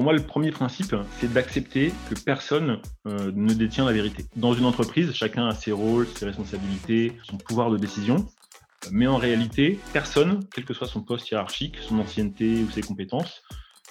Pour 0.00 0.06
moi, 0.06 0.14
le 0.14 0.22
premier 0.22 0.50
principe, 0.50 0.96
c'est 1.18 1.30
d'accepter 1.30 1.92
que 2.08 2.18
personne 2.18 2.80
euh, 3.06 3.30
ne 3.34 3.52
détient 3.52 3.84
la 3.84 3.92
vérité. 3.92 4.24
Dans 4.34 4.54
une 4.54 4.64
entreprise, 4.64 5.12
chacun 5.12 5.46
a 5.46 5.54
ses 5.54 5.72
rôles, 5.72 6.06
ses 6.06 6.24
responsabilités, 6.24 7.12
son 7.22 7.36
pouvoir 7.36 7.70
de 7.70 7.76
décision. 7.76 8.26
Mais 8.90 9.06
en 9.06 9.18
réalité, 9.18 9.78
personne, 9.92 10.40
quel 10.54 10.64
que 10.64 10.72
soit 10.72 10.86
son 10.86 11.02
poste 11.02 11.30
hiérarchique, 11.30 11.76
son 11.82 11.98
ancienneté 11.98 12.62
ou 12.62 12.70
ses 12.70 12.80
compétences, 12.80 13.42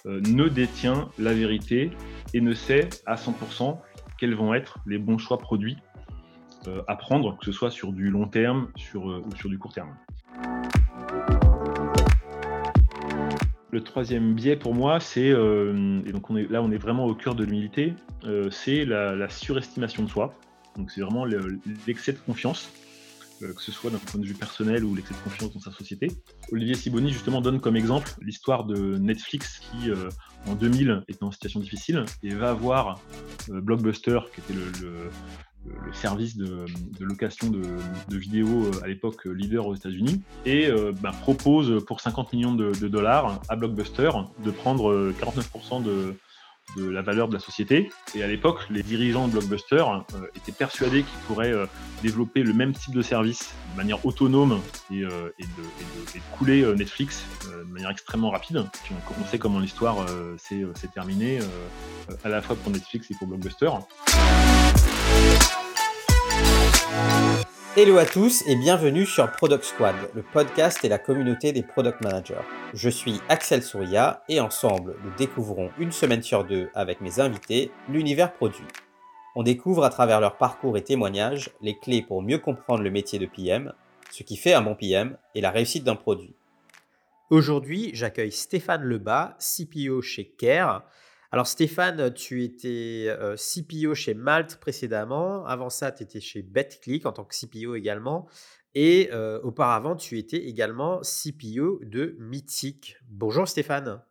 euh, 0.07 0.19
ne 0.21 0.47
détient 0.47 1.11
la 1.19 1.31
vérité 1.35 1.91
et 2.33 2.41
ne 2.41 2.55
sait 2.55 2.89
à 3.05 3.13
100% 3.13 3.79
quels 4.17 4.33
vont 4.33 4.55
être 4.55 4.79
les 4.87 4.97
bons 4.97 5.19
choix 5.19 5.37
produits 5.37 5.77
euh, 6.67 6.81
à 6.87 6.95
prendre, 6.95 7.37
que 7.37 7.45
ce 7.45 7.51
soit 7.51 7.69
sur 7.69 7.93
du 7.93 8.09
long 8.09 8.27
terme 8.27 8.69
ou 8.95 9.35
sur 9.35 9.47
du 9.47 9.59
court 9.59 9.73
terme. 9.73 9.95
Le 13.71 13.83
troisième 13.83 14.33
biais 14.33 14.55
pour 14.55 14.73
moi, 14.73 14.99
c'est, 14.99 15.29
euh, 15.29 16.01
et 16.05 16.11
donc 16.11 16.29
là 16.49 16.63
on 16.63 16.71
est 16.71 16.77
vraiment 16.77 17.05
au 17.05 17.13
cœur 17.13 17.35
de 17.35 17.43
l'humilité, 17.43 17.93
euh, 18.23 18.49
c'est 18.49 18.83
la, 18.83 19.29
surestimation 19.29 20.03
de 20.03 20.09
soi. 20.09 20.33
Donc 20.75 20.89
c'est 20.89 21.01
vraiment 21.01 21.25
l'excès 21.85 22.13
de 22.13 22.17
confiance, 22.17 22.71
euh, 23.43 23.53
que 23.53 23.61
ce 23.61 23.71
soit 23.71 23.91
d'un 23.91 23.99
point 23.99 24.19
de 24.19 24.25
vue 24.25 24.33
personnel 24.33 24.83
ou 24.83 24.95
l'excès 24.95 25.13
de 25.13 25.19
confiance 25.19 25.53
dans 25.53 25.59
sa 25.59 25.71
société. 25.71 26.07
Olivier 26.51 26.73
Siboni 26.73 27.11
justement 27.11 27.41
donne 27.41 27.59
comme 27.59 27.75
exemple 27.75 28.11
l'histoire 28.21 28.63
de 28.63 28.97
Netflix 28.97 29.59
qui 29.59 29.91
en 30.47 30.55
2000 30.55 31.03
était 31.07 31.23
en 31.23 31.31
situation 31.31 31.59
difficile 31.59 32.05
et 32.23 32.33
va 32.33 32.53
voir 32.53 32.99
Blockbuster 33.49 34.19
qui 34.33 34.41
était 34.41 34.53
le 34.53 35.11
service 35.93 36.37
de, 36.37 36.65
location 36.99 37.49
de, 37.49 38.17
vidéos 38.17 38.65
euh, 38.65 38.83
à 38.83 38.87
l'époque 38.87 39.25
euh, 39.27 39.31
leader 39.31 39.67
aux 39.67 39.75
États-Unis, 39.75 40.21
et 40.45 40.67
euh, 40.67 40.91
bah, 41.01 41.11
propose 41.21 41.83
pour 41.85 42.01
50 42.01 42.33
millions 42.33 42.53
de, 42.53 42.71
dollars 42.87 43.41
à 43.49 43.55
Blockbuster 43.55 44.11
de 44.43 44.51
prendre 44.51 45.11
49% 45.11 45.83
de, 45.83 46.15
la 46.77 47.01
valeur 47.01 47.27
de 47.27 47.33
la 47.33 47.39
société. 47.39 47.91
Et 48.13 48.21
à 48.21 48.27
l'époque, 48.27 48.59
les 48.69 48.83
dirigeants 48.83 49.27
de 49.27 49.31
Blockbuster 49.31 49.83
étaient 50.35 50.51
persuadés 50.51 51.01
qu'ils 51.01 51.19
pourraient 51.25 51.55
développer 52.03 52.43
le 52.43 52.53
même 52.53 52.73
type 52.73 52.93
de 52.93 53.01
service 53.01 53.55
de 53.71 53.77
manière 53.77 54.05
autonome 54.05 54.59
et, 54.91 55.01
de, 55.01 55.33
couler 56.37 56.63
Netflix 56.75 57.25
de 57.47 57.73
manière 57.73 57.89
extrêmement 57.89 58.29
rapide. 58.29 58.63
on, 59.19 59.25
sait 59.25 59.39
comment 59.39 59.59
l'histoire 59.59 60.05
s'est 60.37 60.87
terminée, 60.93 61.39
à 62.23 62.29
la 62.29 62.41
fois 62.43 62.55
pour 62.55 62.71
Netflix 62.71 63.09
et 63.09 63.15
pour 63.15 63.27
Blockbuster. 63.27 63.69
Hello 67.77 67.97
à 67.97 68.05
tous 68.05 68.43
et 68.45 68.57
bienvenue 68.57 69.05
sur 69.05 69.31
Product 69.31 69.63
Squad, 69.63 69.95
le 70.13 70.21
podcast 70.21 70.83
et 70.83 70.89
la 70.89 70.97
communauté 70.97 71.53
des 71.53 71.63
product 71.63 72.01
managers. 72.03 72.43
Je 72.73 72.89
suis 72.89 73.21
Axel 73.29 73.63
Souria 73.63 74.21
et 74.27 74.41
ensemble, 74.41 74.97
nous 75.03 75.11
découvrons 75.17 75.69
une 75.79 75.93
semaine 75.93 76.21
sur 76.21 76.43
deux 76.43 76.69
avec 76.73 76.99
mes 76.99 77.21
invités 77.21 77.71
l'univers 77.87 78.33
produit. 78.33 78.65
On 79.33 79.43
découvre 79.43 79.85
à 79.85 79.89
travers 79.89 80.19
leur 80.19 80.35
parcours 80.35 80.75
et 80.77 80.83
témoignages 80.83 81.51
les 81.61 81.77
clés 81.77 82.01
pour 82.01 82.21
mieux 82.21 82.39
comprendre 82.39 82.83
le 82.83 82.91
métier 82.91 83.17
de 83.17 83.27
PM, 83.27 83.71
ce 84.11 84.23
qui 84.23 84.35
fait 84.35 84.53
un 84.53 84.61
bon 84.61 84.75
PM 84.75 85.17
et 85.33 85.39
la 85.39 85.51
réussite 85.51 85.85
d'un 85.85 85.95
produit. 85.95 86.35
Aujourd'hui, 87.29 87.91
j'accueille 87.93 88.33
Stéphane 88.33 88.83
Lebas, 88.83 89.37
CPO 89.39 90.01
chez 90.01 90.25
Care, 90.37 90.83
alors 91.31 91.45
Stéphane, 91.45 92.11
tu 92.15 92.43
étais 92.43 93.05
euh, 93.07 93.35
CPO 93.35 93.93
chez 93.93 94.15
Malte 94.15 94.57
précédemment. 94.59 95.45
Avant 95.45 95.69
ça, 95.69 95.91
tu 95.91 96.01
étais 96.01 96.19
chez 96.19 96.41
BetClick 96.41 97.05
en 97.05 97.11
tant 97.11 97.23
que 97.23 97.35
CPO 97.35 97.75
également. 97.75 98.27
Et 98.73 99.09
euh, 99.13 99.39
auparavant, 99.43 99.95
tu 99.95 100.17
étais 100.17 100.37
également 100.37 101.01
CPO 101.01 101.81
de 101.83 102.15
Mythic. 102.19 102.97
Bonjour 103.07 103.47
Stéphane. 103.47 104.01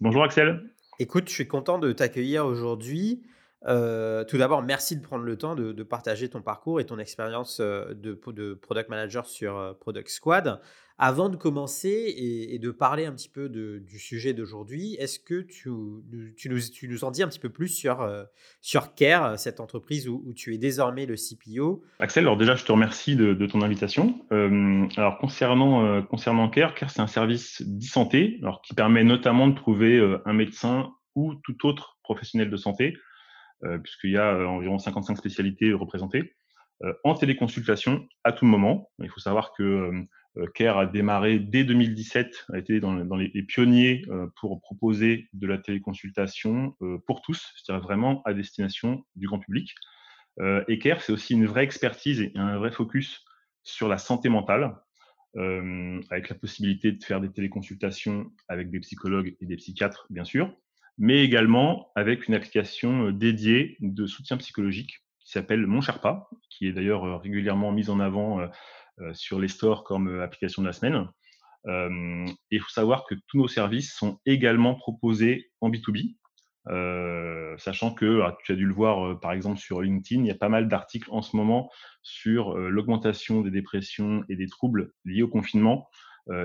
Bonjour 0.00 0.22
Axel. 0.22 0.62
Écoute, 1.00 1.28
je 1.28 1.34
suis 1.34 1.48
content 1.48 1.80
de 1.80 1.90
t'accueillir 1.90 2.46
aujourd'hui. 2.46 3.24
Euh, 3.66 4.22
tout 4.22 4.38
d'abord, 4.38 4.62
merci 4.62 4.94
de 4.96 5.02
prendre 5.02 5.24
le 5.24 5.36
temps 5.36 5.56
de, 5.56 5.82
partager 5.82 6.28
ton 6.28 6.40
parcours 6.40 6.78
et 6.78 6.86
ton 6.86 7.00
expérience 7.00 7.60
de, 7.60 7.94
de, 8.26 8.54
product 8.54 8.90
manager 8.90 9.26
sur 9.26 9.76
Product 9.80 10.08
Squad. 10.08 10.60
Avant 10.96 11.28
de 11.28 11.36
commencer 11.36 12.14
et, 12.16 12.58
de 12.60 12.70
parler 12.70 13.04
un 13.04 13.12
petit 13.12 13.28
peu 13.28 13.48
du 13.48 13.98
sujet 13.98 14.32
d'aujourd'hui, 14.32 14.94
est-ce 15.00 15.18
que 15.18 15.40
tu, 15.40 15.68
nous, 15.68 17.04
en 17.04 17.10
dis 17.10 17.22
un 17.22 17.28
petit 17.28 17.40
peu 17.40 17.48
plus 17.48 17.68
sur, 17.68 18.00
euh, 18.02 18.22
sur 18.60 18.94
Care, 18.94 19.36
cette 19.36 19.58
entreprise 19.58 20.08
où, 20.08 20.32
tu 20.36 20.54
es 20.54 20.58
désormais 20.58 21.04
le 21.06 21.16
CPO 21.16 21.82
Axel, 21.98 22.24
alors 22.24 22.36
déjà, 22.36 22.54
je 22.54 22.64
te 22.64 22.70
remercie 22.70 23.16
de, 23.16 23.46
ton 23.46 23.62
invitation. 23.62 24.24
Euh, 24.32 24.86
alors 24.96 25.18
concernant, 25.18 25.84
euh, 25.84 26.00
concernant 26.02 26.48
Care, 26.48 26.74
Care 26.74 26.90
c'est 26.90 27.02
un 27.02 27.08
service 27.08 27.60
d'e-santé 27.62 28.40
qui 28.62 28.74
permet 28.74 29.02
notamment 29.02 29.48
de 29.48 29.54
trouver 29.54 30.00
un 30.24 30.32
médecin 30.32 30.92
ou 31.16 31.34
tout 31.34 31.66
autre 31.66 31.98
professionnel 32.04 32.50
de 32.50 32.56
santé, 32.56 32.96
puisqu'il 33.82 34.10
y 34.10 34.16
a 34.16 34.36
environ 34.46 34.78
55 34.78 35.16
spécialités 35.16 35.72
représentées, 35.72 36.34
en 37.02 37.14
téléconsultation 37.14 38.06
à 38.24 38.32
tout 38.32 38.46
moment. 38.46 38.90
Il 39.02 39.08
faut 39.08 39.20
savoir 39.20 39.52
que 39.56 39.62
euh, 39.62 40.02
CARE 40.54 40.78
a 40.78 40.86
démarré 40.86 41.38
dès 41.38 41.64
2017, 41.64 42.46
a 42.52 42.58
été 42.58 42.80
dans, 42.80 42.94
les, 43.16 43.42
pionniers 43.42 44.02
euh, 44.08 44.26
pour 44.40 44.60
proposer 44.60 45.28
de 45.32 45.46
la 45.46 45.58
téléconsultation 45.58 46.76
euh, 46.82 46.98
pour 47.06 47.22
tous, 47.22 47.52
c'est-à-dire 47.56 47.84
vraiment 47.84 48.22
à 48.24 48.34
destination 48.34 49.04
du 49.16 49.26
grand 49.26 49.38
public. 49.38 49.74
et 50.68 50.78
CARE, 50.78 51.00
c'est 51.00 51.12
aussi 51.12 51.34
une 51.34 51.46
vraie 51.46 51.62
expertise 51.62 52.20
et 52.20 52.32
un 52.34 52.58
vrai 52.58 52.72
focus 52.72 53.24
sur 53.62 53.88
la 53.88 53.98
santé 53.98 54.28
mentale, 54.28 54.76
avec 56.10 56.28
la 56.28 56.36
possibilité 56.36 56.92
de 56.92 57.02
faire 57.02 57.20
des 57.20 57.30
téléconsultations 57.30 58.30
avec 58.48 58.70
des 58.70 58.78
psychologues 58.80 59.36
et 59.40 59.46
des 59.46 59.56
psychiatres, 59.56 60.06
bien 60.10 60.24
sûr, 60.24 60.54
mais 60.98 61.24
également 61.24 61.90
avec 61.94 62.28
une 62.28 62.34
application 62.34 63.10
dédiée 63.10 63.76
de 63.80 64.06
soutien 64.06 64.36
psychologique 64.36 65.04
qui 65.24 65.30
s'appelle 65.30 65.66
Mon 65.66 65.80
Sherpa, 65.80 66.28
qui 66.50 66.68
est 66.68 66.72
d'ailleurs 66.72 67.20
régulièrement 67.20 67.72
mise 67.72 67.90
en 67.90 67.98
avant 67.98 68.40
euh, 68.40 68.46
sur 69.12 69.40
les 69.40 69.48
stores 69.48 69.84
comme 69.84 70.08
euh, 70.08 70.22
application 70.22 70.62
de 70.62 70.66
la 70.66 70.72
semaine. 70.72 71.08
Euh, 71.66 72.26
il 72.50 72.60
faut 72.60 72.70
savoir 72.70 73.04
que 73.06 73.14
tous 73.26 73.38
nos 73.38 73.48
services 73.48 73.94
sont 73.94 74.18
également 74.26 74.74
proposés 74.74 75.50
en 75.60 75.70
B2B, 75.70 76.16
sachant 77.58 77.92
que 77.94 78.20
ah, 78.22 78.36
tu 78.44 78.52
as 78.52 78.54
dû 78.54 78.66
le 78.66 78.74
voir 78.74 79.18
par 79.20 79.32
exemple 79.32 79.58
sur 79.58 79.80
LinkedIn, 79.80 80.22
il 80.22 80.26
y 80.26 80.30
a 80.30 80.36
pas 80.36 80.50
mal 80.50 80.68
d'articles 80.68 81.08
en 81.10 81.22
ce 81.22 81.36
moment 81.36 81.70
sur 82.02 82.56
l'augmentation 82.56 83.40
des 83.40 83.50
dépressions 83.50 84.24
et 84.28 84.36
des 84.36 84.46
troubles 84.46 84.92
liés 85.06 85.22
au 85.22 85.28
confinement. 85.28 85.88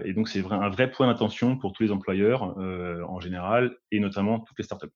et 0.05 0.13
donc 0.13 0.29
c'est 0.29 0.43
un 0.45 0.69
vrai 0.69 0.89
point 0.89 1.07
d'attention 1.07 1.57
pour 1.57 1.73
tous 1.73 1.83
les 1.83 1.91
employeurs 1.91 2.57
en 2.57 3.19
général 3.19 3.75
et 3.91 3.99
notamment 3.99 4.39
toutes 4.39 4.57
les 4.57 4.65
startups. 4.65 4.87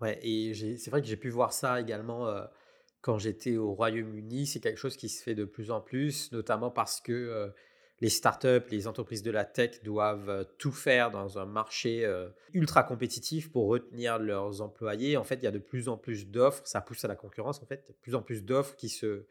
Ouais, 0.00 0.18
et 0.22 0.54
c'est 0.76 0.90
vrai 0.90 1.02
que 1.02 1.06
j'ai 1.06 1.16
pu 1.16 1.28
voir 1.28 1.52
ça 1.52 1.80
également 1.80 2.26
quand 3.00 3.18
j'étais 3.18 3.56
au 3.56 3.72
Royaume-Uni, 3.72 4.46
c'est 4.46 4.60
quelque 4.60 4.78
chose 4.78 4.96
qui 4.96 5.08
se 5.08 5.22
fait 5.22 5.34
de 5.34 5.44
plus 5.44 5.70
en 5.70 5.80
plus, 5.80 6.32
notamment 6.32 6.70
parce 6.70 7.00
que 7.00 7.12
euh, 7.12 7.48
les 8.00 8.08
startups, 8.08 8.68
les 8.70 8.88
entreprises 8.88 9.22
de 9.22 9.30
la 9.30 9.44
tech 9.44 9.82
doivent 9.82 10.28
euh, 10.28 10.44
tout 10.58 10.72
faire 10.72 11.10
dans 11.10 11.38
un 11.38 11.46
marché 11.46 12.04
euh, 12.04 12.28
ultra 12.52 12.82
compétitif 12.82 13.50
pour 13.50 13.68
retenir 13.68 14.18
leurs 14.18 14.60
employés. 14.60 15.16
En 15.16 15.24
fait, 15.24 15.36
il 15.36 15.44
y 15.44 15.46
a 15.46 15.52
de 15.52 15.58
plus 15.58 15.88
en 15.88 15.96
plus 15.96 16.26
d'offres, 16.28 16.62
ça 16.66 16.80
pousse 16.80 17.04
à 17.04 17.08
la 17.08 17.16
concurrence 17.16 17.62
en 17.62 17.66
fait, 17.66 17.86
de 17.86 17.92
plus 18.02 18.14
en 18.14 18.22
plus 18.22 18.44
d'offres 18.44 18.74
qui 18.76 18.88
se, 18.88 19.24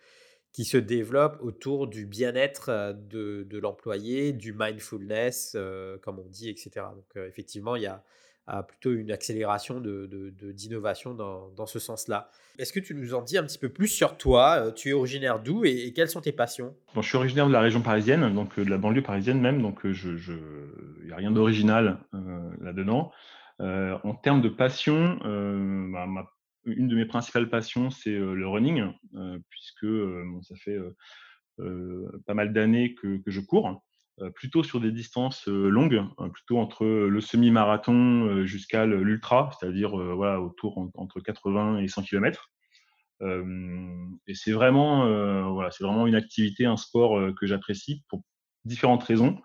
qui 0.51 0.63
se 0.63 0.77
développent 0.77 1.39
autour 1.41 1.87
du 1.87 2.05
bien-être 2.05 2.95
de, 2.95 3.43
de 3.43 3.57
l'employé, 3.59 4.31
du 4.31 4.53
mindfulness, 4.53 5.57
comme 6.01 6.19
on 6.19 6.29
dit, 6.29 6.49
etc. 6.49 6.85
Donc 6.95 7.17
effectivement, 7.27 7.75
il 7.75 7.83
y 7.83 7.87
a 7.87 8.03
plutôt 8.67 8.93
une 8.93 9.11
accélération 9.11 9.79
d'innovation 9.79 11.11
de, 11.11 11.15
de, 11.15 11.23
dans, 11.23 11.49
dans, 11.49 11.65
ce 11.65 11.79
sens-là. 11.79 12.29
Est-ce 12.59 12.71
que 12.71 12.79
tu 12.79 12.93
nous 12.93 13.15
en 13.15 13.21
dis 13.21 13.37
un 13.37 13.43
petit 13.43 13.57
peu 13.57 13.69
plus 13.69 13.87
sur 13.87 14.17
toi 14.17 14.57
euh, 14.57 14.71
Tu 14.71 14.89
es 14.89 14.93
originaire 14.93 15.39
d'où 15.39 15.65
et, 15.65 15.91
quelles 15.93 16.09
sont 16.09 16.21
tes 16.21 16.31
passions? 16.31 16.75
Je 16.95 17.01
suis 17.01 17.17
originaire 17.17 17.47
de 17.47 17.51
la 17.51 17.59
région 17.59 17.81
parisienne, 17.81 18.33
donc 18.33 18.57
euh, 18.59 18.65
de 18.65 18.69
la 18.69 18.77
banlieue 18.77 19.01
parisienne 19.01 19.41
même, 19.41 19.61
donc 19.61 19.79
il 19.83 19.89
euh, 19.89 21.05
n'y 21.05 21.11
a 21.11 21.15
rien 21.15 21.31
d'original 21.31 21.97
là-dedans. 22.61 23.11
en 23.59 24.15
termes 24.15 24.41
de 24.41 24.49
passion, 24.49 25.17
bah, 25.23 26.07
une 26.65 26.87
de 26.87 26.95
mes 26.95 27.05
principales 27.05 27.49
passions, 27.49 27.89
c'est 27.89 28.11
le 28.11 28.47
running, 28.47 28.91
puisque 29.49 29.87
ça 30.43 30.55
fait 30.55 30.77
pas 31.57 32.33
mal 32.33 32.53
d'années 32.53 32.95
que, 32.95 33.21
je 33.25 33.39
cours. 33.39 33.83
Euh, 34.21 34.29
plutôt 34.29 34.63
sur 34.63 34.79
des 34.79 34.93
distances 34.93 35.49
euh, 35.49 35.67
longues, 35.67 36.01
hein, 36.17 36.29
plutôt 36.29 36.57
entre 36.57 36.85
le 36.85 37.19
semi-marathon 37.19 38.45
jusqu'à 38.45 38.85
l'ultra, 38.85 39.49
c'est-à-dire 39.59 39.97
voilà, 40.15 40.39
autour 40.39 40.77
entre 40.95 41.19
80 41.19 41.79
et 41.79 41.87
100 41.89 42.03
km. 42.03 42.49
et 43.21 44.33
c'est 44.33 44.51
vraiment, 44.53 45.51
voilà, 45.51 45.71
c'est 45.71 45.83
vraiment 45.83 46.07
une 46.07 46.15
activité, 46.15 46.65
un 46.65 46.77
sport 46.77 47.33
que 47.35 47.45
j'apprécie 47.45 48.03
pour 48.09 48.21
différentes 48.63 49.03
raisons. 49.03 49.37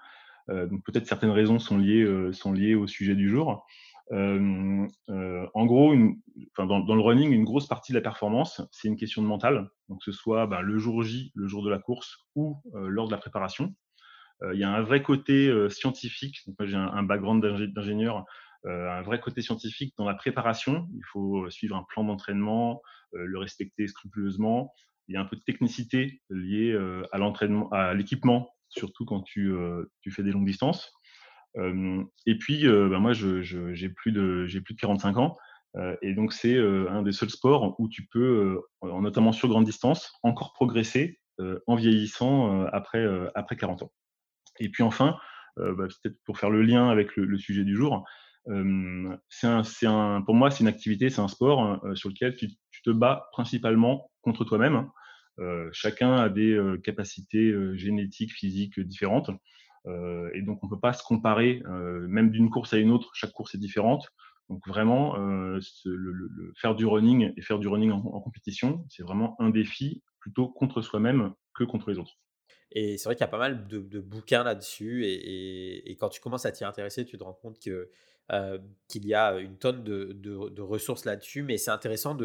donc 0.48 0.84
peut-être 0.84 1.06
certaines 1.06 1.30
raisons 1.30 1.58
sont 1.58 1.78
liées, 1.78 2.32
sont 2.32 2.52
liées 2.52 2.74
au 2.74 2.86
sujet 2.86 3.14
du 3.14 3.28
jour. 3.28 3.66
en 4.12 5.66
gros, 5.66 5.92
une, 5.94 6.20
dans, 6.58 6.94
le 6.94 7.00
running, 7.00 7.32
une 7.32 7.44
grosse 7.44 7.66
partie 7.66 7.92
de 7.92 7.98
la 7.98 8.02
performance, 8.02 8.62
c'est 8.70 8.88
une 8.88 8.96
question 8.96 9.22
de 9.22 9.26
mental. 9.26 9.68
Donc, 9.88 9.98
que 9.98 10.12
ce 10.12 10.12
soit 10.12 10.46
ben, 10.46 10.60
le 10.60 10.78
jour 10.78 11.02
J, 11.02 11.32
le 11.34 11.48
jour 11.48 11.64
de 11.64 11.70
la 11.70 11.78
course 11.78 12.28
ou 12.36 12.60
lors 12.74 13.06
de 13.06 13.12
la 13.12 13.18
préparation. 13.18 13.74
Euh, 14.42 14.54
il 14.54 14.60
y 14.60 14.64
a 14.64 14.70
un 14.70 14.82
vrai 14.82 15.02
côté 15.02 15.48
euh, 15.48 15.68
scientifique. 15.68 16.40
j'ai 16.60 16.76
un, 16.76 17.02
background 17.02 17.44
d'ingénieur. 17.74 18.24
un 18.64 19.02
vrai 19.02 19.20
côté 19.20 19.42
scientifique 19.42 19.94
dans 19.98 20.04
la 20.04 20.14
préparation. 20.14 20.88
Il 20.94 21.04
faut 21.12 21.48
suivre 21.50 21.76
un 21.76 21.84
plan 21.88 22.04
d'entraînement, 22.04 22.82
le 23.12 23.38
respecter 23.38 23.86
scrupuleusement. 23.88 24.72
Il 25.08 25.14
y 25.14 25.16
a 25.16 25.20
un 25.20 25.24
peu 25.24 25.36
de 25.36 25.42
technicité 25.42 26.20
liée 26.30 26.76
à 27.12 27.18
l'entraînement, 27.18 27.68
à 27.70 27.94
l'équipement, 27.94 28.50
surtout 28.68 29.04
quand 29.04 29.22
tu, 29.22 29.52
fais 30.10 30.22
des 30.22 30.30
longues 30.30 30.46
distances. 30.46 30.92
et 31.56 32.38
puis, 32.38 32.66
bah, 32.66 32.98
moi, 32.98 33.12
j'ai 33.12 33.88
plus 33.88 34.12
de 34.12 34.46
j'ai 34.46 34.60
plus 34.60 34.74
de 34.74 34.80
45 34.80 35.16
ans. 35.16 35.36
et 36.02 36.14
donc, 36.14 36.34
c'est 36.34 36.58
un 36.58 37.02
des 37.02 37.12
seuls 37.12 37.30
sports 37.30 37.74
où 37.80 37.88
tu 37.88 38.06
peux, 38.12 38.60
notamment 38.82 39.32
sur 39.32 39.48
grande 39.48 39.64
distance, 39.64 40.12
encore 40.22 40.52
progresser 40.52 41.18
en 41.66 41.76
vieillissant 41.76 42.66
après 42.66 43.56
40 43.58 43.84
ans. 43.84 43.92
Et 44.60 44.68
puis 44.68 44.82
enfin, 44.82 45.16
bah, 45.56 45.88
peut-être 46.02 46.16
pour 46.24 46.38
faire 46.38 46.50
le 46.50 46.62
lien 46.62 46.88
avec 46.88 47.16
le, 47.16 47.38
sujet 47.38 47.64
du 47.64 47.76
jour, 47.76 48.04
un, 48.46 50.22
pour 50.22 50.34
moi, 50.34 50.50
c'est 50.50 50.60
une 50.60 50.68
activité, 50.68 51.10
c'est 51.10 51.20
un 51.20 51.28
sport 51.28 51.80
sur 51.94 52.08
lequel 52.08 52.36
tu, 52.36 52.48
tu, 52.70 52.82
te 52.82 52.90
bats 52.90 53.28
principalement 53.32 54.10
contre 54.22 54.44
toi-même. 54.44 54.88
chacun 55.72 56.14
a 56.14 56.28
des 56.28 56.58
capacités 56.84 57.54
génétiques, 57.76 58.32
physiques 58.32 58.78
différentes. 58.80 59.30
et 59.86 60.42
donc, 60.42 60.62
on 60.62 60.66
ne 60.66 60.70
peut 60.70 60.80
pas 60.80 60.92
se 60.92 61.02
comparer, 61.02 61.62
même 62.08 62.30
d'une 62.30 62.50
course 62.50 62.72
à 62.72 62.78
une 62.78 62.90
autre, 62.90 63.10
chaque 63.14 63.32
course 63.32 63.54
est 63.54 63.58
différente. 63.58 64.06
Donc 64.48 64.66
vraiment, 64.66 65.16
le, 65.16 66.52
faire 66.56 66.74
du 66.74 66.86
running 66.86 67.32
et 67.36 67.42
faire 67.42 67.58
du 67.58 67.68
running 67.68 67.92
en 67.92 68.20
compétition, 68.20 68.84
c'est 68.88 69.02
vraiment 69.02 69.36
un 69.40 69.50
défi 69.50 70.02
plutôt 70.20 70.48
contre 70.48 70.82
soi-même 70.82 71.32
que 71.54 71.64
contre 71.64 71.90
les 71.90 71.98
autres. 71.98 72.14
Et 72.72 72.98
c'est 72.98 73.04
vrai 73.04 73.16
qu'il 73.16 73.24
y 73.24 73.28
a 73.28 73.28
pas 73.28 73.38
mal 73.38 73.66
de, 73.66 74.00
bouquins 74.00 74.44
là-dessus. 74.44 75.04
Et, 75.06 75.96
quand 75.98 76.08
tu 76.08 76.20
commences 76.20 76.46
à 76.46 76.52
t'y 76.52 76.64
intéresser, 76.64 77.04
tu 77.04 77.18
te 77.18 77.24
rends 77.24 77.32
compte 77.32 77.58
euh, 78.32 78.58
qu'il 78.88 79.06
y 79.06 79.14
a 79.14 79.38
une 79.38 79.56
tonne 79.56 79.82
de, 79.82 80.60
ressources 80.60 81.04
là-dessus. 81.04 81.42
Mais 81.42 81.56
c'est 81.56 81.70
intéressant 81.70 82.16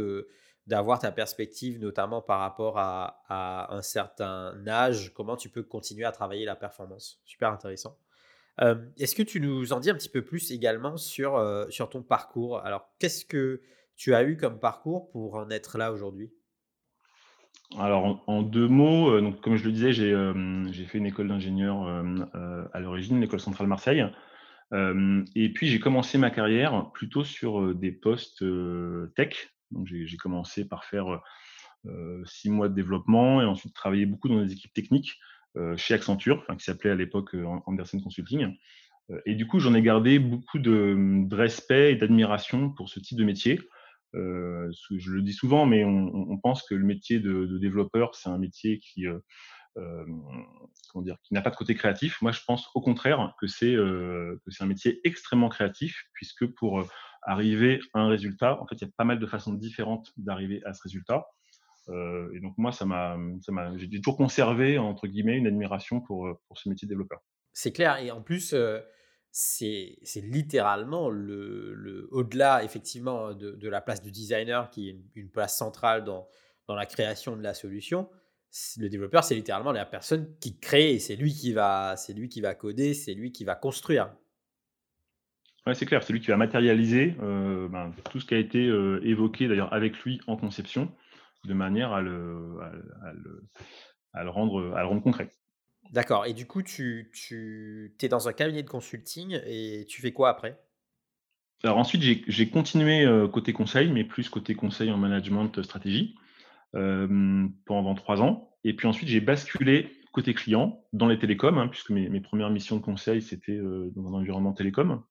d'avoir 0.68 1.00
ta 1.00 1.12
perspective, 1.12 1.80
notamment 1.80 2.22
par 2.22 2.40
rapport 2.40 2.78
à, 2.78 3.74
un 3.76 3.82
certain 3.82 4.56
âge, 4.68 5.14
comment 5.14 5.36
tu 5.36 5.50
peux 5.50 5.64
continuer 5.64 6.06
à 6.06 6.12
travailler 6.12 6.46
la 6.46 6.56
performance. 6.56 7.20
Super 7.26 7.52
intéressant. 7.52 7.98
Euh, 8.62 8.76
est-ce 8.98 9.16
que 9.16 9.24
tu 9.24 9.42
nous 9.42 9.74
en 9.74 9.82
dis 9.82 9.90
un 9.90 9.96
petit 9.96 10.10
peu 10.10 10.24
plus 10.24 10.52
également 10.52 10.96
euh, 11.20 11.70
sur 11.70 11.90
ton 11.90 12.04
parcours? 12.04 12.60
Alors, 12.60 12.90
qu'est-ce 13.00 13.26
que 13.26 13.62
tu 13.96 14.14
as 14.14 14.24
eu 14.24 14.38
comme 14.38 14.60
parcours 14.60 15.10
pour 15.10 15.36
en 15.36 15.50
être 15.50 15.78
là 15.78 15.92
aujourd'hui? 15.92 16.32
Alors, 17.80 18.24
en, 18.28 18.42
deux 18.42 18.68
mots, 18.68 19.10
euh, 19.10 19.22
donc, 19.22 19.42
comme 19.42 19.56
je 19.56 19.66
le 19.66 19.72
disais, 19.72 19.92
j'ai 19.92 20.14
euh, 20.14 20.72
fait 20.88 20.98
une 20.98 21.06
école 21.06 21.28
d'ingénieur 21.28 21.88
euh, 21.88 22.64
à 22.74 22.80
l'origine, 22.80 23.20
l'école 23.20 23.40
centrale 23.40 23.68
Marseille. 23.68 24.06
et 24.72 25.50
puis, 25.54 25.68
j'ai 25.68 25.80
commencé 25.80 26.18
ma 26.18 26.30
carrière 26.30 26.92
plutôt 26.94 27.24
sur 27.24 27.74
des 27.74 27.92
postes 27.92 28.44
tech. 29.16 29.50
Donc, 29.72 29.88
j'ai 29.88 30.18
commencé 30.18 30.68
par 30.68 30.86
faire 30.86 31.22
six 32.26 32.50
mois 32.50 32.70
de 32.70 32.74
développement 32.74 33.42
et 33.42 33.46
ensuite 33.46 33.74
travailler 33.74 34.06
beaucoup 34.06 34.28
dans 34.28 34.44
des 34.44 34.54
équipes 34.54 34.74
techniques 34.74 35.20
chez 35.78 35.94
Accenture, 35.94 36.46
qui 36.58 36.64
s'appelait 36.64 36.92
à 36.92 36.96
l'époque 36.96 37.36
Anderson 37.66 38.00
Consulting. 38.00 38.54
et 39.26 39.36
du 39.36 39.48
coup, 39.48 39.60
j'en 39.60 39.74
ai 39.74 39.82
gardé 39.82 40.20
beaucoup 40.20 40.60
de 40.60 41.34
respect 41.34 41.94
et 41.94 41.96
d'admiration 41.96 42.70
pour 42.70 42.90
ce 42.90 43.00
type 43.00 43.18
de 43.18 43.24
métier. 43.24 43.60
Euh, 44.16 44.72
je 44.92 45.12
le 45.12 45.22
dis 45.22 45.34
souvent, 45.34 45.66
mais 45.66 45.84
on, 45.84 46.38
pense 46.38 46.64
que 46.64 46.76
le 46.76 46.86
métier 46.86 47.20
de, 47.20 47.58
développeur, 47.58 48.16
c'est 48.16 48.30
un 48.30 48.38
métier 48.38 48.80
qui, 48.80 49.08
euh, 49.08 49.20
euh, 49.78 50.06
comment 50.92 51.04
dire, 51.04 51.18
qui 51.24 51.34
n'a 51.34 51.42
pas 51.42 51.50
de 51.50 51.56
côté 51.56 51.76
créatif. 51.76 52.22
Moi, 52.22 52.32
je 52.32 52.42
pense 52.46 52.70
au 52.76 52.82
contraire 52.82 53.34
que 53.40 53.48
c'est 53.48 53.76
un 53.76 54.66
métier 54.66 55.02
extrêmement 55.04 55.50
créatif, 55.50 56.06
puisque 56.14 56.46
pour 56.46 56.86
arriver 57.24 57.80
à 57.94 58.00
un 58.00 58.08
résultat, 58.08 58.62
en 58.62 58.68
fait, 58.68 58.76
il 58.76 58.86
y 58.86 58.88
a 58.88 58.92
pas 58.98 59.06
mal 59.06 59.20
de 59.20 59.26
façons 59.26 59.54
différentes 59.54 60.12
d'arriver 60.18 60.62
à 60.66 60.74
ce 60.74 60.82
résultat. 60.84 61.26
et 61.90 62.40
donc 62.40 62.54
moi, 62.58 62.72
j'ai 63.76 64.02
toujours 64.02 64.18
conservé 64.18 64.78
entre 64.78 65.08
guillemets 65.08 65.38
une 65.38 65.48
admiration 65.48 66.02
pour 66.02 66.38
ce 66.56 66.70
métier 66.70 66.88
de 66.88 66.92
développeur. 66.92 67.20
C'est 67.54 67.72
clair, 67.72 67.98
et 67.98 68.12
en 68.12 68.22
plus, 68.22 68.56
c'est 69.38 70.00
littéralement 70.22 71.10
le, 71.10 72.08
au-delà 72.12 72.64
effectivement 72.64 73.34
de, 73.34 73.68
la 73.68 73.82
place 73.82 74.02
du 74.02 74.10
designer 74.10 74.70
qui 74.70 74.88
est 74.88 74.98
une, 75.16 75.30
place 75.30 75.58
centrale 75.58 76.06
dans, 76.06 76.26
dans, 76.70 76.76
la 76.76 76.86
création 76.86 77.36
de 77.36 77.44
la 77.44 77.54
solution. 77.54 78.10
Le 78.78 78.88
développeur, 78.88 79.26
c'est 79.26 79.36
littéralement 79.36 79.74
la 79.74 79.86
personne 79.86 80.34
qui 80.40 80.58
crée, 80.58 81.00
c'est 81.00 81.18
lui 81.18 81.34
qui 81.34 81.52
va, 81.52 81.98
c'est 81.98 82.14
lui 82.14 82.30
qui 82.30 82.40
va 82.40 82.56
coder, 82.56 82.94
c'est 82.94 83.14
lui 83.14 83.34
qui 83.34 83.44
va 83.44 83.56
construire. 83.56 84.10
Ouais, 85.68 85.74
c'est 85.74 85.86
clair, 85.86 86.02
c'est 86.02 86.14
lui 86.14 86.22
qui 86.22 86.28
va 86.28 86.38
matérialiser 86.38 87.18
euh, 87.22 87.68
ben, 87.68 87.92
tout 88.10 88.22
ce 88.22 88.26
qui 88.26 88.36
a 88.36 88.38
été 88.38 88.66
euh, 88.66 89.02
évoqué 89.04 89.50
d'ailleurs 89.50 89.74
avec 89.74 89.98
lui 90.04 90.22
en 90.28 90.38
conception, 90.38 90.90
de 91.44 91.54
manière 91.54 91.92
à 91.92 92.02
le, 92.02 92.58
à 94.14 94.24
le, 94.24 94.30
rendre, 94.30 94.74
à 94.78 94.82
le 94.82 94.88
rendre 94.88 95.04
concret. 95.04 95.30
D'accord. 95.92 96.26
Et 96.26 96.34
du 96.34 96.46
coup, 96.46 96.62
tu, 96.62 97.12
tu 97.14 97.94
es 98.02 98.08
dans 98.08 98.28
un 98.28 98.34
cabinet 98.34 98.64
de 98.64 98.70
consulting 98.70 99.40
et 99.46 99.86
tu 99.88 100.02
fais 100.02 100.12
quoi 100.12 100.30
après? 100.30 100.60
Alors 101.64 101.78
ensuite, 101.78 102.04
j'ai 102.28 102.50
continué 102.50 103.08
côté 103.32 103.54
conseil, 103.54 103.90
mais 103.90 104.04
plus 104.04 104.30
côté 104.30 104.56
conseil 104.56 104.92
en 104.92 104.98
management 104.98 105.62
stratégie 105.64 106.16
pendant 106.74 107.96
trois 107.96 108.22
ans. 108.22 108.52
Et 108.64 108.76
puis 108.76 108.88
ensuite, 108.88 109.10
j'ai 109.10 109.22
basculé 109.22 109.90
côté 110.12 110.34
client 110.34 110.84
dans 110.94 111.08
les 111.08 111.18
télécoms, 111.18 111.58
hein, 111.58 111.68
puisque 111.68 111.90
mes, 111.90 112.10
mes, 112.10 112.22
premières 112.22 112.50
missions 112.50 112.78
de 112.78 112.82
conseil, 112.82 113.22
c'était 113.22 113.60
dans 113.96 114.10
un 114.10 114.14
environnement 114.14 114.54
télécom. 114.54 115.04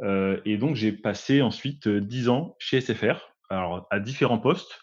et 0.00 0.56
donc, 0.56 0.76
j'ai 0.76 0.92
passé 0.92 1.42
ensuite 1.42 1.88
dix 1.88 2.28
ans 2.28 2.56
chez 2.58 2.80
SFR, 2.80 3.34
alors 3.50 3.86
à 3.90 4.00
différents 4.00 4.38
postes, 4.38 4.80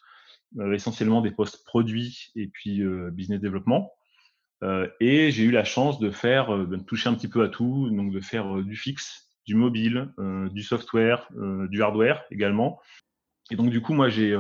essentiellement 0.74 1.22
des 1.22 1.32
postes 1.32 1.64
produits 1.66 2.32
et 2.36 2.48
puis 2.48 2.82
business 3.12 3.40
développement. 3.40 3.94
Euh, 4.64 4.88
et 5.00 5.32
j'ai 5.32 5.44
eu 5.44 5.52
la 5.52 5.64
chance 5.64 6.00
de 6.00 6.12
faire, 6.12 6.54
euh, 6.54 6.66
de 6.66 6.76
toucher 6.78 7.10
un 7.10 7.14
petit 7.14 7.30
peu 7.30 7.44
à 7.44 7.50
tout, 7.50 7.90
donc 7.90 8.12
de 8.12 8.20
faire 8.20 8.58
euh, 8.58 8.64
du 8.64 8.76
fixe, 8.76 9.30
du 9.46 9.56
mobile, 9.56 10.14
du 10.52 10.62
software, 10.62 11.28
du 11.72 11.82
hardware 11.82 12.24
également. 12.30 12.80
Et 13.50 13.56
donc 13.56 13.72
du 13.72 13.82
coup, 13.82 13.96
moi, 13.96 14.08
j'ai, 14.08 14.36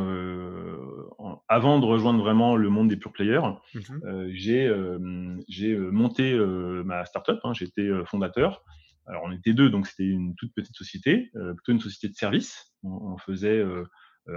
avant 1.47 1.79
de 1.79 1.85
rejoindre 1.85 2.19
vraiment 2.19 2.55
le 2.55 2.69
monde 2.69 2.89
des 2.89 2.97
pure 2.97 3.11
players, 3.11 3.41
mmh 3.73 5.39
j'ai 5.47 5.77
monté 5.77 6.37
ma 6.85 7.05
startup. 7.05 7.39
Hein, 7.43 7.53
J'étais 7.53 7.89
fondateur. 8.05 8.63
Alors 9.07 9.23
on 9.25 9.31
était 9.31 9.53
deux, 9.53 9.71
donc 9.71 9.87
c'était 9.87 10.05
une 10.05 10.35
toute 10.35 10.53
petite 10.53 10.75
société, 10.75 11.31
plutôt 11.33 11.71
une 11.71 11.79
société 11.79 12.09
de 12.09 12.15
service. 12.15 12.71
On, 12.83 13.13
on 13.13 13.17
faisait 13.17 13.65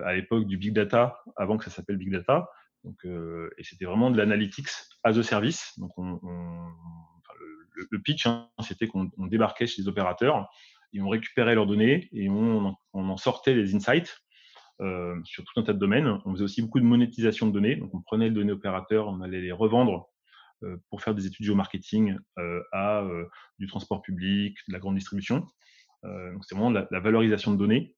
à 0.06 0.14
l'époque 0.14 0.46
du 0.46 0.56
big 0.56 0.72
data 0.72 1.18
avant 1.36 1.58
que 1.58 1.64
ça 1.64 1.70
s'appelle 1.70 1.98
big 1.98 2.10
data. 2.10 2.48
Donc, 2.84 2.96
euh, 3.04 3.50
et 3.58 3.64
c'était 3.64 3.84
vraiment 3.84 4.10
de 4.10 4.16
l'analytics 4.16 4.68
as 5.04 5.16
a 5.16 5.22
service. 5.22 5.78
Donc, 5.78 5.96
on, 5.98 6.20
le, 7.90 7.98
pitch, 8.00 8.26
hein, 8.26 8.48
c'était 8.60 8.86
qu'on 8.86 9.10
débarquait 9.18 9.66
chez 9.66 9.82
les 9.82 9.88
opérateurs 9.88 10.48
et 10.92 11.00
on 11.00 11.08
récupérait 11.08 11.54
leurs 11.54 11.66
données 11.66 12.08
et 12.12 12.28
on, 12.28 12.76
en 12.92 13.16
sortait 13.16 13.54
des 13.54 13.74
insights 13.74 14.22
euh, 14.80 15.18
sur 15.24 15.44
tout 15.44 15.60
un 15.60 15.62
tas 15.62 15.72
de 15.72 15.78
domaines. 15.78 16.20
On 16.24 16.32
faisait 16.32 16.44
aussi 16.44 16.62
beaucoup 16.62 16.80
de 16.80 16.84
monétisation 16.84 17.46
de 17.46 17.52
données. 17.52 17.76
Donc, 17.76 17.94
on 17.94 18.02
prenait 18.02 18.28
les 18.28 18.34
données 18.34 18.52
opérateurs, 18.52 19.08
on 19.08 19.20
allait 19.20 19.40
les 19.40 19.52
revendre 19.52 20.08
euh, 20.64 20.76
pour 20.90 21.02
faire 21.02 21.14
des 21.14 21.26
études 21.26 21.46
géomarketing 21.46 22.16
à 22.72 23.04
du 23.58 23.66
transport 23.66 24.02
public, 24.02 24.56
de 24.68 24.72
la 24.72 24.80
grande 24.80 24.96
distribution. 24.96 25.46
donc, 26.02 26.44
c'est 26.44 26.54
vraiment 26.54 26.70
la, 26.70 26.86
la, 26.90 27.00
valorisation 27.00 27.52
de 27.52 27.56
données 27.56 27.94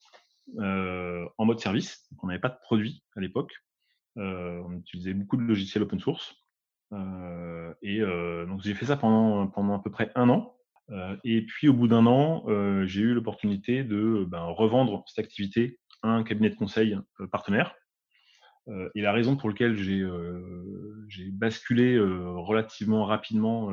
en 0.58 1.44
mode 1.44 1.58
service. 1.58 2.06
Donc, 2.10 2.22
on 2.22 2.26
n'avait 2.28 2.40
pas 2.40 2.50
de 2.50 2.58
produit 2.62 3.02
à 3.16 3.20
l'époque. 3.20 3.52
Euh, 4.16 4.62
on 4.64 4.76
utilisait 4.76 5.14
beaucoup 5.14 5.36
de 5.36 5.42
logiciels 5.42 5.82
open 5.82 5.98
source. 5.98 6.36
Euh, 6.92 7.74
et 7.82 8.00
euh, 8.00 8.46
donc 8.46 8.62
j'ai 8.62 8.74
fait 8.74 8.86
ça 8.86 8.96
pendant, 8.96 9.46
pendant 9.48 9.74
à 9.74 9.82
peu 9.82 9.90
près 9.90 10.12
un 10.14 10.28
an. 10.28 10.56
et 11.24 11.42
puis 11.42 11.68
au 11.68 11.72
bout 11.72 11.88
d'un 11.88 12.06
an, 12.06 12.44
j'ai 12.86 13.00
eu 13.00 13.14
l'opportunité 13.14 13.84
de 13.84 14.24
ben, 14.28 14.44
revendre 14.44 15.04
cette 15.06 15.24
activité 15.24 15.80
à 16.02 16.08
un 16.08 16.22
cabinet 16.22 16.50
de 16.50 16.56
conseil 16.56 16.96
partenaire. 17.32 17.74
et 18.94 19.00
la 19.00 19.12
raison 19.12 19.36
pour 19.36 19.48
laquelle 19.48 19.76
j'ai 19.76 21.30
basculé 21.32 21.98
relativement 21.98 23.06
rapidement 23.06 23.72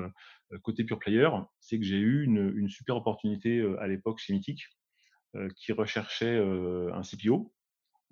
côté 0.63 0.85
pure 0.85 0.99
player, 0.99 1.29
c'est 1.59 1.77
que 1.79 1.85
j'ai 1.85 1.99
eu 1.99 2.23
une, 2.23 2.69
super 2.69 2.95
opportunité 2.95 3.61
à 3.79 3.87
l'époque 3.87 4.19
chez 4.19 4.31
Mythic, 4.31 4.63
qui 5.57 5.73
recherchait 5.73 6.37
un 6.93 7.01
CPO, 7.01 7.53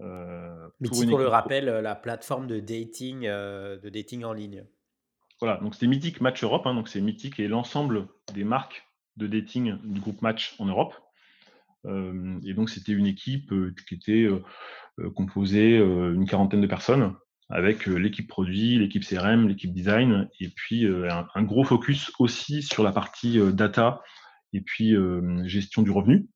euh, 0.01 0.69
Mythic, 0.79 1.09
pour 1.09 1.19
le 1.19 1.27
rappel, 1.27 1.67
euh, 1.67 1.81
la 1.81 1.95
plateforme 1.95 2.47
de 2.47 2.59
dating, 2.59 3.25
euh, 3.25 3.77
de 3.77 3.89
dating 3.89 4.23
en 4.23 4.33
ligne. 4.33 4.63
Voilà, 5.41 5.57
donc 5.57 5.73
c'était 5.73 5.87
Mythic 5.87 6.21
Match 6.21 6.43
Europe, 6.43 6.65
hein, 6.65 6.73
donc 6.73 6.89
c'est 6.89 7.01
Mythic 7.01 7.39
et 7.39 7.47
l'ensemble 7.47 8.07
des 8.33 8.43
marques 8.43 8.87
de 9.17 9.27
dating 9.27 9.77
du 9.83 9.99
groupe 9.99 10.21
Match 10.21 10.55
en 10.59 10.65
Europe. 10.65 10.93
et 11.85 12.53
donc 12.53 12.69
c'était 12.69 12.91
une 12.91 13.07
équipe 13.07 13.53
qui 13.87 13.95
était 13.95 14.27
composée 15.15 15.77
une 15.77 16.25
quarantaine 16.25 16.59
de 16.59 16.67
personnes, 16.67 17.15
avec 17.49 17.85
l'équipe 17.85 18.27
produit, 18.27 18.77
l'équipe 18.77 19.03
CRM, 19.03 19.47
l'équipe 19.47 19.73
design, 19.73 20.29
et 20.41 20.49
puis 20.49 20.85
un, 20.85 21.25
un, 21.33 21.43
gros 21.43 21.63
focus 21.63 22.11
aussi 22.19 22.61
sur 22.61 22.83
la 22.83 22.91
partie 22.91 23.39
data 23.53 24.01
et 24.51 24.59
puis 24.59 24.93
gestion 25.45 25.81
du 25.81 25.91
revenu. 25.91 26.27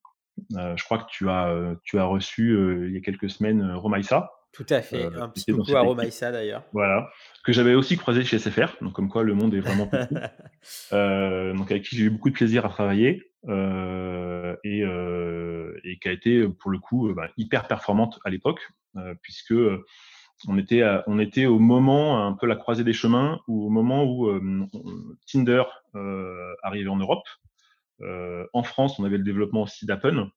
Je 0.52 0.84
crois 0.84 1.00
que 1.00 1.10
tu 1.10 1.30
as, 1.30 1.76
tu 1.84 2.00
as 2.00 2.06
reçu 2.06 2.58
il 2.88 2.94
y 2.94 2.98
a 2.98 3.02
quelques 3.02 3.30
semaines 3.30 3.74
Romaïsa. 3.74 4.32
Tout 4.52 4.66
à 4.70 4.84
fait, 4.84 5.06
un 5.06 5.30
petit 5.30 5.52
coucou 5.52 5.76
à 5.76 5.82
Romaïsa 5.82 6.32
d'ailleurs. 6.32 6.64
Voilà, 6.74 7.10
que 7.44 7.52
j'avais 7.52 7.74
aussi 7.74 7.98
croisé 7.98 8.24
chez 8.24 8.38
SFR, 8.38 8.76
donc 8.82 8.94
comme 8.94 9.10
quoi 9.10 9.24
le 9.24 9.34
monde 9.34 9.56
est 9.56 9.60
vraiment 9.60 9.88
petit. 9.88 10.14
donc 11.58 11.72
avec 11.72 11.84
qui 11.84 11.98
j'ai 11.98 12.04
eu 12.04 12.10
beaucoup 12.12 12.30
de 12.30 12.36
plaisir 12.36 12.64
à 12.66 12.70
travailler 12.70 13.32
et, 13.48 14.84
et, 15.84 16.00
qui 16.00 16.08
a 16.08 16.12
été 16.12 16.48
pour 16.48 16.70
le 16.70 16.78
coup 16.78 17.12
bah, 17.16 17.30
hyper 17.38 17.68
performante 17.68 18.20
à 18.26 18.30
l'époque, 18.30 18.62
puisque 19.22 19.56
on 20.48 20.58
était, 20.58 20.84
on 21.08 21.20
était 21.20 21.46
au 21.46 21.60
moment, 21.60 22.26
un 22.26 22.34
peu 22.34 22.48
la 22.48 22.56
croisée 22.56 22.84
des 22.84 22.94
chemins, 22.94 23.40
ou 23.48 23.66
au 23.66 23.70
moment 23.70 24.06
où 24.06 24.30
Tinder 25.26 25.64
arrivait 26.64 26.90
en 26.90 26.98
Europe. 26.98 27.26
En 28.54 28.64
France, 28.64 29.00
on 29.00 29.04
avait 29.04 29.18
le 29.18 29.24
développement 29.24 29.64
aussi 29.64 29.86
d'Appen, 29.86 30.30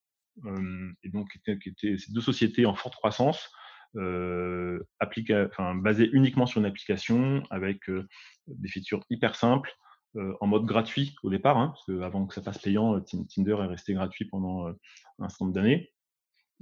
et 1.02 1.08
donc 1.08 1.28
qui 1.30 1.70
étaient 1.70 1.99
ces 1.99 2.12
deux 2.12 2.20
sociétés 2.20 2.66
en 2.66 2.75
forte 2.75 2.94
croissance 2.94 3.50
euh, 3.96 4.82
enfin, 5.00 5.75
basé 5.75 6.08
uniquement 6.12 6.46
sur 6.46 6.61
une 6.61 6.66
application 6.66 7.42
avec 7.50 7.88
euh, 7.88 8.06
des 8.46 8.68
features 8.68 9.04
hyper 9.11 9.35
simples, 9.35 9.73
euh, 10.16 10.35
en 10.40 10.46
mode 10.46 10.64
gratuit 10.64 11.14
au 11.23 11.30
départ, 11.30 11.58
hein, 11.58 11.68
parce 11.68 11.85
que 11.87 12.02
avant 12.02 12.26
que 12.26 12.35
ça 12.35 12.42
passe 12.42 12.58
payant, 12.58 13.00
Tinder 13.00 13.56
est 13.61 13.66
resté 13.66 13.94
gratuit 13.94 14.26
pendant 14.26 14.68
un 14.68 15.28
certain 15.28 15.46
nombre 15.46 15.54
d'années. 15.54 15.92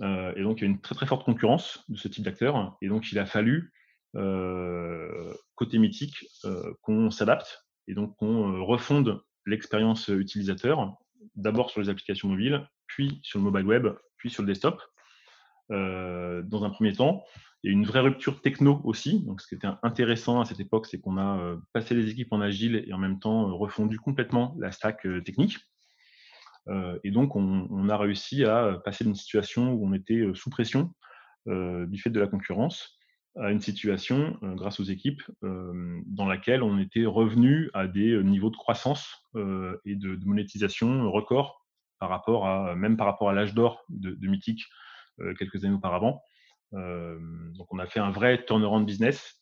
et 0.00 0.42
donc, 0.42 0.60
il 0.60 0.64
y 0.64 0.66
a 0.66 0.70
une 0.70 0.80
très 0.80 0.94
très 0.94 1.06
forte 1.06 1.24
concurrence 1.24 1.84
de 1.88 1.96
ce 1.96 2.08
type 2.08 2.24
d'acteurs. 2.24 2.76
Et 2.82 2.88
donc, 2.88 3.10
il 3.12 3.18
a 3.18 3.26
fallu, 3.26 3.72
côté 5.54 5.78
mythique, 5.78 6.26
qu'on 6.82 7.10
s'adapte 7.10 7.66
et 7.86 7.94
donc 7.94 8.16
qu'on 8.16 8.64
refonde 8.64 9.22
l'expérience 9.46 10.08
utilisateur, 10.08 10.96
d'abord 11.36 11.70
sur 11.70 11.80
les 11.80 11.88
applications 11.88 12.28
mobiles, 12.28 12.68
puis 12.86 13.20
sur 13.22 13.38
le 13.38 13.44
mobile 13.44 13.66
web, 13.66 13.88
puis 14.16 14.30
sur 14.30 14.42
le 14.42 14.48
desktop. 14.48 14.80
Euh, 15.70 16.42
dans 16.42 16.64
un 16.64 16.70
premier 16.70 16.92
temps. 16.92 17.24
Il 17.62 17.68
y 17.68 17.70
a 17.70 17.72
une 17.72 17.86
vraie 17.86 18.00
rupture 18.00 18.42
techno 18.42 18.82
aussi. 18.84 19.24
Donc, 19.24 19.40
ce 19.40 19.46
qui 19.46 19.54
était 19.54 19.68
intéressant 19.82 20.40
à 20.40 20.44
cette 20.44 20.60
époque, 20.60 20.86
c'est 20.86 21.00
qu'on 21.00 21.16
a 21.16 21.38
euh, 21.38 21.56
passé 21.72 21.94
les 21.94 22.10
équipes 22.10 22.34
en 22.34 22.42
agile 22.42 22.84
et 22.86 22.92
en 22.92 22.98
même 22.98 23.18
temps 23.18 23.48
euh, 23.48 23.52
refondu 23.54 23.98
complètement 23.98 24.54
la 24.58 24.72
stack 24.72 25.06
technique. 25.24 25.58
et 27.02 27.10
donc, 27.10 27.34
on, 27.34 27.88
a 27.88 27.96
réussi 27.96 28.44
à 28.44 28.80
passer 28.84 29.04
d'une 29.04 29.14
situation 29.14 29.72
où 29.72 29.86
on 29.86 29.94
était 29.94 30.22
sous 30.34 30.50
pression 30.50 30.94
du 31.46 31.98
fait 31.98 32.08
de 32.08 32.20
la 32.20 32.26
concurrence 32.26 32.98
à 33.36 33.50
une 33.50 33.60
situation, 33.60 34.38
grâce 34.42 34.78
aux 34.78 34.84
équipes, 34.84 35.22
dans 35.42 36.26
laquelle 36.26 36.62
on 36.62 36.78
était 36.78 37.04
revenu 37.04 37.70
à 37.74 37.86
des 37.86 38.22
niveaux 38.22 38.50
de 38.50 38.56
croissance 38.56 39.26
et 39.34 39.96
de, 39.96 40.18
monétisation 40.24 41.10
record 41.10 41.64
par 41.98 42.08
rapport 42.10 42.46
à, 42.46 42.76
même 42.76 42.96
par 42.96 43.06
rapport 43.06 43.30
à 43.30 43.32
l'âge 43.32 43.54
d'or 43.54 43.84
de, 43.88 44.10
de 44.10 44.28
euh, 45.20 45.32
quelques 45.34 45.64
années 45.64 45.74
auparavant. 45.74 46.22
Euh, 46.72 47.18
donc 47.56 47.72
on 47.72 47.78
a 47.78 47.86
fait 47.86 48.00
un 48.00 48.10
vrai 48.10 48.44
turnaround 48.44 48.84
business 48.84 49.40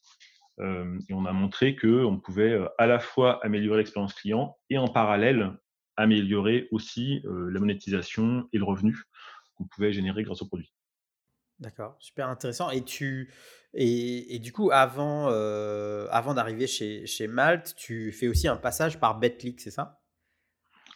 euh, 0.60 0.98
et 1.08 1.14
on 1.14 1.24
a 1.24 1.32
montré 1.32 1.76
qu'on 1.76 2.20
pouvait 2.22 2.60
à 2.76 2.86
la 2.86 2.98
fois 2.98 3.42
améliorer 3.42 3.78
l'expérience 3.78 4.12
client 4.12 4.56
et 4.68 4.76
en 4.76 4.88
parallèle 4.88 5.56
améliorer 5.96 6.68
aussi 6.70 7.22
la 7.24 7.60
monétisation 7.60 8.48
et 8.52 8.58
le 8.58 8.64
revenu 8.64 8.96
qu'on 9.54 9.64
pouvait 9.64 9.92
générer 9.92 10.22
grâce 10.24 10.40
au 10.40 10.46
produit. 10.46 10.72
D'accord, 11.62 11.96
super 11.98 12.28
intéressant. 12.28 12.70
Et 12.70 12.82
tu 12.82 13.32
et, 13.74 14.38
du 14.38 14.52
coup, 14.52 14.70
avant, 14.70 15.28
avant 16.10 16.34
d'arriver 16.34 16.66
chez, 16.66 17.06
chez 17.06 17.26
Malte, 17.26 17.74
tu 17.76 18.12
fais 18.12 18.28
aussi 18.28 18.46
un 18.46 18.56
passage 18.56 19.00
par 19.00 19.18
BetClick, 19.18 19.60
c'est 19.62 19.70
ça? 19.70 20.02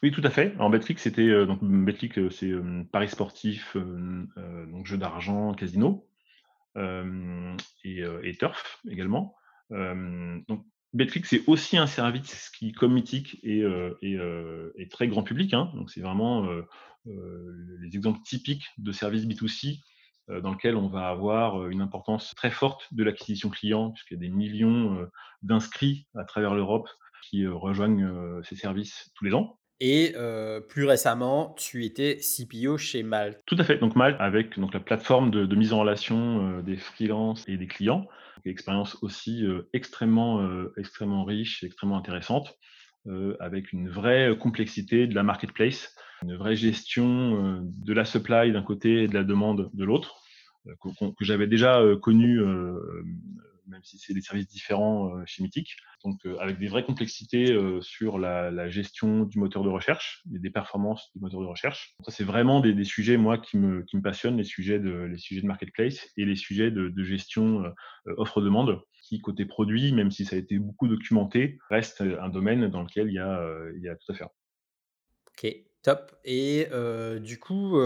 Oui, 0.02 0.10
tout 0.10 0.22
à 0.24 0.30
fait. 0.30 0.54
En 0.58 0.68
Betclic, 0.68 0.98
c'était 0.98 1.22
euh, 1.28 1.46
donc 1.46 1.60
Betclic, 1.62 2.18
euh, 2.18 2.30
c'est 2.30 2.50
euh, 2.50 2.84
paris 2.92 3.08
sportif, 3.08 3.76
donc 3.76 4.86
jeux 4.86 4.98
d'argent, 4.98 5.54
casino 5.54 6.06
et, 6.76 8.36
turf 8.38 8.80
également. 8.88 9.34
donc 9.70 10.66
Betclic, 10.92 11.26
c'est 11.26 11.42
aussi 11.46 11.76
un 11.78 11.86
service 11.86 12.50
qui, 12.50 12.72
comme 12.72 12.94
Mythique, 12.94 13.38
est, 13.42 13.62
est, 14.02 14.90
très 14.90 15.08
grand 15.08 15.22
public. 15.22 15.54
Hein. 15.54 15.72
donc 15.74 15.90
c'est 15.90 16.00
vraiment 16.00 16.46
les 17.06 17.96
exemples 17.96 18.20
typiques 18.24 18.66
de 18.78 18.92
services 18.92 19.24
B2C 19.24 19.80
dans 20.28 20.50
lequel 20.50 20.76
on 20.76 20.88
va 20.88 21.08
avoir 21.08 21.68
une 21.68 21.80
importance 21.80 22.34
très 22.36 22.50
forte 22.50 22.92
de 22.92 23.04
l'acquisition 23.04 23.48
client, 23.48 23.90
puisqu'il 23.92 24.14
y 24.14 24.16
a 24.16 24.20
des 24.20 24.28
millions 24.28 25.06
d'inscrits 25.42 26.06
à 26.16 26.24
travers 26.24 26.54
l'Europe 26.54 26.88
qui 27.22 27.46
rejoignent 27.46 28.42
ces 28.42 28.56
services 28.56 29.10
tous 29.14 29.24
les 29.24 29.34
ans. 29.34 29.58
Et 29.80 30.14
plus 30.68 30.84
récemment, 30.84 31.54
tu 31.56 31.84
étais 31.84 32.18
CPO 32.18 32.76
chez 32.78 33.02
Malte. 33.02 33.40
Tout 33.46 33.56
à 33.58 33.64
fait. 33.64 33.78
Donc 33.78 33.94
Malte, 33.94 34.16
avec 34.20 34.58
donc, 34.58 34.74
la 34.74 34.80
plateforme 34.80 35.30
de, 35.30 35.54
mise 35.54 35.72
en 35.72 35.80
relation 35.80 36.60
des 36.60 36.76
freelances 36.76 37.44
et 37.46 37.56
des 37.56 37.66
clients, 37.68 38.06
expérience 38.44 38.96
aussi 39.02 39.44
extrêmement, 39.72 40.48
extrêmement 40.76 41.24
riche, 41.24 41.62
extrêmement 41.64 41.98
intéressante, 41.98 42.56
avec 43.40 43.72
une 43.72 43.88
vraie 43.88 44.36
complexité 44.38 45.06
de 45.06 45.14
la 45.14 45.22
marketplace, 45.22 45.94
une 46.22 46.36
vraie 46.36 46.56
gestion 46.56 47.62
de 47.62 47.92
la 47.92 48.04
supply 48.04 48.52
d'un 48.52 48.62
côté 48.62 49.04
et 49.04 49.08
de 49.08 49.14
la 49.14 49.24
demande 49.24 49.70
de 49.72 49.84
l'autre, 49.84 50.16
que, 50.82 51.24
j'avais 51.24 51.46
déjà 51.46 51.80
connu 52.02 52.40
même 53.68 53.82
si 53.82 53.98
c'est 53.98 54.14
des 54.14 54.20
services 54.20 54.48
différents 54.48 55.16
euh, 55.16 55.22
chez 55.26 55.42
Mythic. 55.42 55.76
Donc, 56.04 56.24
euh, 56.26 56.36
avec 56.38 56.58
des 56.58 56.68
vraies 56.68 56.84
complexités 56.84 57.52
euh, 57.52 57.80
sur 57.80 58.18
la, 58.18 58.68
gestion 58.68 59.24
du 59.24 59.38
moteur 59.38 59.62
de 59.62 59.68
recherche 59.68 60.22
et 60.34 60.38
des 60.38 60.50
performances 60.50 61.10
du 61.14 61.20
moteur 61.20 61.40
de 61.40 61.46
recherche. 61.46 61.94
ça, 62.04 62.10
c'est 62.10 62.24
vraiment 62.24 62.60
des, 62.60 62.84
sujets, 62.84 63.16
moi, 63.16 63.38
qui 63.38 63.58
me, 63.58 63.84
passionnent, 64.02 64.36
les 64.36 64.44
sujets 64.44 64.78
de 64.78 65.46
marketplace 65.46 66.08
et 66.16 66.24
les 66.24 66.36
sujets 66.36 66.70
de, 66.70 67.04
gestion 67.04 67.64
offre-demande, 68.16 68.80
qui, 69.06 69.20
côté 69.20 69.46
produit, 69.46 69.92
même 69.92 70.10
si 70.10 70.24
ça 70.24 70.36
a 70.36 70.38
été 70.38 70.58
beaucoup 70.58 70.88
documenté, 70.88 71.58
reste 71.70 72.00
un 72.00 72.28
domaine 72.28 72.68
dans 72.68 72.82
lequel 72.82 73.08
il 73.08 73.14
y 73.14 73.18
a, 73.18 73.40
il 73.76 73.82
y 73.82 73.88
a 73.88 73.96
tout 73.96 74.12
à 74.12 74.14
faire. 74.14 74.28
Ok, 75.28 75.54
top. 75.82 76.12
Et 76.24 76.68
du 77.20 77.38
coup, 77.38 77.78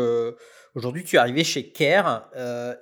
aujourd'hui, 0.74 1.04
tu 1.04 1.16
es 1.16 1.18
arrivé 1.18 1.44
chez 1.44 1.72
Care 1.72 2.30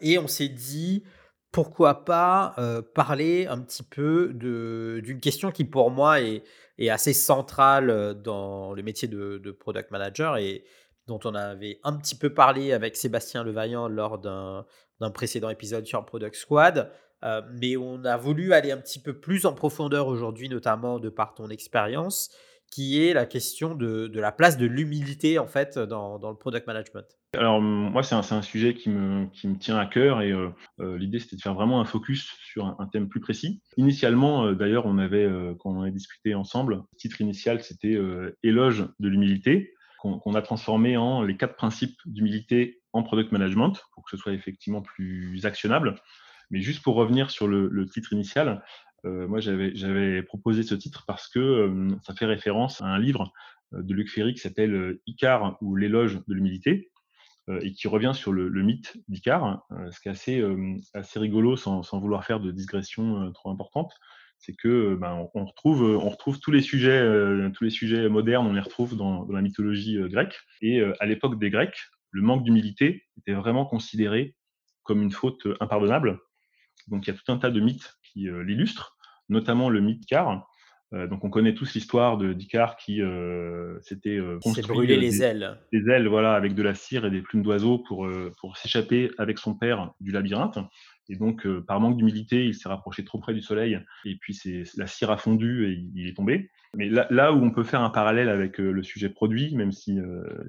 et 0.00 0.18
on 0.18 0.28
s'est 0.28 0.48
dit, 0.48 1.04
pourquoi 1.52 2.04
pas 2.04 2.54
parler 2.94 3.46
un 3.46 3.60
petit 3.60 3.82
peu 3.82 4.32
d'une 4.34 5.20
question 5.20 5.50
qui 5.50 5.64
pour 5.64 5.90
moi 5.90 6.20
est, 6.20 6.42
assez 6.88 7.12
centrale 7.12 8.22
dans 8.22 8.72
le 8.72 8.82
métier 8.82 9.08
de, 9.08 9.50
product 9.50 9.90
manager 9.90 10.36
et 10.36 10.64
dont 11.08 11.18
on 11.24 11.34
avait 11.34 11.80
un 11.82 11.96
petit 11.96 12.14
peu 12.14 12.32
parlé 12.32 12.72
avec 12.72 12.96
Sébastien 12.96 13.42
Levaillant 13.42 13.88
lors 13.88 14.18
d'un 14.18 15.10
précédent 15.12 15.48
épisode 15.48 15.86
sur 15.86 16.04
Product 16.04 16.34
Squad. 16.36 16.92
Mais 17.22 17.76
on 17.76 18.04
a 18.04 18.16
voulu 18.16 18.52
aller 18.52 18.70
un 18.70 18.78
petit 18.78 19.00
peu 19.00 19.18
plus 19.18 19.46
en 19.46 19.52
profondeur 19.52 20.06
aujourd'hui, 20.06 20.48
notamment 20.48 20.98
de 20.98 21.08
par 21.08 21.34
ton 21.34 21.48
expérience 21.48 22.30
qui 22.70 23.02
est 23.02 23.12
la 23.12 23.26
question 23.26 23.74
de, 23.74 24.10
la 24.14 24.32
place 24.32 24.58
de 24.58 24.66
l'humilité 24.66 25.38
en 25.38 25.46
fait 25.46 25.78
dans, 25.78 26.18
le 26.18 26.36
product 26.36 26.66
management. 26.66 27.04
Alors 27.36 27.60
moi 27.60 28.02
c'est 28.02 28.14
un, 28.14 28.42
sujet 28.42 28.74
qui 28.74 28.88
me, 28.90 29.28
tient 29.58 29.76
à 29.76 29.86
cœur 29.86 30.22
et 30.22 30.32
euh, 30.32 30.48
euh, 30.80 30.96
l'idée 30.96 31.18
c'était 31.18 31.36
de 31.36 31.42
faire 31.42 31.54
vraiment 31.54 31.80
un 31.80 31.84
focus 31.84 32.32
sur 32.42 32.66
un, 32.66 32.86
thème 32.90 33.08
plus 33.08 33.20
précis. 33.20 33.60
Initialement 33.76 34.46
euh, 34.46 34.54
d'ailleurs 34.54 34.86
on 34.86 34.98
avait 34.98 35.28
quand 35.58 35.70
on 35.70 35.82
avait 35.82 35.90
discuté 35.90 36.34
ensemble, 36.34 36.76
le 36.76 36.96
titre 36.98 37.20
initial 37.20 37.62
c'était 37.62 37.98
éloge 38.42 38.86
de 38.98 39.08
l'humilité 39.08 39.74
qu'on 39.98 40.34
a 40.34 40.42
transformé 40.42 40.96
en 40.96 41.22
les 41.22 41.36
quatre 41.36 41.56
principes 41.56 41.98
d'humilité 42.06 42.80
en 42.92 43.02
product 43.02 43.32
management 43.32 43.72
pour 43.92 44.04
que 44.04 44.10
ce 44.10 44.16
soit 44.16 44.32
effectivement 44.32 44.80
plus 44.80 45.44
actionnable. 45.44 45.96
Mais 46.50 46.60
juste 46.60 46.82
pour 46.82 46.94
revenir 46.94 47.30
sur 47.30 47.46
le, 47.46 47.68
le 47.68 47.86
titre 47.86 48.12
initial, 48.12 48.62
euh, 49.04 49.28
moi, 49.28 49.40
j'avais 49.40 50.22
proposé 50.22 50.62
ce 50.62 50.74
titre 50.74 51.04
parce 51.06 51.28
que 51.28 51.38
euh, 51.38 51.88
ça 52.02 52.14
fait 52.14 52.26
référence 52.26 52.80
à 52.80 52.86
un 52.86 52.98
livre 52.98 53.32
euh, 53.74 53.82
de 53.82 53.94
Luc 53.94 54.10
Ferry 54.10 54.34
qui 54.34 54.40
s'appelle 54.40 54.98
Icar 55.06 55.56
ou 55.60 55.76
l'éloge 55.76 56.20
de 56.26 56.34
l'humilité 56.34 56.90
et 57.62 57.72
qui 57.72 57.88
revient 57.88 58.12
sur 58.14 58.30
le, 58.30 58.50
mythe 58.62 58.98
d'Icar, 59.08 59.66
ce 59.90 59.98
qui 60.00 60.08
est 60.08 60.10
assez, 60.10 60.44
assez 60.92 61.18
rigolo 61.18 61.56
sans, 61.56 61.82
sans, 61.82 61.98
vouloir 61.98 62.22
faire 62.26 62.40
de 62.40 62.50
digression 62.52 63.32
trop 63.32 63.50
importante 63.50 63.90
c'est 64.36 64.52
que 64.52 64.96
ben, 64.96 65.26
on, 65.32 65.46
retrouve, 65.46 65.82
on 65.82 66.10
retrouve 66.10 66.40
tous 66.40 66.50
les 66.50 66.60
sujets, 66.60 67.02
tous 67.54 67.64
les 67.64 67.70
sujets 67.70 68.10
modernes, 68.10 68.46
on 68.46 68.52
les 68.52 68.60
retrouve 68.60 68.98
dans, 68.98 69.24
dans 69.24 69.32
la 69.32 69.40
mythologie 69.40 69.98
grecque. 70.10 70.38
Et 70.60 70.82
à 71.00 71.06
l'époque 71.06 71.38
des 71.38 71.48
Grecs, 71.48 71.88
le 72.10 72.20
manque 72.20 72.44
d'humilité 72.44 73.06
était 73.16 73.32
vraiment 73.32 73.64
considéré 73.64 74.36
comme 74.82 75.00
une 75.00 75.10
faute 75.10 75.48
impardonnable. 75.58 76.20
Donc 76.90 77.06
il 77.06 77.10
y 77.10 77.14
a 77.14 77.16
tout 77.16 77.32
un 77.32 77.38
tas 77.38 77.50
de 77.50 77.60
mythes 77.60 77.98
qui 78.02 78.28
euh, 78.28 78.42
l'illustre, 78.42 78.96
notamment 79.28 79.68
le 79.68 79.80
mythe 79.80 80.00
d'Icar. 80.00 80.48
Euh, 80.94 81.06
donc 81.06 81.22
on 81.24 81.30
connaît 81.30 81.54
tous 81.54 81.74
l'histoire 81.74 82.16
de 82.16 82.32
d'Icar 82.32 82.76
qui 82.76 83.02
euh, 83.02 83.78
s'était 83.80 84.18
construit 84.42 84.76
brûler 84.76 84.96
les 84.96 85.22
ailes. 85.22 85.58
Les 85.72 85.92
ailes, 85.92 86.08
voilà, 86.08 86.34
avec 86.34 86.54
de 86.54 86.62
la 86.62 86.74
cire 86.74 87.04
et 87.04 87.10
des 87.10 87.20
plumes 87.20 87.42
d'oiseaux 87.42 87.78
pour 87.78 88.08
pour 88.40 88.56
s'échapper 88.56 89.10
avec 89.18 89.38
son 89.38 89.54
père 89.54 89.92
du 90.00 90.12
labyrinthe. 90.12 90.58
Et 91.08 91.16
donc 91.16 91.46
par 91.66 91.80
manque 91.80 91.96
d'humilité, 91.96 92.46
il 92.46 92.54
s'est 92.54 92.68
rapproché 92.68 93.04
trop 93.04 93.18
près 93.18 93.34
du 93.34 93.40
soleil 93.40 93.80
et 94.04 94.16
puis 94.16 94.34
c'est 94.34 94.64
la 94.76 94.86
cire 94.86 95.10
a 95.10 95.16
fondu 95.16 95.66
et 95.66 95.82
il 95.94 96.08
est 96.08 96.14
tombé. 96.14 96.50
Mais 96.74 96.90
là, 96.90 97.32
où 97.32 97.42
on 97.42 97.50
peut 97.50 97.64
faire 97.64 97.80
un 97.80 97.88
parallèle 97.88 98.28
avec 98.28 98.58
le 98.58 98.82
sujet 98.82 99.08
produit, 99.08 99.56
même 99.56 99.72
si 99.72 99.98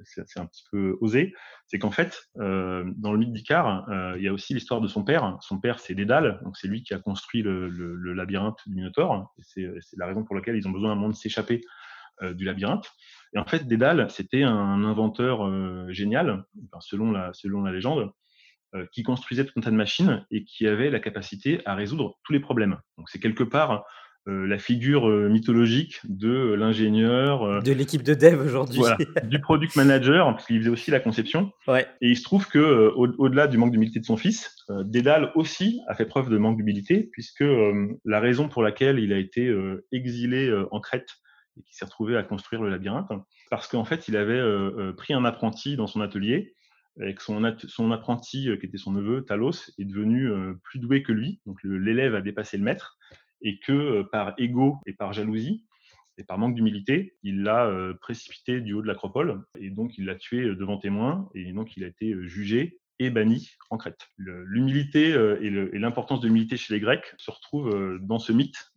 c'est 0.04 0.38
un 0.38 0.44
petit 0.44 0.64
peu 0.70 0.98
osé, 1.00 1.34
c'est 1.66 1.78
qu'en 1.78 1.90
fait, 1.90 2.28
dans 2.36 3.12
le 3.12 3.16
mythe 3.16 3.32
d'Icare, 3.32 3.86
il 4.16 4.22
y 4.22 4.28
a 4.28 4.32
aussi 4.32 4.52
l'histoire 4.52 4.82
de 4.82 4.88
son 4.88 5.02
père. 5.02 5.38
Son 5.40 5.58
père, 5.58 5.80
c'est 5.80 5.94
Dédale, 5.94 6.40
donc 6.44 6.58
c'est 6.58 6.68
lui 6.68 6.82
qui 6.82 6.92
a 6.92 6.98
construit 6.98 7.42
le, 7.42 8.12
labyrinthe 8.12 8.58
du 8.66 8.74
Minotaure. 8.74 9.32
C'est 9.40 9.66
la 9.96 10.06
raison 10.06 10.22
pour 10.22 10.36
laquelle 10.36 10.56
ils 10.56 10.68
ont 10.68 10.72
besoin 10.72 10.90
d'un 10.90 10.96
moment 10.96 11.08
de 11.08 11.14
s'échapper 11.14 11.62
du 12.32 12.44
labyrinthe. 12.44 12.86
Et 13.32 13.38
en 13.38 13.46
fait, 13.46 13.66
Dédale, 13.66 14.10
c'était 14.10 14.42
un 14.42 14.84
inventeur 14.84 15.90
génial, 15.90 16.44
selon, 16.80 17.12
la, 17.12 17.32
selon 17.32 17.62
la 17.62 17.72
légende, 17.72 18.12
qui 18.92 19.02
construisait 19.02 19.44
tout 19.44 19.52
un 19.56 19.62
tas 19.62 19.70
de 19.70 19.76
machines 19.76 20.24
et 20.30 20.44
qui 20.44 20.66
avait 20.66 20.90
la 20.90 21.00
capacité 21.00 21.60
à 21.66 21.74
résoudre 21.74 22.18
tous 22.24 22.32
les 22.32 22.40
problèmes. 22.40 22.78
Donc 22.98 23.08
c'est 23.08 23.18
quelque 23.18 23.42
part 23.42 23.84
euh, 24.28 24.46
la 24.46 24.58
figure 24.58 25.08
euh, 25.08 25.30
mythologique 25.30 26.00
de 26.04 26.52
l'ingénieur. 26.52 27.42
Euh, 27.42 27.60
de 27.62 27.72
l'équipe 27.72 28.02
de 28.02 28.12
dev 28.12 28.38
aujourd'hui. 28.38 28.82
du 29.24 29.40
product 29.40 29.74
manager, 29.76 30.26
parce 30.26 30.46
qu'il 30.46 30.58
faisait 30.58 30.70
aussi 30.70 30.90
la 30.90 31.00
conception. 31.00 31.52
Ouais. 31.66 31.86
Et 32.02 32.08
il 32.10 32.16
se 32.18 32.22
trouve 32.22 32.46
que 32.46 32.92
au, 32.94 33.28
delà 33.30 33.46
du 33.46 33.56
manque 33.56 33.72
d'humilité 33.72 33.98
de 33.98 34.04
son 34.04 34.18
fils, 34.18 34.54
Dédale 34.84 35.32
aussi 35.36 35.80
a 35.88 35.94
fait 35.94 36.04
preuve 36.04 36.28
de 36.28 36.36
manque 36.36 36.58
d'humilité, 36.58 37.08
puisque 37.12 37.44
la 38.04 38.20
raison 38.20 38.48
pour 38.48 38.62
laquelle 38.62 38.98
il 38.98 39.14
a 39.14 39.18
été 39.18 39.52
exilé 39.90 40.52
en 40.70 40.80
Crète 40.80 41.08
et 41.56 41.62
qu'il 41.62 41.74
s'est 41.74 41.86
retrouvé 41.86 42.16
à 42.16 42.22
construire 42.22 42.62
le 42.62 42.68
labyrinthe, 42.68 43.08
parce 43.50 43.68
qu'en 43.68 43.84
fait, 43.84 44.06
il 44.06 44.16
avait 44.16 44.42
pris 44.96 45.14
un 45.14 45.24
apprenti 45.24 45.76
dans 45.76 45.86
son 45.86 46.02
atelier, 46.02 46.54
avec 46.98 47.20
son, 47.20 47.44
apprenti, 47.44 48.50
qui 48.58 48.66
était 48.66 48.78
son 48.78 48.92
neveu, 48.92 49.24
Talos, 49.24 49.70
est 49.78 49.84
devenu 49.84 50.30
plus 50.62 50.78
doué 50.80 51.02
que 51.02 51.12
lui. 51.12 51.40
Donc 51.46 51.58
l'élève 51.62 52.14
a 52.14 52.20
dépassé 52.20 52.56
le 52.56 52.64
maître. 52.64 52.98
Et 53.42 53.58
que 53.58 53.72
euh, 53.72 54.04
par 54.04 54.34
ego 54.38 54.78
et 54.86 54.92
par 54.92 55.12
jalousie 55.12 55.64
et 56.18 56.24
par 56.24 56.38
manque 56.38 56.54
d'humilité, 56.54 57.16
il 57.22 57.42
l'a 57.42 57.66
euh, 57.66 57.94
précipité 57.94 58.60
du 58.60 58.74
haut 58.74 58.82
de 58.82 58.86
l'acropole. 58.86 59.42
Et 59.58 59.70
donc 59.70 59.96
il 59.96 60.04
l'a 60.04 60.14
tué 60.14 60.42
euh, 60.42 60.56
devant 60.56 60.78
témoins 60.78 61.28
et 61.34 61.52
donc 61.52 61.76
il 61.76 61.84
a 61.84 61.86
été 61.86 62.14
jugé 62.28 62.79
et 63.00 63.10
banni 63.10 63.50
en 63.70 63.76
Crète. 63.76 64.08
L'humilité 64.16 65.08
et 65.40 65.50
l'importance 65.78 66.20
de 66.20 66.28
l'humilité 66.28 66.56
chez 66.56 66.74
les 66.74 66.80
Grecs 66.80 67.14
se 67.18 67.30
retrouvent 67.30 67.98
dans 68.00 68.18
ce 68.18 68.32
mythe 68.32 68.72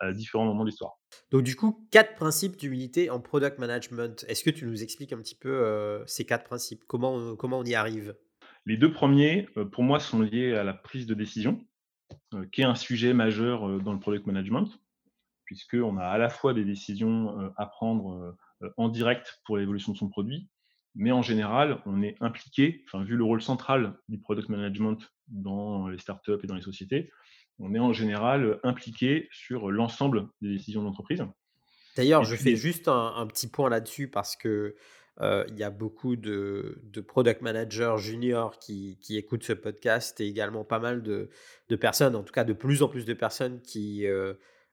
à 0.00 0.12
différents 0.12 0.46
moments 0.46 0.64
de 0.64 0.70
l'histoire. 0.70 0.94
Donc 1.30 1.42
du 1.42 1.56
coup, 1.56 1.86
quatre 1.90 2.14
principes 2.14 2.56
d'humilité 2.56 3.10
en 3.10 3.20
product 3.20 3.58
management. 3.58 4.24
Est-ce 4.28 4.44
que 4.44 4.50
tu 4.50 4.64
nous 4.64 4.82
expliques 4.82 5.12
un 5.12 5.18
petit 5.18 5.36
peu 5.36 6.02
ces 6.06 6.24
quatre 6.24 6.44
principes? 6.44 6.84
Comment, 6.86 7.36
comment 7.36 7.58
on 7.58 7.64
y 7.64 7.74
arrive? 7.74 8.14
Les 8.64 8.76
deux 8.76 8.92
premiers, 8.92 9.48
pour 9.72 9.82
moi, 9.82 10.00
sont 10.00 10.20
liés 10.20 10.54
à 10.54 10.64
la 10.64 10.72
prise 10.72 11.06
de 11.06 11.14
décision. 11.14 11.60
Euh, 12.34 12.44
qui 12.52 12.62
est 12.62 12.64
un 12.64 12.74
sujet 12.74 13.14
majeur 13.14 13.68
euh, 13.68 13.78
dans 13.78 13.92
le 13.92 13.98
product 13.98 14.26
management, 14.26 14.68
puisqu'on 15.44 15.96
a 15.96 16.04
à 16.04 16.18
la 16.18 16.28
fois 16.28 16.54
des 16.54 16.64
décisions 16.64 17.40
euh, 17.40 17.48
à 17.56 17.66
prendre 17.66 18.36
en 18.76 18.88
direct 18.88 19.40
pour 19.44 19.58
l'évolution 19.58 19.92
de 19.92 19.98
son 19.98 20.08
produit, 20.08 20.48
mais 20.94 21.12
en 21.12 21.22
général, 21.22 21.80
on 21.86 22.02
est 22.02 22.16
impliqué, 22.20 22.84
enfin, 22.86 23.04
vu 23.04 23.16
le 23.16 23.24
rôle 23.24 23.42
central 23.42 23.98
du 24.08 24.18
product 24.18 24.48
management 24.48 24.98
dans 25.28 25.88
les 25.88 25.98
startups 25.98 26.38
et 26.42 26.46
dans 26.46 26.54
les 26.54 26.62
sociétés, 26.62 27.10
on 27.58 27.74
est 27.74 27.78
en 27.78 27.92
général 27.92 28.58
impliqué 28.62 29.28
sur 29.32 29.70
l'ensemble 29.70 30.28
des 30.40 30.50
décisions 30.50 30.82
d'entreprise. 30.82 31.24
D'ailleurs, 31.96 32.24
je 32.24 32.34
fais 32.34 32.56
juste 32.56 32.88
un, 32.88 33.26
petit 33.26 33.48
point 33.48 33.70
là-dessus 33.70 34.08
parce 34.08 34.36
que 34.36 34.74
il 35.20 35.56
y 35.56 35.62
a 35.62 35.70
beaucoup 35.70 36.16
de, 36.16 36.82
product 37.06 37.42
managers 37.42 37.94
juniors 37.98 38.58
qui, 38.58 38.98
écoutent 39.10 39.44
ce 39.44 39.52
podcast 39.52 40.20
et 40.20 40.26
également 40.26 40.64
pas 40.64 40.80
mal 40.80 41.02
de, 41.02 41.30
personnes, 41.76 42.16
en 42.16 42.22
tout 42.22 42.32
cas 42.32 42.44
de 42.44 42.52
plus 42.52 42.82
en 42.82 42.88
plus 42.88 43.04
de 43.04 43.14
personnes 43.14 43.60
qui 43.62 44.06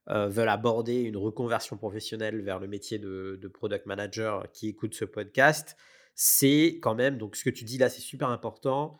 veulent 0.08 0.48
aborder 0.48 1.02
une 1.02 1.16
reconversion 1.16 1.76
professionnelle 1.76 2.42
vers 2.42 2.58
le 2.58 2.66
métier 2.66 2.98
de, 2.98 3.50
product 3.52 3.86
manager 3.86 4.50
qui 4.52 4.68
écoutent 4.68 4.94
ce 4.94 5.04
podcast. 5.04 5.76
C'est 6.14 6.78
quand 6.82 6.94
même, 6.94 7.18
donc 7.18 7.36
ce 7.36 7.44
que 7.44 7.50
tu 7.50 7.64
dis 7.64 7.78
là, 7.78 7.88
c'est 7.88 8.00
super 8.00 8.28
important. 8.28 8.98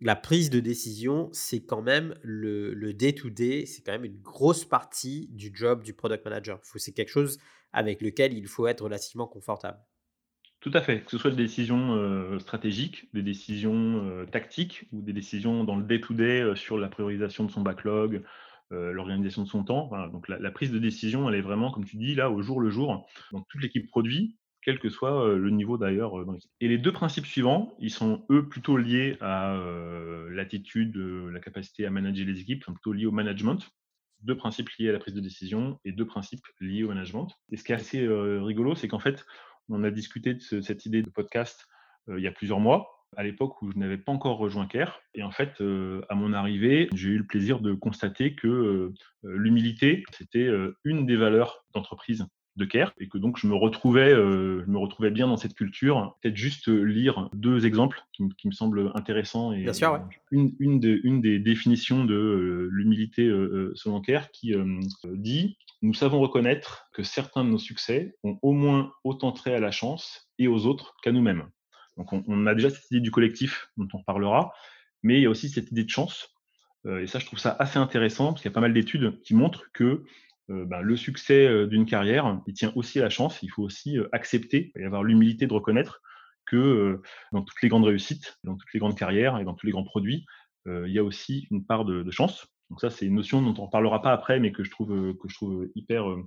La 0.00 0.16
prise 0.16 0.50
de 0.50 0.60
décision, 0.60 1.28
c'est 1.32 1.64
quand 1.64 1.82
même 1.82 2.18
le 2.22 2.92
day-to-day, 2.92 3.66
c'est 3.66 3.82
quand 3.82 3.92
même 3.92 4.04
une 4.04 4.20
grosse 4.20 4.64
partie 4.64 5.28
du 5.30 5.50
job 5.54 5.82
du 5.82 5.94
product 5.94 6.24
manager. 6.24 6.60
C'est 6.76 6.92
quelque 6.92 7.10
chose 7.10 7.38
avec 7.72 8.02
lequel 8.02 8.32
il 8.32 8.46
faut 8.46 8.66
être 8.66 8.82
relativement 8.82 9.26
confortable. 9.26 9.78
Tout 10.64 10.70
à 10.72 10.80
fait, 10.80 11.02
que 11.02 11.10
ce 11.10 11.18
soit 11.18 11.30
des 11.30 11.36
décisions 11.36 11.94
euh, 11.94 12.38
stratégiques, 12.38 13.10
des 13.12 13.20
décisions 13.20 14.02
euh, 14.02 14.24
tactiques 14.24 14.88
ou 14.92 15.02
des 15.02 15.12
décisions 15.12 15.62
dans 15.62 15.76
le 15.76 15.82
day-to-day 15.82 16.40
euh, 16.40 16.54
sur 16.54 16.78
la 16.78 16.88
priorisation 16.88 17.44
de 17.44 17.50
son 17.50 17.60
backlog, 17.60 18.22
l'organisation 18.70 19.42
de 19.42 19.46
son 19.46 19.62
temps. 19.62 19.90
Donc 20.10 20.26
la, 20.26 20.50
prise 20.50 20.72
de 20.72 20.80
décision, 20.80 21.28
elle 21.28 21.36
est 21.36 21.42
vraiment, 21.42 21.70
comme 21.70 21.84
tu 21.84 21.96
dis, 21.96 22.16
là, 22.16 22.28
au 22.28 22.42
jour 22.42 22.60
le 22.60 22.70
jour. 22.70 23.06
Donc 23.30 23.46
toute 23.48 23.62
l'équipe 23.62 23.86
produit, 23.86 24.36
quel 24.64 24.78
que 24.78 24.88
soit 24.88 25.34
le 25.34 25.50
niveau 25.50 25.78
d'ailleurs 25.78 26.18
l'équipe. 26.32 26.50
Et 26.60 26.68
les 26.68 26.78
deux 26.78 26.92
principes 26.92 27.26
suivants, 27.26 27.74
ils 27.78 27.90
sont 27.90 28.24
eux 28.30 28.48
plutôt 28.48 28.76
liés 28.76 29.16
à 29.20 29.56
l'attitude, 30.30 30.96
la 30.96 31.40
capacité 31.40 31.86
à 31.86 31.90
manager 31.90 32.26
les 32.26 32.40
équipes, 32.40 32.64
plutôt 32.64 32.92
liés 32.92 33.06
au 33.06 33.12
management. 33.12 33.58
Deux 34.22 34.36
principes 34.36 34.70
liés 34.78 34.88
à 34.88 34.92
la 34.92 34.98
prise 34.98 35.14
de 35.14 35.20
décision 35.20 35.78
et 35.84 35.92
deux 35.92 36.06
principes 36.06 36.46
liés 36.60 36.82
au 36.82 36.88
management. 36.88 37.28
Et 37.52 37.56
ce 37.56 37.64
qui 37.64 37.72
est 37.72 37.76
assez 37.76 38.06
rigolo, 38.08 38.74
c'est 38.74 38.88
qu'en 38.88 38.98
fait, 38.98 39.26
on 39.68 39.84
a 39.84 39.90
discuté 39.90 40.34
de 40.34 40.60
cette 40.60 40.86
idée 40.86 41.02
de 41.02 41.10
podcast 41.10 41.66
euh, 42.08 42.18
il 42.18 42.22
y 42.22 42.26
a 42.26 42.32
plusieurs 42.32 42.60
mois, 42.60 43.06
à 43.16 43.22
l'époque 43.22 43.60
où 43.62 43.70
je 43.70 43.78
n'avais 43.78 43.98
pas 43.98 44.12
encore 44.12 44.38
rejoint 44.38 44.66
CARE. 44.66 45.00
Et 45.14 45.22
en 45.22 45.30
fait, 45.30 45.60
euh, 45.60 46.02
à 46.08 46.14
mon 46.14 46.32
arrivée, 46.32 46.88
j'ai 46.94 47.10
eu 47.10 47.18
le 47.18 47.26
plaisir 47.26 47.60
de 47.60 47.74
constater 47.74 48.34
que 48.34 48.48
euh, 48.48 48.92
l'humilité, 49.22 50.04
c'était 50.12 50.48
une 50.84 51.06
des 51.06 51.16
valeurs 51.16 51.64
d'entreprise 51.74 52.26
de 52.56 52.64
Care 52.64 52.92
et 52.98 53.08
que 53.08 53.18
donc 53.18 53.38
je 53.38 53.46
me 53.46 53.54
retrouvais, 53.54 54.10
je 54.10 54.70
me 54.70 54.78
retrouvais 54.78 55.10
bien 55.10 55.26
dans 55.26 55.36
cette 55.36 55.54
culture. 55.54 56.16
Peut-être 56.22 56.36
juste 56.36 56.68
lire 56.68 57.28
deux 57.34 57.66
exemples 57.66 58.02
qui, 58.12 58.46
me 58.46 58.52
semblent 58.52 58.92
intéressants. 58.94 59.52
Et, 59.52 59.62
bien 59.62 59.72
sûr, 59.72 60.00
une, 60.30 60.54
une, 60.58 61.20
des 61.20 61.38
définitions 61.38 62.04
de 62.04 62.68
l'humilité 62.70 63.28
selon 63.74 64.00
Care 64.00 64.30
qui 64.30 64.54
dit 65.14 65.56
nous 65.84 65.92
savons 65.92 66.18
reconnaître 66.20 66.88
que 66.94 67.02
certains 67.02 67.44
de 67.44 67.50
nos 67.50 67.58
succès 67.58 68.16
ont 68.24 68.38
au 68.40 68.52
moins 68.52 68.92
autant 69.04 69.32
trait 69.32 69.54
à 69.54 69.60
la 69.60 69.70
chance 69.70 70.30
et 70.38 70.48
aux 70.48 70.64
autres 70.64 70.96
qu'à 71.02 71.12
nous-mêmes. 71.12 71.46
Donc 71.98 72.12
on, 72.12 72.46
a 72.46 72.54
déjà 72.54 72.70
cette 72.70 72.90
idée 72.90 73.00
du 73.00 73.10
collectif 73.10 73.68
dont 73.76 73.86
on 73.92 74.02
parlera, 74.02 74.54
mais 75.02 75.18
il 75.18 75.22
y 75.22 75.26
a 75.26 75.30
aussi 75.30 75.50
cette 75.50 75.70
idée 75.70 75.84
de 75.84 75.90
chance. 75.90 76.30
Euh, 76.86 77.02
et 77.02 77.06
ça, 77.06 77.18
je 77.18 77.26
trouve 77.26 77.38
ça 77.38 77.54
assez 77.58 77.78
intéressant 77.78 78.32
parce 78.32 78.40
qu'il 78.40 78.50
y 78.50 78.52
a 78.52 78.54
pas 78.54 78.62
mal 78.62 78.72
d'études 78.72 79.20
qui 79.22 79.34
montrent 79.34 79.70
que 79.74 80.04
euh, 80.50 80.64
ben, 80.64 80.80
le 80.80 80.96
succès 80.96 81.46
euh, 81.46 81.66
d'une 81.66 81.86
carrière, 81.86 82.40
il 82.46 82.54
tient 82.54 82.72
aussi 82.76 82.98
à 82.98 83.02
la 83.02 83.10
chance. 83.10 83.42
Il 83.42 83.50
faut 83.50 83.62
aussi 83.62 83.96
accepter 84.12 84.72
et 84.76 84.84
avoir 84.84 85.02
l'humilité 85.02 85.46
de 85.46 85.52
reconnaître 85.52 86.00
que 86.46 87.00
dans 87.32 87.42
toutes 87.42 87.62
les 87.62 87.68
grandes 87.70 87.84
réussites, 87.84 88.38
dans 88.44 88.54
toutes 88.54 88.72
les 88.74 88.80
grandes 88.80 88.98
carrières 88.98 89.38
et 89.38 89.44
dans 89.44 89.54
tous 89.54 89.66
les 89.66 89.72
grands 89.72 89.84
produits, 89.84 90.26
il 90.66 90.92
y 90.92 90.98
a 90.98 91.04
aussi 91.04 91.46
une 91.50 91.64
part 91.64 91.86
de 91.86 92.10
chance. 92.10 92.46
Donc 92.70 92.80
ça, 92.80 92.90
c'est 92.90 93.06
une 93.06 93.14
notion 93.14 93.42
dont 93.42 93.54
on 93.62 93.66
ne 93.66 93.70
parlera 93.70 94.02
pas 94.02 94.12
après, 94.12 94.40
mais 94.40 94.52
que 94.52 94.64
je 94.64 94.70
trouve, 94.70 94.92
euh, 94.92 95.72
hyper, 95.74 96.10
euh, 96.10 96.26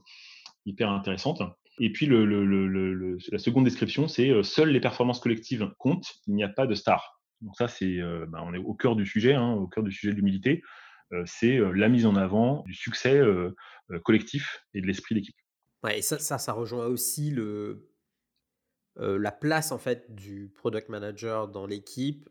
intéressante. 0.79 1.41
Et 1.79 1.91
puis 1.91 2.07
la 2.07 3.37
seconde 3.37 3.65
description, 3.65 4.07
c'est 4.07 4.29
euh, 4.29 4.43
seules 4.43 4.69
les 4.69 4.79
performances 4.79 5.19
collectives 5.19 5.71
comptent, 5.77 6.15
il 6.27 6.35
n'y 6.35 6.43
a 6.43 6.49
pas 6.49 6.67
de 6.67 6.73
star. 6.73 7.19
Donc 7.41 7.55
ça, 7.55 7.67
c'est, 7.67 7.99
bah, 8.29 8.39
on 8.43 8.53
est 8.53 8.57
au 8.57 8.73
cœur 8.73 8.95
du 8.95 9.05
sujet, 9.05 9.35
hein, 9.35 9.51
au 9.51 9.67
cœur 9.67 9.83
du 9.83 9.91
sujet 9.91 10.11
de 10.11 10.17
l'humilité. 10.17 10.63
C'est 11.25 11.57
la 11.73 11.89
mise 11.89 12.05
en 12.05 12.15
avant 12.15 12.63
du 12.65 12.73
succès 12.73 13.21
collectif 14.03 14.65
et 14.73 14.81
de 14.81 14.87
l'esprit 14.87 15.15
d'équipe. 15.15 15.35
Et 15.89 16.01
ça, 16.01 16.19
ça, 16.19 16.51
rejoint 16.51 16.87
aussi 16.87 17.29
le, 17.29 17.89
la 18.97 19.31
place 19.31 19.71
en 19.71 19.77
fait 19.77 20.13
du 20.13 20.51
product 20.53 20.89
manager 20.89 21.47
dans 21.47 21.65
l'équipe. 21.65 22.29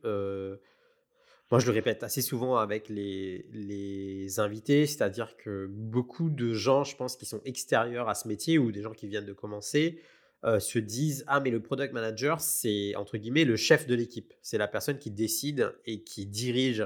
Moi, 1.53 1.61
je 1.61 1.67
le 1.67 1.73
répète 1.73 2.03
assez 2.03 2.23
souvent 2.23 2.57
avec 2.57 2.89
les, 2.89 3.47
les 3.53 4.41
invités, 4.41 4.85
c'est-à-dire 4.85 5.37
que 5.37 5.67
beaucoup 5.71 6.29
de 6.29 6.53
gens, 6.53 6.83
je 6.83 6.97
pense, 6.97 7.17
qui 7.17 7.25
sont 7.25 7.41
extérieurs 7.45 8.09
à 8.09 8.17
ce 8.17 8.27
métier 8.27 8.59
ou 8.59 8.73
des 8.73 8.83
gens 8.83 8.93
qui 8.93 9.07
viennent 9.07 9.27
de 9.27 9.33
commencer, 9.33 10.01
euh, 10.45 10.59
se 10.59 10.81
disent 10.81 11.25
Ah, 11.29 11.39
mais 11.39 11.51
le 11.51 11.63
product 11.63 11.93
manager, 11.93 12.41
c'est 12.41 12.97
entre 12.97 13.17
guillemets 13.17 13.45
le 13.45 13.55
chef 13.55 13.87
de 13.87 13.95
l'équipe. 13.95 14.35
C'est 14.43 14.59
la 14.59 14.67
personne 14.67 14.99
qui 14.99 15.13
décide 15.13 15.73
et 15.85 16.03
qui 16.03 16.27
dirige. 16.27 16.85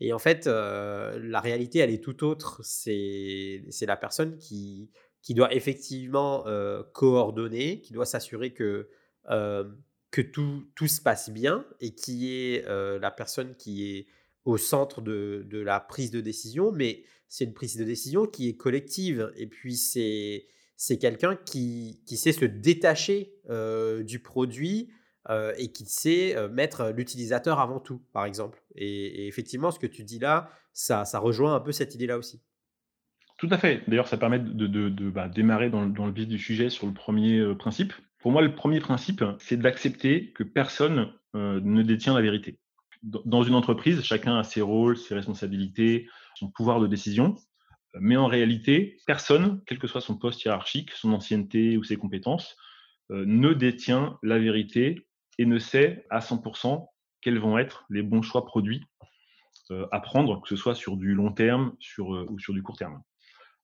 Et 0.00 0.12
en 0.12 0.18
fait, 0.18 0.46
euh, 0.46 1.18
la 1.22 1.40
réalité, 1.40 1.80
elle 1.80 1.90
est 1.90 2.02
tout 2.02 2.24
autre. 2.24 2.60
C'est 2.62 3.62
la 3.82 3.96
personne 3.96 4.38
qui, 4.38 4.90
qui 5.22 5.34
doit 5.34 5.52
effectivement 5.54 6.46
euh, 6.46 6.82
coordonner, 6.92 7.80
qui 7.80 7.92
doit 7.92 8.06
s'assurer 8.06 8.52
que 8.52 8.88
que 10.10 10.22
tout, 10.22 10.66
tout, 10.74 10.88
se 10.88 11.00
passe 11.00 11.30
bien 11.30 11.66
et 11.80 11.94
qui 11.94 12.32
est 12.32 12.66
euh, 12.66 12.98
la 12.98 13.10
personne 13.10 13.54
qui 13.56 13.90
est 13.90 14.06
au 14.44 14.56
centre 14.56 15.02
de, 15.02 15.44
de 15.46 15.58
la 15.58 15.80
prise 15.80 16.10
de 16.10 16.20
décision, 16.20 16.72
mais 16.72 17.02
c'est 17.28 17.44
une 17.44 17.52
prise 17.52 17.76
de 17.76 17.84
décision 17.84 18.26
qui 18.26 18.48
est 18.48 18.56
collective. 18.56 19.32
Et 19.36 19.46
puis, 19.46 19.76
c'est, 19.76 20.46
quelqu'un 20.98 21.36
qui, 21.36 22.00
qui 22.06 22.16
sait 22.16 22.32
se 22.32 22.46
détacher 22.46 23.34
euh, 23.50 24.02
du 24.02 24.20
produit 24.20 24.90
euh, 25.30 25.52
et 25.58 25.72
qui 25.72 25.84
sait 25.84 26.36
mettre 26.50 26.92
l'utilisateur 26.94 27.60
avant 27.60 27.80
tout, 27.80 28.02
par 28.12 28.24
exemple. 28.24 28.62
Et, 28.74 29.26
effectivement, 29.26 29.70
ce 29.70 29.78
que 29.78 29.86
tu 29.86 30.04
dis 30.04 30.18
là, 30.18 30.50
ça, 30.72 31.04
ça 31.04 31.18
rejoint 31.18 31.54
un 31.54 31.60
peu 31.60 31.72
cette 31.72 31.94
idée-là 31.94 32.18
aussi. 32.18 32.40
Tout 33.38 33.48
à 33.50 33.58
fait. 33.58 33.82
D'ailleurs, 33.86 34.08
ça 34.08 34.16
permet 34.16 34.38
de 34.38 35.10
bah, 35.10 35.28
démarrer 35.28 35.70
dans 35.70 35.84
le 35.84 36.12
vif 36.12 36.26
du 36.26 36.38
sujet 36.38 36.70
sur 36.70 36.86
le 36.86 36.92
premier 36.92 37.38
er 37.38 37.54
principe. 37.54 37.92
Pour 38.18 38.32
moi, 38.32 38.42
le 38.42 38.54
premier 38.54 38.80
principe, 38.80 39.24
c'est 39.38 39.58
d'accepter 39.58 40.32
que 40.32 40.42
personne, 40.42 41.12
ne 41.34 41.82
détient 41.82 42.14
la 42.14 42.22
vérité. 42.22 42.58
Dans 43.02 43.42
une 43.42 43.54
entreprise, 43.54 44.02
chacun 44.02 44.38
a 44.38 44.42
ses 44.42 44.60
rôles, 44.60 44.96
ses 44.96 45.14
responsabilités, 45.14 46.08
son 46.34 46.50
pouvoir 46.50 46.80
de 46.80 46.86
décision, 46.86 47.36
mais 48.00 48.16
en 48.16 48.26
réalité, 48.26 48.96
personne, 49.06 49.62
quel 49.66 49.78
que 49.78 49.86
soit 49.86 50.00
son 50.00 50.16
poste 50.16 50.44
hiérarchique, 50.44 50.90
son 50.92 51.12
ancienneté 51.12 51.76
ou 51.76 51.84
ses 51.84 51.96
compétences, 51.96 52.56
ne 53.10 53.52
détient 53.52 54.18
la 54.22 54.38
vérité 54.38 55.07
et 55.38 55.46
ne 55.46 55.58
sait 55.58 56.04
à 56.10 56.20
100% 56.20 56.88
quels 57.20 57.38
vont 57.38 57.58
être 57.58 57.84
les 57.90 58.02
bons 58.02 58.22
choix 58.22 58.44
produits, 58.44 58.84
heu, 59.70 59.86
à 59.92 60.00
prendre, 60.00 60.40
que 60.42 60.48
ce 60.48 60.56
soit 60.56 60.74
sur 60.74 60.96
du 60.96 61.14
long 61.14 61.32
terme 61.32 61.72
heu, 61.98 62.26
ou 62.28 62.38
sur 62.38 62.54
du 62.54 62.62
court 62.62 62.76
terme. 62.76 63.02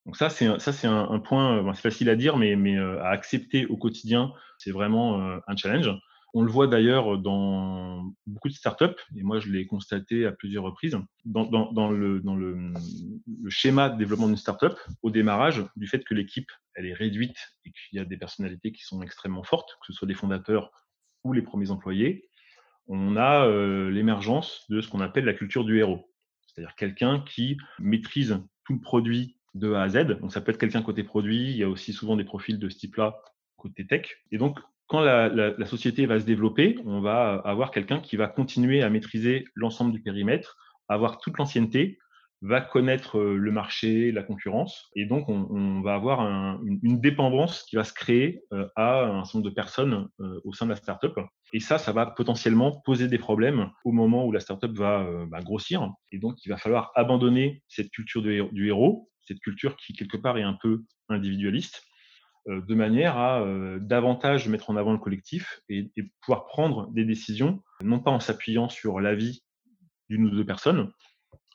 Donc 0.07 0.17
ça, 0.17 0.29
c'est 0.29 0.59
ça, 0.59 0.73
c'est 0.73 0.87
un 0.87 1.19
point, 1.19 1.63
heu, 1.63 1.73
c'est 1.75 1.83
facile 1.83 2.11
à 2.11 2.17
dire, 2.17 2.37
mais 2.37 2.77
à 2.79 3.09
accepter 3.09 3.67
au 3.67 3.77
quotidien, 3.77 4.33
c'est 4.59 4.71
vraiment, 4.71 5.41
un 5.47 5.57
challenge. 5.57 5.91
On 6.37 6.43
le 6.43 6.51
voit 6.51 6.67
d'ailleurs 6.67 7.17
dans 7.17 8.13
beaucoup 8.27 8.49
de 8.49 8.55
startups 8.55 9.01
et 9.17 9.23
moi 9.23 9.39
je 9.39 9.49
l'ai 9.51 9.67
constaté 9.67 10.27
à 10.27 10.33
plusieurs 10.33 10.65
reprises. 10.65 10.99
Dans 11.25 11.45
le 11.91 12.19
dans 12.21 12.35
le, 12.37 12.73
le 13.43 13.51
schéma 13.51 13.89
de 13.89 13.97
développement 13.97 14.27
d'une 14.27 14.37
startup, 14.37 14.75
au 15.03 15.11
démarrage, 15.11 15.65
du 15.77 15.87
fait 15.87 16.05
que 16.05 16.13
l'équipe, 16.13 16.51
elle 16.75 16.87
est 16.87 16.93
réduite 16.93 17.39
et 17.65 17.71
qu'il 17.71 17.99
y 17.99 18.01
a 18.01 18.05
des 18.05 18.17
personnalités 18.17 18.73
qui 18.73 18.83
sont 18.83 19.01
extrêmement 19.01 19.45
fortes, 19.45 19.79
que 19.81 19.87
ce 19.87 19.93
soit 19.93 20.09
des 20.09 20.15
fondateurs 20.15 20.73
ou 21.25 21.33
les 21.33 21.43
premiers 21.43 21.71
employés, 21.71 22.29
on 22.87 23.17
a, 23.17 23.47
heu, 23.47 23.89
l'émergence 23.89 24.67
de 24.69 24.81
ce 24.81 24.89
qu'on 24.89 25.01
appelle 25.01 25.25
la 25.25 25.35
culture 25.35 25.65
du 25.65 25.79
héros. 25.79 26.11
C'est-à-dire 26.47 26.75
quelqu'un 26.77 27.25
qui 27.27 27.57
maîtrise 27.79 28.41
tout 28.65 28.75
le 28.75 28.81
produit 28.81 29.37
de 29.55 29.73
A 29.73 29.83
à 29.83 29.89
Z. 29.89 30.19
Donc 30.21 30.33
ça 30.33 30.41
peut 30.41 30.53
être 30.53 30.59
quelqu'un 30.59 30.83
côté 30.83 31.03
produit, 31.03 31.51
il 31.51 31.57
y 31.57 31.63
a 31.63 31.69
aussi 31.69 31.93
souvent 31.93 32.17
des 32.17 32.25
profils 32.25 32.59
de 32.59 32.69
ce 32.69 32.79
type-là 32.79 33.17
côté 33.57 33.87
tech. 33.87 34.07
Et 34.31 34.39
donc 34.39 34.61
quand 34.87 35.01
la 35.01 35.67
société 35.67 36.05
va 36.05 36.21
se 36.21 36.27
développer, 36.27 36.79
on 36.85 37.01
va 37.01 37.37
avoir 37.45 37.71
quelqu'un 37.71 38.01
qui 38.01 38.17
va 38.17 38.29
continuer 38.29 38.83
à 38.83 38.91
maîtriser 38.91 39.47
l'ensemble 39.55 39.93
du 39.93 40.03
périmètre, 40.03 40.59
avoir 40.89 41.19
toute 41.19 41.39
l'ancienneté, 41.39 41.99
va 42.45 42.61
connaître 42.61 43.19
euh, 43.19 43.37
le 43.37 43.51
marché, 43.51 44.13
la 44.13 44.23
concurrence, 44.23 44.91
et 44.95 45.07
donc 45.07 45.29
on, 45.31 45.81
va 45.81 45.95
avoir 45.95 46.21
un, 46.21 46.61
une, 46.83 47.01
dépendance 47.01 47.63
qui 47.63 47.77
va 47.77 47.85
se 47.85 47.95
créer 47.95 48.43
euh, 48.53 48.69
à 48.77 49.05
un 49.05 49.25
certain 49.25 49.39
nombre 49.39 49.51
de 49.51 49.55
personnes 49.55 50.09
euh, 50.21 50.41
au 50.45 50.53
sein 50.53 50.67
de 50.67 50.71
la 50.71 50.77
startup. 50.77 51.19
Et 51.55 51.61
ça, 51.61 51.79
ça 51.79 51.93
va 51.93 52.05
potentiellement 52.07 52.83
poser 52.85 53.09
des 53.09 53.17
problèmes 53.17 53.71
au 53.85 53.93
moment 53.93 54.27
où 54.27 54.33
la 54.33 54.41
startup 54.41 54.73
va 54.73 55.07
bah, 55.27 55.41
grossir. 55.41 55.91
Et 56.11 56.19
donc, 56.19 56.45
il 56.45 56.49
va 56.49 56.57
falloir 56.57 56.91
abandonner 56.97 57.63
cette 57.69 57.91
culture 57.91 58.23
du 58.23 58.67
héros, 58.67 59.09
cette 59.23 59.39
culture 59.39 59.77
qui 59.77 59.93
quelque 59.93 60.17
part 60.17 60.37
est 60.37 60.43
un 60.43 60.59
peu 60.61 60.83
individualiste, 61.09 61.85
de 62.49 62.75
manière 62.75 63.17
à 63.17 63.47
davantage 63.79 64.49
mettre 64.49 64.69
en 64.71 64.77
avant 64.77 64.93
le 64.93 64.99
collectif 64.99 65.61
et, 65.69 65.93
pouvoir 66.23 66.47
prendre 66.47 66.91
des 66.93 67.05
décisions, 67.05 67.63
non 67.85 68.01
pas 68.01 68.11
en 68.11 68.19
s'appuyant 68.19 68.69
sur 68.69 68.99
l'avis 68.99 69.45
d'une 70.11 70.27
ou 70.27 70.31
deux 70.31 70.45
personnes, 70.45 70.91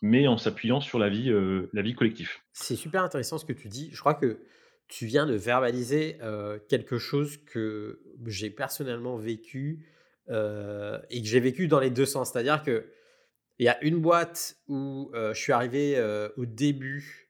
mais 0.01 0.27
en 0.27 0.37
s'appuyant 0.37 0.81
sur 0.81 0.99
la 0.99 1.09
vie, 1.09 1.29
euh, 1.29 1.69
la 1.73 1.81
vie 1.81 1.93
collective. 1.93 2.31
C'est 2.53 2.75
super 2.75 3.03
intéressant 3.03 3.37
ce 3.37 3.45
que 3.45 3.53
tu 3.53 3.67
dis. 3.67 3.89
Je 3.91 3.99
crois 3.99 4.13
que 4.13 4.39
tu 4.87 5.05
viens 5.05 5.25
de 5.25 5.33
verbaliser 5.33 6.17
euh, 6.21 6.57
quelque 6.69 6.97
chose 6.97 7.37
que 7.45 8.01
j'ai 8.25 8.49
personnellement 8.49 9.17
vécu 9.17 9.85
euh, 10.29 10.99
et 11.09 11.21
que 11.21 11.27
j'ai 11.27 11.39
vécu 11.39 11.67
dans 11.67 11.79
les 11.79 11.89
deux 11.89 12.05
sens. 12.05 12.31
C'est-à-dire 12.31 12.63
que 12.63 12.85
il 13.59 13.65
y 13.65 13.69
a 13.69 13.83
une 13.83 13.99
boîte 13.99 14.55
où 14.69 15.11
je 15.13 15.33
suis 15.33 15.51
arrivé 15.51 16.01
au 16.37 16.45
début 16.45 17.29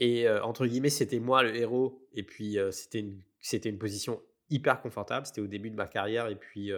et 0.00 0.26
entre 0.26 0.66
guillemets, 0.66 0.88
c'était 0.88 1.18
moi 1.18 1.42
le 1.42 1.54
héros. 1.54 2.08
Et 2.14 2.22
puis, 2.22 2.56
c'était 2.70 3.00
une, 3.00 3.20
c'était 3.40 3.68
une 3.68 3.76
position 3.76 4.22
hyper 4.48 4.80
confortable. 4.80 5.26
C'était 5.26 5.42
au 5.42 5.46
début 5.46 5.68
de 5.68 5.76
ma 5.76 5.86
carrière. 5.86 6.28
Et 6.28 6.34
puis, 6.36 6.72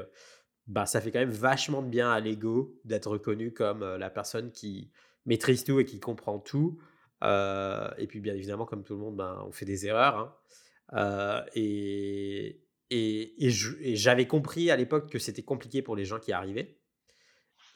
bah, 0.66 0.84
ça 0.84 1.00
fait 1.00 1.12
quand 1.12 1.20
même 1.20 1.30
vachement 1.30 1.80
de 1.80 1.88
bien 1.88 2.10
à 2.10 2.18
l'ego 2.18 2.76
d'être 2.84 3.08
reconnu 3.08 3.52
comme 3.52 3.84
la 3.84 4.10
personne 4.10 4.50
qui 4.50 4.90
maîtrise 5.28 5.62
tout 5.64 5.78
et 5.78 5.84
qui 5.84 6.00
comprend 6.00 6.38
tout. 6.40 6.78
et 7.22 8.06
puis, 8.08 8.20
bien 8.20 8.34
évidemment, 8.34 8.66
comme 8.66 8.82
tout 8.82 8.94
le 8.94 9.00
monde, 9.00 9.16
ben, 9.16 9.44
on 9.46 9.52
fait 9.52 9.66
des 9.66 9.86
erreurs. 9.86 10.40
Hein. 10.92 11.44
et, 11.54 12.60
et, 12.90 13.46
et 13.46 13.96
j'avais 13.96 14.26
compris 14.26 14.70
à 14.70 14.76
l'époque 14.76 15.10
que 15.10 15.18
c'était 15.18 15.42
compliqué 15.42 15.82
pour 15.82 15.94
les 15.94 16.04
gens 16.04 16.18
qui 16.18 16.32
arrivaient. 16.32 16.78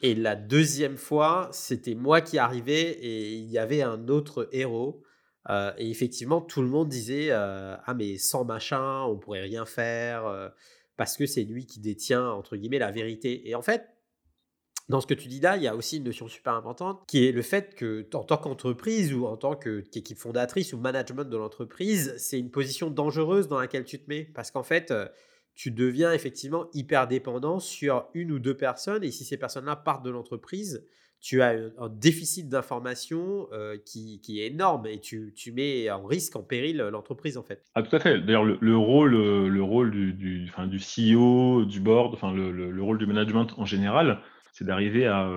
Et 0.01 0.15
la 0.15 0.35
deuxième 0.35 0.97
fois, 0.97 1.49
c'était 1.53 1.95
moi 1.95 2.19
qui 2.19 2.37
arrivais 2.37 2.91
et 2.91 3.33
il 3.35 3.49
y 3.49 3.57
avait 3.57 3.81
un 3.81 4.09
autre 4.09 4.49
héros 4.51 5.03
euh, 5.49 5.73
et 5.77 5.89
effectivement, 5.89 6.41
tout 6.41 6.61
le 6.61 6.67
monde 6.67 6.89
disait 6.89 7.27
euh, 7.31 7.75
Ah, 7.85 7.93
mais 7.93 8.17
sans 8.17 8.45
machin, 8.45 9.03
on 9.03 9.17
pourrait 9.17 9.41
rien 9.41 9.65
faire, 9.65 10.25
euh, 10.25 10.49
parce 10.95 11.17
que 11.17 11.25
c'est 11.25 11.43
lui 11.43 11.65
qui 11.65 11.79
détient, 11.79 12.29
entre 12.29 12.55
guillemets, 12.55 12.79
la 12.79 12.91
vérité. 12.91 13.49
Et 13.49 13.55
en 13.55 13.61
fait, 13.61 13.89
dans 14.89 15.01
ce 15.01 15.07
que 15.07 15.13
tu 15.13 15.27
dis 15.27 15.39
là, 15.39 15.57
il 15.57 15.63
y 15.63 15.67
a 15.67 15.75
aussi 15.75 15.97
une 15.97 16.03
notion 16.03 16.27
super 16.27 16.53
importante 16.53 17.03
qui 17.07 17.25
est 17.25 17.31
le 17.31 17.41
fait 17.41 17.75
que, 17.75 18.05
en 18.13 18.23
tant 18.23 18.37
qu'entreprise 18.37 19.13
ou 19.13 19.25
en 19.25 19.37
tant 19.37 19.55
qu'équipe 19.55 20.17
fondatrice 20.17 20.73
ou 20.73 20.77
management 20.77 21.29
de 21.29 21.37
l'entreprise, 21.37 22.13
c'est 22.17 22.39
une 22.39 22.51
position 22.51 22.89
dangereuse 22.89 23.47
dans 23.47 23.59
laquelle 23.59 23.85
tu 23.85 23.99
te 23.99 24.09
mets. 24.09 24.23
Parce 24.33 24.51
qu'en 24.51 24.63
fait, 24.63 24.93
tu 25.55 25.71
deviens 25.71 26.11
effectivement 26.11 26.67
hyper 26.73 27.07
dépendant 27.07 27.59
sur 27.59 28.07
une 28.13 28.31
ou 28.31 28.39
deux 28.39 28.57
personnes. 28.57 29.03
Et 29.03 29.11
si 29.11 29.23
ces 29.23 29.37
personnes-là 29.37 29.75
partent 29.75 30.03
de 30.03 30.09
l'entreprise, 30.09 30.85
tu 31.21 31.41
as 31.41 31.55
un 31.77 31.89
déficit 31.89 32.49
d'information 32.49 33.47
euh, 33.53 33.77
qui, 33.85 34.19
qui, 34.19 34.41
est 34.41 34.47
énorme 34.47 34.87
et 34.87 34.99
tu, 34.99 35.33
tu, 35.33 35.53
mets 35.53 35.89
en 35.89 36.03
risque, 36.03 36.35
en 36.35 36.43
péril 36.43 36.77
l'entreprise 36.77 37.37
en 37.37 37.43
fait. 37.43 37.63
Ah 37.75 37.83
tout 37.83 37.95
à 37.95 37.99
fait. 37.99 38.19
D'ailleurs 38.19 38.43
le, 38.43 38.57
le, 38.59 38.75
rôle, 38.75 39.15
le 39.47 39.63
rôle 39.63 39.91
du, 39.91 40.13
du, 40.13 40.49
enfin, 40.49 40.67
du 40.67 40.79
CEO, 40.79 41.63
du 41.63 41.79
board, 41.79 42.13
enfin 42.13 42.33
le, 42.33 42.51
le, 42.51 42.83
rôle 42.83 42.97
du 42.97 43.05
management 43.05 43.47
en 43.57 43.63
général, 43.63 44.19
c'est 44.53 44.65
d'arriver 44.65 45.05
à, 45.07 45.27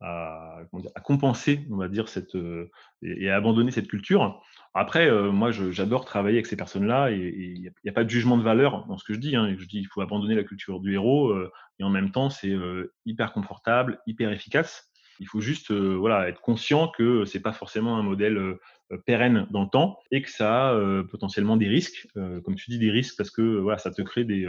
à, 0.00 0.60
compenser, 1.04 1.66
on 1.70 1.76
va 1.76 1.88
dire, 1.88 2.08
cette, 2.08 2.34
et, 2.34 3.24
et, 3.24 3.30
à 3.30 3.36
abandonner 3.36 3.70
cette 3.70 3.88
culture. 3.88 4.42
Après, 4.76 5.08
euh, 5.08 5.30
moi, 5.30 5.52
j'adore 5.52 6.04
travailler 6.04 6.38
avec 6.38 6.46
ces 6.46 6.56
personnes-là 6.56 7.12
et 7.12 7.32
il 7.36 7.60
n'y 7.60 7.90
a, 7.90 7.92
pas 7.92 8.02
de 8.02 8.10
jugement 8.10 8.36
de 8.36 8.42
valeur 8.42 8.86
dans 8.86 8.98
ce 8.98 9.04
que 9.04 9.14
je 9.14 9.20
dis. 9.20 9.36
Hein. 9.36 9.54
Je 9.56 9.66
dis 9.66 9.78
il 9.78 9.86
faut 9.86 10.00
abandonner 10.00 10.34
la 10.34 10.42
culture 10.42 10.80
du 10.80 10.94
héros 10.94 11.28
euh, 11.28 11.52
et 11.78 11.84
en 11.84 11.90
même 11.90 12.10
temps, 12.10 12.28
c'est 12.28 12.50
euh, 12.50 12.92
hyper 13.06 13.32
confortable, 13.32 14.00
hyper 14.08 14.32
efficace. 14.32 14.90
Il 15.20 15.28
faut 15.28 15.40
juste 15.40 15.70
euh, 15.70 15.94
voilà, 15.94 16.28
être 16.28 16.40
conscient 16.40 16.88
que 16.88 17.24
c'est 17.24 17.40
pas 17.40 17.52
forcément 17.52 17.96
un 17.96 18.02
modèle 18.02 18.36
euh, 18.36 18.60
pérenne 19.06 19.46
dans 19.50 19.62
le 19.62 19.68
temps 19.68 19.98
et 20.10 20.22
que 20.22 20.30
ça 20.30 20.68
a 20.68 20.74
euh, 20.74 21.02
potentiellement 21.04 21.56
des 21.56 21.68
risques, 21.68 22.06
comme 22.14 22.54
tu 22.54 22.70
dis 22.70 22.78
des 22.78 22.90
risques 22.90 23.16
parce 23.16 23.30
que 23.30 23.42
voilà, 23.58 23.78
ça 23.78 23.90
te 23.90 24.02
crée 24.02 24.24
des, 24.24 24.46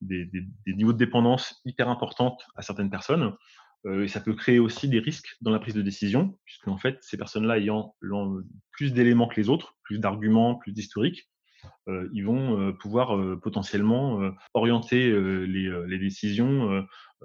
des, 0.00 0.24
des, 0.26 0.42
des 0.66 0.74
niveaux 0.74 0.92
de 0.92 0.98
dépendance 0.98 1.60
hyper 1.64 1.88
importantes 1.88 2.46
à 2.56 2.62
certaines 2.62 2.90
personnes. 2.90 3.34
et 3.86 4.08
ça 4.08 4.20
peut 4.20 4.34
créer 4.34 4.58
aussi 4.58 4.88
des 4.88 5.00
risques 5.00 5.36
dans 5.40 5.50
la 5.50 5.58
prise 5.58 5.74
de 5.74 5.82
décision, 5.82 6.38
puisque 6.44 6.68
en 6.68 6.78
fait, 6.78 6.98
ces 7.00 7.16
personnes-là 7.16 7.58
ayant, 7.58 7.94
plus 8.70 8.92
d'éléments 8.92 9.28
que 9.28 9.40
les 9.40 9.48
autres, 9.48 9.76
plus 9.82 9.98
d'arguments, 9.98 10.54
plus 10.54 10.72
d'historiques, 10.72 11.28
euh, 11.88 12.08
ils 12.12 12.24
vont 12.24 12.60
euh, 12.60 12.72
pouvoir 12.72 13.16
euh, 13.16 13.38
potentiellement 13.40 14.20
orienter 14.54 15.10
les, 15.10 15.70
les, 15.86 15.98
décisions 15.98 16.84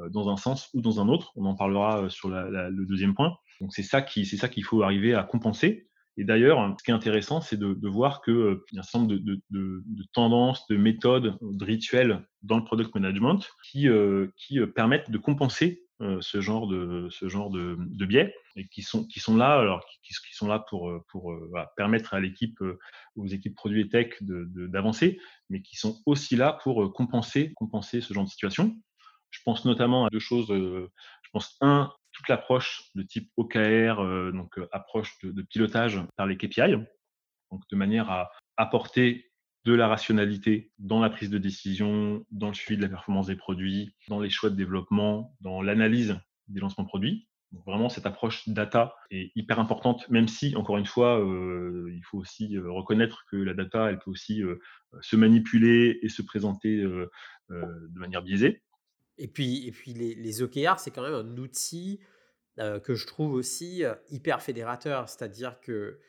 dans 0.09 0.29
un 0.29 0.37
sens 0.37 0.69
ou 0.73 0.81
dans 0.81 0.99
un 0.99 1.07
autre. 1.07 1.31
On 1.35 1.45
en 1.45 1.55
parlera 1.55 2.09
sur 2.09 2.29
la, 2.29 2.49
la, 2.49 2.69
le 2.69 2.85
deuxième 2.85 3.15
point. 3.15 3.37
Donc 3.61 3.73
c'est 3.73 3.83
ça 3.83 4.01
qui 4.01 4.25
c'est 4.25 4.37
ça 4.37 4.49
qu'il 4.49 4.63
faut 4.63 4.83
arriver 4.83 5.13
à 5.13 5.23
compenser. 5.23 5.87
Et 6.17 6.23
d'ailleurs, 6.23 6.75
ce 6.79 6.83
qui 6.83 6.89
est 6.89 6.95
intéressant, 6.95 7.41
c'est 7.41 7.57
de, 7.57 7.87
voir 7.87 8.21
qu'il 8.21 8.33
euh, 8.33 8.65
y 8.71 8.77
a 8.77 8.79
un 8.79 8.83
certain 8.83 9.05
nombre 9.05 9.13
de, 9.51 9.81
tendances, 10.13 10.67
de 10.67 10.75
méthodes, 10.75 11.37
de 11.41 11.65
rituels 11.65 12.27
dans 12.41 12.57
le 12.57 12.63
product 12.63 12.93
management 12.95 13.47
qui, 13.63 13.87
euh, 13.87 14.27
qui 14.35 14.59
permettent 14.75 15.11
de 15.11 15.17
compenser 15.19 15.83
euh, 16.01 16.17
ce 16.21 16.41
genre 16.41 16.67
de 16.67 18.05
biais 18.05 18.33
et 18.55 18.67
qui 18.67 18.81
sont 18.81 19.37
là 19.37 20.65
pour 20.67 20.91
permettre 21.75 22.15
à 22.15 22.19
l'équipe 22.19 22.59
aux 23.15 23.27
équipes 23.27 23.55
produits 23.55 23.81
et 23.81 23.89
tech 23.89 24.13
d'avancer 24.21 25.19
mais 25.49 25.61
qui 25.61 25.75
sont 25.75 26.01
aussi 26.05 26.35
là 26.35 26.59
pour 26.63 26.91
compenser 26.93 27.53
compenser 27.55 28.01
ce 28.01 28.13
genre 28.13 28.25
de 28.25 28.29
situation. 28.29 28.75
Je 29.29 29.39
pense 29.43 29.65
notamment 29.65 30.05
à 30.05 30.09
deux 30.09 30.19
choses 30.19 30.47
je 30.49 31.29
pense 31.31 31.57
un 31.61 31.91
toute 32.17 32.27
l'approche 32.29 32.89
de 32.95 33.03
type 33.03 33.31
OKR 33.37 34.31
donc 34.33 34.59
approche 34.71 35.17
de, 35.23 35.41
pilotage 35.43 36.01
par 36.15 36.25
les 36.25 36.35
KPI 36.35 36.77
donc 37.51 37.61
de 37.69 37.75
manière 37.75 38.09
à 38.09 38.31
apporter 38.57 39.31
de 39.65 39.73
la 39.73 39.87
rationalité 39.87 40.71
dans 40.79 40.99
la 40.99 41.09
prise 41.09 41.29
de 41.29 41.37
décision, 41.37 42.25
dans 42.31 42.47
le 42.47 42.53
suivi 42.53 42.77
de 42.77 42.81
la 42.81 42.89
performance 42.89 43.27
des 43.27 43.35
produits, 43.35 43.93
dans 44.07 44.21
les 44.21 44.29
choix 44.29 44.49
de 44.49 44.55
développement, 44.55 45.35
dans 45.41 45.61
l'analyse 45.61 46.17
des 46.47 46.61
lancements 46.61 46.85
produits. 46.85 47.27
Vraiment, 47.65 47.89
cette 47.89 48.05
approche 48.05 48.47
data 48.47 48.95
est 49.09 49.31
hyper 49.35 49.59
importante, 49.59 50.09
même 50.09 50.27
si, 50.27 50.55
encore 50.55 50.77
une 50.77 50.85
fois, 50.85 51.19
euh, 51.19 51.89
il 51.93 52.03
faut 52.03 52.17
aussi 52.17 52.57
euh, 52.57 52.69
reconnaître 52.71 53.25
que 53.29 53.37
la 53.37 53.53
data, 53.53 53.89
elle 53.89 53.99
peut 53.99 54.11
aussi 54.11 54.41
euh, 54.41 54.59
se 55.01 55.15
manipuler 55.15 55.99
et 56.01 56.09
se 56.09 56.21
présenter 56.21 56.81
euh, 56.81 57.09
de 57.49 57.99
manière 57.99 58.21
biaisée. 58.21 58.63
Et 59.17 59.27
puis, 59.27 59.67
et 59.67 59.71
puis 59.71 59.93
les, 59.93 60.15
les 60.15 60.41
OKR, 60.41 60.79
c'est 60.79 60.91
quand 60.91 61.01
même 61.01 61.13
un 61.13 61.37
outil 61.37 61.99
que 62.83 62.95
je 62.95 63.05
trouve 63.05 63.33
aussi 63.33 63.83
hyper 64.09 64.41
fédérateur. 64.41 65.09
C'est-à-dire 65.09 65.59
que 65.61 65.99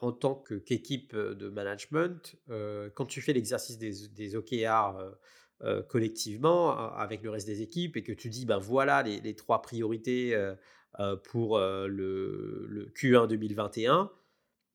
en 0.00 0.12
tant 0.12 0.34
qu'équipe 0.66 1.14
de 1.14 1.48
management, 1.48 2.36
quand 2.94 3.06
tu 3.06 3.20
fais 3.20 3.32
l'exercice 3.32 3.78
des, 3.78 4.08
des 4.08 4.34
OKR 4.34 4.98
collectivement 5.88 6.92
avec 6.94 7.22
le 7.22 7.30
reste 7.30 7.46
des 7.46 7.62
équipes 7.62 7.96
et 7.96 8.02
que 8.02 8.12
tu 8.12 8.28
dis, 8.28 8.44
ben 8.44 8.58
voilà 8.58 9.02
les, 9.02 9.34
trois 9.36 9.62
priorités 9.62 10.36
pour 11.24 11.58
le, 11.58 12.92
Q1 12.96 13.28
2021, 13.28 14.10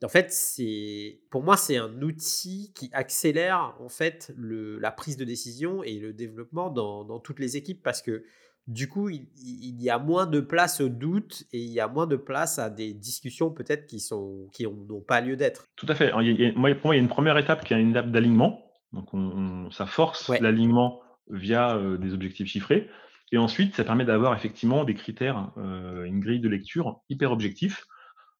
en 0.03 0.09
fait, 0.09 0.31
c'est 0.31 1.19
pour 1.29 1.43
moi, 1.43 1.57
c'est 1.57 1.77
un 1.77 2.01
outil 2.01 2.71
qui 2.75 2.89
accélère 2.93 3.75
en 3.79 3.89
fait 3.89 4.33
le, 4.35 4.79
la 4.79 4.91
prise 4.91 5.17
de 5.17 5.25
décision 5.25 5.83
et 5.83 5.99
le 5.99 6.13
développement 6.13 6.69
dans, 6.69 7.03
dans 7.03 7.19
toutes 7.19 7.39
les 7.39 7.57
équipes 7.57 7.81
parce 7.83 8.01
que 8.01 8.23
du 8.67 8.87
coup, 8.87 9.09
il, 9.09 9.81
y 9.81 9.89
a 9.89 9.99
moins 9.99 10.25
de 10.25 10.39
place 10.39 10.79
au 10.79 10.87
doute 10.87 11.43
et 11.51 11.59
il 11.59 11.71
y 11.71 11.81
a 11.81 11.89
moins 11.89 12.07
de 12.07 12.15
place 12.15 12.59
à 12.59 12.69
des 12.69 12.93
discussions 12.93 13.51
peut-être 13.51 13.87
qui 13.87 13.99
sont 13.99 14.47
qui 14.53 14.63
n'ont 14.63 15.01
pas 15.01 15.19
lieu 15.19 15.35
d'être. 15.35 15.65
Tout 15.75 15.85
à 15.89 15.95
fait. 15.95 16.11
pour 16.11 16.21
moi, 16.21 16.69
il 16.71 16.77
y 16.85 16.91
a 16.91 16.95
une 16.95 17.09
première 17.09 17.37
étape 17.37 17.65
qui 17.65 17.73
est 17.73 17.81
une 17.81 17.91
étape 17.91 18.09
d'alignement. 18.09 18.63
Donc, 18.93 19.13
on, 19.13 19.69
ça 19.71 19.85
force 19.85 20.29
l'alignement 20.39 21.01
via 21.29 21.75
euh, 21.75 21.97
des 21.97 22.13
objectifs 22.13 22.47
chiffrés. 22.47 22.87
Et 23.33 23.37
ensuite, 23.37 23.75
ça 23.75 23.83
permet 23.83 24.05
d'avoir 24.05 24.33
effectivement 24.35 24.85
des 24.85 24.93
critères, 24.93 25.51
euh, 25.57 26.03
une 26.05 26.19
grille 26.19 26.39
de 26.39 26.47
lecture 26.47 27.01
hyper 27.09 27.31
objectif. 27.31 27.85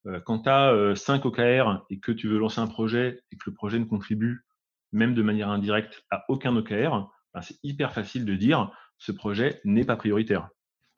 Euh, 0.05 0.19
quand 0.19 0.39
tu 0.39 0.49
as 0.49 0.95
5 0.95 1.25
OKR 1.25 1.85
et 1.89 1.99
que 1.99 2.11
tu 2.11 2.27
veux 2.27 2.37
lancer 2.37 2.59
un 2.59 2.67
projet 2.67 3.21
et 3.31 3.37
que 3.37 3.43
le 3.47 3.53
projet 3.53 3.79
ne 3.79 3.85
contribue, 3.85 4.45
même 4.91 5.13
de 5.13 5.21
manière 5.21 5.49
indirecte, 5.49 6.03
à 6.11 6.23
aucun 6.29 6.55
OKR, 6.55 7.09
ben, 7.33 7.41
c'est 7.41 7.57
hyper 7.63 7.93
facile 7.93 8.25
de 8.25 8.35
dire 8.35 8.71
ce 8.97 9.11
projet 9.11 9.59
n'est 9.65 9.83
pas 9.83 9.95
prioritaire. 9.95 10.49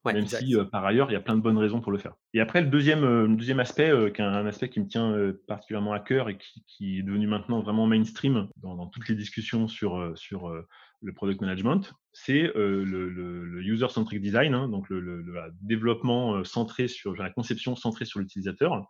même 0.05 0.27
si 0.27 0.55
euh, 0.55 0.65
par 0.65 0.85
ailleurs, 0.85 1.09
il 1.09 1.13
y 1.13 1.17
a 1.17 1.21
plein 1.21 1.35
de 1.35 1.41
bonnes 1.41 1.57
raisons 1.57 1.81
pour 1.81 1.91
le 1.91 1.97
faire. 1.97 2.13
Et 2.33 2.39
après, 2.39 2.61
le 2.61 2.67
deuxième, 2.67 3.03
euh, 3.03 3.27
deuxième 3.27 3.59
aspect, 3.59 3.89
euh, 3.89 4.11
qui 4.11 4.21
est 4.21 4.25
un 4.25 4.45
aspect 4.45 4.69
qui 4.69 4.79
me 4.79 4.87
tient 4.87 5.15
particulièrement 5.47 5.93
à 5.93 5.99
cœur 5.99 6.29
et 6.29 6.37
qui, 6.67 6.99
est 6.99 7.03
devenu 7.03 7.25
maintenant 7.25 7.61
vraiment 7.61 7.87
mainstream 7.87 8.47
dans, 8.57 8.85
toutes 8.87 9.07
les 9.07 9.15
discussions 9.15 9.67
sur, 9.67 10.11
sur 10.15 10.53
le 11.01 11.13
product 11.13 11.41
management, 11.41 11.93
c'est 12.17 12.49
le, 12.55 13.61
user-centric 13.61 14.21
design, 14.21 14.53
hein, 14.53 14.69
donc 14.69 14.89
le, 14.89 15.23
développement 15.61 16.43
centré 16.45 16.87
sur 16.87 17.13
la 17.15 17.29
conception 17.29 17.75
centrée 17.75 18.05
sur 18.05 18.19
l'utilisateur. 18.19 18.89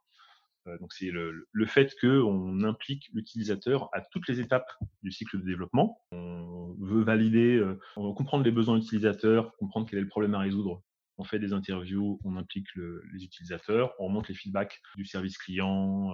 donc 0.79 0.93
c'est 0.93 1.09
le, 1.09 1.65
fait 1.65 1.95
qu'on 1.99 2.63
implique 2.63 3.09
l'utilisateur 3.13 3.89
à 3.93 4.01
toutes 4.01 4.27
les 4.27 4.39
étapes 4.39 4.71
du 5.01 5.11
cycle 5.11 5.39
de 5.39 5.43
développement. 5.43 5.99
On 6.11 6.75
veut 6.79 7.03
valider, 7.03 7.63
on 7.97 8.09
veut 8.09 8.13
comprendre 8.13 8.43
les 8.43 8.51
besoins 8.51 8.77
utilisateurs, 8.77 9.55
comprendre 9.57 9.87
quel 9.89 9.97
est 9.97 10.03
le 10.03 10.07
problème 10.07 10.35
à 10.35 10.39
résoudre. 10.39 10.83
On 11.17 11.23
fait 11.23 11.39
des 11.39 11.53
interviews, 11.53 12.19
on 12.23 12.35
implique 12.35 12.67
les 12.75 13.23
utilisateurs, 13.23 13.93
on 13.99 14.07
remonte 14.07 14.27
les 14.27 14.35
feedbacks 14.35 14.81
du 14.95 15.05
service 15.05 15.37
client, 15.37 16.13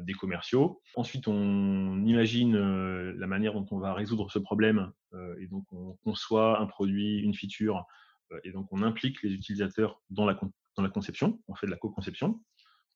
des 0.00 0.14
commerciaux. 0.14 0.80
Ensuite, 0.96 1.28
on 1.28 2.02
imagine 2.04 2.56
la 3.10 3.26
manière 3.26 3.52
dont 3.52 3.66
on 3.70 3.78
va 3.78 3.92
résoudre 3.92 4.30
ce 4.30 4.38
problème 4.38 4.92
et 5.38 5.46
donc 5.46 5.70
on 5.72 5.94
conçoit 6.04 6.58
un 6.58 6.66
produit, 6.66 7.18
une 7.18 7.34
feature 7.34 7.84
et 8.44 8.52
donc 8.52 8.68
on 8.70 8.82
implique 8.82 9.22
les 9.22 9.32
utilisateurs 9.32 10.00
dans 10.10 10.24
la, 10.24 10.34
conception, 10.88 11.40
on 11.48 11.54
fait 11.54 11.66
de 11.66 11.70
la 11.70 11.76
co-conception. 11.76 12.40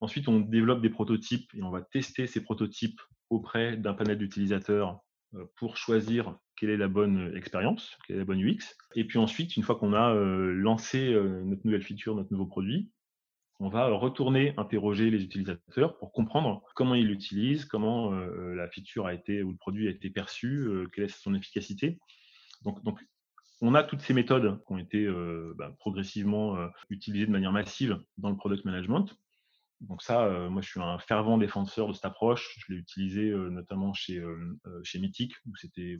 Ensuite, 0.00 0.28
on 0.28 0.40
développe 0.40 0.82
des 0.82 0.90
prototypes 0.90 1.52
et 1.54 1.62
on 1.62 1.70
va 1.70 1.82
tester 1.82 2.26
ces 2.26 2.42
prototypes 2.42 3.00
auprès 3.30 3.76
d'un 3.76 3.94
panel 3.94 4.18
d'utilisateurs 4.18 5.00
euh, 5.34 5.44
pour 5.56 5.76
choisir 5.76 6.38
quelle 6.56 6.70
est 6.70 6.76
la 6.76 6.88
bonne 6.88 7.32
expérience, 7.36 7.96
quelle 8.06 8.16
est 8.16 8.20
la 8.20 8.24
bonne 8.24 8.40
UX. 8.40 8.76
Et 8.94 9.04
puis 9.04 9.18
ensuite, 9.18 9.56
une 9.56 9.62
fois 9.62 9.76
qu'on 9.76 9.92
a 9.92 10.14
euh, 10.14 10.52
lancé 10.52 11.12
euh, 11.12 11.42
notre 11.44 11.62
nouvelle 11.64 11.82
feature, 11.82 12.14
notre 12.14 12.32
nouveau 12.32 12.46
produit, 12.46 12.90
on 13.60 13.68
va 13.68 13.88
retourner 13.88 14.52
interroger 14.56 15.10
les 15.10 15.22
utilisateurs 15.22 15.96
pour 15.98 16.12
comprendre 16.12 16.62
comment 16.74 16.94
ils 16.94 17.06
l'utilisent, 17.06 17.64
comment 17.64 18.10
la 18.10 18.68
feature 18.68 19.06
a 19.06 19.14
été 19.14 19.44
ou 19.44 19.52
le 19.52 19.56
produit 19.56 19.86
a 19.86 19.92
été 19.92 20.10
perçu, 20.10 20.68
quelle 20.92 21.04
est 21.04 21.08
son 21.08 21.34
efficacité. 21.34 22.00
Donc, 22.62 22.82
donc 22.82 22.98
on 23.60 23.76
a 23.76 23.84
toutes 23.84 24.00
ces 24.00 24.12
méthodes 24.12 24.60
qui 24.66 24.72
ont 24.72 24.78
été 24.78 25.08
bah, 25.54 25.72
progressivement 25.78 26.58
utilisées 26.90 27.26
de 27.26 27.30
manière 27.30 27.52
massive 27.52 28.02
dans 28.18 28.28
le 28.28 28.36
product 28.36 28.64
management 28.64 29.16
donc 29.88 30.02
ça, 30.02 30.24
euh, 30.24 30.48
moi, 30.48 30.62
je 30.62 30.68
suis 30.68 30.80
un 30.80 30.98
fervent 30.98 31.36
défenseur 31.38 31.88
de 31.88 31.92
cette 31.92 32.04
approche. 32.04 32.56
Je 32.58 32.72
l'ai 32.72 32.78
utilisé 32.78 33.30
euh, 33.30 33.50
notamment 33.50 33.92
chez, 33.92 34.18
euh, 34.18 34.58
chez 34.82 34.98
Mythic, 34.98 35.34
où 35.46 35.52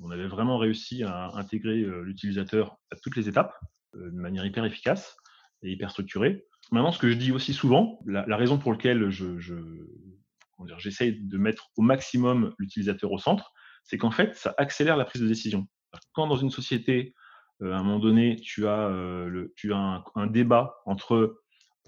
on 0.02 0.10
avait 0.10 0.26
vraiment 0.26 0.58
réussi 0.58 1.02
à 1.02 1.30
intégrer 1.34 1.84
l'utilisateur 2.02 2.76
à 2.90 2.96
toutes 2.96 3.16
les 3.16 3.28
étapes 3.28 3.54
de 3.94 4.10
manière 4.10 4.44
hyper 4.44 4.64
efficace 4.64 5.16
et 5.62 5.70
hyper 5.70 5.90
structurée. 5.90 6.46
Maintenant, 6.72 6.92
ce 6.92 6.98
que 6.98 7.10
je 7.10 7.14
dis 7.14 7.30
aussi 7.30 7.52
souvent, 7.52 8.00
la, 8.06 8.36
raison 8.36 8.58
pour 8.58 8.72
laquelle 8.72 9.10
je, 9.10 9.38
je 9.38 9.54
j'essaye 10.78 11.20
de 11.20 11.38
mettre 11.38 11.68
au 11.76 11.82
maximum 11.82 12.54
l'utilisateur 12.58 13.12
au 13.12 13.18
centre, 13.18 13.52
c'est 13.84 13.98
qu'en 13.98 14.10
fait, 14.10 14.34
ça 14.34 14.54
accélère 14.56 14.96
la 14.96 15.04
prise 15.04 15.20
de 15.20 15.28
décision. 15.28 15.66
Quand 16.12 16.26
dans 16.26 16.36
une 16.36 16.50
société, 16.50 17.14
à 17.60 17.66
un 17.66 17.82
moment 17.82 17.98
donné, 17.98 18.36
tu 18.36 18.66
as, 18.66 18.88
le, 18.88 19.52
tu 19.56 19.72
as 19.72 20.02
un 20.14 20.26
débat 20.26 20.74
entre 20.86 21.36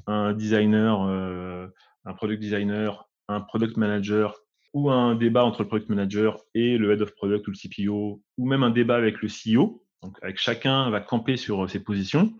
un 0.06 0.35
designer, 0.35 1.65
un 2.06 2.14
product 2.14 2.40
designer, 2.40 3.08
un 3.28 3.40
product 3.40 3.76
manager 3.76 4.38
ou 4.72 4.90
un 4.90 5.14
débat 5.14 5.44
entre 5.44 5.62
le 5.62 5.68
product 5.68 5.88
manager 5.88 6.38
et 6.54 6.78
le 6.78 6.92
head 6.92 7.02
of 7.02 7.14
product 7.14 7.46
ou 7.48 7.50
le 7.50 7.56
CPO, 7.56 8.22
ou 8.38 8.46
même 8.46 8.62
un 8.62 8.70
débat 8.70 8.96
avec 8.96 9.20
le 9.20 9.28
CEO, 9.28 9.84
donc 10.02 10.18
avec 10.22 10.38
chacun 10.38 10.90
va 10.90 11.00
camper 11.00 11.36
sur 11.36 11.64
euh, 11.64 11.68
ses 11.68 11.82
positions, 11.82 12.32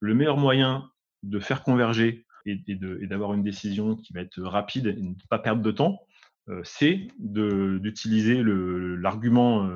le 0.00 0.14
meilleur 0.14 0.36
moyen 0.36 0.90
de 1.22 1.38
faire 1.38 1.62
converger 1.62 2.26
et, 2.46 2.56
d'avoir 3.02 3.34
une 3.34 3.42
décision 3.42 3.96
qui 3.96 4.12
va 4.12 4.20
être 4.20 4.40
rapide 4.40 4.86
et 4.86 5.02
ne 5.02 5.14
pas 5.28 5.38
perdre 5.38 5.60
de 5.60 5.70
temps, 5.70 6.00
euh, 6.48 6.60
c'est 6.64 7.08
d'utiliser 7.18 8.42
l'argument 8.42 9.68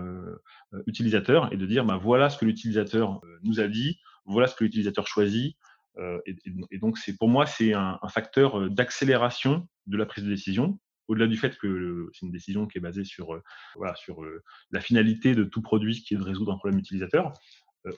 utilisateur 0.87 1.53
et 1.53 1.57
de 1.57 1.67
dire 1.67 1.85
bah, 1.85 1.99
voilà 2.01 2.31
ce 2.31 2.39
que 2.39 2.47
l'utilisateur 2.47 3.21
nous 3.43 3.61
a 3.61 3.69
dit, 3.69 4.01
voilà 4.25 4.47
ce 4.47 4.55
que 4.55 4.65
l'utilisateur 4.65 5.07
choisit, 5.07 5.57
euh, 5.99 6.21
et, 6.27 6.79
donc, 6.79 6.99
pour 7.19 7.29
moi, 7.29 7.47
c'est 7.47 7.73
un, 7.75 7.99
facteur 8.09 8.59
euh, 8.59 8.69
d'accélération 8.69 9.67
de 9.87 9.97
la 9.97 10.07
prise 10.07 10.25
de 10.25 10.31
décision, 10.31 10.79
au-delà 11.09 11.27
du 11.27 11.37
fait 11.37 11.57
que 11.59 12.09
c'est 12.13 12.27
une 12.27 12.33
décision 12.33 12.67
qui 12.67 12.79
est 12.79 12.81
basée 12.81 13.03
euh, 13.21 13.95
sur 13.97 14.25
la 14.71 14.81
finalité 14.81 15.35
de 15.35 15.45
tout 15.45 15.61
produit 15.61 16.03
qui 16.03 16.15
est 16.15 16.17
de 16.17 16.23
résoudre 16.23 16.53
un 16.53 16.59
problème 16.59 16.79
utilisateur. 16.79 17.33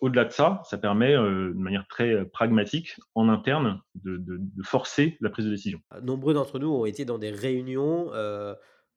au-delà 0.00 0.24
de 0.24 0.30
ça, 0.30 0.62
ça 0.64 0.78
permet 0.78 1.12
de 1.12 1.52
manière 1.52 1.87
très 1.87 2.24
pragmatique, 2.30 2.96
en 3.14 3.28
interne, 3.28 3.80
de, 3.94 4.16
de, 4.18 4.62
forcer 4.62 5.18
la 5.20 5.30
prise 5.30 5.44
de 5.44 5.50
décision. 5.50 5.80
Nombreux 6.02 6.35
d'entre 6.35 6.59
nous 6.59 6.70
ont 6.70 6.87
été 6.87 7.04
dans 7.04 7.18
des 7.18 7.30
réunions 7.30 8.11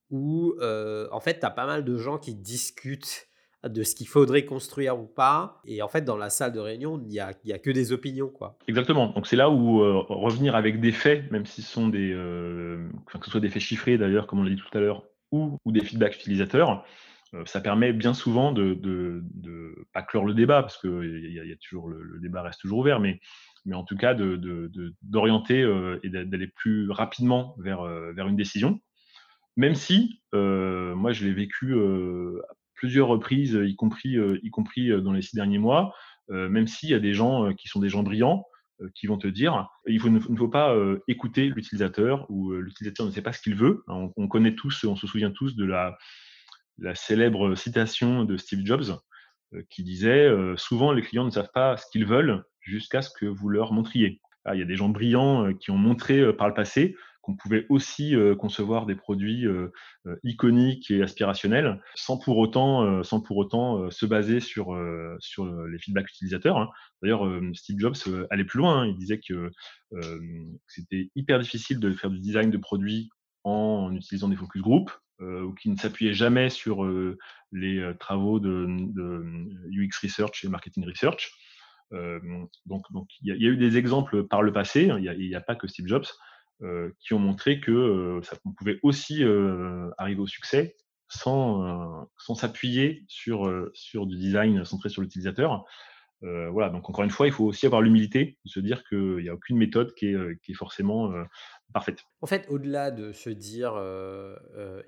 où, 0.10 0.55
en 0.62 1.19
fait, 1.19 1.39
tu 1.39 1.45
as 1.45 1.51
pas 1.51 1.67
mal 1.67 1.83
de 1.83 1.97
gens 1.97 2.17
qui 2.17 2.33
discutent 2.33 3.26
de 3.63 3.84
ce 3.84 3.96
qu'il 3.96 4.08
faudrait 4.08 4.46
construire 4.46 5.00
ou 5.00 5.06
pas. 5.06 5.62
Et 5.65 5.82
en 5.82 5.88
fait, 5.88 6.02
dans 6.02 6.17
la 6.17 6.30
salle 6.30 6.54
de 6.54 6.60
réunion, 6.60 7.02
il 7.02 7.08
n'y 7.08 7.20
a, 7.20 7.28
a, 7.30 7.60
que 7.60 7.72
des 7.72 7.91
opinions. 7.91 8.30
Quoi. 8.30 8.58
Exactement. 8.67 9.08
Donc 9.08 9.28
c'est 9.28 9.36
là 9.36 9.50
où 9.50 9.82
euh, 9.82 10.04
revenir 10.10 10.56
avec 10.56 10.80
des 10.80 10.91
faits, 10.91 11.32
même 11.32 11.46
si 11.46 11.62
ce 11.62 11.72
sont 11.72 11.88
des, 11.88 12.12
euh, 12.13 12.88
que 13.06 13.26
ce 13.26 13.32
soit 13.32 13.39
des 13.39 13.50
faits 13.50 13.62
chiffrés 13.62 13.98
d'ailleurs, 13.98 14.28
comme 14.28 14.39
on 14.39 14.43
l'a 14.43 14.50
dit 14.50 14.58
tout 14.58 14.78
à 14.78 14.82
l'heure, 14.82 15.04
ou, 15.32 15.58
ou, 15.65 15.72
des 15.72 15.82
feedbacks 15.82 16.15
utilisateurs, 16.15 16.86
euh, 17.34 17.43
ça 17.46 17.60
permet 17.60 17.93
bien 17.93 18.13
souvent 18.13 18.52
de, 18.52 18.76
de, 18.76 19.22
de, 19.34 19.88
pas 19.91 20.04
clore 20.04 20.26
le 20.26 20.34
débat, 20.34 20.62
parce 20.62 20.78
que 20.78 21.04
y 21.06 21.34
y 21.34 21.52
a 21.52 21.56
toujours 21.58 21.89
le, 21.89 22.20
débat 22.22 22.43
reste 22.43 22.62
toujours 22.62 22.80
ouvert, 22.80 23.00
mais, 23.00 23.20
mais 23.65 23.76
en 23.76 23.84
tout 23.84 23.98
cas 23.98 24.15
d'orienter 25.02 25.62
et 26.04 26.10
d'aller 26.10 26.48
plus 26.48 26.89
rapidement 26.89 27.56
vers, 27.60 27.84
vers 28.13 28.28
une 28.28 28.38
décision. 28.38 28.80
Même 29.58 29.76
si, 29.76 30.22
moi 30.32 31.12
je 31.12 31.26
l'ai 31.26 31.34
vécu 31.34 31.76
plusieurs 32.77 33.07
reprises, 33.07 33.59
y 33.61 33.75
compris, 33.75 34.15
euh, 34.15 34.39
y 34.43 34.49
compris 34.49 34.91
euh, 34.91 35.01
dans 35.01 35.11
les 35.11 35.21
six 35.21 35.35
derniers 35.35 35.57
mois, 35.57 35.93
euh, 36.29 36.47
même 36.47 36.67
s'il 36.67 36.89
y 36.89 36.93
a 36.93 36.99
des 36.99 37.13
gens 37.13 37.53
qui 37.53 37.67
sont 37.67 37.81
des 37.81 37.89
gens 37.89 38.03
brillants, 38.03 38.45
qui 38.93 39.07
vont 39.07 39.17
te 39.17 39.27
dire 39.27 39.67
il, 39.87 39.99
ne 40.13 40.19
faut 40.19 40.49
pas 40.49 40.75
écouter 41.07 41.49
l'utilisateur 41.49 42.29
ou 42.29 42.51
l'utilisateur 42.51 43.07
ne 43.07 43.11
sait 43.11 43.23
pas 43.23 43.33
ce 43.33 43.41
qu'il 43.41 43.55
veut. 43.55 43.83
On, 43.87 44.27
connaît 44.27 44.53
tous, 44.53 44.83
on 44.83 44.95
se 44.95 45.07
souvient 45.07 45.31
tous 45.31 45.55
de 45.55 45.65
la, 45.65 45.97
la 46.77 46.93
célèbre 46.93 47.55
citation 47.55 48.23
de 48.23 48.37
Steve 48.37 48.63
Jobs 48.63 48.99
qui 49.71 49.81
disait 49.81 50.29
souvent 50.57 50.91
les 50.91 51.01
clients 51.01 51.25
ne 51.25 51.31
savent 51.31 51.49
pas 51.51 51.75
ce 51.77 51.87
qu'ils 51.91 52.05
veulent 52.05 52.43
jusqu'à 52.61 53.01
ce 53.01 53.09
que 53.09 53.25
vous 53.25 53.49
leur 53.49 53.73
montriez. 53.73 54.21
Ah, 54.45 54.53
il 54.53 54.59
y 54.59 54.63
a 54.63 54.67
des 54.67 54.75
gens 54.75 54.89
brillants 54.89 55.55
qui 55.55 55.71
ont 55.71 55.77
montré 55.77 56.31
par 56.33 56.47
le 56.47 56.53
passé 56.53 56.95
qu'on 57.27 57.35
pouvait 57.35 57.65
aussi 57.67 58.15
euh, 58.15 58.35
concevoir 58.35 58.85
des 58.85 58.95
produits 58.95 59.45
euh, 59.45 59.73
euh, 60.05 60.15
iconiques 60.23 60.89
et 60.89 61.03
aspirationnels 61.03 61.81
sans 61.93 62.17
pour 62.17 62.37
autant, 62.37 63.03
sans 63.03 63.19
pour 63.19 63.35
autant 63.35 63.91
se 63.91 64.05
baser 64.05 64.39
sur, 64.39 64.73
les 64.73 65.79
feedbacks 65.79 66.09
utilisateurs. 66.09 66.57
Hein. 66.57 66.69
D'ailleurs, 67.01 67.29
Steve 67.53 67.79
Jobs 67.79 67.97
allait 68.29 68.45
plus 68.45 68.59
loin. 68.59 68.81
Hein. 68.81 68.87
Il 68.87 68.97
disait 68.97 69.19
que 69.19 69.51
c'était 70.67 71.11
hyper 71.15 71.39
difficile 71.39 71.79
de 71.79 71.93
faire 71.93 72.09
du 72.09 72.19
design 72.19 72.49
de 72.49 72.57
produits 72.57 73.09
en 73.43 73.93
utilisant 73.93 74.29
des 74.29 74.35
focus 74.35 74.61
group, 74.61 74.91
ou 75.19 75.53
qui 75.53 75.69
ne 75.69 75.75
s'appuyait 75.75 76.13
jamais 76.13 76.49
sur 76.49 76.87
les 77.51 77.91
travaux 77.99 78.39
de, 78.39 78.67
UX 79.71 79.99
Research 80.01 80.45
et 80.45 80.49
Marketing 80.49 80.85
Research. 80.85 81.31
donc, 81.91 83.07
il 83.21 83.35
y, 83.35 83.47
a 83.47 83.49
eu 83.49 83.57
des 83.57 83.77
exemples 83.77 84.23
par 84.23 84.41
le 84.41 84.53
passé. 84.53 84.89
Il 84.99 85.27
n'y 85.27 85.35
a, 85.35 85.41
pas 85.41 85.55
que 85.55 85.67
Steve 85.67 85.87
Jobs 85.87 86.05
qui 87.00 87.13
ont 87.13 87.20
montré 87.20 87.60
que 87.60 88.20
ça, 88.24 88.36
on 88.46 88.52
pouvait 88.52 88.80
aussi 88.84 89.24
arriver 89.98 90.22
au 90.22 90.28
succès 90.28 90.76
sans, 91.08 92.08
sans 92.17 92.36
s'appuyer 92.36 93.04
sur, 93.08 93.70
sur 93.74 94.06
du 94.08 94.17
design 94.17 94.65
centré 94.65 94.89
sur 94.89 95.02
l'utilisateur. 95.02 95.65
voilà, 96.22 96.70
donc 96.70 96.89
encore 96.89 97.04
une 97.04 97.12
fois, 97.12 97.28
il 97.28 97.32
faut 97.32 97.46
aussi 97.46 97.65
avoir 97.65 97.82
l'humilité 97.82 98.38
de 98.43 98.50
se 98.50 98.60
dire 98.60 98.84
qu'il 98.89 99.17
n'y 99.17 99.30
a 99.30 99.34
aucune 99.34 99.58
méthode 99.58 99.93
qui 99.93 100.08
est, 100.08 100.41
qui 100.41 100.52
est 100.54 100.56
forcément 100.56 101.13
parfaite. 101.74 102.04
En 102.22 102.28
fait, 102.28 102.48
au-delà 102.50 102.91
de 102.91 103.12
se 103.12 103.30
dire 103.30 103.74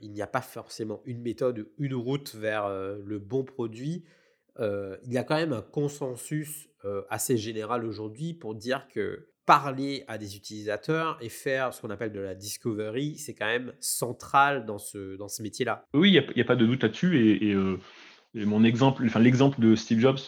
il 0.01 0.11
n'y 0.11 0.21
a 0.21 0.27
pas 0.27 0.41
forcément 0.41 1.01
une 1.05 1.21
méthode, 1.21 1.69
une 1.77 1.93
route 1.93 2.33
vers 2.35 2.67
le 2.69 3.19
bon 3.19 3.43
produit, 3.43 4.05
il 4.57 5.13
y 5.13 5.17
a 5.17 5.23
quand 5.23 5.35
même 5.35 5.53
un 5.53 5.61
consensus 5.61 6.67
assez 7.09 7.37
général 7.37 7.85
aujourd'hui 7.85 8.33
pour 8.33 8.55
dire 8.55 8.87
que 8.87 9.29
parler 9.49 10.03
à 10.07 10.19
des 10.19 10.35
utilisateurs 10.35 11.17
et 11.21 11.29
faire 11.29 11.73
ce 11.73 11.81
qu'on 11.81 11.89
appelle 11.89 12.11
de 12.11 12.19
la 12.19 12.35
discovery, 12.35 13.17
c'est 13.17 13.33
quand 13.33 13.47
même 13.47 13.73
central 13.79 14.67
dans 14.67 14.77
ce, 14.77 15.17
dans 15.17 15.27
ce 15.27 15.41
métier-là. 15.41 15.87
Oui, 15.95 16.11
il 16.11 16.33
n'y 16.35 16.41
a, 16.43 16.45
pas 16.45 16.55
de 16.55 16.67
doute 16.67 16.83
là-dessus. 16.83 17.39
Et, 17.41 17.55
mon 18.45 18.63
exemple, 18.63 19.01
enfin, 19.07 19.19
l'exemple 19.19 19.59
de 19.59 19.73
Steve 19.73 20.01
Jobs 20.01 20.19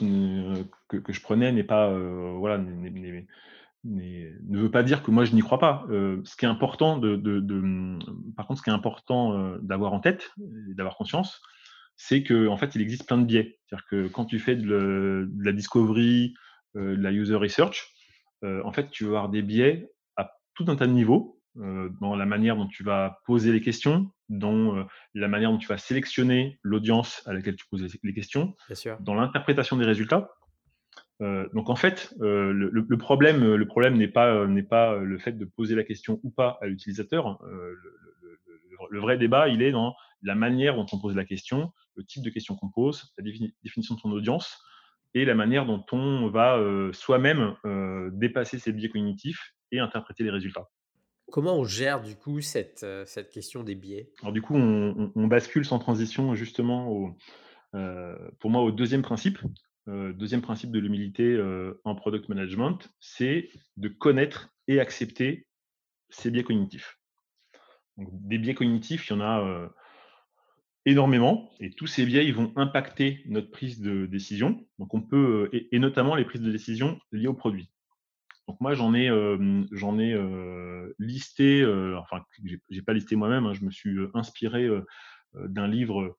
que, 0.87 0.97
que, 0.97 1.13
je 1.13 1.21
prenais 1.21 1.51
n'est 1.51 1.63
pas, 1.63 1.95
voilà, 2.39 2.57
ne 2.57 4.57
veut 4.57 4.71
pas 4.71 4.81
dire 4.81 5.03
que 5.03 5.11
moi 5.11 5.23
je 5.23 5.35
n'y 5.35 5.41
crois 5.41 5.59
pas. 5.59 5.85
ce 5.87 6.35
qui 6.35 6.45
est 6.45 6.49
important 6.49 6.97
de, 6.97 7.15
de, 7.15 7.99
par 8.35 8.47
contre, 8.47 8.57
ce 8.57 8.63
qui 8.63 8.71
est 8.71 8.73
important 8.73 9.55
d'avoir 9.59 9.93
en 9.93 9.99
tête 9.99 10.31
et 10.71 10.73
d'avoir 10.73 10.97
conscience, 10.97 11.43
c'est 11.95 12.23
qu'en 12.23 12.47
en 12.47 12.57
fait, 12.57 12.73
il 12.73 12.81
existe 12.81 13.05
plein 13.05 13.19
de 13.19 13.25
biais. 13.25 13.59
C'est-à-dire 13.67 13.85
que 13.87 14.07
quand 14.07 14.25
tu 14.25 14.39
fais 14.39 14.55
de, 14.55 15.29
la 15.41 15.51
discovery, 15.51 16.33
de 16.73 16.95
la 16.95 17.11
user 17.11 17.35
research, 17.35 17.93
en 18.43 18.71
fait, 18.71 18.89
tu 18.89 19.05
vas 19.05 19.09
avoir 19.09 19.29
des 19.29 19.41
biais 19.41 19.91
à 20.17 20.31
tout 20.55 20.65
un 20.67 20.75
tas 20.75 20.87
de 20.87 20.91
niveaux, 20.91 21.39
dans 21.55 22.15
la 22.15 22.25
manière 22.25 22.55
dont 22.55 22.67
tu 22.67 22.83
vas 22.83 23.19
poser 23.25 23.51
les 23.51 23.61
questions, 23.61 24.09
dans 24.29 24.87
la 25.13 25.27
manière 25.27 25.51
dont 25.51 25.57
tu 25.57 25.67
vas 25.67 25.77
sélectionner 25.77 26.59
l'audience 26.63 27.21
à 27.25 27.33
laquelle 27.33 27.55
tu 27.55 27.65
poses 27.69 27.85
les 28.03 28.13
questions, 28.13 28.55
dans 29.01 29.13
l'interprétation 29.13 29.77
des 29.77 29.85
résultats. 29.85 30.31
donc 31.19 31.69
en 31.69 31.75
fait, 31.75 32.13
le, 32.19 32.97
problème, 32.97 33.55
le 33.55 33.67
problème 33.67 33.97
n'est 33.97 34.07
pas 34.07 34.47
n'est 34.47 34.63
pas 34.63 34.97
le 34.97 35.19
fait 35.19 35.33
de 35.33 35.45
poser 35.45 35.75
la 35.75 35.83
question 35.83 36.19
ou 36.23 36.31
pas 36.31 36.57
à 36.61 36.67
l'utilisateur. 36.67 37.39
le, 38.89 38.99
vrai 38.99 39.17
débat, 39.17 39.49
il 39.49 39.61
est 39.61 39.71
dans 39.71 39.95
la 40.21 40.35
manière 40.35 40.75
dont 40.75 40.85
on 40.91 40.99
pose 40.99 41.15
la 41.15 41.25
question, 41.25 41.73
le 41.95 42.03
type 42.05 42.23
de 42.23 42.29
question 42.29 42.55
qu'on 42.55 42.69
pose, 42.69 43.13
la 43.17 43.23
définition 43.63 43.95
de 43.95 44.01
ton 44.01 44.11
audience 44.11 44.63
et 45.13 45.25
la 45.25 45.35
manière 45.35 45.65
dont 45.65 45.83
on 45.91 46.29
va 46.29 46.57
euh, 46.57 46.93
soi-même 46.93 47.55
euh, 47.65 48.09
dépasser 48.13 48.59
ces 48.59 48.71
biais 48.71 48.89
cognitifs 48.89 49.53
et 49.71 49.79
interpréter 49.79 50.23
les 50.23 50.31
résultats. 50.31 50.69
Comment 51.31 51.57
on 51.57 51.63
gère 51.63 52.01
du 52.01 52.15
coup 52.15 52.41
cette, 52.41 52.83
euh, 52.83 53.05
cette 53.05 53.29
question 53.29 53.63
des 53.63 53.75
biais? 53.75 54.11
Alors 54.21 54.33
du 54.33 54.41
coup, 54.41 54.55
on, 54.55 55.27
bascule 55.27 55.65
sans 55.65 55.79
transition 55.79 56.35
justement 56.35 56.89
au, 56.91 57.17
pour 58.39 58.49
moi 58.49 58.61
au 58.61 58.71
deuxième 58.71 59.01
principe. 59.01 59.39
deuxième 59.87 60.41
principe 60.41 60.71
de 60.71 60.79
l'humilité 60.79 61.41
en 61.85 61.95
product 61.95 62.27
management, 62.27 62.89
c'est 62.99 63.49
de 63.77 63.87
connaître 63.87 64.49
et 64.67 64.81
accepter 64.81 65.47
ces 66.09 66.31
biais 66.31 66.43
cognitifs. 66.43 66.99
Donc, 67.97 68.09
des 68.11 68.37
biais 68.37 68.55
cognitifs, 68.55 69.07
il 69.09 69.13
y 69.13 69.15
en 69.15 69.21
a 69.21 69.71
énormément 70.85 71.51
et 71.59 71.71
tous 71.71 71.87
ces 71.87 72.05
biais 72.05 72.25
ils 72.25 72.33
vont 72.33 72.51
impacter 72.55 73.21
notre 73.27 73.51
prise 73.51 73.79
de 73.81 74.05
décision. 74.05 74.65
Donc 74.79 74.93
on 74.93 75.01
peut 75.01 75.49
euh, 75.53 75.67
et, 75.71 75.79
notamment 75.79 76.15
les 76.15 76.25
prises 76.25 76.41
de 76.41 76.51
décision 76.51 76.99
liées 77.11 77.27
au 77.27 77.33
produit. 77.33 77.69
Donc 78.47 78.59
moi 78.59 78.73
j'en 78.73 78.93
ai 78.93 79.07
j'en 79.71 79.99
ai 79.99 80.17
listé 80.99 81.63
enfin 81.97 82.25
j'ai 82.69 82.81
pas 82.81 82.93
listé 82.93 83.15
moi-même, 83.15 83.45
hein, 83.45 83.53
je 83.53 83.63
me 83.63 83.71
suis 83.71 83.95
inspiré 84.13 84.67
d'un 85.35 85.67
livre 85.67 86.17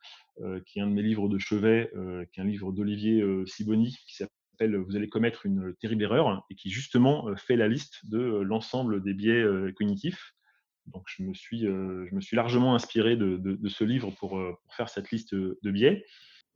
qui 0.64 0.78
est 0.78 0.82
un 0.82 0.86
de 0.86 0.94
mes 0.94 1.02
livres 1.02 1.28
de 1.28 1.38
chevet, 1.38 1.90
qui 2.32 2.40
est 2.40 2.42
un 2.42 2.46
livre 2.46 2.72
d'Olivier 2.72 3.22
Siboni 3.44 3.98
qui 4.06 4.14
s'appelle 4.14 4.76
Vous 4.76 4.96
allez 4.96 5.08
commettre 5.08 5.44
une 5.44 5.74
terrible 5.74 6.04
erreur 6.04 6.46
et 6.48 6.54
qui 6.54 6.70
justement 6.70 7.26
fait 7.36 7.56
la 7.56 7.68
liste 7.68 8.08
de 8.08 8.18
l'ensemble 8.18 9.02
des 9.02 9.14
biais 9.14 9.44
cognitifs 9.76 10.32
donc, 10.86 11.04
je 11.06 11.22
me 11.22 11.34
suis, 11.34 11.66
euh, 11.66 12.06
je 12.08 12.14
me 12.14 12.20
suis 12.20 12.36
largement 12.36 12.74
inspiré 12.74 13.16
de, 13.16 13.36
de, 13.36 13.68
ce 13.68 13.84
livre 13.84 14.10
pour, 14.18 14.38
euh, 14.38 14.52
pour, 14.62 14.74
faire 14.74 14.88
cette 14.88 15.10
liste 15.10 15.34
de 15.34 15.70
biais. 15.70 16.04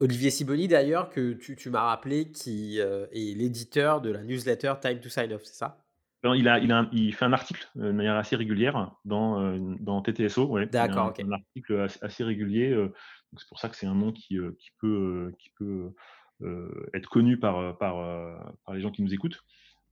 Olivier 0.00 0.30
Siboni, 0.30 0.68
d'ailleurs, 0.68 1.10
que 1.10 1.32
tu, 1.32 1.56
tu 1.56 1.70
m'as 1.70 1.82
rappelé, 1.82 2.30
qui 2.30 2.80
euh, 2.80 3.06
est 3.12 3.36
l'éditeur 3.36 4.00
de 4.00 4.10
la 4.10 4.22
newsletter 4.22 4.74
Time 4.80 5.00
to 5.00 5.08
Sign 5.08 5.32
Off, 5.32 5.42
c'est 5.44 5.54
ça? 5.54 5.82
Il, 6.24 6.48
a, 6.48 6.58
il, 6.58 6.72
a, 6.72 6.88
il, 6.92 7.14
fait 7.14 7.24
un 7.24 7.32
article 7.32 7.68
de 7.76 7.92
manière 7.92 8.16
assez 8.16 8.34
régulière 8.34 8.90
dans, 9.04 9.56
dans 9.78 10.02
TTSO. 10.02 10.46
Ouais. 10.46 10.66
D'accord, 10.66 11.10
ok. 11.10 11.20
Un 11.20 11.30
article 11.30 11.86
assez 12.02 12.24
régulier. 12.24 12.76
c'est 13.36 13.48
pour 13.48 13.60
ça 13.60 13.68
que 13.68 13.76
c'est 13.76 13.86
un 13.86 13.94
nom 13.94 14.10
qui, 14.10 14.36
qui 14.58 14.70
peut, 14.80 15.32
qui 15.38 15.50
peut 15.50 15.94
être 16.94 17.08
connu 17.08 17.38
par, 17.38 17.78
par, 17.78 17.94
par 18.64 18.74
les 18.74 18.80
gens 18.80 18.90
qui 18.90 19.02
nous 19.02 19.14
écoutent. 19.14 19.40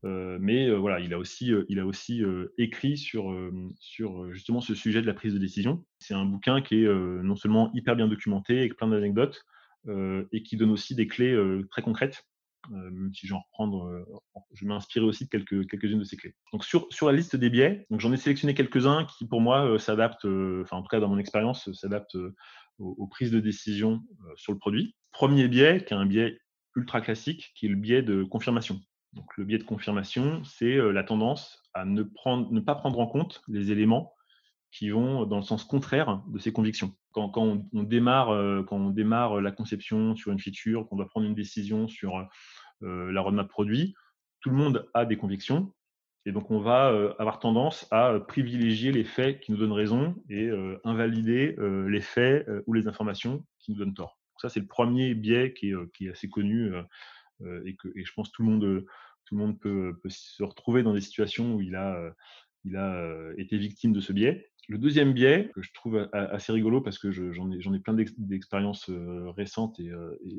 Euh, 0.05 0.39
mais 0.41 0.69
euh, 0.69 0.77
voilà, 0.77 1.01
il 1.01 1.15
a 1.15 1.19
aussi, 1.19 1.53
euh, 1.53 1.65
il 1.69 1.79
a 1.79 1.87
aussi 1.87 2.23
écrit 2.59 2.97
sur, 2.97 3.35
sur 3.79 4.33
justement 4.33 4.61
ce 4.61 4.75
sujet 4.75 5.01
de 5.01 5.07
la 5.07 5.15
prise 5.15 5.35
de 5.35 5.39
décision. 5.39 5.85
C'est 5.99 6.15
un 6.15 6.25
bouquin 6.25 6.61
qui 6.61 6.85
est 6.85 6.89
non 6.89 7.37
seulement 7.37 7.71
hyper 7.75 7.97
bien 7.97 8.09
documenté, 8.09 8.59
avec 8.59 8.77
plein 8.77 8.89
d'anecdotes, 8.89 9.45
et 9.89 10.43
qui 10.43 10.57
donne 10.57 10.71
aussi 10.71 10.95
des 10.95 11.07
clés 11.07 11.37
très 11.71 11.83
concrètes. 11.83 12.27
même 12.71 13.13
si 13.15 13.27
j'en 13.27 13.41
reprendre, 13.41 14.05
je 14.53 14.65
vais 14.65 14.69
m'inspirer 14.69 15.05
aussi 15.05 15.25
de 15.25 15.31
quelques, 15.31 15.69
quelques-unes 15.69 15.99
de 15.99 16.05
ces 16.05 16.17
clés. 16.17 16.35
Donc 16.53 16.65
sur, 16.65 16.87
sur 16.91 17.07
la 17.07 17.13
liste 17.13 17.37
des 17.37 17.51
biais, 17.51 17.87
donc 17.91 18.01
j'en 18.01 18.13
ai 18.13 18.17
sélectionné 18.17 18.55
quelques-uns 18.55 19.05
qui 19.05 19.27
pour 19.27 19.41
moi 19.41 19.79
s'adaptent, 19.79 20.27
enfin 20.27 20.77
en 20.77 20.83
tout 20.83 20.89
cas 20.89 21.01
dans 21.01 21.09
mon 21.09 21.19
expérience, 21.19 21.73
s'adaptent 21.73 22.17
aux, 22.79 23.07
prises 23.07 23.31
de 23.31 23.41
décision 23.41 24.03
sur 24.37 24.53
le 24.53 24.59
produit. 24.59 24.95
Premier 25.13 25.49
biais, 25.49 25.85
qui 25.85 25.95
est 25.95 25.97
un 25.97 26.07
biais 26.07 26.39
ultra 26.77 27.01
classique, 27.01 27.53
qui 27.55 27.67
est 27.67 27.71
le 27.71 27.77
biais 27.77 28.03
de 28.03 28.25
confirmation. 28.25 28.81
Donc, 29.15 29.37
le 29.37 29.45
biais 29.45 29.59
de 29.59 29.65
confirmation, 29.65 30.43
c'est 30.45 30.77
euh, 30.77 30.91
la 30.91 31.05
tendance 31.05 31.63
à 31.73 31.85
ne, 31.85 32.03
pas 32.03 32.75
prendre 32.75 32.99
en 32.99 33.07
compte 33.07 33.43
les 33.49 33.71
éléments 33.71 34.13
qui 34.73 34.91
vont 34.91 35.25
dans 35.25 35.37
le 35.37 35.43
sens 35.43 35.65
contraire 35.65 36.23
de 36.27 36.39
ses 36.39 36.53
convictions. 36.53 36.95
Quand, 37.13 37.31
on, 37.37 37.65
démarre, 37.85 38.31
euh, 38.31 38.65
quand 38.65 38.77
on 38.77 38.91
démarre 38.91 39.41
la 39.41 39.53
conception 39.53 40.17
sur 40.17 40.33
une 40.33 40.41
feature, 40.41 40.89
qu'on 40.89 40.97
doit 40.97 41.09
prendre 41.09 41.27
une 41.27 41.35
décision 41.35 41.87
sur 41.87 42.27
euh, 42.83 43.13
la 43.13 43.21
roadmap 43.21 43.49
produit, 43.49 43.95
tout 44.41 44.51
le 44.51 44.57
monde 44.57 44.89
a 44.95 45.05
des 45.05 45.17
convictions. 45.17 45.73
Et 46.27 46.33
donc, 46.33 46.51
on 46.51 46.59
va 46.59 46.87
avoir 47.19 47.39
tendance 47.39 47.87
à 47.91 48.19
privilégier 48.19 48.93
les 48.93 49.05
faits 49.05 49.41
qui 49.41 49.53
nous 49.53 49.59
donnent 49.59 49.73
raison 49.73 50.17
et 50.31 50.51
invalider 50.83 51.55
les 51.59 52.01
faits 52.01 52.49
ou 52.67 52.73
les 52.73 52.89
informations 52.89 53.45
qui 53.59 53.73
nous 53.73 53.79
donnent 53.79 53.93
tort. 53.93 54.19
ça, 54.39 54.49
c'est 54.49 54.61
le 54.61 54.67
premier 54.67 55.13
biais 55.13 55.53
qui 55.53 55.75
est 56.01 56.09
assez 56.09 56.31
connu 56.31 56.73
et 57.65 57.77
que 57.77 57.89
je 57.95 58.13
pense 58.15 58.29
que 58.29 58.35
tout 58.37 58.43
le 58.43 58.49
monde 58.49 58.85
monde 59.33 59.59
peut, 59.59 59.95
se 60.09 60.43
retrouver 60.43 60.83
dans 60.83 60.95
des 60.95 61.01
situations 61.01 61.55
où 61.55 61.61
il 61.61 61.77
a, 61.77 61.97
euh, 61.97 62.11
euh, 62.75 63.35
été 63.37 63.59
victime 63.59 63.93
de 63.93 64.01
ce 64.01 64.13
biais. 64.13 64.51
Le 64.69 64.79
deuxième 64.79 65.13
biais, 65.13 65.51
que 65.55 65.61
je 65.61 65.71
trouve 65.75 66.09
assez 66.13 66.51
rigolo 66.51 66.81
parce 66.81 66.99
que 66.99 67.11
j'en 67.13 67.51
ai, 67.53 67.79
plein 67.81 67.95
d'expériences 67.95 68.89
euh, 68.89 69.31
récentes 69.37 69.79
et, 69.79 69.91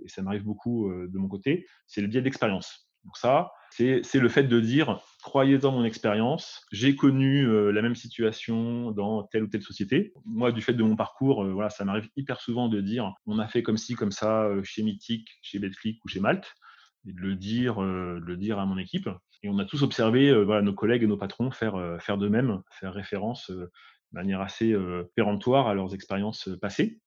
ça 0.08 0.24
m'arrive 0.24 0.44
beaucoup 0.44 0.92
de 0.92 1.18
mon 1.18 1.28
côté, 1.28 1.68
c'est 1.86 2.02
le 2.02 2.08
biais 2.08 2.22
d'expérience. 2.22 2.90
Donc 3.04 3.18
ça, 3.18 3.52
c'est 3.70 4.16
le 4.16 4.30
fait 4.30 4.46
de 4.46 4.60
dire, 4.60 5.00
croyez 5.22 5.60
dans 5.60 5.72
mon 5.72 5.86
expérience, 5.86 6.66
j'ai 6.72 6.96
connu 6.96 7.46
la 7.72 7.84
même 7.84 7.94
situation 7.94 8.90
dans 8.90 9.22
telle 9.26 9.44
ou 9.44 9.48
telle 9.48 9.62
société. 9.62 10.12
Moi, 10.26 10.52
du 10.52 10.64
fait 10.64 10.74
de 10.74 10.82
mon 10.82 10.96
parcours, 10.96 11.46
voilà, 11.46 11.70
ça 11.70 11.86
m'arrive 11.86 12.10
hyper 12.16 12.42
souvent 12.42 12.68
de 12.68 12.82
dire, 12.82 13.14
on 13.28 13.38
a 13.38 13.48
fait 13.48 13.62
comme 13.62 13.78
ci, 13.78 13.94
comme 13.94 14.12
ça, 14.12 14.50
chez 14.64 14.82
Mythic, 14.82 15.30
chez 15.44 15.60
Betclic 15.60 16.04
ou 16.04 16.08
chez 16.08 16.20
Malte 16.20 16.56
et 17.08 17.14
de 17.14 17.22
le 17.22 17.36
dire, 17.36 17.82
euh, 17.82 18.20
le 18.24 18.38
dire 18.38 18.60
à 18.60 18.66
mon 18.66 18.78
équipe. 18.78 19.10
Et 19.44 19.50
on 19.50 19.60
a 19.60 19.66
tous 19.66 19.84
observé 19.84 20.30
euh, 20.30 20.62
nos 20.62 20.74
collègues 20.74 21.04
et 21.04 21.08
nos 21.08 21.18
patrons 21.18 21.52
faire, 21.52 21.76
euh, 21.76 22.00
faire 22.00 22.18
de 22.18 22.28
même, 22.28 22.62
faire 22.72 22.94
référence 22.94 23.50
de 23.52 23.70
manière 24.12 24.42
assez 24.42 24.74
péremptoire 25.16 25.68
à 25.68 25.74
leurs 25.74 25.94
expériences 25.94 26.50
passées, 26.62 27.02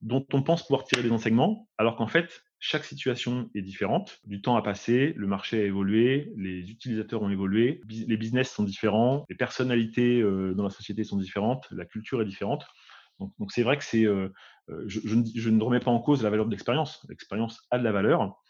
dont 0.00 0.26
on 0.32 0.42
pense 0.42 0.66
pouvoir 0.66 0.84
tirer 0.84 1.02
des 1.02 1.12
enseignements, 1.12 1.68
alors 1.78 1.94
qu'en 1.94 2.08
fait, 2.08 2.42
chaque 2.58 2.84
situation 2.84 3.48
est 3.54 3.62
différente. 3.62 4.18
Du 4.24 4.40
temps 4.40 4.56
a 4.56 4.62
passé, 4.62 5.12
le 5.16 5.28
marché 5.28 5.62
a 5.62 5.64
évolué, 5.64 6.32
les 6.36 6.68
utilisateurs 6.70 7.22
ont 7.22 7.30
évolué, 7.30 7.80
les 7.88 8.16
business 8.16 8.50
sont 8.50 8.64
différents, 8.64 9.24
les 9.28 9.36
personnalités 9.36 10.22
dans 10.22 10.64
la 10.64 10.70
société 10.70 11.04
sont 11.04 11.18
différentes, 11.18 11.68
la 11.70 11.84
culture 11.84 12.20
est 12.22 12.26
différente. 12.26 12.66
Donc 13.20 13.52
c'est 13.52 13.62
vrai 13.62 13.76
que 13.76 13.84
c'est, 13.84 14.04
je, 14.86 15.50
ne 15.50 15.62
remets 15.62 15.80
pas 15.80 15.92
en 15.92 16.00
cause 16.00 16.24
la 16.24 16.30
valeur 16.30 16.46
de 16.46 16.50
l'expérience. 16.50 17.06
L'expérience 17.08 17.60
a 17.70 17.78
de 17.78 17.84
la 17.84 17.92
valeur, 17.92 18.41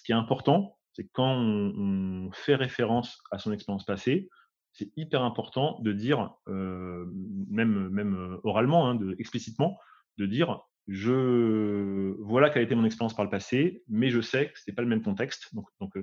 ce 0.00 0.02
qui 0.02 0.12
est 0.12 0.14
important, 0.14 0.78
c'est 0.94 1.06
quand 1.12 1.36
on, 1.36 2.30
fait 2.32 2.54
référence 2.54 3.22
à 3.30 3.38
son 3.38 3.52
expérience 3.52 3.84
passée, 3.84 4.30
c'est 4.72 4.90
hyper 4.96 5.22
important 5.22 5.78
de 5.80 5.92
dire, 5.92 6.32
euh, 6.48 7.04
même, 7.50 7.90
même 7.90 8.14
euh, 8.14 8.40
oralement, 8.44 8.88
hein, 8.88 8.98
explicitement, 9.18 9.78
de 10.16 10.24
dire 10.24 10.62
je 10.88 12.14
voilà 12.20 12.48
quelle 12.48 12.62
a 12.62 12.64
été 12.64 12.74
mon 12.74 12.86
expérience 12.86 13.14
par 13.14 13.26
le 13.26 13.30
passé, 13.30 13.84
mais 13.88 14.08
je 14.08 14.22
sais 14.22 14.50
que 14.50 14.58
ce 14.58 14.70
n'est 14.70 14.74
pas 14.74 14.80
le 14.80 14.88
même 14.88 15.02
contexte. 15.02 15.54
Donc, 15.54 15.96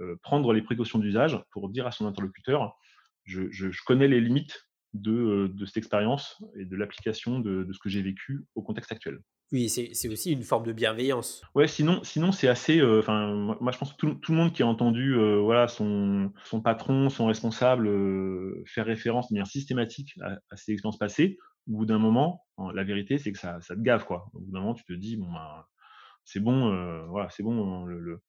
euh, 0.00 0.16
prendre 0.22 0.54
les 0.54 0.62
précautions 0.62 0.98
d'usage 0.98 1.38
pour 1.50 1.68
dire 1.68 1.86
à 1.86 1.92
son 1.92 2.06
interlocuteur 2.06 2.74
je, 3.24 3.70
connais 3.84 4.08
les 4.08 4.20
limites 4.20 4.66
de, 4.94 5.52
cette 5.66 5.76
expérience 5.76 6.42
et 6.56 6.64
de 6.64 6.74
l'application 6.74 7.38
de 7.38 7.70
ce 7.70 7.78
que 7.78 7.90
j'ai 7.90 8.02
vécu 8.02 8.46
au 8.54 8.62
contexte 8.62 8.92
actuel. 8.92 9.20
Oui, 9.52 9.68
c'est 9.68 10.08
aussi 10.08 10.32
une 10.32 10.42
forme 10.42 10.64
de 10.64 10.72
bienveillance. 10.72 11.42
Ouais, 11.54 11.68
sinon 11.68 12.02
sinon 12.04 12.32
c'est 12.32 12.48
assez, 12.48 12.78
heu, 12.80 13.00
enfin, 13.00 13.34
moi 13.34 13.58
moi 13.60 13.70
je 13.70 13.76
pense 13.76 13.92
que 13.92 13.98
tout 13.98 14.14
tout 14.14 14.32
le 14.32 14.38
monde 14.38 14.52
qui 14.54 14.62
a 14.62 14.66
entendu, 14.66 15.12
heu, 15.14 15.40
voilà 15.40 15.68
son 15.68 16.32
son 16.44 16.62
patron, 16.62 17.10
son 17.10 17.26
responsable, 17.26 17.86
heu, 17.86 18.62
faire 18.66 18.86
référence 18.86 19.28
de 19.28 19.34
manière 19.34 19.46
systématique 19.46 20.14
à 20.22 20.38
à 20.50 20.56
ses 20.56 20.72
expériences 20.72 20.96
passées, 20.98 21.36
au 21.68 21.72
bout 21.76 21.84
d'un 21.84 21.98
moment, 21.98 22.46
en 22.56 22.70
la 22.70 22.82
vérité, 22.82 23.18
c'est 23.18 23.30
que 23.32 23.38
ça 23.38 23.60
ça 23.60 23.76
te 23.76 23.82
gave, 23.82 24.06
quoi. 24.06 24.30
Au 24.32 24.40
bout 24.40 24.50
d'un 24.52 24.60
moment, 24.60 24.72
tu 24.74 24.84
te 24.84 24.94
dis: 24.94 25.18
«Bon, 25.18 25.30
ben, 25.30 25.64
c'est 26.24 26.40
bon, 26.40 27.06
voilà, 27.10 27.28
c'est 27.28 27.42
bon, 27.42 27.84
le 27.84 28.00
le 28.00 28.22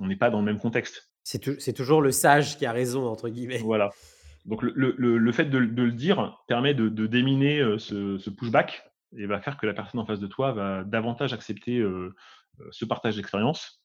on 0.00 0.06
n'est 0.06 0.16
pas 0.16 0.30
dans 0.30 0.38
le 0.38 0.46
même 0.46 0.58
contexte». 0.58 1.10
C'est 1.24 1.40
tou 1.40 1.56
c'est 1.58 1.74
toujours 1.74 2.00
«le 2.00 2.10
sage 2.10 2.56
qui 2.56 2.64
a 2.64 2.72
raison» 2.72 3.06
entre 3.06 3.28
guillemets. 3.28 3.58
Voilà. 3.58 3.90
Donc 4.46 4.62
le 4.62 4.72
le 4.74 4.94
le 4.96 5.18
le 5.18 5.32
fait 5.32 5.46
de 5.46 5.58
le 5.58 5.66
de 5.66 5.82
le 5.82 5.92
dire 5.92 6.38
permet 6.48 6.72
de 6.72 6.88
de 6.88 7.06
déminer, 7.06 7.62
ce 7.78 8.30
pushback 8.30 8.82
et 9.18 9.26
va 9.26 9.40
faire 9.40 9.56
que 9.58 9.66
la 9.66 9.74
personne 9.74 10.00
en 10.00 10.06
face 10.06 10.20
de 10.20 10.26
toi 10.26 10.52
va 10.52 10.84
davantage 10.84 11.32
accepter, 11.32 11.78
heu 11.80 12.14
heu, 12.60 12.68
ce 12.70 12.84
partage 12.84 13.16
d'expérience 13.16 13.82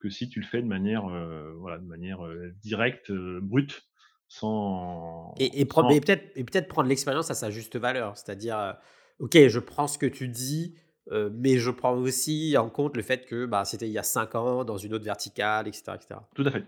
que 0.00 0.10
si 0.10 0.28
tu 0.30 0.40
le 0.40 0.46
fais 0.46 0.62
de 0.62 0.66
manière, 0.68 1.08
heu, 1.10 1.54
voilà, 1.58 1.78
de 1.78 1.84
manière, 1.86 2.20
directe, 2.62 3.12
brute, 3.12 3.82
sans 4.28 5.38
Et 5.38 5.60
et 5.60 5.64
sans 5.70 6.00
et 6.36 6.44
peut-être 6.44 6.68
prendre 6.68 6.88
l'expérience 6.88 7.30
à 7.30 7.34
sa 7.34 7.50
juste 7.50 7.76
valeur. 7.76 8.16
C'est-à-dire, 8.16 8.76
OK, 9.18 9.36
je 9.48 9.58
prends 9.58 9.86
ce 9.88 9.98
que 9.98 10.06
tu 10.06 10.28
dis, 10.28 10.76
mais 11.32 11.58
je 11.58 11.70
prends 11.70 11.94
aussi 11.96 12.56
en 12.58 12.68
compte 12.70 12.96
le 12.96 13.02
fait 13.02 13.26
que, 13.26 13.46
bah, 13.46 13.64
c'était 13.64 13.86
il 13.88 13.92
y 13.92 13.98
a 13.98 14.02
5 14.02 14.34
ans 14.34 14.64
dans 14.64 14.76
une 14.76 14.94
autre 14.94 15.04
verticale 15.04 15.68
et 15.68 15.72
cetera 15.72 15.96
et 15.96 16.00
cetera. 16.00 16.28
tout 16.34 16.42
à 16.46 16.50
fait. 16.50 16.64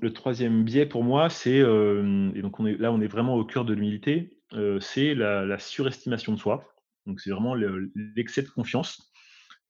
Le 0.00 0.12
troisième 0.12 0.64
biais 0.64 0.86
pour 0.86 1.04
moi, 1.04 1.30
c'est, 1.30 1.58
et 1.58 2.42
donc 2.42 2.60
on 2.60 2.66
est 2.66 2.76
là, 2.78 2.92
on 2.92 3.00
est 3.00 3.08
vraiment 3.08 3.36
au 3.36 3.44
cœur 3.44 3.64
de 3.64 3.74
l'humilité, 3.74 4.42
c'est 4.80 5.14
la 5.14 5.46
la 5.46 5.58
surestimation 5.58 6.34
de 6.34 6.38
soi. 6.38 6.64
Donc 7.06 7.20
c'est 7.20 7.30
vraiment 7.30 7.54
le 7.54 7.92
l'excès 7.94 8.42
de 8.42 8.48
confiance. 8.48 9.12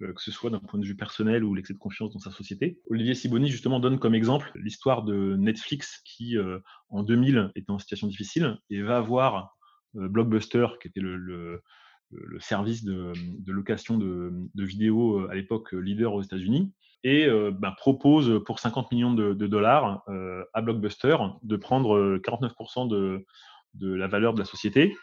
heu, 0.03 0.12
que 0.12 0.22
ce 0.22 0.30
soit 0.30 0.51
d'un 0.51 0.59
point 0.59 0.80
de 0.80 0.85
vue 0.87 0.97
personnel 0.97 1.45
ou 1.45 1.55
l'excès 1.55 1.74
de 1.74 1.78
confiance 1.78 2.12
dans 2.12 2.18
sa 2.18 2.30
société. 2.30 2.80
Olivier 2.91 3.14
Siboni, 3.14 3.49
justement, 3.49 3.80
donne 3.80 3.99
comme 3.99 4.14
exemple 4.14 4.51
l'histoire 4.57 5.03
de 5.05 5.37
Netflix 5.37 6.03
qui, 6.05 6.37
euh, 6.37 6.59
en 6.89 7.03
2000, 7.03 7.53
était 7.55 7.70
en 7.70 7.78
situation 7.78 8.09
difficile 8.09 8.59
et 8.70 8.83
va 8.83 9.01
voir 9.01 9.57
euh, 9.97 10.09
Blockbuster, 10.09 10.66
qui 10.80 10.89
était 10.89 11.01
le, 11.01 11.62
service 12.41 12.85
de, 12.85 13.12
location 13.47 13.97
de, 13.97 14.33
vidéos 14.57 15.20
euh, 15.20 15.30
à 15.30 15.35
l'époque 15.35 15.72
euh, 15.74 15.78
leader 15.78 16.12
aux 16.12 16.22
États-Unis, 16.22 16.72
et 17.05 17.26
euh, 17.26 17.51
ben, 17.51 17.72
propose 17.72 18.43
pour 18.45 18.59
50 18.59 18.93
millions 18.93 19.12
de, 19.12 19.33
dollars 19.47 20.03
euh, 20.09 20.45
à 20.55 20.62
Blockbuster 20.62 21.16
de 21.43 21.57
prendre 21.57 21.97
euh, 21.97 22.22
49% 22.24 22.89
de, 22.89 23.24
la 23.80 24.07
valeur 24.07 24.35
de 24.35 24.39
la 24.39 24.45
société 24.45 24.95
euh, 24.95 24.97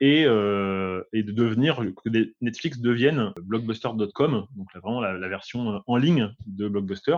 et, 0.00 0.24
euh, 0.26 1.02
et 1.12 1.22
de 1.22 1.32
devenir, 1.32 1.76
que 2.04 2.32
Netflix 2.40 2.78
devienne 2.78 3.32
blockbuster.com, 3.42 4.46
donc 4.56 4.68
vraiment 4.74 5.00
la, 5.00 5.28
version 5.28 5.74
euh, 5.74 5.78
en 5.86 5.96
ligne 5.96 6.32
de 6.46 6.68
Blockbuster. 6.68 7.16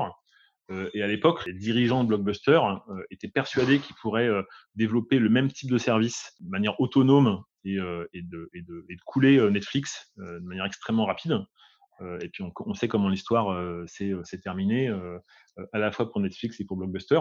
Euh, 0.71 0.91
et 0.95 1.03
à 1.03 1.07
l'époque, 1.07 1.45
les 1.47 1.53
dirigeants 1.53 2.03
de 2.03 2.09
Blockbuster 2.09 2.61
euh, 2.89 3.03
étaient 3.11 3.29
persuadés 3.29 3.79
qu'ils 3.79 3.95
pourraient 3.97 4.29
euh, 4.29 4.43
développer 4.75 5.19
le 5.19 5.29
même 5.29 5.51
type 5.51 5.71
de 5.71 5.79
service 5.79 6.35
de 6.41 6.51
manière 6.51 6.81
autonome 6.81 7.43
et, 7.65 7.79
euh, 7.79 8.07
de, 8.15 8.49
couler 9.05 9.39
euh, 9.39 9.51
Netflix 9.51 10.13
euh, 10.19 10.41
de 10.41 10.45
manière 10.47 10.65
extrêmement 10.65 11.07
rapide. 11.07 11.45
Euh, 12.01 12.19
et 12.21 12.29
puis 12.29 12.45
on, 12.45 12.75
sait 12.75 12.89
comment 12.89 13.09
l'histoire 13.09 13.51
euh, 13.51 13.87
s'est 13.87 14.13
euh, 14.13 14.23
terminée, 14.43 14.89
euh, 14.89 15.19
euh, 15.59 15.67
à 15.73 15.79
la 15.79 15.93
fois 15.93 16.11
pour 16.11 16.21
Netflix 16.21 16.61
et 16.61 16.65
pour 16.65 16.77
Blockbuster. 16.77 17.21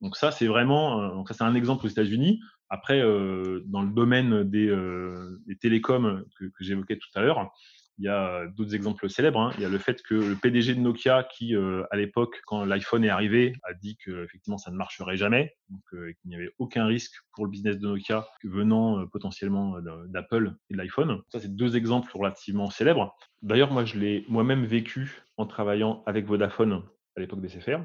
Donc, 0.00 0.16
ça, 0.16 0.30
c'est 0.30 0.46
vraiment, 0.46 1.02
euh, 1.02 1.22
c'est 1.30 1.42
un 1.42 1.54
exemple 1.54 1.86
aux 1.86 1.88
États-Unis. 1.88 2.40
Après, 2.70 3.00
euh, 3.00 3.62
dans 3.66 3.82
le 3.82 3.90
domaine 3.90 4.44
des, 4.44 4.68
euh, 4.68 5.40
télécoms 5.60 6.24
que, 6.38 6.46
j'évoquais 6.60 6.96
tout 6.96 7.08
à 7.14 7.20
l'heure, 7.20 7.52
il 7.98 8.06
y 8.06 8.08
a 8.08 8.46
d'autres 8.48 8.74
exemples 8.74 9.08
célèbres. 9.08 9.38
hein. 9.38 9.52
Il 9.56 9.62
y 9.62 9.64
a 9.64 9.68
le 9.68 9.78
fait 9.78 10.02
que 10.02 10.14
le 10.14 10.34
PDG 10.34 10.74
de 10.74 10.80
Nokia, 10.80 11.22
qui 11.22 11.54
à 11.54 11.96
l'époque, 11.96 12.40
quand 12.44 12.64
l'iPhone 12.64 13.04
est 13.04 13.08
arrivé, 13.08 13.52
a 13.62 13.72
dit 13.72 13.96
que 14.04 14.24
effectivement 14.24 14.58
ça 14.58 14.72
ne 14.72 14.76
marcherait 14.76 15.16
jamais, 15.16 15.54
donc 15.68 15.80
qu'il 15.90 16.28
n'y 16.28 16.34
avait 16.34 16.50
aucun 16.58 16.86
risque 16.86 17.14
pour 17.32 17.44
le 17.44 17.52
business 17.52 17.78
de 17.78 17.86
Nokia 17.86 18.26
venant 18.42 19.06
potentiellement 19.06 19.76
d'Apple 20.08 20.56
et 20.70 20.74
de 20.74 20.78
l'iPhone. 20.78 21.22
Ça, 21.28 21.38
c'est 21.38 21.54
deux 21.54 21.76
exemples 21.76 22.10
relativement 22.16 22.68
célèbres. 22.68 23.14
D'ailleurs, 23.42 23.70
moi, 23.70 23.84
je 23.84 23.96
l'ai 23.96 24.24
moi-même 24.26 24.64
vécu 24.64 25.22
en 25.36 25.46
travaillant 25.46 26.02
avec 26.06 26.26
Vodafone 26.26 26.82
à 27.16 27.20
l'époque 27.20 27.42
des 27.42 27.48
CFR, 27.48 27.78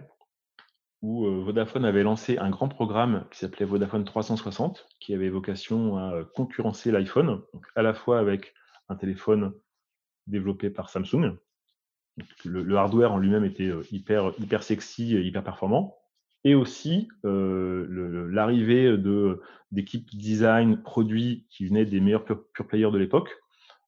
où 1.01 1.25
euh, 1.25 1.41
Vodafone 1.43 1.85
avait 1.85 2.03
lancé 2.03 2.37
un 2.37 2.49
grand 2.49 2.67
programme 2.67 3.25
qui 3.31 3.39
s'appelait 3.39 3.65
Vodafone 3.65 4.03
360, 4.03 4.87
qui 4.99 5.13
avait 5.13 5.29
vocation 5.29 5.97
à 5.97 6.13
euh, 6.13 6.25
concurrencer 6.35 6.91
l'iPhone, 6.91 7.41
à 7.75 7.81
la 7.81 7.93
fois 7.93 8.19
avec 8.19 8.53
un 8.89 8.95
téléphone 8.95 9.53
développé 10.27 10.69
par 10.69 10.89
Samsung. 10.89 11.37
Le, 12.43 12.75
hardware 12.75 13.13
en 13.13 13.17
lui-même 13.17 13.45
était 13.45 13.69
euh, 13.69 13.83
hyper, 13.91 14.33
hyper 14.39 14.63
sexy 14.63 15.11
hyper 15.11 15.43
performant. 15.43 15.95
Et 16.45 16.55
aussi 16.55 17.09
l'arrivée 17.23 18.97
d'équipes 19.73 20.09
design, 20.15 20.81
produits 20.81 21.45
qui 21.49 21.67
venaient 21.67 21.83
des 21.83 21.99
meilleurs 21.99 22.23
pure, 22.23 22.45
pure 22.53 22.65
players 22.65 22.91
de 22.91 22.97
l'époque, 22.97 23.35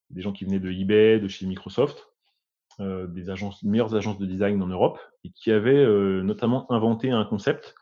des 0.09 0.22
gens 0.22 0.34
qui 0.34 0.43
venaient 0.43 0.59
de 0.59 0.70
eBay, 0.70 1.22
de 1.22 1.30
chez 1.30 1.45
Microsoft, 1.45 2.11
des 2.80 3.30
agences, 3.30 3.63
meilleures 3.63 3.95
agences 3.95 4.17
de 4.17 4.26
design 4.26 4.61
en 4.61 4.67
Europe, 4.67 4.99
et 5.24 5.32
qui 5.32 5.51
avaient 5.51 5.84
euh, 5.84 6.22
notamment 6.22 6.72
inventé 6.72 7.11
un 7.11 7.26
concept 7.26 7.76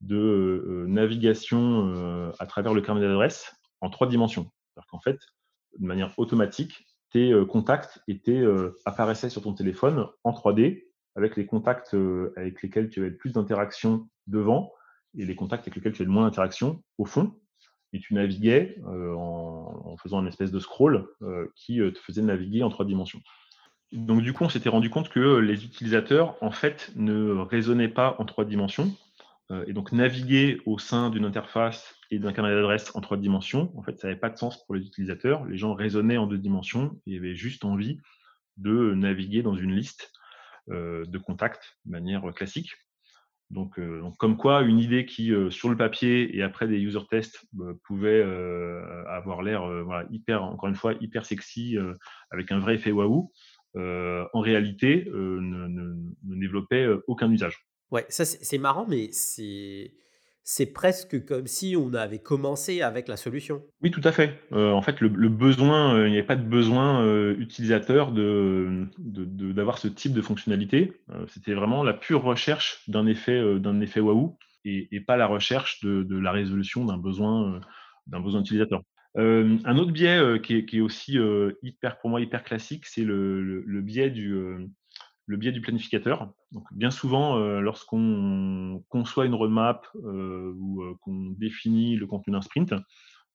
de 0.00 0.16
euh, 0.16 0.86
navigation 0.88 1.92
euh, 1.94 2.32
à 2.38 2.46
travers 2.46 2.74
le 2.74 2.80
carnet 2.80 3.00
d'adresse 3.00 3.54
en 3.80 3.90
trois 3.90 4.06
dimensions. 4.06 4.50
C'est-à-dire 4.74 4.88
qu'en 4.90 5.00
fait, 5.00 5.18
de 5.78 5.86
manière 5.86 6.12
automatique, 6.18 6.86
tes 7.10 7.32
euh, 7.32 7.44
contacts 7.44 8.00
étaient, 8.08 8.32
euh, 8.32 8.76
apparaissaient 8.84 9.30
sur 9.30 9.42
ton 9.42 9.54
téléphone 9.54 10.06
en 10.24 10.32
3D 10.32 10.86
avec 11.14 11.36
les 11.36 11.46
contacts 11.46 11.94
euh, 11.94 12.32
avec 12.36 12.62
lesquels 12.62 12.90
tu 12.90 13.00
avais 13.00 13.10
le 13.10 13.16
plus 13.16 13.32
d'interaction 13.32 14.08
devant 14.26 14.72
et 15.16 15.24
les 15.24 15.34
contacts 15.34 15.62
avec 15.62 15.76
lesquels 15.76 15.92
tu 15.92 16.02
avais 16.02 16.08
le 16.08 16.12
moins 16.12 16.24
d'interaction 16.24 16.82
au 16.98 17.04
fond. 17.04 17.34
Et 17.92 18.00
tu 18.00 18.14
naviguais 18.14 18.76
euh, 18.86 19.14
en, 19.14 19.96
faisant 19.96 20.20
une 20.20 20.26
espèce 20.26 20.52
de 20.52 20.58
scroll 20.58 21.08
euh, 21.22 21.50
qui 21.54 21.80
euh, 21.80 21.90
te 21.90 21.98
faisait 21.98 22.20
naviguer 22.20 22.62
en 22.62 22.68
trois 22.68 22.84
dimensions. 22.84 23.20
Donc 23.92 24.22
du 24.22 24.32
coup, 24.32 24.44
on 24.44 24.48
s'était 24.48 24.68
rendu 24.68 24.90
compte 24.90 25.08
que 25.08 25.38
les 25.38 25.64
utilisateurs, 25.64 26.36
en 26.42 26.50
fait, 26.50 26.92
ne 26.96 27.30
raisonnaient 27.30 27.88
pas 27.88 28.16
en 28.18 28.24
trois 28.24 28.44
dimensions. 28.44 28.92
Euh, 29.52 29.64
et 29.68 29.72
donc 29.72 29.92
naviguer 29.92 30.60
au 30.66 30.76
sein 30.78 31.08
d'une 31.08 31.24
interface 31.24 31.94
et 32.10 32.18
d'un 32.18 32.32
carnet 32.32 32.52
d'adresse 32.52 32.90
en 32.96 33.00
trois 33.00 33.16
dimensions, 33.16 33.72
en 33.76 33.82
fait, 33.82 33.98
ça 33.98 34.08
n'avait 34.08 34.18
pas 34.18 34.30
de 34.30 34.36
sens 34.36 34.64
pour 34.64 34.74
les 34.74 34.84
utilisateurs. 34.84 35.44
Les 35.44 35.56
gens 35.56 35.74
raisonnaient 35.74 36.16
en 36.16 36.26
deux 36.26 36.38
dimensions 36.38 37.00
et 37.06 37.16
avaient 37.16 37.36
juste 37.36 37.64
envie 37.64 38.00
de 38.56 38.94
naviguer 38.94 39.42
dans 39.42 39.54
une 39.54 39.72
liste 39.72 40.10
euh, 40.70 41.04
de 41.04 41.18
contacts 41.18 41.78
de 41.84 41.92
manière 41.92 42.22
classique. 42.34 42.72
Donc, 43.50 43.78
euh, 43.78 44.02
comme 44.18 44.36
quoi, 44.36 44.62
une 44.62 44.80
idée 44.80 45.06
qui, 45.06 45.32
euh, 45.32 45.50
sur 45.50 45.68
le 45.68 45.76
papier 45.76 46.36
et 46.36 46.42
après 46.42 46.66
des 46.66 46.78
user 46.78 46.98
tests, 47.08 47.46
euh, 47.60 47.74
pouvait 47.84 48.20
euh, 48.20 49.04
avoir 49.08 49.42
l'air 49.42 49.62
euh, 49.62 50.02
hyper, 50.10 50.42
encore 50.42 50.68
une 50.68 50.74
fois, 50.74 50.94
hyper 51.00 51.24
sexy, 51.24 51.78
euh, 51.78 51.94
avec 52.32 52.50
un 52.50 52.58
vrai 52.58 52.74
effet 52.74 52.90
waouh, 52.90 53.30
euh, 53.30 53.55
en 54.32 54.40
réalité, 54.40 55.06
euh, 55.08 55.40
ne, 55.40 55.66
ne, 55.68 55.94
ne 56.24 56.40
développait 56.40 56.84
euh, 56.84 57.04
aucun 57.06 57.30
usage. 57.30 57.66
Ouais, 57.90 58.06
ça 58.08 58.24
c'est 58.24 58.58
marrant, 58.58 58.86
mais 58.88 59.08
c'est 59.12 59.92
c'est 60.42 60.66
presque 60.66 61.24
comme 61.24 61.46
si 61.46 61.76
on 61.76 61.92
avait 61.94 62.20
commencé 62.20 62.80
avec 62.80 63.08
la 63.08 63.16
solution. 63.16 63.62
Oui, 63.82 63.90
tout 63.90 64.00
à 64.04 64.12
fait. 64.12 64.40
En 64.52 64.80
fait, 64.80 65.00
le 65.00 65.08
le 65.08 65.28
besoin, 65.28 66.04
il 66.04 66.10
n'y 66.10 66.18
avait 66.18 66.26
pas 66.26 66.36
de 66.36 66.48
besoin, 66.48 67.04
utilisateur 67.34 68.12
de 68.12 68.86
d'avoir 68.96 69.78
ce 69.78 69.88
type 69.88 70.12
de 70.12 70.22
fonctionnalité. 70.22 70.92
C'était 71.28 71.54
vraiment 71.54 71.82
la 71.82 71.94
pure 71.94 72.22
recherche 72.22 72.82
d'un 72.88 73.06
effet, 73.06 73.58
d'un 73.58 73.80
effet 73.80 74.00
waouh 74.00 74.36
et 74.64 74.88
et 74.90 75.00
pas 75.00 75.16
la 75.16 75.26
recherche 75.26 75.80
de 75.84 76.02
de 76.04 76.16
la 76.16 76.32
résolution 76.32 76.84
d'un 76.84 76.98
besoin, 76.98 77.60
d'un 78.06 78.20
besoin 78.20 78.40
utilisateur. 78.40 78.82
Hem, 79.16 79.60
un 79.64 79.78
autre 79.78 79.92
biais, 79.92 80.18
heu, 80.18 80.38
qui 80.38 80.56
est 80.56 80.80
aussi, 80.80 81.18
heu, 81.18 81.58
hyper 81.62 81.98
pour 81.98 82.10
moi 82.10 82.20
hyper 82.20 82.44
classique, 82.44 82.86
c'est 82.86 83.04
le 83.04 83.80
biais 83.82 84.10
du, 84.10 84.34
planificateur. 85.62 86.32
Donc 86.52 86.64
bien 86.72 86.90
souvent, 86.90 87.36
lorsqu'on 87.60 88.84
conçoit 88.88 89.26
une 89.26 89.34
roadmap, 89.34 89.86
ou, 89.94 90.82
qu'on 91.00 91.30
définit 91.38 91.96
le 91.96 92.06
contenu 92.06 92.32
d'un 92.32 92.42
sprint, 92.42 92.74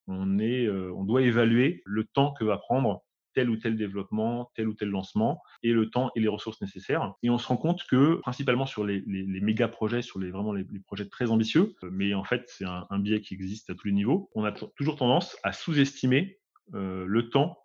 on, 0.06 0.38
est, 0.38 0.66
euh, 0.66 0.92
on 0.94 1.04
doit 1.04 1.22
évaluer 1.22 1.82
le 1.84 2.04
temps 2.04 2.32
que 2.32 2.44
va 2.44 2.58
prendre 2.58 3.02
tel 3.34 3.50
ou 3.50 3.56
tel 3.56 3.76
développement, 3.76 4.50
tel 4.54 4.68
ou 4.68 4.74
tel 4.74 4.88
lancement, 4.88 5.42
et 5.62 5.72
le 5.72 5.90
temps 5.90 6.10
et 6.14 6.20
les 6.20 6.28
ressources 6.28 6.60
nécessaires. 6.60 7.14
Et 7.22 7.30
on 7.30 7.38
se 7.38 7.46
rend 7.46 7.56
compte 7.56 7.84
que, 7.84 8.16
principalement 8.16 8.66
sur 8.66 8.84
les, 8.84 9.02
méga 9.06 9.68
projets, 9.68 10.02
sur 10.02 10.18
les, 10.18 10.32
projets 10.86 11.08
très 11.08 11.30
ambitieux, 11.30 11.74
mais 11.90 12.14
en 12.14 12.24
fait 12.24 12.44
c'est 12.46 12.64
un, 12.64 12.98
biais 12.98 13.20
qui 13.20 13.34
existe 13.34 13.70
à 13.70 13.74
tous 13.74 13.86
les 13.86 13.92
niveaux, 13.92 14.30
on 14.34 14.44
a 14.44 14.52
toujours 14.52 14.96
tendance 14.96 15.36
à 15.42 15.52
sous-estimer 15.52 16.38
euh, 16.74 17.04
le 17.06 17.28
temps 17.28 17.58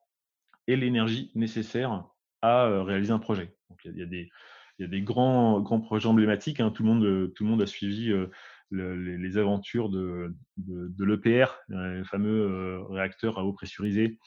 et 0.67 0.75
l'énergie 0.75 1.31
nécessaires 1.35 2.05
à 2.41 2.65
euh, 2.65 2.83
réaliser 2.83 3.11
un 3.11 3.19
projet. 3.19 3.55
Donc 3.69 3.79
il 3.85 3.97
y, 3.97 4.83
a 4.83 4.87
des 4.87 5.01
grands, 5.01 5.61
projets 5.81 6.07
emblématiques. 6.07 6.59
Hein. 6.59 6.71
Tout, 6.71 6.83
le 6.83 7.45
monde, 7.45 7.61
a 7.61 7.67
suivi 7.67 8.11
euh, 8.11 8.27
les, 8.71 9.37
aventures 9.37 9.89
de, 9.89 10.35
de, 10.57 11.05
l'EPR, 11.05 11.59
le 11.69 12.03
fameux 12.03 12.81
réacteur 12.89 13.39
à 13.39 13.45
eau 13.45 13.53
pressurisée, 13.53 14.17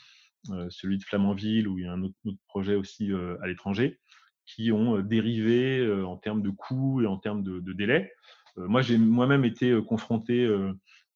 celui 0.71 0.99
de 0.99 1.05
Flamanville, 1.05 1.69
où 1.69 1.79
il 1.79 1.85
y 1.85 1.89
a 1.89 1.93
un 1.93 2.03
autre, 2.03 2.15
projet 2.49 2.75
aussi 2.75 3.11
à 3.43 3.47
l'étranger, 3.47 4.01
qui 4.47 4.73
ont 4.73 5.01
dérivé 5.01 5.89
en 6.03 6.17
termes 6.17 6.43
de 6.43 6.51
coûts 6.51 7.03
et 7.03 7.07
en 7.07 7.19
termes 7.19 7.43
de, 7.43 7.61
de 7.61 7.73
délais. 7.73 8.13
moi, 8.57 8.83
j'ai 8.83 8.99
moi-même 8.99 9.45
été 9.45 9.79
confronté 9.87 10.49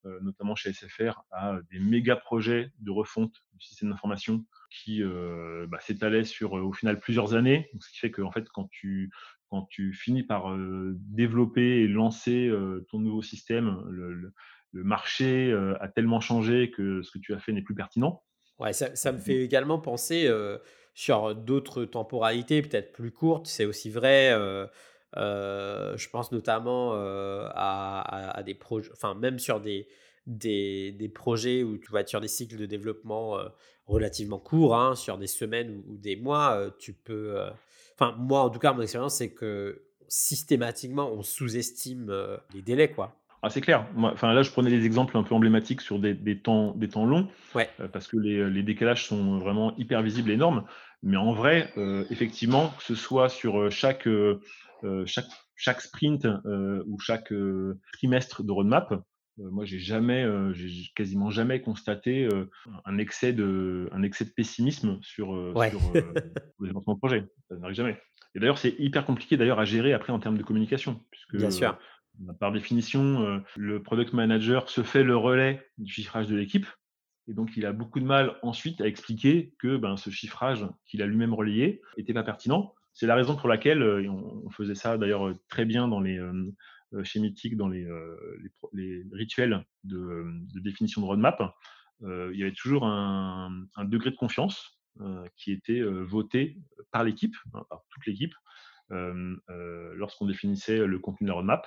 euh, 0.07 0.21
notamment 0.21 0.55
chez 0.55 0.73
SFR, 0.73 1.23
à 1.31 1.59
des 1.71 1.79
méga 1.79 2.17
projets 2.17 2.71
de 2.81 2.91
refonte 2.91 3.43
du 3.55 3.67
système 3.67 3.89
d'information 3.89 4.45
qui 4.71 5.03
euh, 5.03 5.67
bah, 5.67 5.79
s'étalaient 5.81 6.25
sur 6.25 6.59
euh, 6.59 6.63
au 6.63 6.73
final 6.75 7.01
plusieurs 7.01 7.35
années. 7.35 7.71
ce 7.81 7.91
qui 7.91 7.99
fait 8.01 8.11
que 8.11 8.21
en 8.21 8.31
fait, 8.31 8.47
quand 8.51 8.69
tu 8.71 9.11
quand 9.49 9.67
tu 9.71 9.95
finis 9.95 10.25
par 10.25 10.57
développer 10.97 11.83
et 11.83 11.87
lancer 11.87 12.51
ton 12.89 12.99
nouveau 12.99 13.23
système, 13.23 13.85
le, 13.89 14.33
marché 14.73 15.53
a 15.81 15.87
tellement 15.87 16.19
changé 16.19 16.73
que 16.73 17.03
ce 17.03 17.13
que 17.13 17.21
tu 17.21 17.35
as 17.35 17.39
fait 17.39 17.53
n'est 17.53 17.63
plus 17.63 17.77
pertinent. 17.77 18.25
Ça, 18.73 19.13
me 19.13 19.19
fait 19.19 19.43
également 19.43 19.79
penser 19.79 20.31
sur 20.95 21.35
d'autres 21.35 21.85
temporalités, 21.85 22.63
peut-être 22.63 22.93
plus 22.93 23.11
courtes. 23.11 23.47
C'est 23.47 23.65
aussi 23.65 23.91
vrai. 23.91 24.33
Euh, 25.17 25.97
je 25.97 26.09
pense 26.09 26.33
notamment 26.33 26.95
euh, 26.95 27.49
à, 27.55 28.43
des 28.45 28.55
projets, 28.55 28.91
enfin 28.93 29.15
même 29.15 29.39
sur 29.39 29.61
des, 29.61 29.87
des, 30.27 31.11
projets 31.15 31.63
où 31.63 31.79
tu 31.79 31.93
vas 31.93 32.01
être 32.01 32.09
sur 32.09 32.21
des 32.21 32.29
cycles 32.29 32.57
de 32.57 32.67
développement 32.67 33.39
euh, 33.39 33.49
relativement 33.87 34.39
courts, 34.39 34.75
hein, 34.75 34.97
sur 34.97 35.19
des 35.19 35.27
semaines 35.27 35.83
ou, 35.87 35.97
des 35.97 36.17
mois, 36.17 36.75
tu 36.79 36.93
peux... 36.93 37.39
Enfin, 37.95 38.17
moi, 38.19 38.41
en 38.41 38.51
tout 38.51 38.59
cas, 38.59 38.73
mon 38.73 38.83
expérience, 38.83 39.17
c'est 39.17 39.31
que 39.31 39.83
systématiquement, 40.09 41.13
on 41.13 41.23
sous-estime 41.23 42.13
les 42.53 42.63
délais, 42.63 42.91
quoi. 42.91 43.15
Ah, 43.45 43.51
c'est 43.51 43.61
clair. 43.61 43.87
enfin, 43.97 44.33
là, 44.33 44.43
je 44.43 44.51
prenais 44.51 44.71
des 44.71 44.87
exemples 44.87 45.17
un 45.19 45.23
peu 45.23 45.35
emblématiques 45.35 45.83
sur 45.83 45.99
des, 45.99 46.15
des 46.15 46.39
temps, 46.39 46.73
des 46.75 46.89
temps 46.89 47.05
longs, 47.05 47.29
ouais. 47.55 47.69
parce 47.93 48.09
que 48.09 48.17
les, 48.17 48.49
les, 48.49 48.63
décalages 48.63 49.07
sont 49.07 49.39
vraiment 49.39 49.77
hyper 49.77 50.03
visibles, 50.03 50.31
énormes. 50.31 50.65
Mais 51.03 51.19
en 51.19 51.35
vrai, 51.35 51.71
effectivement, 52.11 52.73
que 52.79 52.83
ce 52.83 52.95
soit 52.95 53.29
sur 53.29 53.71
chaque 53.71 54.09
euh, 54.85 55.05
chaque, 55.07 55.27
chaque 55.57 55.81
sprint 55.81 56.27
euh, 56.27 56.83
ou 56.87 56.99
chaque 56.99 57.33
euh, 57.33 57.79
trimestre 57.93 58.43
de 58.43 58.53
roadmap, 58.53 58.95
moi, 59.37 59.65
j'ai 59.65 59.81
jamais, 59.81 60.25
j'ai 60.53 60.93
quasiment 60.95 61.29
jamais 61.29 61.61
constaté 61.61 62.29
un 62.85 62.99
excès 62.99 63.33
de, 63.33 63.89
un 63.91 64.05
excès 64.05 64.25
de 64.25 64.31
pessimisme 64.31 65.01
sur, 65.03 65.27
sur 65.69 65.93
le 65.95 66.67
développement 66.69 66.95
de 66.95 66.99
projet. 66.99 67.25
Ça 67.49 67.57
n'arrive 67.57 67.75
jamais. 67.75 67.99
Et 68.37 68.39
d'ailleurs, 68.39 68.59
c'est 68.59 68.77
hyper 68.79 69.05
compliqué 69.05 69.37
d'ailleurs 69.37 69.59
à 69.59 69.65
gérer 69.65 69.93
après 69.93 70.13
en 70.13 70.21
termes 70.21 70.39
de 70.39 70.45
communication, 70.45 71.01
puisque 71.11 71.35
Bien 71.35 71.51
sûr. 71.51 71.77
Par 72.39 72.53
définition, 72.53 73.43
le 73.57 73.83
product 73.83 74.13
manager 74.13 74.69
se 74.69 74.83
fait 74.83 75.03
le 75.03 75.17
relais 75.17 75.67
du 75.79 75.93
chiffrage 75.93 76.29
de 76.29 76.37
l'équipe. 76.37 76.67
Et 77.27 77.35
donc, 77.35 77.57
il 77.57 77.67
a 77.67 77.73
beaucoup 77.73 78.01
de 78.01 78.05
mal 78.05 78.37
ensuite 78.43 78.81
à 78.81 78.87
expliquer 78.87 79.55
que 79.59 79.77
ben, 79.77 79.97
ce 79.97 80.11
chiffrage 80.11 80.67
qu'il 80.87 81.03
a 81.03 81.07
lui-même 81.07 81.35
relayé 81.35 81.81
n'était 81.97 82.13
pas 82.13 82.23
pertinent 82.23 82.75
c'est 82.95 83.07
la 83.07 83.17
raison 83.17 83.37
pour 83.37 83.49
laquelle, 83.49 83.83
euh, 83.83 84.09
on, 84.09 84.51
faisait 84.51 84.77
ça 84.77 84.97
d'ailleurs 84.97 85.27
euh, 85.27 85.35
très 85.49 85.65
bien 85.65 85.89
dans 85.89 86.01
les, 86.01 86.17
euh, 86.17 86.53
chez 87.03 87.19
Mythic, 87.21 87.57
dans 87.57 87.69
les, 87.69 87.87
rituels 89.13 89.65
de, 89.83 90.25
définition 90.61 91.01
de 91.01 91.07
roadmap. 91.07 91.43
il 92.01 92.37
y 92.39 92.43
avait 92.43 92.53
toujours 92.53 92.87
un, 92.87 93.67
degré 93.85 94.11
de 94.11 94.17
confiance 94.17 94.79
qui 95.37 95.51
était 95.51 95.83
voté 95.83 96.57
par 96.93 97.03
l'équipe, 97.03 97.35
hein, 97.53 97.65
par 97.69 97.83
toute 97.91 98.07
l'équipe, 98.07 98.35
lorsqu'on 98.91 100.27
définissait 100.27 100.87
le 100.87 100.99
contenu 101.01 101.25
de 101.25 101.31
la 101.31 101.35
roadmap. 101.35 101.67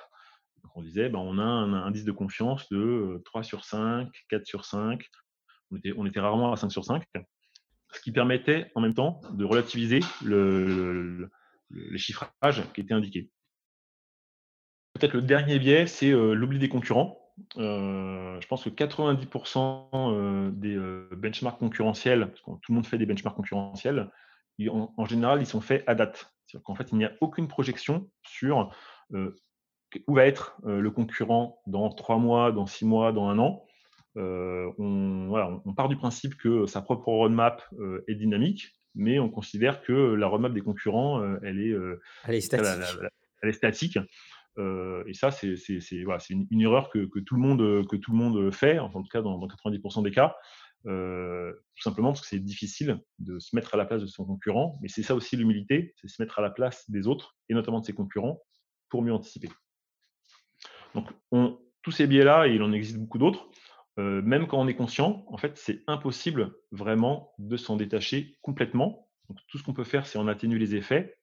On 0.74 0.82
disait, 0.82 1.08
ben, 1.08 1.18
on 1.18 1.38
a 1.38 1.42
un 1.42 1.72
indice 1.72 2.04
de 2.04 2.12
confiance 2.12 2.68
de 2.70 3.20
3 3.24 3.42
sur 3.42 3.64
5, 3.64 4.08
4 4.28 4.46
sur 4.46 4.64
5. 4.64 5.04
On 5.70 5.76
était, 5.76 5.90
était 5.90 6.20
rarement 6.20 6.52
à 6.52 6.56
5 6.56 6.70
sur 6.70 6.84
5 6.84 7.04
ce 7.92 8.00
qui 8.00 8.12
permettait 8.12 8.70
en 8.74 8.80
même 8.80 8.94
temps 8.94 9.20
de 9.32 9.44
relativiser 9.44 10.00
le, 10.24 11.30
les 11.70 11.98
chiffrages 11.98 12.62
qui 12.74 12.80
étaient 12.80 12.94
indiqués. 12.94 13.30
Peut-être 14.94 15.14
le 15.14 15.22
dernier 15.22 15.58
biais, 15.58 15.86
c'est 15.86 16.10
l'oubli 16.10 16.58
des 16.58 16.68
concurrents. 16.68 17.18
Je 17.56 18.46
pense 18.48 18.64
que 18.64 18.70
90% 18.70 19.88
euh, 19.94 20.50
des 20.50 20.76
benchmarks 21.16 21.58
concurrentiels, 21.58 22.26
parce 22.26 22.40
que 22.40 22.50
tout 22.50 22.72
le 22.72 22.74
monde 22.74 22.86
fait 22.86 22.98
des 22.98 23.06
benchmarks 23.06 23.36
concurrentiels, 23.36 24.10
en, 24.68 25.04
général, 25.06 25.40
ils 25.40 25.46
sont 25.46 25.60
faits 25.60 25.84
à 25.86 25.94
date. 25.94 26.32
C'est-à-dire 26.46 26.64
qu'en 26.64 26.74
fait, 26.74 26.90
il 26.90 26.98
n'y 26.98 27.04
a 27.04 27.12
aucune 27.20 27.46
projection 27.46 28.10
sur 28.22 28.74
où 30.06 30.14
va 30.14 30.26
être 30.26 30.56
le 30.64 30.90
concurrent 30.90 31.60
dans 31.66 31.88
trois 31.90 32.18
mois, 32.18 32.52
dans 32.52 32.66
six 32.66 32.84
mois, 32.84 33.12
dans 33.12 33.28
un 33.28 33.38
an. 33.38 33.64
Euh, 34.18 34.70
on, 34.78 35.74
part 35.74 35.88
du 35.88 35.96
principe 35.96 36.36
que 36.36 36.66
sa 36.66 36.82
propre 36.82 37.08
roadmap 37.08 37.62
euh, 37.78 38.04
est 38.08 38.16
dynamique, 38.16 38.74
mais 38.94 39.18
on 39.18 39.28
considère 39.28 39.82
que 39.82 39.92
la 39.92 40.26
roadmap 40.26 40.52
des 40.52 40.60
concurrents, 40.60 41.22
euh, 41.22 41.38
elle, 41.44 41.60
est, 41.60 41.74
elle 42.24 42.34
est 42.34 42.40
statique. 42.40 42.66
elle 43.42 43.48
est 43.48 43.52
statique. 43.52 43.98
et 44.56 45.14
ça, 45.14 45.30
c'est 45.30 45.54
une, 46.30 46.60
erreur 46.60 46.90
que, 46.90 47.06
tout 47.20 47.34
le 47.36 47.40
monde, 47.40 47.86
que 47.86 47.96
tout 47.96 48.10
le 48.10 48.18
monde 48.18 48.52
fait, 48.52 48.78
en 48.78 48.90
tout 48.90 49.08
cas 49.10 49.22
dans, 49.22 49.38
90% 49.38 50.02
des 50.02 50.10
cas, 50.10 50.34
tout 50.84 51.82
simplement 51.82 52.08
parce 52.08 52.22
que 52.22 52.26
c'est 52.26 52.40
difficile 52.40 53.00
de 53.20 53.38
se 53.38 53.54
mettre 53.54 53.74
à 53.74 53.76
la 53.76 53.84
place 53.84 54.02
de 54.02 54.06
son 54.08 54.24
concurrent. 54.24 54.78
Mais 54.82 54.88
c'est 54.88 55.04
ça 55.04 55.14
aussi 55.14 55.36
l'humilité, 55.36 55.94
c'est 55.96 56.08
se 56.08 56.20
mettre 56.20 56.40
à 56.40 56.42
la 56.42 56.50
place 56.50 56.90
des 56.90 57.06
autres, 57.06 57.36
et 57.48 57.54
notamment 57.54 57.78
de 57.78 57.84
ses 57.84 57.94
concurrents, 57.94 58.42
pour 58.88 59.02
mieux 59.02 59.12
anticiper. 59.12 59.48
Donc, 60.98 61.12
on, 61.30 61.60
tous 61.82 61.92
ces 61.92 62.08
biais-là, 62.08 62.48
et 62.48 62.54
il 62.54 62.62
en 62.62 62.72
existe 62.72 62.98
beaucoup 62.98 63.18
d'autres, 63.18 63.48
euh, 64.00 64.20
même 64.22 64.48
quand 64.48 64.58
on 64.58 64.66
est 64.66 64.74
conscient, 64.74 65.24
en 65.28 65.36
fait, 65.36 65.56
c'est 65.56 65.84
impossible 65.86 66.56
vraiment 66.72 67.32
de 67.38 67.56
s'en 67.56 67.76
détacher 67.76 68.36
complètement. 68.42 69.08
tout 69.46 69.58
ce 69.58 69.62
qu'on 69.62 69.74
peut 69.74 69.84
faire, 69.84 70.04
c'est 70.04 70.18
en 70.18 70.26
atténuer 70.26 70.58
les 70.58 70.74
effets, 70.74 71.18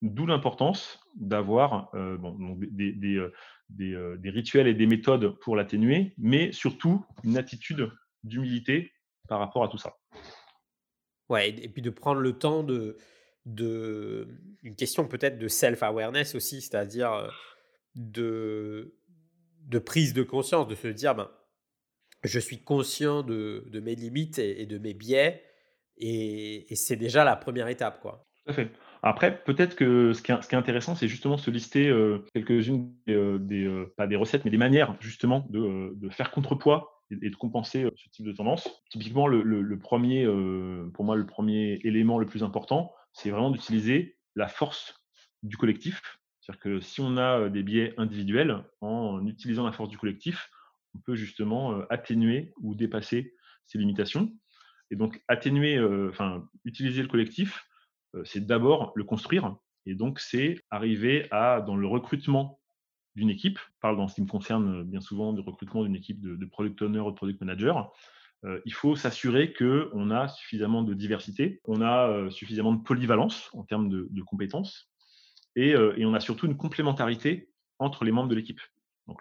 d'où 0.00 0.26
l'importance 0.26 0.98
d'avoir 1.14 1.94
euh, 1.94 2.18
euh, 2.18 3.30
des, 3.70 4.30
rituels 4.30 4.66
et 4.66 4.74
des 4.74 4.86
méthodes 4.86 5.38
pour 5.38 5.54
l'atténuer, 5.54 6.14
mais 6.18 6.50
surtout 6.50 7.04
une 7.22 7.36
attitude 7.36 7.92
d'humilité 8.24 8.92
par 9.28 9.38
rapport 9.38 9.62
à 9.62 9.68
tout 9.68 9.78
ça. 9.78 9.94
Ouais, 11.28 11.50
et 11.50 11.68
puis 11.68 11.80
de 11.80 11.90
prendre 11.90 12.20
le 12.20 12.32
temps 12.32 12.64
de, 12.64 12.96
une 13.46 14.74
question 14.74 15.06
peut-être 15.06 15.38
de 15.38 15.46
self-awareness 15.46 16.34
aussi, 16.34 16.60
c'est-à-dire 16.60 17.30
de, 17.94 18.94
de 19.66 19.78
prise 19.78 20.14
de 20.14 20.22
conscience, 20.22 20.68
de 20.68 20.74
se 20.74 20.88
dire, 20.88 21.14
ben, 21.14 21.30
je 22.24 22.38
suis 22.38 22.62
conscient 22.62 23.22
de, 23.22 23.68
mes 23.82 23.94
limites 23.94 24.38
et, 24.38 24.66
de 24.66 24.78
mes 24.78 24.94
biais, 24.94 25.42
et, 25.96 26.66
c'est 26.74 26.96
déjà 26.96 27.24
la 27.24 27.36
première 27.36 27.68
étape. 27.68 28.00
Quoi. 28.00 28.26
Après, 29.02 29.42
peut-être 29.42 29.74
que 29.74 30.12
ce 30.12 30.22
qui 30.22 30.30
est, 30.30 30.54
intéressant, 30.54 30.94
c'est 30.94 31.08
justement 31.08 31.36
se 31.36 31.50
lister 31.50 31.88
euh, 31.88 32.24
quelques-unes 32.34 32.92
des, 33.06 33.14
euh, 33.14 33.38
euh, 33.50 33.94
pas 33.96 34.06
des 34.06 34.16
recettes, 34.16 34.44
mais 34.44 34.50
des 34.50 34.58
manières 34.58 34.96
justement 35.00 35.46
de, 35.50 36.08
faire 36.10 36.30
contrepoids 36.30 37.02
et, 37.10 37.30
de 37.30 37.36
compenser 37.36 37.84
ce 37.96 38.08
type 38.10 38.24
de 38.24 38.32
tendance. 38.32 38.68
Typiquement, 38.90 39.26
le, 39.26 39.78
premier, 39.78 40.24
pour 40.94 41.04
moi, 41.04 41.16
le 41.16 41.26
premier 41.26 41.80
élément 41.82 42.18
le 42.18 42.26
plus 42.26 42.44
important, 42.44 42.92
c'est 43.12 43.30
vraiment 43.30 43.50
d'utiliser 43.50 44.16
la 44.36 44.46
force 44.48 44.94
du 45.42 45.56
collectif. 45.56 46.00
C'est-à-dire 46.42 46.60
que 46.60 46.80
si 46.80 47.00
on 47.00 47.16
a 47.16 47.48
des 47.48 47.62
biais 47.62 47.94
individuels, 47.98 48.64
en 48.80 49.24
utilisant 49.26 49.64
la 49.64 49.72
force 49.72 49.88
du 49.88 49.96
collectif, 49.96 50.50
on 50.94 50.98
peut 50.98 51.14
justement 51.14 51.72
euh, 51.72 51.84
atténuer 51.90 52.52
ou 52.60 52.74
dépasser 52.74 53.34
ces 53.66 53.78
limitations. 53.78 54.32
Et 54.90 54.96
donc, 54.96 55.22
atténuer, 55.28 55.76
euh, 55.76 56.08
enfin, 56.10 56.46
utiliser 56.64 57.02
le 57.02 57.08
collectif, 57.08 57.64
euh, 58.14 58.22
c'est 58.24 58.44
d'abord 58.44 58.92
le 58.94 59.04
construire. 59.04 59.56
Et 59.86 59.94
donc, 59.94 60.20
c'est 60.20 60.58
arriver 60.70 61.28
à, 61.30 61.60
dans 61.60 61.76
le 61.76 61.86
recrutement 61.86 62.60
d'une 63.14 63.30
équipe, 63.30 63.58
je 63.58 63.78
parle 63.80 63.96
dans 63.96 64.08
ce 64.08 64.14
qui 64.14 64.22
me 64.22 64.26
concerne 64.26 64.84
bien 64.84 65.00
souvent 65.00 65.32
du 65.32 65.40
recrutement 65.40 65.84
d'une 65.84 65.96
équipe 65.96 66.20
de, 66.20 66.46
product 66.46 66.80
owner 66.82 67.00
ou 67.00 67.10
de 67.10 67.16
product 67.16 67.40
manager, 67.40 67.92
il 68.64 68.72
faut 68.72 68.96
s'assurer 68.96 69.52
qu'on 69.52 70.10
a 70.10 70.28
suffisamment 70.28 70.82
de 70.82 70.94
diversité, 70.94 71.60
on 71.64 71.82
a 71.82 72.30
suffisamment 72.30 72.72
de 72.72 72.82
polyvalence 72.82 73.50
en 73.52 73.64
termes 73.64 73.90
de, 73.90 74.22
compétences, 74.22 74.90
et, 75.56 75.70
et, 75.70 76.04
on 76.06 76.14
a 76.14 76.20
surtout 76.20 76.46
une 76.46 76.56
complémentarité 76.56 77.50
entre 77.78 78.04
les 78.04 78.12
membres 78.12 78.28
de 78.28 78.34
l'équipe. 78.34 78.60
Donc 79.08 79.18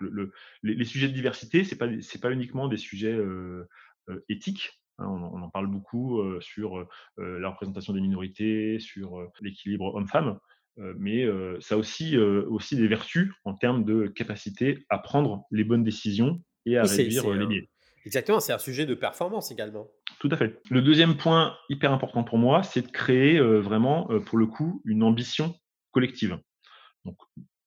les, 0.64 0.86
sujets 0.86 1.08
de 1.08 1.14
diversité, 1.14 1.64
ce 1.64 1.74
n'est 1.74 1.78
pas, 1.78 1.88
pas 2.22 2.32
uniquement 2.32 2.68
des 2.68 2.78
sujets 2.78 3.14
euh, 3.14 3.68
euh, 4.10 4.24
éthiques. 4.30 4.82
Hein, 5.00 5.08
on, 5.08 5.42
en 5.42 5.50
parle 5.50 5.68
beaucoup 5.68 6.20
euh, 6.20 6.40
sur 6.42 6.88
la 7.18 7.50
représentation 7.50 7.94
des 7.94 8.02
minorités, 8.02 8.80
sur 8.80 9.28
l'équilibre 9.42 9.96
homme-femme, 9.96 10.40
mais 10.78 11.28
ça 11.60 11.76
a 11.76 11.78
aussi, 11.78 12.18
aussi 12.18 12.76
des 12.76 12.88
vertus 12.88 13.32
en 13.44 13.54
termes 13.54 13.84
de 13.84 14.08
capacité 14.08 14.86
à 14.90 15.00
prendre 15.00 15.46
les 15.52 15.64
bonnes 15.64 15.84
décisions 15.84 16.42
et 16.66 16.78
à 16.78 16.84
réduire 16.84 17.30
les 17.34 17.46
biais. 17.46 17.70
Exactement, 18.06 18.40
c'est 18.40 18.54
un 18.54 18.58
sujet 18.58 18.86
de 18.86 18.96
performance 18.96 19.52
également. 19.52 19.88
Tout 20.20 20.30
à 20.32 20.38
fait. 20.38 20.60
Le 20.70 20.82
deuxième 20.82 21.18
point 21.18 21.56
hyper 21.70 21.92
important 21.92 22.24
pour 22.24 22.38
moi, 22.38 22.64
c'est 22.64 22.82
de 22.82 22.92
créer 22.92 23.40
vraiment, 23.40 24.08
pour 24.26 24.38
le 24.38 24.48
coup, 24.48 24.82
une 24.86 25.04
ambition 25.04 25.56
collective. 25.92 26.40
Donc, 27.06 27.18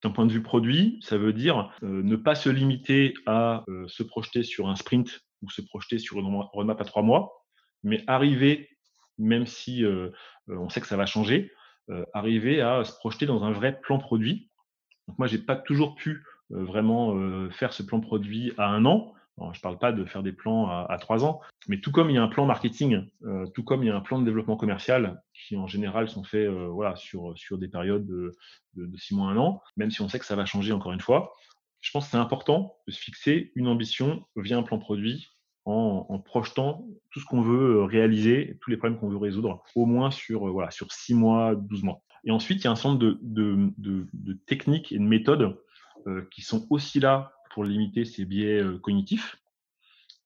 D'un 0.04 0.10
point 0.10 0.26
de 0.26 0.32
vue 0.32 0.42
produit, 0.42 0.98
ça 1.00 1.16
veut 1.16 1.32
dire 1.32 1.72
ne 1.80 2.16
pas 2.16 2.34
se 2.34 2.50
limiter 2.50 3.14
à 3.24 3.64
se 3.86 4.02
projeter 4.02 4.42
sur 4.42 4.68
un 4.68 4.76
sprint 4.76 5.20
ou 5.40 5.48
se 5.48 5.62
projeter 5.62 5.98
sur 5.98 6.18
une 6.18 6.26
roadmap 6.52 6.78
à 6.78 6.84
trois 6.84 7.00
mois, 7.00 7.32
mais 7.82 8.04
arriver, 8.06 8.68
même 9.16 9.46
si 9.46 9.82
on 10.46 10.68
sait 10.68 10.82
que 10.82 10.86
ça 10.86 10.98
va 10.98 11.06
changer, 11.06 11.50
arriver 12.12 12.60
à 12.60 12.84
se 12.84 12.92
projeter 12.96 13.24
dans 13.24 13.44
un 13.44 13.52
vrai 13.52 13.80
plan 13.80 13.98
produit. 13.98 14.50
Donc 15.08 15.18
moi, 15.18 15.26
j'ai 15.26 15.38
pas 15.38 15.56
toujours 15.56 15.94
pu 15.94 16.22
vraiment 16.50 17.48
faire 17.48 17.72
ce 17.72 17.82
plan 17.82 18.00
produit 18.00 18.52
à 18.58 18.66
un 18.66 18.84
an 18.84 19.13
je 19.38 19.58
ne 19.58 19.62
parle 19.62 19.78
pas 19.78 19.92
de 19.92 20.04
faire 20.04 20.22
des 20.22 20.32
plans 20.32 20.68
à, 20.68 20.96
trois 20.98 21.24
ans, 21.24 21.40
mais 21.68 21.80
tout 21.80 21.90
comme 21.90 22.10
il 22.10 22.14
y 22.14 22.18
a 22.18 22.22
un 22.22 22.28
plan 22.28 22.46
marketing, 22.46 23.04
euh, 23.24 23.46
tout 23.46 23.64
comme 23.64 23.82
il 23.82 23.86
y 23.86 23.90
a 23.90 23.96
un 23.96 24.00
plan 24.00 24.18
de 24.18 24.24
développement 24.24 24.56
commercial 24.56 25.22
qui 25.32 25.56
en 25.56 25.66
général 25.66 26.08
sont 26.08 26.22
faits 26.22 26.48
euh, 26.48 26.94
sur, 26.94 27.58
des 27.58 27.68
périodes 27.68 28.06
de, 28.06 28.32
six 28.96 29.14
mois, 29.14 29.30
un 29.30 29.36
an, 29.36 29.60
même 29.76 29.90
si 29.90 30.02
on 30.02 30.08
sait 30.08 30.18
que 30.18 30.26
ça 30.26 30.36
va 30.36 30.44
changer 30.44 30.72
encore 30.72 30.92
une 30.92 31.00
fois, 31.00 31.34
je 31.80 31.90
pense 31.90 32.06
que 32.06 32.12
c'est 32.12 32.16
important 32.16 32.76
de 32.86 32.92
se 32.92 33.00
fixer 33.00 33.52
une 33.56 33.66
ambition 33.66 34.24
via 34.36 34.56
un 34.56 34.62
plan 34.62 34.78
produit 34.78 35.30
en, 35.66 36.18
projetant 36.18 36.86
tout 37.10 37.20
ce 37.20 37.24
qu'on 37.24 37.42
veut 37.42 37.78
euh, 37.78 37.84
réaliser, 37.84 38.58
tous 38.60 38.70
les 38.70 38.76
problèmes 38.76 38.98
qu'on 38.98 39.08
veut 39.08 39.16
résoudre, 39.16 39.62
au 39.74 39.86
moins 39.86 40.10
sur, 40.10 40.46
voilà, 40.46 40.70
sur 40.70 40.92
six 40.92 41.14
mois, 41.14 41.54
12 41.54 41.82
mois. 41.82 42.02
Et 42.24 42.30
ensuite, 42.30 42.60
il 42.60 42.64
y 42.64 42.68
a 42.68 42.70
un 42.72 42.94
de, 42.94 43.18
de, 43.22 44.32
techniques 44.46 44.92
et 44.92 44.98
de 44.98 45.04
méthodes 45.04 45.58
qui 46.30 46.42
sont 46.42 46.66
aussi 46.68 47.00
là 47.00 47.33
pour 47.54 47.64
limiter 47.64 48.04
ces 48.04 48.24
biais 48.24 48.60
cognitifs. 48.82 49.36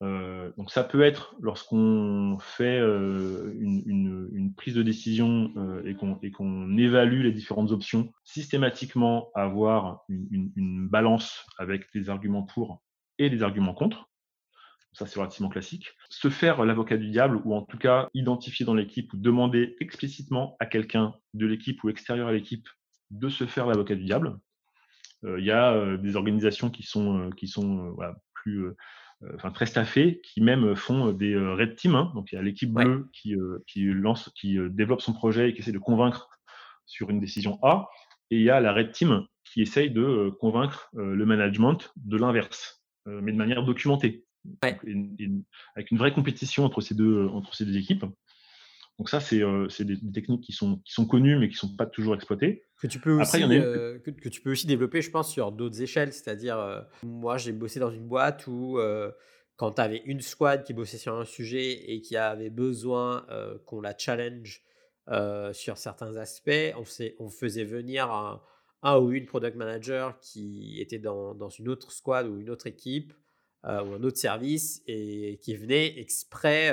donc 0.00 0.70
ça 0.70 0.82
peut 0.82 1.02
être 1.02 1.36
lorsqu'on 1.42 2.38
fait 2.40 2.78
une, 2.78 4.54
prise 4.56 4.74
de 4.74 4.82
décision 4.82 5.52
et 5.84 5.94
qu'on 5.94 6.78
évalue 6.78 7.22
les 7.22 7.32
différentes 7.32 7.70
options, 7.70 8.10
systématiquement 8.24 9.28
avoir 9.34 10.04
une, 10.08 10.88
balance 10.88 11.44
avec 11.58 11.84
des 11.94 12.08
arguments 12.08 12.44
pour 12.44 12.82
et 13.18 13.28
des 13.28 13.42
arguments 13.42 13.74
contre. 13.74 14.08
Ça, 14.94 15.06
c'est 15.06 15.20
relativement 15.20 15.50
classique. 15.50 15.90
Se 16.08 16.30
faire 16.30 16.64
l'avocat 16.64 16.96
du 16.96 17.10
diable, 17.10 17.40
ou 17.44 17.54
en 17.54 17.62
tout 17.62 17.78
cas 17.78 18.08
identifier 18.14 18.64
dans 18.64 18.74
l'équipe 18.74 19.12
ou 19.12 19.18
demander 19.18 19.76
explicitement 19.80 20.56
à 20.60 20.66
quelqu'un 20.66 21.14
de 21.34 21.46
l'équipe 21.46 21.84
ou 21.84 21.90
extérieur 21.90 22.28
à 22.28 22.32
l'équipe 22.32 22.66
de 23.10 23.28
se 23.28 23.46
faire 23.46 23.66
l'avocat 23.66 23.94
du 23.94 24.04
diable. 24.04 24.38
Euh, 25.24 25.38
il 25.40 25.46
y 25.46 25.50
a 25.50 25.72
euh, 25.72 25.96
des 25.96 26.16
organisations 26.16 26.70
qui 26.70 26.82
sont, 26.82 27.18
euh, 27.18 27.30
qui 27.30 27.48
sont 27.48 27.96
plus 28.34 28.68
enfin 29.34 29.50
très 29.50 29.66
staffées, 29.66 30.20
qui 30.22 30.40
même 30.40 30.76
font 30.76 31.12
des 31.12 31.36
red 31.36 31.74
teams. 31.74 31.96
Hein. 31.96 32.12
Donc 32.14 32.30
il 32.30 32.36
y 32.36 32.38
a 32.38 32.42
l'équipe 32.42 32.72
bleue 32.72 33.08
qui, 33.12 33.34
qui 33.66 33.84
lance, 33.86 34.30
qui 34.36 34.58
développe 34.70 35.00
son 35.00 35.12
projet 35.12 35.50
et 35.50 35.54
qui 35.54 35.60
essaie 35.60 35.72
de 35.72 35.78
convaincre 35.78 36.28
sur 36.86 37.10
une 37.10 37.18
décision 37.18 37.58
A, 37.62 37.88
et 38.30 38.36
il 38.36 38.42
y 38.42 38.50
a 38.50 38.60
la 38.60 38.72
red 38.72 38.92
team 38.92 39.26
qui 39.44 39.60
essaye 39.60 39.90
de 39.90 40.30
convaincre 40.38 40.88
le 40.92 41.26
management 41.26 41.92
de 41.96 42.16
l'inverse, 42.16 42.84
mais 43.06 43.32
de 43.32 43.36
manière 43.36 43.64
documentée, 43.64 44.24
avec 44.62 44.84
une 44.84 45.98
vraie 45.98 46.12
compétition 46.12 46.64
entre 46.64 46.80
ces 46.80 46.94
deux, 46.94 47.26
entre 47.26 47.54
ces 47.56 47.64
deux 47.66 47.76
équipes. 47.76 48.04
Donc 48.98 49.08
ça, 49.08 49.20
c'est 49.20 49.42
euh, 49.42 49.68
des, 49.78 49.96
techniques 50.12 50.42
qui 50.42 50.52
sont, 50.52 50.78
qui 50.84 50.92
sont 50.92 51.06
connues, 51.06 51.38
mais 51.38 51.48
qui 51.48 51.54
ne 51.54 51.58
sont 51.58 51.76
pas 51.76 51.86
toujours 51.86 52.16
exploitées. 52.16 52.64
Que 52.80 52.88
tu, 52.88 52.98
peux 52.98 53.12
aussi, 53.12 53.42
euh, 53.44 53.98
que, 54.00 54.28
tu 54.28 54.40
peux 54.40 54.50
aussi 54.50 54.66
développer, 54.66 55.02
je 55.02 55.10
pense, 55.10 55.30
sur 55.30 55.52
d'autres 55.52 55.80
échelles. 55.80 56.12
C'est-à-dire, 56.12 56.58
euh, 56.58 56.80
moi, 57.04 57.36
j'ai 57.38 57.52
bossé 57.52 57.78
dans 57.78 57.92
une 57.92 58.08
boîte 58.08 58.46
où, 58.48 58.78
quand 59.56 59.72
tu 59.72 59.80
avais 59.80 60.02
une 60.04 60.20
squad 60.20 60.64
qui 60.64 60.74
bossait 60.74 60.98
sur 60.98 61.16
un 61.16 61.24
sujet 61.24 61.92
et 61.92 62.00
qui 62.00 62.16
avait 62.16 62.50
besoin 62.50 63.24
qu'on 63.66 63.80
la 63.80 63.96
challenge 63.96 64.62
sur 65.52 65.78
certains 65.78 66.16
aspects, 66.16 66.74
on, 66.76 66.84
on 67.20 67.30
faisait 67.30 67.64
venir 67.64 68.10
un, 68.10 68.42
un, 68.82 68.98
ou 68.98 69.12
une 69.12 69.26
product 69.26 69.56
manager 69.56 70.18
qui 70.20 70.80
était 70.80 70.98
dans, 70.98 71.34
dans 71.34 71.50
une 71.50 71.68
autre 71.68 71.92
squad 71.92 72.26
ou 72.26 72.40
une 72.40 72.50
autre 72.50 72.66
équipe 72.66 73.12
ou 73.64 73.68
un 73.68 74.02
autre 74.02 74.18
service 74.18 74.82
et 74.86 75.38
qui 75.42 75.56
venait 75.56 75.98
exprès 75.98 76.72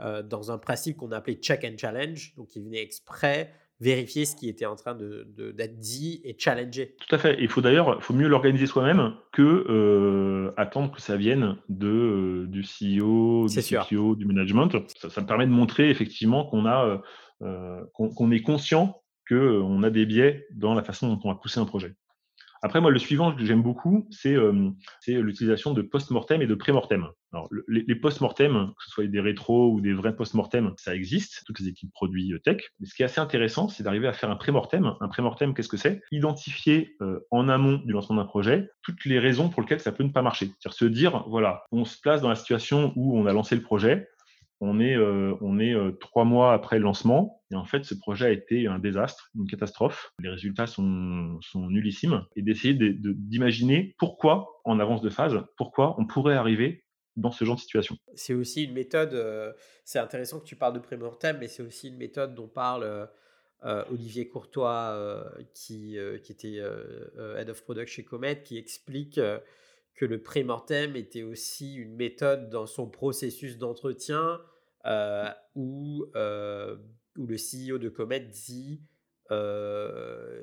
euh, 0.00 0.22
dans 0.22 0.50
un 0.50 0.58
principe 0.58 0.96
qu'on 0.96 1.12
appelait 1.12 1.34
check 1.34 1.64
and 1.64 1.78
challenge. 1.78 2.34
Donc, 2.36 2.54
il 2.56 2.64
venait 2.64 2.82
exprès 2.82 3.52
vérifier 3.78 4.24
ce 4.24 4.34
qui 4.34 4.48
était 4.48 4.64
en 4.64 4.74
train 4.74 4.94
d'être 4.94 5.34
de, 5.34 5.50
d'être 5.50 5.78
dit 5.78 6.20
et 6.24 6.34
challenger. 6.38 6.96
Tout 7.06 7.14
à 7.14 7.18
fait. 7.18 7.36
Il 7.40 7.48
faut 7.48 7.60
d'ailleurs, 7.60 8.02
faut 8.02 8.14
mieux 8.14 8.26
l'organiser 8.28 8.66
soi-même 8.66 9.14
que 9.32 9.42
euh, 9.42 10.52
attendre 10.56 10.92
que 10.92 11.00
ça 11.00 11.16
vienne 11.16 11.56
de, 11.68 11.88
euh, 11.88 12.46
du 12.46 12.62
CEO, 12.62 13.46
du 13.48 13.60
CTO, 13.60 14.16
du 14.16 14.24
management. 14.24 14.70
Ça, 14.96 15.20
me 15.20 15.26
permet 15.26 15.46
de 15.46 15.50
montrer 15.50 15.90
effectivement 15.90 16.46
qu'on 16.46 16.64
a, 16.64 17.02
qu'on 17.92 18.30
est 18.30 18.40
conscient 18.40 19.02
qu'on 19.28 19.82
a 19.82 19.90
des 19.90 20.06
biais 20.06 20.46
dans 20.52 20.74
la 20.74 20.82
façon 20.82 21.08
dont 21.08 21.20
on 21.24 21.28
va 21.28 21.34
pousser 21.34 21.60
un 21.60 21.64
projet. 21.64 21.94
Après, 22.62 22.80
moi, 22.80 22.90
le 22.90 22.98
suivant 22.98 23.34
que 23.34 23.44
j'aime 23.44 23.62
beaucoup, 23.62 24.08
c'est 24.10 24.36
l'utilisation 25.06 25.72
de 25.72 25.82
post-mortem 25.82 26.42
et 26.42 26.46
de 26.46 26.54
pré-mortem. 26.54 27.06
Alors, 27.32 27.48
les, 27.68 27.94
post-mortem, 27.94 28.72
que 28.78 28.84
ce 28.84 28.90
soit 28.90 29.06
des 29.06 29.20
rétros 29.20 29.72
ou 29.72 29.80
des 29.80 29.92
vrais 29.92 30.16
post-mortem, 30.16 30.72
ça 30.76 30.94
existe, 30.94 31.42
toutes 31.44 31.60
les 31.60 31.68
équipes 31.68 31.92
produits 31.92 32.32
euh, 32.32 32.38
tech. 32.38 32.62
Mais 32.80 32.86
ce 32.86 32.94
qui 32.94 33.02
est 33.02 33.04
assez 33.04 33.20
intéressant, 33.20 33.68
c'est 33.68 33.82
d'arriver 33.82 34.08
à 34.08 34.12
faire 34.12 34.30
un 34.30 34.36
pré-mortem. 34.36 34.94
Un 35.00 35.08
pré-mortem, 35.08 35.52
qu'est-ce 35.52 35.68
que 35.68 35.76
c'est? 35.76 36.02
Identifier 36.12 36.96
en 37.30 37.48
amont 37.48 37.82
du 37.84 37.92
lancement 37.92 38.16
d'un 38.16 38.24
projet 38.24 38.70
toutes 38.82 39.04
les 39.04 39.18
raisons 39.18 39.48
pour 39.48 39.62
lesquelles 39.62 39.80
ça 39.80 39.92
peut 39.92 40.04
ne 40.04 40.10
pas 40.10 40.22
marcher. 40.22 40.46
C'est-à-dire 40.46 40.72
se 40.72 40.84
dire, 40.84 41.24
voilà, 41.28 41.64
on 41.72 41.84
se 41.84 42.00
place 42.00 42.22
dans 42.22 42.28
la 42.28 42.36
situation 42.36 42.92
où 42.94 43.18
on 43.18 43.26
a 43.26 43.32
lancé 43.32 43.56
le 43.56 43.62
projet, 43.62 44.08
on 44.60 44.80
est, 44.80 44.96
euh, 44.96 45.34
on 45.40 45.58
est 45.58 45.74
euh, 45.74 45.92
trois 45.92 46.24
mois 46.24 46.52
après 46.52 46.78
le 46.78 46.84
lancement 46.84 47.42
et 47.50 47.56
en 47.56 47.64
fait 47.64 47.84
ce 47.84 47.94
projet 47.94 48.26
a 48.26 48.30
été 48.30 48.66
un 48.66 48.78
désastre, 48.78 49.30
une 49.34 49.46
catastrophe. 49.46 50.12
Les 50.18 50.30
résultats 50.30 50.66
sont, 50.66 51.38
sont 51.42 51.68
nullissimes 51.68 52.24
et 52.36 52.42
d'essayer 52.42 52.74
d'imaginer 52.74 53.94
pourquoi 53.98 54.60
en 54.64 54.80
avance 54.80 55.02
de 55.02 55.10
phase, 55.10 55.38
pourquoi 55.56 55.94
on 55.98 56.06
pourrait 56.06 56.36
arriver 56.36 56.84
dans 57.16 57.30
ce 57.30 57.44
genre 57.44 57.56
de 57.56 57.60
situation. 57.60 57.96
C'est 58.14 58.34
aussi 58.34 58.64
une 58.64 58.72
méthode, 58.72 59.14
euh, 59.14 59.52
c'est 59.84 59.98
intéressant 59.98 60.40
que 60.40 60.44
tu 60.44 60.56
parles 60.56 60.74
de 60.74 60.80
pré-mortem, 60.80 61.38
mais 61.38 61.48
c'est 61.48 61.62
aussi 61.62 61.88
une 61.88 61.96
méthode 61.96 62.34
dont 62.34 62.48
parle 62.48 63.08
Olivier 63.90 64.28
Courtois, 64.28 65.24
qui, 65.52 65.96
qui 66.22 66.32
était 66.32 66.60
Head 67.36 67.50
of 67.50 67.64
Product 67.64 67.88
chez 67.88 68.04
Comet, 68.04 68.42
qui 68.44 68.58
explique 68.58 69.18
que 69.96 70.04
le 70.04 70.22
pré-mortem 70.22 70.94
était 70.94 71.22
aussi 71.22 71.74
une 71.74 71.96
méthode 71.96 72.50
dans 72.50 72.66
son 72.66 72.88
processus 72.88 73.56
d'entretien 73.56 74.40
euh, 74.84 75.28
où, 75.54 76.06
euh, 76.14 76.76
où, 77.16 77.26
le 77.26 77.36
CEO 77.36 77.78
de 77.78 77.88
Comet 77.88 78.20
dit 78.20 78.82
euh, 79.30 80.42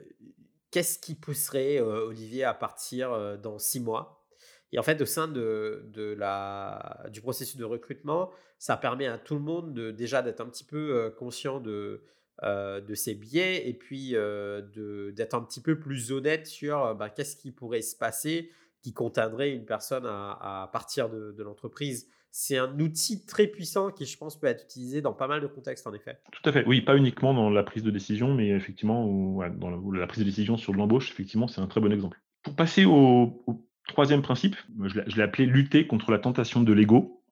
qu'est-ce 0.72 0.98
qui 0.98 1.16
pousserait 1.16 1.80
Olivier 1.80 2.44
à 2.44 2.54
partir 2.54 3.38
dans 3.38 3.60
six 3.60 3.80
mois? 3.80 4.26
Et 4.72 4.80
en 4.80 4.84
fait, 4.84 5.00
au 5.02 5.06
sein 5.06 5.28
de, 5.28 5.84
de 5.94 6.16
la, 6.16 7.06
du 7.12 7.22
processus 7.22 7.58
de 7.58 7.64
recrutement, 7.64 8.32
ça 8.58 8.76
permet 8.76 9.06
à 9.06 9.20
tout 9.20 9.36
le 9.36 9.42
monde 9.42 9.76
de, 9.76 9.92
déjà 9.92 10.24
d'être 10.24 10.42
un 10.42 10.50
petit 10.50 10.64
peu 10.64 11.14
conscient 11.20 11.60
de, 11.60 12.02
de 12.42 12.96
ses 12.96 13.14
biais 13.14 13.70
et 13.70 13.76
puis 13.76 14.14
d'être 14.14 15.36
un 15.36 15.44
petit 15.44 15.62
peu 15.62 15.80
plus 15.80 16.12
honnête 16.12 16.48
sur 16.48 16.96
bah, 16.96 17.12
qu'est-ce 17.12 17.36
qui 17.36 17.52
pourrait 17.52 17.84
se 17.84 17.96
passer 17.96 18.50
qui 18.84 18.94
contraindrait 18.94 19.54
une 19.54 19.66
personne 19.66 20.06
à, 20.06 20.70
partir 20.72 21.10
de, 21.10 21.42
l'entreprise. 21.42 22.10
C'est 22.32 22.58
un 22.58 22.80
outil 22.80 23.26
très 23.26 23.48
puissant 23.48 23.92
qui, 23.92 24.06
je 24.06 24.18
pense, 24.18 24.40
peut 24.40 24.48
être 24.48 24.64
utilisé 24.64 25.02
dans 25.02 25.14
pas 25.14 25.28
mal 25.28 25.42
de 25.42 25.48
contextes, 25.48 25.88
en 25.88 25.94
effet. 25.94 26.20
Tout 26.32 26.50
à 26.50 26.52
fait. 26.52 26.66
Oui, 26.68 26.82
pas 26.82 26.98
uniquement 26.98 27.34
dans 27.34 27.50
la 27.50 27.64
prise 27.64 27.84
de 27.84 27.92
décision, 27.92 28.34
mais 28.34 28.50
effectivement, 28.50 29.06
dans 29.52 29.92
la, 29.92 30.08
prise 30.08 30.20
de 30.20 30.26
décision 30.30 30.58
sur 30.58 30.74
l'embauche, 30.74 31.12
effectivement, 31.12 31.48
c'est 31.48 31.62
un 31.62 31.68
très 31.68 31.80
bon 31.80 31.94
exemple. 31.94 32.20
Pour 32.44 32.56
passer 32.56 32.86
au, 32.86 33.44
troisième 33.88 34.22
principe, 34.22 34.58
je 34.84 35.16
l'ai 35.16 35.24
appelé 35.24 35.46
lutter 35.46 35.88
contre 35.88 36.12
la 36.12 36.20
tentation 36.20 36.62
de 36.62 36.74
l'ego. 36.74 37.24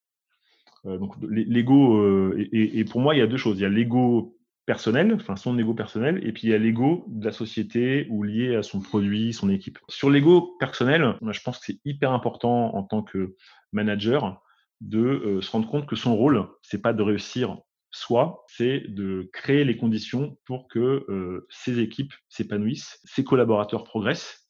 Euh, 0.86 0.98
donc 0.98 1.16
l'ego, 1.30 1.98
euh, 1.98 2.48
et, 2.52 2.86
pour 2.86 3.02
moi, 3.02 3.14
il 3.14 3.20
y 3.20 3.22
a 3.22 3.28
deux 3.28 3.38
choses. 3.38 3.60
Il 3.60 3.64
y 3.64 3.66
a 3.66 3.70
l'ego 3.70 4.38
personnel, 4.72 5.14
enfin 5.14 5.36
son 5.36 5.60
ego 5.60 5.74
personnel, 5.74 6.26
et 6.26 6.32
puis 6.32 6.44
il 6.44 6.52
y 6.52 6.54
a 6.54 6.58
l'ego 6.58 7.04
de 7.10 7.26
la 7.26 7.34
société 7.34 8.08
ou 8.10 8.24
lié 8.24 8.56
à 8.56 8.64
son 8.64 8.80
produit, 8.80 9.34
son 9.34 9.50
équipe. 9.50 9.78
Sur 9.90 10.10
l'ego 10.10 10.56
personnel, 10.62 11.18
je 11.30 11.42
pense 11.42 11.60
que 11.60 11.66
c'est 11.66 11.82
hyper 11.84 12.14
important 12.14 12.74
en 12.74 12.84
tant 12.84 13.04
que 13.04 13.36
manager 13.74 14.42
de 14.80 15.00
euh, 15.00 15.42
se 15.42 15.52
rendre 15.52 15.70
compte 15.70 15.88
que 15.88 15.98
son 15.98 16.16
rôle, 16.16 16.48
c'est 16.62 16.82
pas 16.82 16.94
de 16.94 17.04
réussir 17.04 17.58
soi, 17.90 18.46
c'est 18.48 18.86
de 18.88 19.30
créer 19.34 19.66
les 19.66 19.76
conditions 19.76 20.38
pour 20.46 20.70
que 20.70 21.04
euh, 21.10 21.46
ses 21.50 21.80
équipes 21.80 22.14
s'épanouissent, 22.30 23.02
ses 23.04 23.26
collaborateurs 23.26 23.84
progressent. 23.84 24.48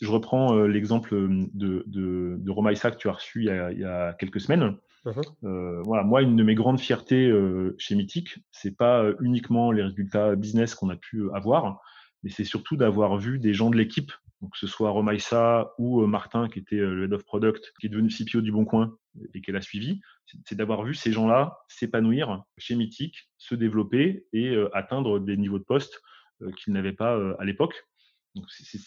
Je 0.00 0.08
reprends 0.08 0.56
euh, 0.56 0.68
l'exemple 0.68 1.12
de, 1.52 1.82
de, 1.88 2.36
de 2.38 2.50
Romaïsa 2.52 2.92
que 2.92 2.98
tu 2.98 3.08
as 3.08 3.14
reçu 3.14 3.40
il 3.40 3.46
y 3.46 3.50
a, 3.50 3.72
il 3.72 3.80
y 3.80 3.84
a 3.84 4.12
quelques 4.12 4.40
semaines. 4.40 4.76
Mmh 5.04 5.20
euh, 5.44 5.82
voilà, 5.82 6.02
moi, 6.02 6.22
une 6.22 6.36
de 6.36 6.42
mes 6.42 6.54
grandes 6.54 6.80
fiertés 6.80 7.28
euh, 7.28 7.74
chez 7.78 7.94
Mythic, 7.94 8.38
c'est 8.52 8.76
pas 8.76 9.02
euh, 9.02 9.14
uniquement 9.20 9.70
les 9.70 9.82
résultats 9.82 10.34
business 10.34 10.74
qu'on 10.74 10.88
a 10.88 10.96
pu 10.96 11.30
avoir, 11.34 11.80
mais 12.22 12.30
c'est 12.30 12.44
surtout 12.44 12.76
d'avoir 12.76 13.18
vu 13.18 13.38
des 13.38 13.52
gens 13.52 13.70
de 13.70 13.76
l'équipe, 13.76 14.12
que 14.40 14.58
ce 14.58 14.66
soit 14.66 14.90
Romaïsa 14.90 15.72
ou 15.78 16.06
Martin, 16.06 16.48
qui 16.48 16.58
était 16.58 16.76
le 16.76 17.04
head 17.04 17.12
of 17.12 17.24
product, 17.24 17.72
qui 17.78 17.86
est 17.86 17.90
devenu 17.90 18.08
CPO 18.08 18.40
du 18.40 18.52
Bon 18.52 18.64
Coin 18.64 18.96
et 19.34 19.40
qu'elle 19.40 19.56
a 19.56 19.62
suivi, 19.62 20.00
c'est 20.46 20.54
d'avoir 20.54 20.82
vu 20.82 20.94
ces 20.94 21.12
gens-là 21.12 21.58
s'épanouir 21.68 22.44
chez 22.58 22.74
Mythic, 22.74 23.30
se 23.38 23.54
développer 23.54 24.26
et 24.32 24.54
atteindre 24.74 25.18
des 25.18 25.38
niveaux 25.38 25.58
de 25.58 25.64
poste 25.64 26.02
qu'ils 26.58 26.74
n'avaient 26.74 26.92
pas 26.92 27.18
à 27.38 27.44
l'époque. 27.44 27.86
Donc 28.34 28.46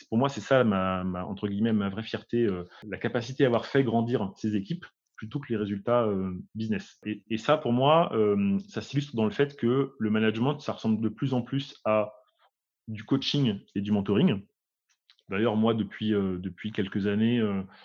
pour 0.09 0.19
moi, 0.19 0.29
c'est 0.29 0.41
ça 0.41 0.63
ma, 0.63 1.03
entre 1.25 1.47
guillemets 1.47 1.73
ma 1.73 1.89
vraie 1.89 2.03
fierté, 2.03 2.47
la 2.83 2.97
capacité 2.97 3.43
à 3.43 3.47
avoir 3.47 3.65
fait 3.65 3.83
grandir 3.83 4.31
ces 4.35 4.55
équipes 4.55 4.85
plutôt 5.17 5.39
que 5.39 5.47
les 5.49 5.57
résultats 5.57 6.07
business. 6.55 7.01
Et, 7.05 7.37
ça, 7.37 7.57
pour 7.57 7.73
moi, 7.73 8.15
ça 8.69 8.81
s'illustre 8.81 9.15
dans 9.15 9.25
le 9.25 9.31
fait 9.31 9.57
que 9.57 9.93
le 9.99 10.09
management, 10.09 10.59
ça 10.59 10.73
ressemble 10.73 11.01
de 11.01 11.09
plus 11.09 11.33
en 11.33 11.41
plus 11.41 11.75
à 11.83 12.13
du 12.87 13.03
coaching 13.03 13.59
et 13.75 13.81
du 13.81 13.91
mentoring. 13.91 14.41
D'ailleurs, 15.29 15.57
moi, 15.57 15.73
depuis, 15.73 16.11
depuis 16.11 16.71
quelques 16.71 17.07
années, 17.07 17.41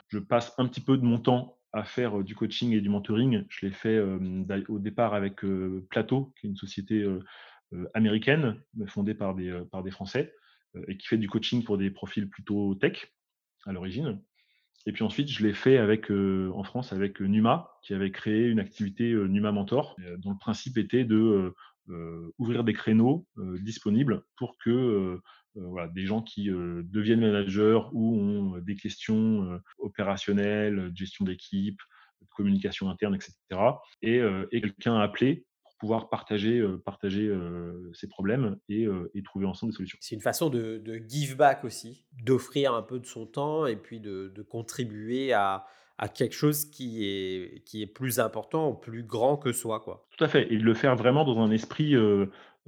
je 0.08 0.18
passe 0.18 0.54
un 0.58 0.68
petit 0.68 0.80
peu 0.80 0.96
de 0.96 1.04
mon 1.04 1.18
temps 1.18 1.58
à 1.72 1.84
faire 1.84 2.22
du 2.22 2.36
coaching 2.36 2.72
et 2.72 2.80
du 2.80 2.90
mentoring. 2.90 3.44
Je 3.48 3.66
l'ai 3.66 3.72
fait 3.72 3.98
au 4.68 4.78
départ 4.78 5.14
avec 5.14 5.40
Plateau, 5.90 6.32
qui 6.38 6.46
est 6.46 6.50
une 6.50 6.56
société 6.56 7.04
américaine 7.94 8.62
fondée 8.86 9.14
par 9.14 9.34
des, 9.34 9.58
par 9.70 9.82
des 9.82 9.90
Français 9.90 10.34
et 10.88 10.96
qui 10.96 11.06
fait 11.06 11.18
du 11.18 11.28
coaching 11.28 11.64
pour 11.64 11.78
des 11.78 11.90
profils 11.90 12.28
plutôt 12.28 12.74
tech 12.74 13.12
à 13.66 13.72
l'origine. 13.72 14.20
Et 14.86 14.92
puis 14.92 15.04
ensuite, 15.04 15.28
je 15.28 15.44
l'ai 15.44 15.54
fait 15.54 15.78
avec, 15.78 16.10
en 16.10 16.62
France 16.64 16.92
avec 16.92 17.20
Numa, 17.20 17.70
qui 17.82 17.94
avait 17.94 18.10
créé 18.10 18.48
une 18.48 18.60
activité 18.60 19.12
Numa 19.14 19.52
Mentor, 19.52 19.96
dont 20.18 20.30
le 20.30 20.38
principe 20.38 20.78
était 20.78 21.04
de 21.04 21.54
ouvrir 22.38 22.64
des 22.64 22.72
créneaux 22.72 23.26
disponibles 23.60 24.24
pour 24.36 24.56
que 24.58 25.20
voilà, 25.54 25.88
des 25.88 26.06
gens 26.06 26.22
qui 26.22 26.46
deviennent 26.48 27.20
managers 27.20 27.80
ou 27.92 28.18
ont 28.18 28.58
des 28.58 28.74
questions 28.74 29.60
opérationnelles, 29.78 30.90
gestion 30.94 31.24
d'équipe, 31.24 31.80
communication 32.30 32.90
interne, 32.90 33.14
etc. 33.14 33.34
Et, 34.00 34.20
et 34.50 34.60
quelqu'un 34.60 34.96
a 34.96 35.02
appelé 35.02 35.44
pouvoir 35.82 36.08
partager, 36.08 36.64
partager 36.84 37.28
ses 37.92 38.06
problèmes 38.06 38.56
et, 38.68 38.86
trouver 39.24 39.46
ensemble 39.46 39.72
des 39.72 39.76
solutions. 39.76 39.98
C'est 40.00 40.14
une 40.14 40.20
façon 40.20 40.48
de, 40.48 41.02
give 41.08 41.36
back 41.36 41.64
aussi, 41.64 42.04
d'offrir 42.22 42.72
un 42.72 42.82
peu 42.82 43.00
de 43.00 43.06
son 43.06 43.26
temps 43.26 43.66
et 43.66 43.74
puis 43.74 43.98
de, 43.98 44.46
contribuer 44.48 45.32
à, 45.32 45.66
à, 45.98 46.06
quelque 46.06 46.36
chose 46.36 46.66
qui 46.66 47.04
est, 47.04 47.64
qui 47.64 47.82
est 47.82 47.88
plus 47.88 48.20
important, 48.20 48.74
plus 48.74 49.02
grand 49.02 49.36
que 49.36 49.52
soi. 49.52 49.80
Quoi. 49.80 50.06
Tout 50.16 50.22
à 50.22 50.28
fait, 50.28 50.52
et 50.52 50.56
de 50.56 50.62
le 50.62 50.74
faire 50.74 50.94
vraiment 50.94 51.24
dans 51.24 51.40
un 51.40 51.50
esprit 51.50 51.96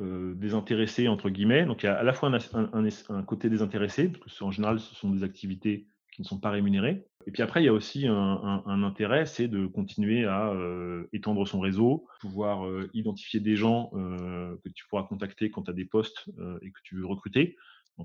désintéressé, 0.01 1.07
entre 1.07 1.31
guillemets. 1.31 1.67
Donc 1.67 1.85
il 1.85 1.87
y 1.87 1.89
a 1.89 1.95
à 1.95 2.03
la 2.03 2.15
fois 2.15 2.33
un, 2.53 2.89
un 3.11 3.23
côté 3.23 3.49
désintéressé, 3.49 4.09
parce 4.09 4.37
que 4.37 4.43
en 4.43 4.51
général 4.51 4.81
ce 4.81 4.93
sont 4.97 5.11
des 5.11 5.23
activités 5.23 5.87
qui 6.11 6.23
ne 6.23 6.27
sont 6.27 6.41
pas 6.41 6.51
rémunérés. 6.51 7.07
Et 7.27 7.31
puis 7.31 7.43
après, 7.43 7.63
il 7.63 7.67
y 7.67 7.69
a 7.69 7.73
aussi 7.73 8.07
un, 8.07 8.83
intérêt, 8.83 9.25
c'est 9.25 9.49
de 9.49 9.67
continuer 9.67 10.27
à 10.27 10.49
euh, 10.51 11.09
étendre 11.13 11.47
son 11.49 11.61
réseau, 11.61 12.07
pouvoir 12.21 12.67
euh, 12.67 12.91
identifier 12.93 13.41
des 13.41 13.57
gens 13.57 13.91
euh, 13.95 14.57
que 14.63 14.69
tu 14.69 14.87
pourras 14.89 15.05
contacter 15.05 15.51
quand 15.51 15.63
tu 15.63 15.71
as 15.71 15.75
des 15.75 15.87
postes 15.87 16.29
et 16.63 16.71
que 16.71 16.81
tu 16.83 16.97
veux 16.97 17.07
recruter. 17.07 17.57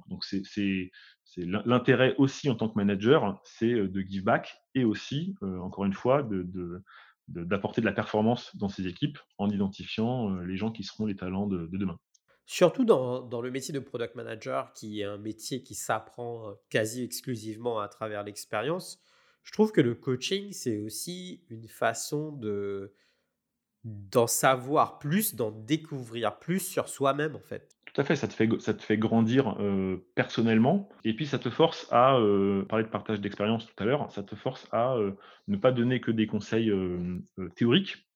Donc, 0.08 0.24
c'est, 0.24 0.92
l'intérêt 1.38 2.16
aussi 2.18 2.50
en 2.50 2.56
tant 2.56 2.70
que 2.70 2.76
manager, 2.76 3.42
c'est 3.44 3.74
de 3.74 4.02
give 4.02 4.24
back 4.24 4.56
et 4.76 4.86
aussi, 4.86 5.36
encore 5.42 5.86
une 5.86 5.94
fois, 5.94 6.28
d'apporter 7.28 7.82
de, 7.82 7.86
la 7.86 7.92
performance 7.92 8.56
dans 8.56 8.70
ses 8.70 8.88
équipes 8.88 9.18
en 9.38 9.50
identifiant 9.50 10.36
les 10.42 10.58
gens 10.58 10.72
qui 10.72 10.84
seront 10.84 11.08
les 11.08 11.16
talents 11.16 11.48
de 11.48 11.68
demain. 11.72 11.98
Surtout 12.52 12.84
dans, 12.84 13.22
dans, 13.22 13.41
le 13.41 13.52
métier 13.52 13.76
de 13.76 13.80
product 13.80 14.16
manager, 14.16 14.74
qui 14.74 15.02
est 15.02 15.04
un 15.04 15.20
métier 15.20 15.62
qui 15.62 15.76
s'apprend 15.76 16.56
quasi 16.72 17.04
exclusivement 17.04 17.80
à 17.80 17.88
travers 17.88 18.24
l'expérience, 18.24 19.00
je 19.43 19.52
trouve 19.52 19.72
que 19.72 19.82
le 19.82 19.93
coaching, 19.93 20.52
c'est 20.52 20.80
aussi 20.80 21.43
une 21.52 21.68
façon 21.68 22.32
de 22.32 22.91
d'en 23.84 24.26
savoir 24.26 24.97
plus, 24.97 25.36
d'en 25.36 25.52
découvrir 25.52 26.39
plus 26.39 26.58
sur 26.60 26.89
soi-même, 26.89 27.36
en 27.36 27.39
fait. 27.39 27.78
Tout 27.86 28.02
à 28.02 28.04
fait, 28.04 28.16
ça 28.16 28.28
te 28.28 28.34
fait, 28.34 28.50
ça 28.60 28.74
te 28.74 28.82
fait 28.82 28.97
grandir 28.97 29.56
personnellement, 30.16 30.89
et 31.04 31.16
puis 31.16 31.28
ça 31.28 31.38
te 31.38 31.52
force 31.52 31.86
à, 31.91 32.20
parler 32.68 32.84
de 32.84 32.89
partage 32.89 33.22
d'expérience 33.22 33.68
tout 33.68 33.84
à 33.84 33.86
l'heure, 33.86 34.10
ça 34.10 34.24
te 34.24 34.36
force 34.36 34.68
à 34.72 34.97
ne 35.47 35.56
pas 35.56 35.72
donner 35.72 36.02
que 36.02 36.10
des 36.10 36.26
conseils 36.26 36.74
théoriques, 37.56 38.09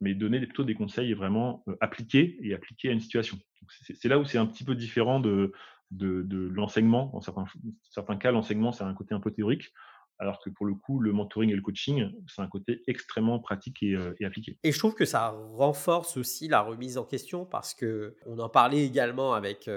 mais 0.00 0.14
donner 0.14 0.40
plutôt 0.40 0.64
des 0.64 0.74
conseils 0.74 1.12
vraiment 1.12 1.64
appliqués 1.80 2.38
et 2.42 2.54
appliqués 2.54 2.88
à 2.88 2.92
une 2.92 3.00
situation. 3.00 3.38
C'est 3.68 4.08
là 4.08 4.18
où 4.18 4.24
c'est 4.24 4.38
un 4.38 4.46
petit 4.46 4.64
peu 4.64 4.74
différent 4.74 5.20
de, 5.20 5.52
de, 5.90 6.48
l'enseignement. 6.52 7.10
Dans 7.12 7.20
certains, 7.20 7.44
certains 7.90 8.16
cas, 8.16 8.30
l'enseignement, 8.30 8.72
c'est 8.72 8.84
un 8.84 8.94
côté 8.94 9.14
un 9.14 9.20
peu 9.20 9.30
théorique, 9.30 9.72
alors 10.18 10.40
que 10.40 10.50
pour 10.50 10.66
le 10.66 10.74
coup, 10.74 11.00
le 11.00 11.12
mentoring 11.12 11.50
et 11.50 11.54
le 11.54 11.62
coaching, 11.62 12.10
c'est 12.26 12.42
un 12.42 12.48
côté 12.48 12.82
extrêmement 12.86 13.38
pratique 13.38 13.82
et, 13.82 13.96
appliqué. 14.24 14.58
Et 14.62 14.72
je 14.72 14.78
trouve 14.78 14.94
que 14.94 15.04
ça 15.04 15.30
renforce 15.30 16.16
aussi 16.16 16.48
la 16.48 16.60
remise 16.60 16.98
en 16.98 17.04
question 17.04 17.44
parce 17.44 17.74
que 17.74 18.16
on 18.26 18.38
en 18.38 18.48
parlait 18.48 18.84
également 18.84 19.34
avec, 19.34 19.68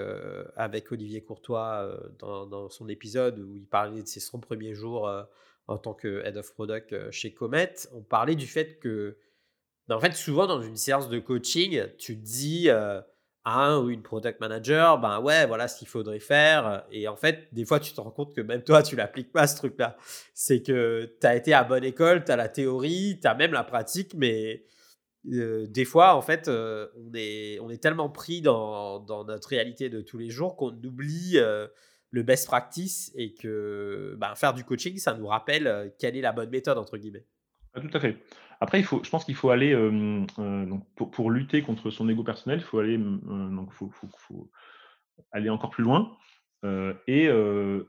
avec 0.56 0.92
Olivier 0.92 1.22
Courtois 1.22 1.98
dans, 2.18 2.46
dans, 2.46 2.68
son 2.68 2.88
épisode 2.88 3.38
où 3.38 3.56
il 3.56 3.66
parlait 3.66 4.02
de 4.02 4.08
ses 4.08 4.20
100 4.20 4.40
premiers 4.40 4.74
jours 4.74 5.10
en 5.66 5.78
tant 5.78 5.94
que 5.94 6.22
Head 6.24 6.36
of 6.36 6.52
Product 6.52 7.10
chez 7.10 7.32
Comet. 7.32 7.74
On 7.92 8.02
parlait 8.02 8.36
du 8.36 8.46
fait 8.46 8.78
que 8.78 9.16
en 9.90 10.00
fait, 10.00 10.14
souvent 10.14 10.46
dans 10.46 10.62
une 10.62 10.76
séance 10.76 11.08
de 11.08 11.18
coaching, 11.18 11.82
tu 11.98 12.16
dis 12.16 12.68
euh, 12.68 13.00
à 13.44 13.66
un 13.66 13.78
ou 13.78 13.90
une 13.90 14.02
product 14.02 14.40
manager, 14.40 14.98
ben 14.98 15.20
ouais, 15.20 15.46
voilà 15.46 15.68
ce 15.68 15.78
qu'il 15.78 15.88
faudrait 15.88 16.20
faire. 16.20 16.84
Et 16.90 17.06
en 17.08 17.16
fait, 17.16 17.48
des 17.52 17.64
fois, 17.64 17.80
tu 17.80 17.92
te 17.92 18.00
rends 18.00 18.10
compte 18.10 18.34
que 18.34 18.40
même 18.40 18.62
toi, 18.62 18.82
tu 18.82 18.96
l'appliques 18.96 19.32
pas 19.32 19.46
ce 19.46 19.56
truc-là. 19.56 19.96
C'est 20.32 20.62
que 20.62 21.14
tu 21.20 21.26
as 21.26 21.36
été 21.36 21.52
à 21.52 21.64
bonne 21.64 21.84
école, 21.84 22.24
tu 22.24 22.32
as 22.32 22.36
la 22.36 22.48
théorie, 22.48 23.18
tu 23.20 23.28
as 23.28 23.34
même 23.34 23.52
la 23.52 23.64
pratique, 23.64 24.14
mais 24.14 24.64
euh, 25.30 25.66
des 25.66 25.84
fois, 25.84 26.14
en 26.16 26.22
fait, 26.22 26.48
euh, 26.48 26.88
on, 27.60 27.68
est, 27.70 27.82
tellement 27.82 28.08
pris 28.08 28.40
dans, 28.40 29.04
notre 29.26 29.48
réalité 29.48 29.90
de 29.90 30.00
tous 30.00 30.16
les 30.16 30.30
jours 30.30 30.56
qu'on 30.56 30.72
oublie 30.82 31.38
le 32.10 32.22
best 32.22 32.46
practice 32.46 33.12
et 33.16 33.34
que 33.34 34.14
ben, 34.16 34.34
faire 34.36 34.54
du 34.54 34.64
coaching, 34.64 34.96
ça 34.96 35.12
nous 35.14 35.26
rappelle 35.26 35.92
quelle 35.98 36.16
est 36.16 36.22
la 36.22 36.32
bonne 36.32 36.50
méthode, 36.50 36.78
entre 36.78 36.96
guillemets. 36.96 37.26
Ah, 37.74 37.80
tout 37.80 37.90
à 37.92 38.00
fait. 38.00 38.16
Après, 38.64 38.80
il 38.80 38.84
faut, 38.84 39.04
je 39.04 39.10
pense 39.10 39.26
qu'il 39.26 39.34
faut 39.34 39.50
aller, 39.50 39.74
euh, 39.74 40.24
donc 40.64 40.86
pour, 40.94 41.30
lutter 41.30 41.60
contre 41.60 41.90
son 41.90 42.08
ego 42.08 42.24
personnel, 42.24 42.60
il 42.60 42.64
faut 42.64 42.78
aller, 42.78 42.96
donc 42.96 43.70
faut, 43.74 43.90
faut, 43.90 44.50
aller 45.32 45.50
encore 45.50 45.68
plus 45.68 45.84
loin 45.84 46.16
euh, 46.64 46.94
et 47.06 47.28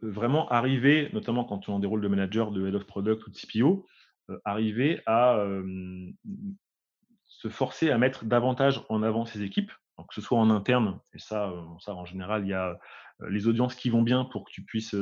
vraiment 0.01 0.49
arriver, 0.49 1.09
notamment 1.13 1.45
quand 1.45 1.69
on 1.69 1.77
a 1.77 1.79
des 1.79 1.87
rôles 1.87 2.01
de 2.01 2.09
manager, 2.09 2.51
de 2.51 2.67
head 2.67 2.75
of 2.75 2.85
product 2.85 3.25
ou 3.25 3.29
de 3.29 3.37
CPO, 3.37 3.85
arriver 4.43 5.01
à 5.05 5.41
se 7.23 7.47
forcer 7.47 7.89
à 7.89 7.97
mettre 7.97 8.25
davantage 8.25 8.83
en 8.89 9.01
avant 9.01 9.23
ses 9.23 9.43
équipes, 9.43 9.71
que 9.97 10.13
ce 10.13 10.19
soit 10.19 10.37
en 10.37 10.49
interne, 10.49 10.99
et 11.13 11.19
ça, 11.19 11.53
ça 11.79 11.95
en 11.95 12.03
général, 12.03 12.43
il 12.43 12.49
y 12.49 12.53
a 12.53 12.77
les 13.29 13.47
audiences 13.47 13.75
qui 13.75 13.89
vont 13.89 14.01
bien 14.01 14.25
pour 14.25 14.45
que 14.45 14.51
tu 14.51 14.63
puisses 14.63 14.95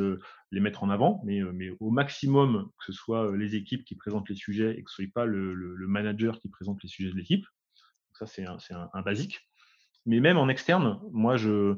les 0.51 0.59
mettre 0.59 0.83
en 0.83 0.89
avant, 0.89 1.21
mais, 1.25 1.41
mais 1.53 1.71
au 1.79 1.89
maximum, 1.89 2.69
que 2.77 2.85
ce 2.85 2.93
soit 2.93 3.35
les 3.35 3.55
équipes 3.55 3.83
qui 3.85 3.95
présentent 3.95 4.29
les 4.29 4.35
sujets 4.35 4.77
et 4.77 4.83
que 4.83 4.91
ce 4.91 4.97
soit 4.97 5.13
pas 5.13 5.25
le, 5.25 5.53
le, 5.53 5.87
manager 5.87 6.39
qui 6.39 6.49
présente 6.49 6.81
les 6.83 6.89
sujets 6.89 7.11
de 7.11 7.15
l'équipe. 7.15 7.45
Ça, 8.13 8.27
c'est 8.27 8.45
un, 8.45 8.57
un, 8.93 9.01
basique. 9.01 9.39
Mais 10.05 10.19
même 10.19 10.37
en 10.37 10.47
externe, 10.47 10.99
moi, 11.11 11.37
je, 11.37 11.75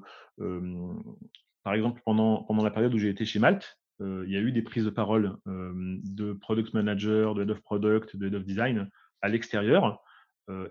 par 1.63 1.73
exemple, 1.73 2.01
pendant, 2.05 2.43
pendant 2.43 2.63
la 2.63 2.71
période 2.71 2.93
où 2.93 2.97
j'ai 2.97 3.09
été 3.09 3.25
chez 3.25 3.39
Malte, 3.39 3.79
il 4.01 4.29
y 4.29 4.35
a 4.35 4.41
eu 4.41 4.51
des 4.51 4.61
prises 4.61 4.85
de 4.85 4.89
parole 4.89 5.37
de 5.45 6.33
product 6.33 6.73
manager, 6.73 7.33
de 7.35 7.43
head 7.43 7.51
of 7.51 7.61
product, 7.61 8.17
de 8.17 8.27
head 8.27 8.35
of 8.35 8.43
design 8.43 8.89
à 9.21 9.29
l'extérieur. 9.29 10.01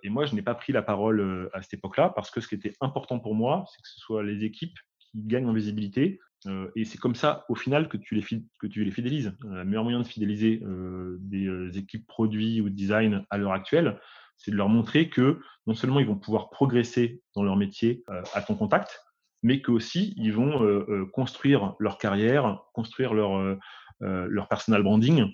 et 0.03 0.11
moi, 0.11 0.27
je 0.27 0.35
n'ai 0.35 0.43
pas 0.43 0.55
pris 0.55 0.73
la 0.75 0.83
parole 0.83 1.51
à 1.55 1.63
cette 1.63 1.75
époque-là 1.75 2.11
parce 2.11 2.31
que 2.31 2.43
ce 2.43 2.49
qui 2.49 2.55
était 2.55 2.75
important 2.83 3.19
pour 3.19 3.35
moi, 3.35 3.65
c'est 3.71 3.81
que 3.81 3.89
ce 3.89 4.01
soit 4.01 4.23
les 4.23 4.45
équipes 4.45 4.77
qui 5.15 5.27
gagnent 5.27 5.47
en 5.47 5.53
visibilité. 5.53 6.21
Euh, 6.47 6.71
et 6.77 6.85
c'est 6.85 6.99
comme 6.99 7.15
ça, 7.15 7.45
au 7.49 7.55
final, 7.55 7.89
que 7.89 7.97
tu 7.97 8.15
les, 8.15 8.23
que 8.23 8.67
tu 8.67 8.85
les 8.85 8.91
fidélises. 8.91 9.33
Euh, 9.45 9.59
le 9.59 9.65
meilleur 9.65 9.85
moyen 9.85 10.01
de 10.01 10.07
fidéliser 10.07 10.61
euh, 10.65 11.17
des 11.21 11.79
équipes 11.79 12.07
produits 12.07 12.61
ou 12.61 12.69
design 12.69 13.25
à 13.31 13.39
l'heure 13.39 13.53
actuelle, 13.53 14.01
c'est 14.37 14.51
de 14.51 14.57
leur 14.57 14.69
montrer 14.69 15.09
que 15.09 15.41
non 15.67 15.75
seulement 15.75 16.01
ils 16.01 16.07
vont 16.07 16.19
pouvoir 16.19 16.51
progresser 16.51 17.23
dans 17.35 17.43
leur 17.45 17.57
métier 17.57 18.03
à 18.35 18.43
ton 18.43 18.57
contact, 18.57 19.01
mais 19.45 19.63
qu'aussi 19.63 20.13
ils 20.17 20.33
vont 20.33 20.87
construire 21.13 21.77
leur 21.79 21.99
carrière, 21.99 22.61
construire 22.75 23.15
leur, 23.15 23.57
leur 24.01 24.49
personal 24.49 24.83
branding, 24.83 25.33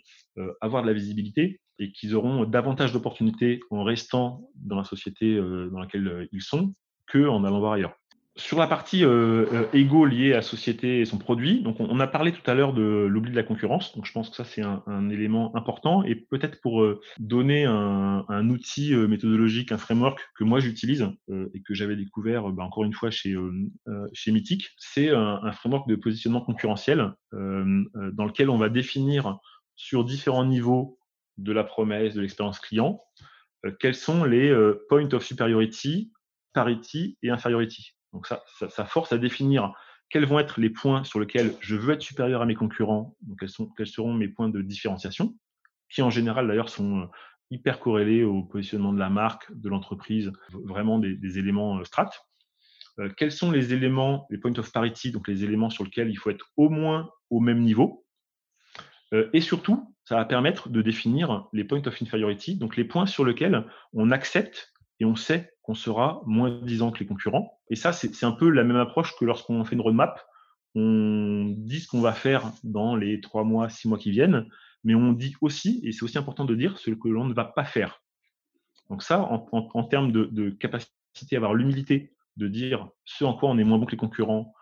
avoir 0.61 0.83
de 0.83 0.87
la 0.87 0.93
visibilité 0.93 1.63
et 1.79 1.93
qu'ils 1.93 2.15
auront 2.15 2.45
davantage 2.45 2.93
d'opportunités 2.93 3.61
en 3.71 3.85
restant 3.85 4.47
dans 4.55 4.77
la 4.77 4.85
société 4.85 5.35
dans 5.39 5.81
laquelle 5.81 6.29
ils 6.31 6.43
sont 6.43 6.75
qu'en 7.11 7.43
allant 7.43 7.59
voir 7.59 7.73
ailleurs. 7.73 8.00
Sur 8.41 8.59
la 8.59 8.67
partie 8.67 9.05
euh, 9.05 9.45
euh, 9.53 9.67
égo 9.75 10.07
liée 10.07 10.33
à 10.33 10.41
société 10.41 11.01
et 11.01 11.05
son 11.05 11.19
produit, 11.19 11.63
on, 11.79 12.01
a 12.01 12.07
parlé 12.07 12.33
tout 12.33 12.51
à 12.51 12.55
l'heure 12.55 12.73
de 12.73 12.83
l'oubli 12.83 13.31
de 13.31 13.37
la 13.37 13.43
concurrence. 13.43 13.95
Donc 13.95 14.07
je 14.07 14.13
pense 14.13 14.31
que 14.31 14.37
ça 14.37 14.45
c'est 14.45 14.63
un, 14.63 15.11
élément 15.11 15.55
important 15.55 16.03
et 16.05 16.15
peut-être 16.15 16.59
pour 16.63 16.83
euh, 16.83 17.03
donner 17.19 17.67
un, 17.67 18.49
outil 18.49 18.95
méthodologique, 18.95 19.73
un 19.73 19.79
framework 19.79 20.27
que 20.35 20.45
moi 20.45 20.59
j'utilise 20.59 21.07
et 21.29 21.61
que 21.61 21.75
j'avais 21.75 21.97
découvert 21.97 22.49
bah, 22.51 22.65
encore 22.65 22.85
une 22.85 22.95
fois 22.95 23.11
chez 23.11 23.37
chez 24.15 24.33
Mythic, 24.33 24.71
c'est 24.79 25.11
un, 25.11 25.53
framework 25.53 25.87
de 25.87 25.97
positionnement 25.97 26.41
concurrentiel 26.41 27.13
dans 27.33 28.25
lequel 28.25 28.49
on 28.49 28.57
va 28.57 28.71
définir 28.71 29.39
sur 29.77 30.03
différents 30.03 30.47
niveaux 30.47 30.99
de 31.37 31.53
la 31.53 31.63
promesse, 31.63 32.15
de 32.15 32.23
l'expérience 32.23 32.59
client, 32.59 33.03
quels 33.79 33.95
sont 33.95 34.25
les 34.25 34.51
points 34.89 35.13
of 35.13 35.23
superiority, 35.23 36.11
parity 36.55 37.19
et 37.23 37.31
inferiority. 37.31 37.95
Donc 38.13 38.27
ça, 38.27 38.43
ça, 38.69 38.85
force 38.85 39.13
à 39.13 39.19
définir 39.19 39.73
quels 40.09 40.27
vont 40.27 40.39
être 40.39 40.61
les 40.61 40.71
points 40.71 41.05
sur 41.05 41.21
lesquels 41.21 41.55
je 41.61 41.77
veux 41.77 41.95
être 41.95 42.03
supérieur 42.03 42.43
à 42.43 42.47
mes 42.47 42.55
concurrents, 42.55 43.17
quels, 43.39 43.49
sont, 43.49 43.71
seront 43.85 44.15
mes 44.15 44.29
points 44.29 44.49
de 44.49 44.61
différenciation, 44.63 45.37
qui 45.89 46.03
en 46.03 46.11
général 46.11 46.49
d'ailleurs 46.49 46.69
sont 46.69 47.09
hyper 47.51 47.79
corrélés 47.79 48.25
au 48.25 48.43
positionnement 48.43 48.93
de 48.93 48.99
la 48.99 49.11
marque, 49.11 49.53
de 49.53 49.69
l'entreprise, 49.69 50.33
vraiment 50.53 50.99
des, 50.99 51.39
éléments 51.39 51.83
strat. 51.85 52.11
quels 53.17 53.33
sont 53.33 53.51
les 53.51 53.73
éléments, 53.73 54.27
les 54.31 54.39
points 54.39 54.57
of 54.59 54.73
parity, 54.73 55.13
donc 55.13 55.29
les 55.29 55.45
éléments 55.45 55.71
sur 55.71 55.85
lesquels 55.85 56.11
il 56.11 56.17
faut 56.17 56.31
être 56.31 56.47
au 56.57 56.69
moins 56.69 57.11
au 57.29 57.41
même 57.41 57.61
niveau. 57.61 58.05
et 59.13 59.41
surtout, 59.41 59.95
ça 60.05 60.17
va 60.17 60.25
permettre 60.25 60.69
de 60.69 60.83
définir 60.83 61.49
les 61.53 61.63
points 61.63 61.87
of 61.87 62.03
inferiority, 62.03 62.57
donc 62.57 62.77
les 62.77 62.85
points 62.85 63.07
sur 63.07 63.25
lesquels 63.25 63.65
on 63.93 64.11
accepte 64.11 64.73
et 65.01 65.05
on 65.05 65.17
sait 65.17 65.53
qu'on 65.63 65.75
sera 65.75 66.23
moins 66.27 66.51
disant 66.63 66.91
que 66.93 67.01
les 67.01 67.07
concurrents. 67.07 67.59
Et 67.71 67.77
ça, 67.77 67.93
c'est 67.93 68.25
un 68.25 68.33
peu 68.33 68.51
la 68.51 68.65
même 68.65 68.77
approche 68.77 69.17
que 69.17 69.25
lorsqu'on 69.25 69.65
fait 69.65 69.75
une 69.75 69.81
roadmap. 69.81 70.25
On 70.75 71.53
dit 71.57 71.81
ce 71.81 71.89
qu'on 71.89 72.01
va 72.01 72.13
faire 72.13 72.53
dans 72.63 72.95
les 72.95 73.21
trois 73.21 73.43
mois, 73.43 73.69
six 73.69 73.89
mois 73.89 73.99
qui 73.99 74.13
viennent, 74.13 74.47
mais 74.85 74.95
on 74.95 75.13
dit 75.13 75.35
aussi, 75.41 75.81
et 75.83 75.91
c'est 75.93 76.05
aussi 76.05 76.19
important 76.19 76.45
de 76.45 76.55
dire, 76.55 76.79
ce 76.79 76.91
que 76.91 77.09
l'on 77.09 77.25
ne 77.25 77.35
va 77.35 77.45
pas 77.45 77.65
faire. 77.65 78.03
Donc 78.89 79.03
ça, 79.03 79.21
en, 79.21 79.85
termes 79.85 80.13
de, 80.13 80.51
capacité 80.51 81.35
à 81.35 81.37
avoir 81.37 81.55
l'humilité 81.55 82.13
de 82.37 82.47
dire 82.47 82.89
ce 83.05 83.25
en 83.25 83.35
quoi 83.35 83.51
on 83.51 83.59
est 83.59 83.65
moins 83.65 83.79
bon 83.79 83.87
que 83.87 83.93
les 83.93 83.97
concurrents, 83.97 84.53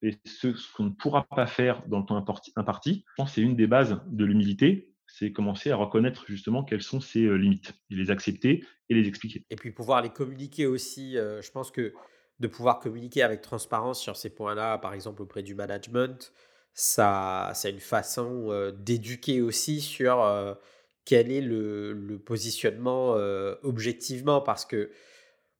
et 0.00 0.14
ce, 0.24 0.48
qu'on 0.74 0.84
ne 0.84 0.90
pourra 0.90 1.24
pas 1.24 1.46
faire 1.46 1.86
dans 1.88 1.98
le 1.98 2.04
temps 2.04 2.24
imparti, 2.56 3.04
je 3.06 3.14
pense 3.16 3.32
c'est 3.32 3.42
une 3.42 3.56
des 3.56 3.66
bases 3.66 4.00
de 4.06 4.24
l'humilité, 4.24 4.92
c'est 5.08 5.32
commencer 5.32 5.70
à 5.70 5.76
reconnaître 5.76 6.24
justement 6.28 6.62
quelles 6.62 6.82
sont 6.82 7.00
ses 7.00 7.24
euh, 7.24 7.34
limites, 7.34 7.72
les 7.90 8.10
accepter 8.10 8.64
et 8.88 8.94
les 8.94 9.08
expliquer. 9.08 9.44
Et 9.50 9.56
puis 9.56 9.72
pouvoir 9.72 10.02
les 10.02 10.10
communiquer 10.10 10.66
aussi, 10.66 11.16
euh, 11.16 11.40
je 11.42 11.50
pense 11.50 11.70
que 11.70 11.94
de 12.38 12.46
pouvoir 12.46 12.78
communiquer 12.78 13.22
avec 13.22 13.40
transparence 13.40 14.00
sur 14.00 14.16
ces 14.16 14.30
points-là, 14.30 14.78
par 14.78 14.94
exemple 14.94 15.22
auprès 15.22 15.42
du 15.42 15.54
management, 15.54 16.32
ça, 16.74 17.50
c'est 17.54 17.70
une 17.70 17.80
façon 17.80 18.50
euh, 18.50 18.70
d'éduquer 18.70 19.40
aussi 19.40 19.80
sur 19.80 20.56
quel 21.04 21.32
est 21.32 21.40
le, 21.40 22.22
positionnement 22.24 23.14
objectivement, 23.62 24.40
parce 24.40 24.64
que 24.64 24.90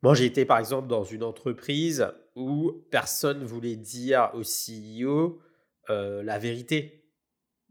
moi, 0.02 0.14
j'ai 0.14 0.26
été 0.26 0.44
par 0.44 0.58
exemple 0.58 0.86
dans 0.86 1.02
une 1.02 1.24
entreprise 1.24 2.06
où 2.36 2.84
personne 2.90 3.42
voulait 3.42 3.74
dire 3.74 4.30
au 4.34 4.42
CEO 4.42 5.40
la 5.88 6.38
vérité 6.38 6.97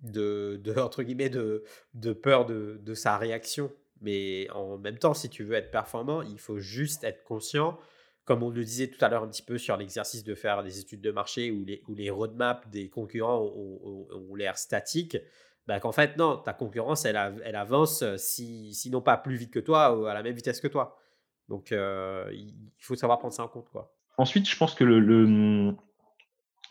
de, 0.02 0.60
de, 0.64 0.74
entre 0.80 1.04
guillemets 1.04 1.30
de, 1.30 1.64
de 1.94 2.14
peur 2.14 2.46
de, 2.46 2.80
de, 2.82 2.94
sa 2.94 3.18
réaction. 3.18 3.72
Mais 4.02 4.48
en 4.52 4.78
même 4.78 4.98
temps, 4.98 5.14
si 5.14 5.30
tu 5.30 5.44
veux 5.44 5.56
être 5.56 5.72
performant, 5.72 6.22
il 6.22 6.40
faut 6.40 6.60
juste 6.60 7.04
être 7.04 7.24
conscient, 7.24 7.80
comme 8.26 8.44
on 8.44 8.50
le 8.50 8.64
disait 8.64 8.88
tout 8.88 9.04
à 9.04 9.10
l'heure 9.10 9.24
un 9.24 9.28
petit 9.28 9.42
peu 9.42 9.58
sur 9.58 9.76
l'exercice 9.76 10.24
de 10.24 10.36
faire 10.36 10.64
des 10.64 10.80
études 10.80 11.02
de 11.02 11.12
marché 11.12 11.50
où 11.50 11.66
les, 11.66 11.82
où 11.88 11.96
les 11.96 12.10
roadmaps 12.10 12.68
des 12.70 12.90
concurrents 12.90 13.42
ont, 13.42 14.36
l'air 14.36 14.58
statiques, 14.58 15.18
bah 15.66 15.80
qu'en 15.80 15.92
fait, 15.92 16.16
non, 16.18 16.38
ta 16.38 16.54
concurrence, 16.54 17.06
elle, 17.06 17.20
elle 17.44 17.56
avance, 17.56 18.04
si, 18.18 18.74
sinon 18.74 19.02
pas 19.02 19.18
plus 19.18 19.36
vite 19.36 19.52
que 19.52 19.60
toi, 19.60 20.10
à 20.10 20.14
la 20.14 20.22
même 20.22 20.36
vitesse 20.36 20.62
que 20.62 20.68
toi. 20.68 20.98
Donc, 21.50 21.72
euh, 21.72 22.30
il 22.34 22.54
faut 22.80 22.96
savoir 22.96 23.20
prendre 23.20 23.34
ça 23.34 23.44
en 23.44 23.48
compte. 23.48 23.70
Quoi. 23.70 23.94
Ensuite, 24.18 24.50
je 24.50 24.58
pense 24.58 24.74
que 24.74 24.84
le, 24.84 25.76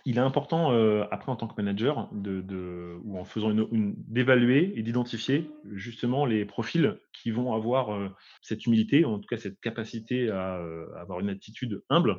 il 0.06 0.18
est 0.18 0.22
important, 0.22 0.72
euh, 0.72 1.04
après 1.10 1.30
en 1.30 1.36
tant 1.36 1.48
que 1.48 1.60
manager, 1.60 2.08
de, 2.12 2.96
ou 3.04 3.18
en 3.18 3.24
faisant 3.24 3.50
une, 3.50 3.94
d'évaluer 4.08 4.72
et 4.76 4.82
d'identifier 4.82 5.50
justement 5.72 6.24
les 6.24 6.44
profils 6.44 6.98
qui 7.12 7.30
vont 7.30 7.54
avoir 7.54 7.92
euh, 7.92 8.08
cette 8.40 8.64
humilité, 8.66 9.04
en 9.04 9.18
tout 9.18 9.26
cas 9.28 9.36
cette 9.36 9.60
capacité 9.60 10.30
à, 10.30 10.62
avoir 10.98 11.20
une 11.20 11.28
attitude 11.28 11.82
humble, 11.90 12.18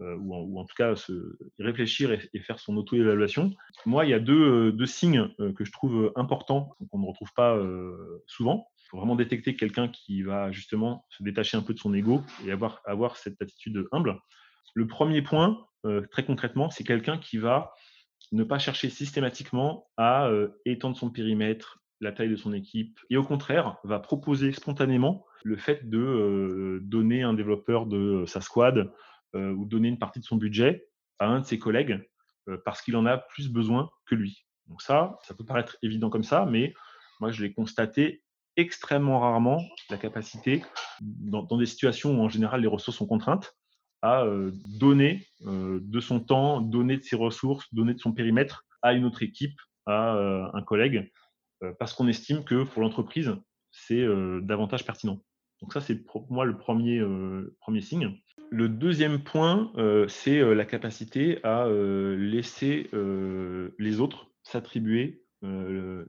ou 0.00 0.58
en, 0.58 0.64
tout 0.64 0.74
cas 0.78 0.96
se 0.96 1.36
réfléchir 1.58 2.10
et, 2.10 2.40
faire 2.40 2.58
son 2.58 2.74
auto-évaluation. 2.78 3.52
Moi, 3.84 4.06
il 4.06 4.10
y 4.10 4.14
a 4.14 4.18
deux, 4.18 4.72
deux 4.72 4.86
signes 4.86 5.28
que 5.38 5.62
je 5.62 5.70
trouve 5.70 6.10
importants, 6.16 6.74
qu'on 6.90 7.00
ne 7.00 7.06
retrouve 7.06 7.28
pas 7.36 7.54
souvent 8.26 8.66
faut 8.90 8.96
vraiment 8.96 9.14
détecter 9.14 9.54
quelqu'un 9.54 9.88
qui 9.88 10.22
va 10.22 10.50
justement 10.50 11.06
se 11.10 11.22
détacher 11.22 11.56
un 11.56 11.62
peu 11.62 11.74
de 11.74 11.78
son 11.78 11.94
ego 11.94 12.22
et 12.44 12.50
avoir, 12.50 12.80
avoir 12.84 13.16
cette 13.16 13.40
attitude 13.40 13.86
humble. 13.92 14.18
Le 14.74 14.86
premier 14.88 15.22
point, 15.22 15.64
euh, 15.86 16.06
très 16.10 16.24
concrètement, 16.24 16.70
c'est 16.70 16.84
quelqu'un 16.84 17.18
qui 17.18 17.38
va 17.38 17.72
ne 18.32 18.44
pas 18.44 18.58
chercher 18.58 18.90
systématiquement 18.90 19.88
à 19.96 20.26
euh, 20.26 20.48
étendre 20.64 20.96
son 20.96 21.10
périmètre, 21.10 21.78
la 22.00 22.12
taille 22.12 22.28
de 22.28 22.36
son 22.36 22.52
équipe, 22.52 22.98
et 23.10 23.16
au 23.16 23.24
contraire, 23.24 23.76
va 23.84 23.98
proposer 23.98 24.52
spontanément 24.52 25.26
le 25.42 25.56
fait 25.56 25.88
de 25.88 25.98
euh, 25.98 26.80
donner 26.82 27.22
un 27.22 27.34
développeur 27.34 27.86
de 27.86 28.24
sa 28.26 28.40
squad 28.40 28.92
ou 29.32 29.64
donner 29.64 29.86
une 29.86 29.98
partie 30.00 30.18
de 30.18 30.24
son 30.24 30.34
budget 30.34 30.88
à 31.20 31.26
un 31.28 31.38
de 31.38 31.44
ses 31.44 31.56
collègues 31.56 32.00
parce 32.64 32.82
qu'il 32.82 32.96
en 32.96 33.06
a 33.06 33.16
plus 33.16 33.48
besoin 33.48 33.88
que 34.06 34.16
lui. 34.16 34.44
Donc 34.66 34.82
ça, 34.82 35.20
ça 35.22 35.34
peut 35.34 35.44
paraître 35.44 35.76
évident 35.82 36.10
comme 36.10 36.24
ça, 36.24 36.46
mais 36.46 36.74
moi 37.20 37.30
je 37.30 37.44
l'ai 37.44 37.52
constaté 37.52 38.24
extrêmement 38.56 39.20
rarement 39.20 39.62
la 39.88 39.96
capacité, 39.96 40.64
dans, 41.00 41.56
des 41.56 41.66
situations 41.66 42.18
où 42.18 42.22
en 42.22 42.28
général 42.28 42.60
les 42.60 42.66
ressources 42.66 42.98
sont 42.98 43.06
contraintes, 43.06 43.56
à 44.02 44.24
euh, 44.24 44.50
donner 44.66 45.26
euh, 45.46 45.80
de 45.82 46.00
son 46.00 46.20
temps, 46.20 46.60
donner 46.60 46.96
de 46.96 47.02
ses 47.02 47.16
ressources, 47.16 47.72
donner 47.72 47.94
de 47.94 48.00
son 48.00 48.12
périmètre 48.12 48.64
à 48.82 48.92
une 48.94 49.04
autre 49.04 49.22
équipe, 49.22 49.58
à 49.86 50.16
euh, 50.16 50.46
un 50.54 50.62
collègue, 50.62 51.10
parce 51.78 51.92
qu'on 51.92 52.08
estime 52.08 52.42
que 52.42 52.64
pour 52.64 52.80
l'entreprise, 52.80 53.36
c'est 53.70 54.02
davantage 54.40 54.86
pertinent. 54.86 55.22
Donc 55.60 55.74
ça, 55.74 55.82
c'est 55.82 55.96
pour 55.96 56.32
moi 56.32 56.46
le 56.46 56.56
premier, 56.56 57.04
premier 57.60 57.82
signe. 57.82 58.18
Le 58.50 58.70
deuxième 58.70 59.22
point, 59.22 59.70
c'est 60.08 60.40
la 60.54 60.64
capacité 60.64 61.44
à 61.44 61.68
laisser 61.68 62.88
les 63.78 64.00
autres 64.00 64.30
s'attribuer 64.42 65.22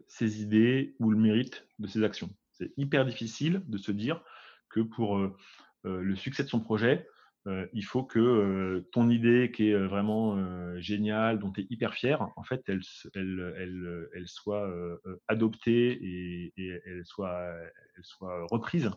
ses 0.08 0.42
idées 0.42 0.96
ou 1.02 1.12
le 1.12 1.18
mérite 1.18 1.68
de 1.80 1.88
ses 1.88 2.02
actions. 2.06 2.30
C'est 2.54 2.72
hyper 2.78 3.06
difficile 3.06 3.62
de 3.68 3.78
se 3.78 3.92
dire 3.92 4.24
que 4.70 4.80
pour 4.80 5.20
le 5.84 6.16
succès 6.16 6.46
de 6.46 6.50
son 6.50 6.62
projet, 6.62 7.06
il 7.46 7.84
faut 7.84 8.04
que 8.04 8.86
ton 8.92 9.10
idée 9.10 9.52
qui 9.54 9.70
est 9.70 9.78
vraiment 9.88 10.38
géniale, 10.80 11.40
dont 11.40 11.52
tu 11.52 11.62
es 11.62 11.68
hyper 11.70 11.94
fier, 11.94 12.22
en 12.36 12.44
fait, 12.44 12.62
elle, 12.68 12.82
elle, 13.16 13.54
elle, 13.58 14.08
elle 14.16 14.28
soit 14.28 14.70
adoptée 15.28 15.92
et, 15.92 16.54
et, 16.58 16.82
elle, 16.86 17.06
soit, 17.06 17.42
elle 17.98 18.04
soit 18.04 18.46
reprise 18.52 18.92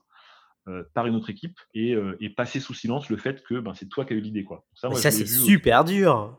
par 0.95 1.07
une 1.07 1.15
autre 1.15 1.31
équipe 1.31 1.59
et, 1.75 1.95
et, 2.21 2.31
passer 2.31 2.61
sous 2.61 2.75
silence 2.75 3.11
le 3.11 3.17
fait 3.17 3.43
que 3.45 3.61
ben, 3.61 3.75
c'est 3.75 3.89
toi 3.89 4.05
qui 4.05 4.15
as 4.15 4.17
eu 4.17 4.21
l'idée. 4.21 4.45
Quoi. 4.45 4.67
Ça, 4.75 4.91
ça 4.93 5.11
c'est 5.11 5.27
super 5.27 5.85
dur. 5.85 6.39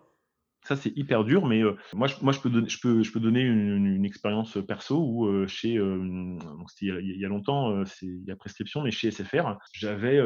Ça, 0.64 0.76
c'est 0.76 0.98
hyper 0.98 1.24
dur, 1.24 1.46
mais 1.46 1.62
moi, 1.94 2.08
je, 2.08 2.16
moi 2.24 2.34
je, 2.34 2.40
peux 2.40 2.50
donner, 2.50 2.68
je, 2.68 2.80
peux, 2.80 3.04
je 3.04 3.12
peux 3.12 3.20
donner 3.20 3.42
une, 3.42 4.04
expérience 4.04 4.58
perso 4.68 4.98
où, 5.00 5.48
chez, 5.48 5.78
donc 5.78 6.68
il, 6.82 7.20
y 7.20 7.26
a, 7.26 7.28
longtemps, 7.28 7.86
c'est 7.86 8.08
il 8.08 8.24
y 8.26 8.32
a 8.32 8.36
prescription, 8.36 8.82
mais 8.82 8.90
chez 8.90 9.12
SFR, 9.12 9.58
j'avais 9.74 10.20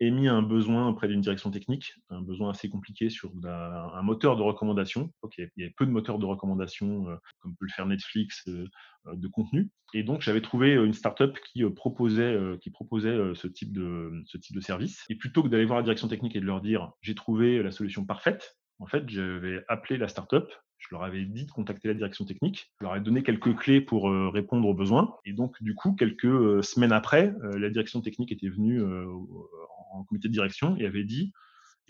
émis 0.00 0.28
un 0.28 0.42
besoin 0.42 0.88
auprès 0.88 1.08
d'une 1.08 1.20
direction 1.20 1.50
technique, 1.50 1.94
un 2.10 2.22
besoin 2.22 2.50
assez 2.50 2.68
compliqué 2.68 3.10
sur 3.10 3.32
un, 3.44 4.02
moteur 4.02 4.36
de 4.36 4.42
recommandation. 4.42 5.12
il, 5.36 5.48
y 5.56 5.62
avait, 5.62 5.74
peu 5.76 5.86
de 5.86 5.90
moteurs 5.90 6.18
de 6.18 6.26
recommandation, 6.26 7.06
comme 7.40 7.56
peut 7.56 7.66
le 7.66 7.72
faire 7.72 7.86
Netflix, 7.86 8.48
de 8.48 9.28
contenu. 9.28 9.70
Et 9.94 10.02
donc, 10.02 10.20
j'avais 10.20 10.42
trouvé 10.42 10.74
une 10.74 10.92
startup 10.92 11.38
qui 11.52 11.64
proposait, 11.70 12.36
qui 12.60 12.70
proposait 12.70 13.34
ce, 13.34 13.46
type 13.46 13.72
de, 13.72 14.22
ce 14.26 14.38
type 14.38 14.56
de 14.56 14.60
service. 14.60 15.04
Et 15.08 15.14
plutôt 15.14 15.42
que 15.42 15.48
d'aller 15.48 15.64
voir 15.64 15.78
la 15.78 15.84
direction 15.84 16.08
technique 16.08 16.36
et 16.36 16.40
de 16.40 16.46
leur 16.46 16.60
dire, 16.60 16.92
j'ai 17.00 17.14
trouvé 17.14 17.62
la 17.62 17.70
solution 17.70 18.04
parfaite, 18.04 18.58
en 18.80 18.86
fait, 18.86 19.08
j'avais 19.08 19.64
appelé 19.68 19.98
la 19.98 20.08
startup, 20.08 20.48
je 20.78 20.88
leur 20.92 21.02
avais 21.02 21.24
dit 21.24 21.44
de 21.44 21.50
contacter 21.50 21.88
la 21.88 21.94
direction 21.94 22.24
technique, 22.24 22.72
je 22.80 22.84
leur 22.84 22.96
ai 22.96 23.00
donné 23.00 23.22
quelques 23.22 23.56
clés 23.56 23.80
pour 23.80 24.08
euh, 24.08 24.30
répondre 24.30 24.66
aux 24.68 24.74
besoins. 24.74 25.16
Et 25.24 25.32
donc, 25.32 25.60
du 25.62 25.74
coup, 25.74 25.92
quelques 25.92 26.24
euh, 26.24 26.62
semaines 26.62 26.92
après, 26.92 27.34
euh, 27.42 27.58
la 27.58 27.68
direction 27.68 28.00
technique 28.00 28.32
était 28.32 28.48
venue 28.48 28.82
en 29.90 30.04
comité 30.04 30.28
de 30.28 30.32
direction 30.32 30.76
et 30.76 30.86
avait 30.86 31.04
dit 31.04 31.32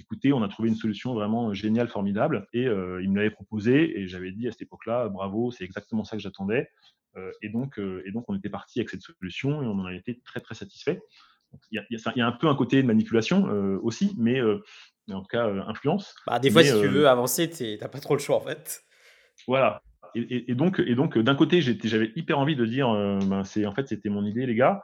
écoutez, 0.00 0.32
on 0.32 0.44
a 0.44 0.48
trouvé 0.48 0.68
une 0.68 0.76
solution 0.76 1.12
vraiment 1.12 1.52
géniale, 1.52 1.88
formidable. 1.88 2.46
Et 2.52 2.62
ils 2.62 3.10
me 3.10 3.16
l'avaient 3.16 3.32
proposé 3.32 3.98
et 3.98 4.06
j'avais 4.06 4.30
dit 4.30 4.46
à 4.46 4.52
cette 4.52 4.62
époque-là, 4.62 5.08
bravo, 5.08 5.50
c'est 5.50 5.64
exactement 5.64 6.04
ça 6.04 6.16
que 6.16 6.22
j'attendais. 6.22 6.70
et, 7.42 7.48
donc, 7.48 7.78
et 7.78 8.12
donc, 8.12 8.24
on 8.28 8.36
était 8.36 8.48
parti 8.48 8.78
avec 8.78 8.90
cette 8.90 9.02
solution 9.02 9.60
et 9.60 9.66
on 9.66 9.72
en 9.72 9.86
a 9.86 9.92
été 9.92 10.20
très, 10.20 10.38
très 10.38 10.54
satisfait. 10.54 11.00
Il 11.72 11.84
y, 11.90 11.96
y, 11.96 12.20
a 12.20 12.26
un 12.28 12.32
peu 12.32 12.46
un 12.46 12.54
côté 12.54 12.80
de 12.80 12.86
manipulation 12.86 13.46
aussi, 13.82 14.14
mais 14.16 14.40
en 15.14 15.20
tout 15.20 15.28
cas 15.28 15.46
euh, 15.46 15.62
influence. 15.66 16.14
Bah, 16.26 16.38
des 16.38 16.50
fois, 16.50 16.62
si 16.62 16.70
tu 16.70 16.86
euh, 16.86 16.88
veux 16.88 17.08
avancer, 17.08 17.48
tu 17.50 17.76
n'as 17.80 17.88
pas 17.88 18.00
trop 18.00 18.14
le 18.14 18.20
choix 18.20 18.36
en 18.36 18.40
fait. 18.40 18.82
Voilà. 19.46 19.82
Et, 20.14 20.54
donc, 20.54 20.80
et 20.80 20.94
donc 20.94 21.18
d'un 21.18 21.34
côté, 21.34 21.60
j'avais 21.60 22.12
hyper 22.16 22.38
envie 22.38 22.56
de 22.56 22.64
dire, 22.64 22.88
euh, 22.88 23.18
ben, 23.26 23.44
c'est 23.44 23.66
en 23.66 23.74
fait, 23.74 23.88
c'était 23.88 24.08
mon 24.08 24.24
idée, 24.24 24.46
les 24.46 24.54
gars. 24.54 24.82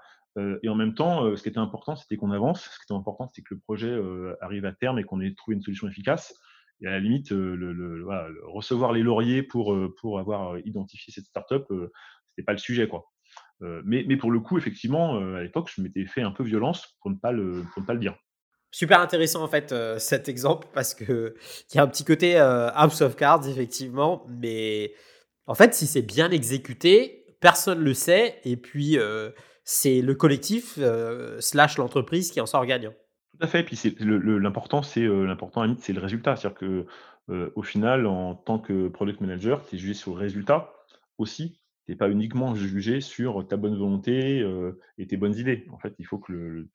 et 0.63 0.69
en 0.69 0.75
même 0.75 0.95
temps, 0.95 1.35
ce 1.35 1.43
qui 1.43 1.49
était 1.49 1.59
important, 1.59 1.97
c'était 1.97 2.17
qu'on 2.17 2.31
avance. 2.31 2.63
Ce 2.63 2.79
qui 2.79 2.85
était 2.85 2.95
important, 2.95 3.29
c'était 3.29 3.43
que 3.43 3.55
le 3.55 3.61
projet 3.61 3.99
arrive 4.41 4.65
à 4.67 4.73
terme 4.73 4.99
et 4.99 5.05
qu'on 5.05 5.21
ait 5.21 5.35
trouvé 5.35 5.57
une 5.57 5.63
solution 5.63 5.89
efficace. 5.89 6.35
Et 6.83 6.87
à 6.87 6.91
la 6.91 7.01
limite, 7.01 7.31
le, 7.33 8.05
recevoir 8.47 8.93
les 8.93 9.03
lauriers 9.03 9.43
pour, 9.43 9.77
pour 10.01 10.19
avoir 10.19 10.59
identifié 10.59 11.13
cette 11.13 11.25
startup, 11.25 11.65
ce 11.69 11.75
n'était 11.75 12.45
pas 12.45 12.53
le 12.53 12.59
sujet. 12.59 12.87
Quoi. 12.87 13.07
mais, 13.61 14.05
mais 14.07 14.17
pour 14.17 14.31
le 14.31 14.41
coup, 14.41 14.59
effectivement, 14.59 15.17
à 15.35 15.43
l'époque, 15.43 15.71
je 15.75 15.81
m'étais 15.81 16.05
fait 16.05 16.23
un 16.23 16.33
peu 16.33 16.45
violence 16.45 16.99
pour 17.01 17.11
ne 17.11 17.17
pas 17.17 17.33
le, 17.33 17.65
pour 17.73 17.83
ne 17.83 17.87
pas 17.87 17.95
le 17.95 18.01
dire. 18.01 18.15
Super 18.77 19.01
intéressant 19.01 19.45
en 19.45 19.47
fait 19.47 19.73
cet 19.99 20.29
exemple 20.29 20.67
parce 20.75 20.95
que 20.95 21.37
il 21.73 21.77
y 21.77 21.79
a 21.79 21.85
un 21.85 21.87
petit 21.87 22.03
côté 22.03 22.37
house 22.37 23.03
of 23.03 23.15
cards 23.15 23.49
effectivement, 23.49 24.27
mais 24.29 24.93
en 25.47 25.55
fait 25.55 25.75
si 25.75 25.87
c'est 25.87 26.03
bien 26.03 26.29
exécuté, 26.33 27.25
personne 27.41 27.79
le 27.79 27.95
sait 27.95 28.41
et 28.45 28.57
puis 28.57 28.99
c'est 29.63 30.01
le 30.01 30.15
collectif 30.17 30.77
slash 31.39 31.79
l'entreprise 31.79 32.33
qui 32.33 32.41
en 32.41 32.47
sort 32.47 32.67
gagnant. 32.67 32.93
Tout 33.39 33.45
à 33.45 33.47
fait, 33.47 33.63
puis 33.63 33.77
c'est 33.77 33.95
l'important 34.01 34.83
c'est 34.83 35.07
l'important 35.07 35.73
c'est 35.79 35.93
le 35.93 36.01
résultat, 36.01 36.35
c'est-à-dire 36.35 36.59
que 36.59 36.87
au 37.55 37.63
final 37.63 38.07
en 38.07 38.35
tant 38.35 38.59
que 38.59 38.89
product 38.89 39.21
manager, 39.21 39.65
tu 39.65 39.77
es 39.77 39.79
jugé 39.79 39.95
sur 39.95 40.17
le 40.17 40.19
résultat 40.19 40.73
aussi 41.19 41.61
tu 41.87 41.93
n'es 41.93 41.97
pas 41.97 42.11
uniquement 42.11 42.55
jugé 42.55 43.01
sur 43.01 43.47
ta 43.47 43.57
bonne 43.57 43.77
volonté 43.77 44.43
et 44.97 45.07
tes 45.07 45.17
bonnes 45.17 45.37
idées. 45.37 45.67
En 45.71 45.79
fait, 45.79 45.95
il 45.99 46.07
faut 46.07 46.19
que, 46.19 46.67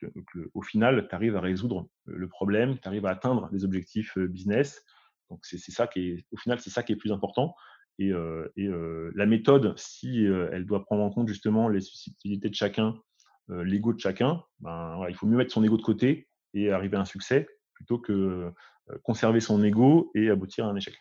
au 0.54 0.62
final, 0.62 1.08
tu 1.08 1.14
arrives 1.14 1.36
à 1.36 1.40
résoudre 1.40 1.88
le 2.06 2.28
problème, 2.28 2.78
tu 2.78 2.86
arrives 2.86 3.06
à 3.06 3.10
atteindre 3.10 3.48
les 3.52 3.64
objectifs 3.64 4.16
business. 4.18 4.84
Donc, 5.28 5.40
c'est 5.42 5.58
ça 5.58 5.86
qui 5.86 6.10
est, 6.10 6.26
au 6.32 6.36
final, 6.36 6.60
c'est 6.60 6.70
ça 6.70 6.82
qui 6.82 6.92
est 6.92 6.96
plus 6.96 7.12
important. 7.12 7.54
Et, 7.98 8.12
la 8.12 9.26
méthode, 9.26 9.76
si 9.76 10.24
elle 10.24 10.64
doit 10.64 10.84
prendre 10.84 11.02
en 11.02 11.10
compte 11.10 11.28
justement 11.28 11.68
les 11.68 11.80
susceptibilités 11.80 12.48
de 12.48 12.54
chacun, 12.54 12.94
l'ego 13.48 13.92
de 13.92 13.98
chacun, 13.98 14.42
ben, 14.60 15.04
il 15.08 15.14
faut 15.16 15.26
mieux 15.26 15.36
mettre 15.36 15.52
son 15.52 15.64
ego 15.64 15.76
de 15.76 15.82
côté 15.82 16.28
et 16.54 16.70
arriver 16.70 16.96
à 16.96 17.00
un 17.00 17.04
succès 17.04 17.48
plutôt 17.74 17.98
que 17.98 18.52
conserver 19.02 19.40
son 19.40 19.62
ego 19.64 20.12
et 20.14 20.30
aboutir 20.30 20.66
à 20.66 20.70
un 20.70 20.76
échec. 20.76 20.94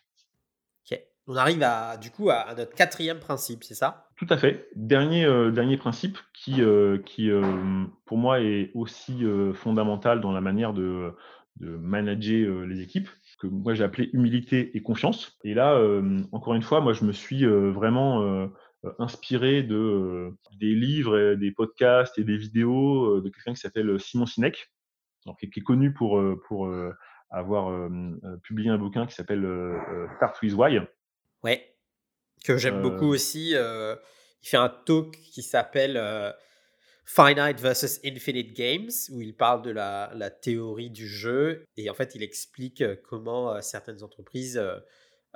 On 1.31 1.35
arrive 1.35 1.61
à, 1.61 1.97
du 1.97 2.09
coup 2.09 2.31
à, 2.31 2.55
notre 2.57 2.73
quatrième 2.73 3.19
principe, 3.19 3.63
c'est 3.63 3.75
ça? 3.75 4.07
Tout 4.15 4.25
à 4.31 4.37
fait. 4.37 4.67
Dernier, 4.75 5.25
euh, 5.25 5.51
dernier 5.51 5.77
principe 5.77 6.17
qui, 6.33 6.63
euh, 6.63 6.97
qui 7.05 7.29
euh, 7.29 7.85
pour 8.05 8.17
moi, 8.17 8.41
est 8.41 8.71
aussi 8.73 9.23
fondamental 9.53 10.21
dans 10.21 10.31
la 10.31 10.41
manière 10.41 10.73
de, 10.73 11.13
de 11.57 11.77
manager 11.77 12.65
les 12.65 12.81
équipes, 12.81 13.09
que 13.39 13.45
moi 13.45 13.75
j'ai 13.75 13.83
appelé 13.83 14.09
humilité 14.11 14.75
et 14.75 14.81
confiance. 14.81 15.37
Et 15.43 15.53
là, 15.53 15.79
encore 16.31 16.55
une 16.55 16.63
fois, 16.63 16.81
moi 16.81 16.93
je 16.93 17.05
me 17.05 17.11
suis 17.11 17.45
vraiment 17.45 18.49
inspiré 18.97 19.61
de, 19.61 20.31
des 20.59 20.73
livres, 20.73 21.35
des 21.35 21.51
podcasts 21.51 22.17
et 22.17 22.23
des 22.23 22.37
vidéos 22.37 23.21
de 23.21 23.29
quelqu'un 23.29 23.53
qui 23.53 23.59
s'appelle 23.59 23.99
Simon 23.99 24.25
Sinek, 24.25 24.71
qui, 25.39 25.45
est 25.45 25.63
connu 25.63 25.93
pour, 25.93 26.21
pour 26.47 26.73
avoir 27.29 27.87
publié 28.41 28.71
un 28.71 28.79
bouquin 28.79 29.05
qui 29.05 29.13
s'appelle 29.13 29.47
Start 30.17 30.41
with 30.41 30.55
Why 30.55 30.79
Ouais, 31.43 31.75
que 32.43 32.57
j'aime 32.57 32.81
beaucoup 32.81 33.07
aussi. 33.07 33.51
il 33.51 33.97
fait 34.41 34.57
un 34.57 34.69
talk 34.69 35.11
qui 35.11 35.43
s'appelle 35.43 35.97
Finite 37.05 37.59
versus 37.59 37.99
Infinite 38.05 38.53
Games, 38.53 38.91
où 39.11 39.21
il 39.21 39.35
parle 39.35 39.61
de 39.61 39.71
la, 39.71 40.11
la, 40.15 40.29
théorie 40.29 40.89
du 40.89 41.07
jeu. 41.07 41.65
Et 41.77 41.89
en 41.89 41.93
fait, 41.93 42.13
il 42.15 42.23
explique 42.23 42.83
comment 43.03 43.61
certaines 43.61 44.03
entreprises 44.03 44.61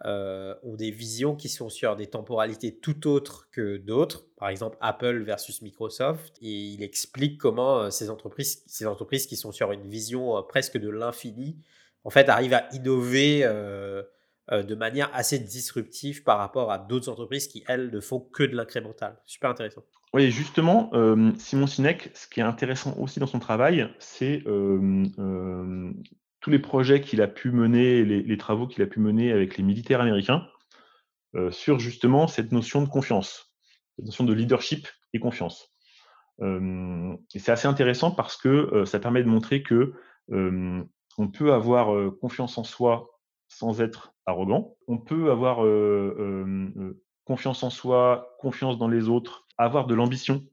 ont 0.06 0.76
des 0.76 0.92
visions 0.92 1.36
qui 1.36 1.50
sont 1.50 1.70
sur 1.70 1.96
des 1.96 2.08
temporalités 2.08 2.78
tout 2.78 3.08
autres 3.08 3.50
que 3.52 3.78
d'autres. 3.78 4.26
Par 4.38 4.50
exemple, 4.50 4.78
Apple 4.82 5.24
versus 5.24 5.62
Microsoft. 5.62 6.36
Et 6.42 6.52
il 6.52 6.84
explique 6.84 7.38
comment 7.38 7.90
ces, 7.92 8.10
entreprises, 8.10 8.64
ces 8.68 8.86
entreprises 8.86 9.28
qui 9.28 9.36
sont 9.36 9.52
sur 9.52 9.72
une 9.72 9.88
vision 9.88 10.44
presque 10.44 10.78
de 10.78 10.90
l'infini, 10.90 11.58
en 12.04 12.10
fait, 12.10 12.30
arrivent 12.30 12.54
à 12.54 12.68
innover 12.74 13.42
euh, 13.44 14.04
de 14.52 14.76
manière 14.76 15.10
assez 15.14 15.40
disruptive 15.40 16.24
par 16.24 16.38
rapport 16.38 16.72
à 16.72 16.78
d'autres 16.78 17.10
entreprises 17.10 17.48
qui, 17.48 17.64
elles, 17.68 17.90
ne 17.92 18.00
font 18.02 18.20
que 18.20 18.44
de 18.44 18.56
l'incrémental. 18.56 19.18
Super 19.26 19.50
intéressant. 19.50 19.84
Oui, 20.14 20.30
justement, 20.30 20.92
euh, 20.94 21.32
Simon 21.38 21.66
Sinek, 21.66 22.12
ce 22.14 22.28
qui 22.28 22.40
est 22.40 22.44
intéressant 22.44 22.96
aussi 23.00 23.20
dans 23.20 23.26
son 23.26 23.40
travail, 23.40 23.90
c'est 23.98 24.44
euh, 24.46 25.92
tous 26.40 26.50
les 26.52 26.60
projets 26.60 27.02
qu'il 27.02 27.22
a 27.22 27.28
pu 27.28 27.52
mener, 27.52 28.06
les, 28.06 28.38
travaux 28.38 28.68
qu'il 28.68 28.84
a 28.84 28.86
pu 28.86 29.00
mener 29.00 29.32
avec 29.32 29.58
les 29.58 29.64
militaires 29.64 30.02
américains 30.02 30.48
sur 31.50 31.80
justement 31.80 32.28
cette 32.28 32.52
notion 32.52 32.84
de 32.84 32.88
confiance, 32.88 33.56
cette 33.96 34.06
notion 34.06 34.24
de 34.24 34.34
leadership 34.34 34.88
et 35.14 35.20
confiance. 35.20 35.74
et 36.40 37.40
c'est 37.40 37.52
assez 37.52 37.68
intéressant 37.68 38.12
parce 38.12 38.38
que 38.38 38.84
ça 38.86 39.00
permet 39.00 39.24
de 39.24 39.30
montrer 39.30 39.64
que 39.64 39.94
on 40.30 41.28
peut 41.34 41.54
avoir 41.54 42.12
confiance 42.20 42.60
en 42.60 42.64
soi 42.64 43.13
sans 43.58 43.82
être 43.82 44.14
arrogant. 44.26 44.76
On 44.88 44.98
peut 44.98 45.32
avoir 45.32 45.58
confiance 47.26 47.64
en 47.64 47.70
soi, 47.70 48.36
confiance 48.40 48.78
dans 48.78 48.88
les 48.88 49.10
autres, 49.10 49.46
avoir 49.58 49.88
de 49.88 49.96
l'ambition 49.96 50.44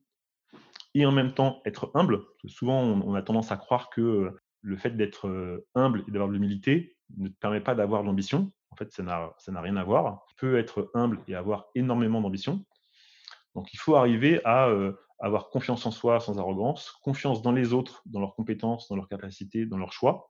et 0.94 1.06
en 1.06 1.12
même 1.12 1.32
temps 1.32 1.60
être 1.64 1.90
humble. 1.94 2.20
souvent, 2.46 2.80
on, 2.80 3.14
a 3.14 3.22
tendance 3.22 3.52
à 3.52 3.56
croire 3.56 3.90
que 3.90 4.36
le 4.62 4.76
fait 4.76 4.90
d'être 4.90 5.64
humble 5.74 6.04
et 6.06 6.10
d'avoir 6.10 6.28
de 6.28 6.34
l'humilité 6.34 6.96
ne 7.16 7.28
te 7.28 7.34
permet 7.38 7.60
pas 7.60 7.74
d'avoir 7.74 8.02
de 8.02 8.06
l'ambition. 8.06 8.52
En 8.70 8.76
fait, 8.76 8.92
ça 8.92 9.02
n'a 9.02 9.60
rien 9.60 9.76
à 9.76 9.84
voir. 9.84 10.24
Tu 10.28 10.34
peux 10.36 10.58
être 10.58 10.90
humble 10.94 11.20
et 11.28 11.34
avoir 11.34 11.66
énormément 11.74 12.20
d'ambition. 12.20 12.64
Donc, 13.54 13.72
il 13.72 13.78
faut 13.78 13.96
arriver 13.96 14.40
à 14.44 14.68
avoir 15.20 15.50
confiance 15.50 15.84
en 15.86 15.90
soi 15.90 16.18
sans 16.18 16.38
arrogance, 16.38 16.90
confiance 17.02 17.42
dans 17.42 17.52
les 17.52 17.72
autres, 17.72 18.02
dans 18.06 18.20
leurs 18.20 18.34
compétences, 18.34 18.88
dans 18.88 18.96
leurs 18.96 19.08
capacités, 19.08 19.66
dans 19.66 19.76
leurs 19.76 19.92
choix, 19.92 20.29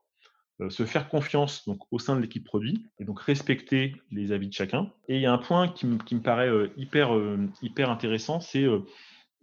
se 0.69 0.85
faire 0.85 1.09
confiance 1.09 1.65
donc, 1.65 1.79
au 1.91 1.99
sein 1.99 2.15
de 2.15 2.21
l'équipe 2.21 2.43
produit 2.43 2.85
et 2.99 3.05
donc 3.05 3.19
respecter 3.19 3.95
les 4.11 4.31
avis 4.31 4.47
de 4.47 4.53
chacun. 4.53 4.91
Et 5.07 5.15
il 5.15 5.21
y 5.21 5.25
a 5.25 5.33
un 5.33 5.37
point 5.37 5.67
qui, 5.67 5.85
me 5.85 6.21
paraît 6.21 6.49
euh, 6.49 6.71
hyper, 6.77 7.15
euh, 7.15 7.49
hyper 7.61 7.89
intéressant, 7.89 8.39
c'est 8.39 8.67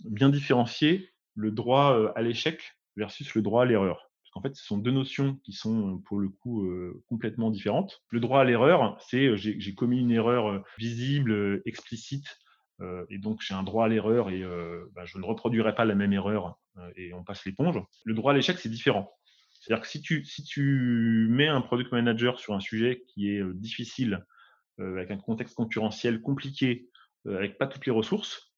bien 0.04 0.28
différencier 0.28 1.10
le 1.34 1.50
droit 1.50 2.12
à 2.14 2.22
l'échec 2.22 2.76
versus 2.96 3.34
le 3.34 3.42
droit 3.42 3.62
à 3.62 3.64
l'erreur. 3.66 4.10
Parce 4.22 4.30
qu'en 4.32 4.42
fait, 4.42 4.56
ce 4.56 4.64
sont 4.64 4.78
deux 4.78 4.90
notions 4.90 5.36
qui 5.44 5.52
sont 5.52 5.98
pour 6.06 6.18
le 6.18 6.28
coup 6.28 6.68
complètement 7.08 7.50
différentes. 7.50 8.02
Le 8.10 8.20
droit 8.20 8.40
à 8.40 8.44
l'erreur, 8.44 8.96
c'est 9.00 9.36
j'ai 9.36 9.74
commis 9.74 10.00
une 10.00 10.10
erreur 10.10 10.62
visible, 10.78 11.62
explicite, 11.64 12.26
et 13.08 13.18
donc 13.18 13.40
j'ai 13.40 13.54
un 13.54 13.62
droit 13.62 13.86
à 13.86 13.88
l'erreur 13.88 14.30
et 14.30 14.42
bah, 14.94 15.04
je 15.04 15.18
ne 15.18 15.24
reproduirai 15.24 15.74
pas 15.74 15.84
la 15.84 15.94
même 15.94 16.12
erreur 16.12 16.58
et 16.96 17.12
on 17.14 17.24
passe 17.24 17.44
l'éponge. 17.44 17.80
Le 18.04 18.14
droit 18.14 18.32
à 18.32 18.34
l'échec, 18.36 18.58
c'est 18.58 18.68
différent. 18.68 19.12
C'est-à-dire 19.68 19.82
que 19.82 19.88
si 19.88 20.00
tu, 20.00 20.24
si 20.24 20.42
tu 20.44 21.26
mets 21.28 21.46
un 21.46 21.60
product 21.60 21.92
manager 21.92 22.40
sur 22.40 22.54
un 22.54 22.60
sujet 22.60 23.04
qui 23.06 23.28
est 23.28 23.42
difficile, 23.52 24.24
avec 24.78 25.10
un 25.10 25.18
contexte 25.18 25.54
concurrentiel 25.56 26.22
compliqué, 26.22 26.88
avec 27.26 27.58
pas 27.58 27.66
toutes 27.66 27.84
les 27.84 27.92
ressources, 27.92 28.54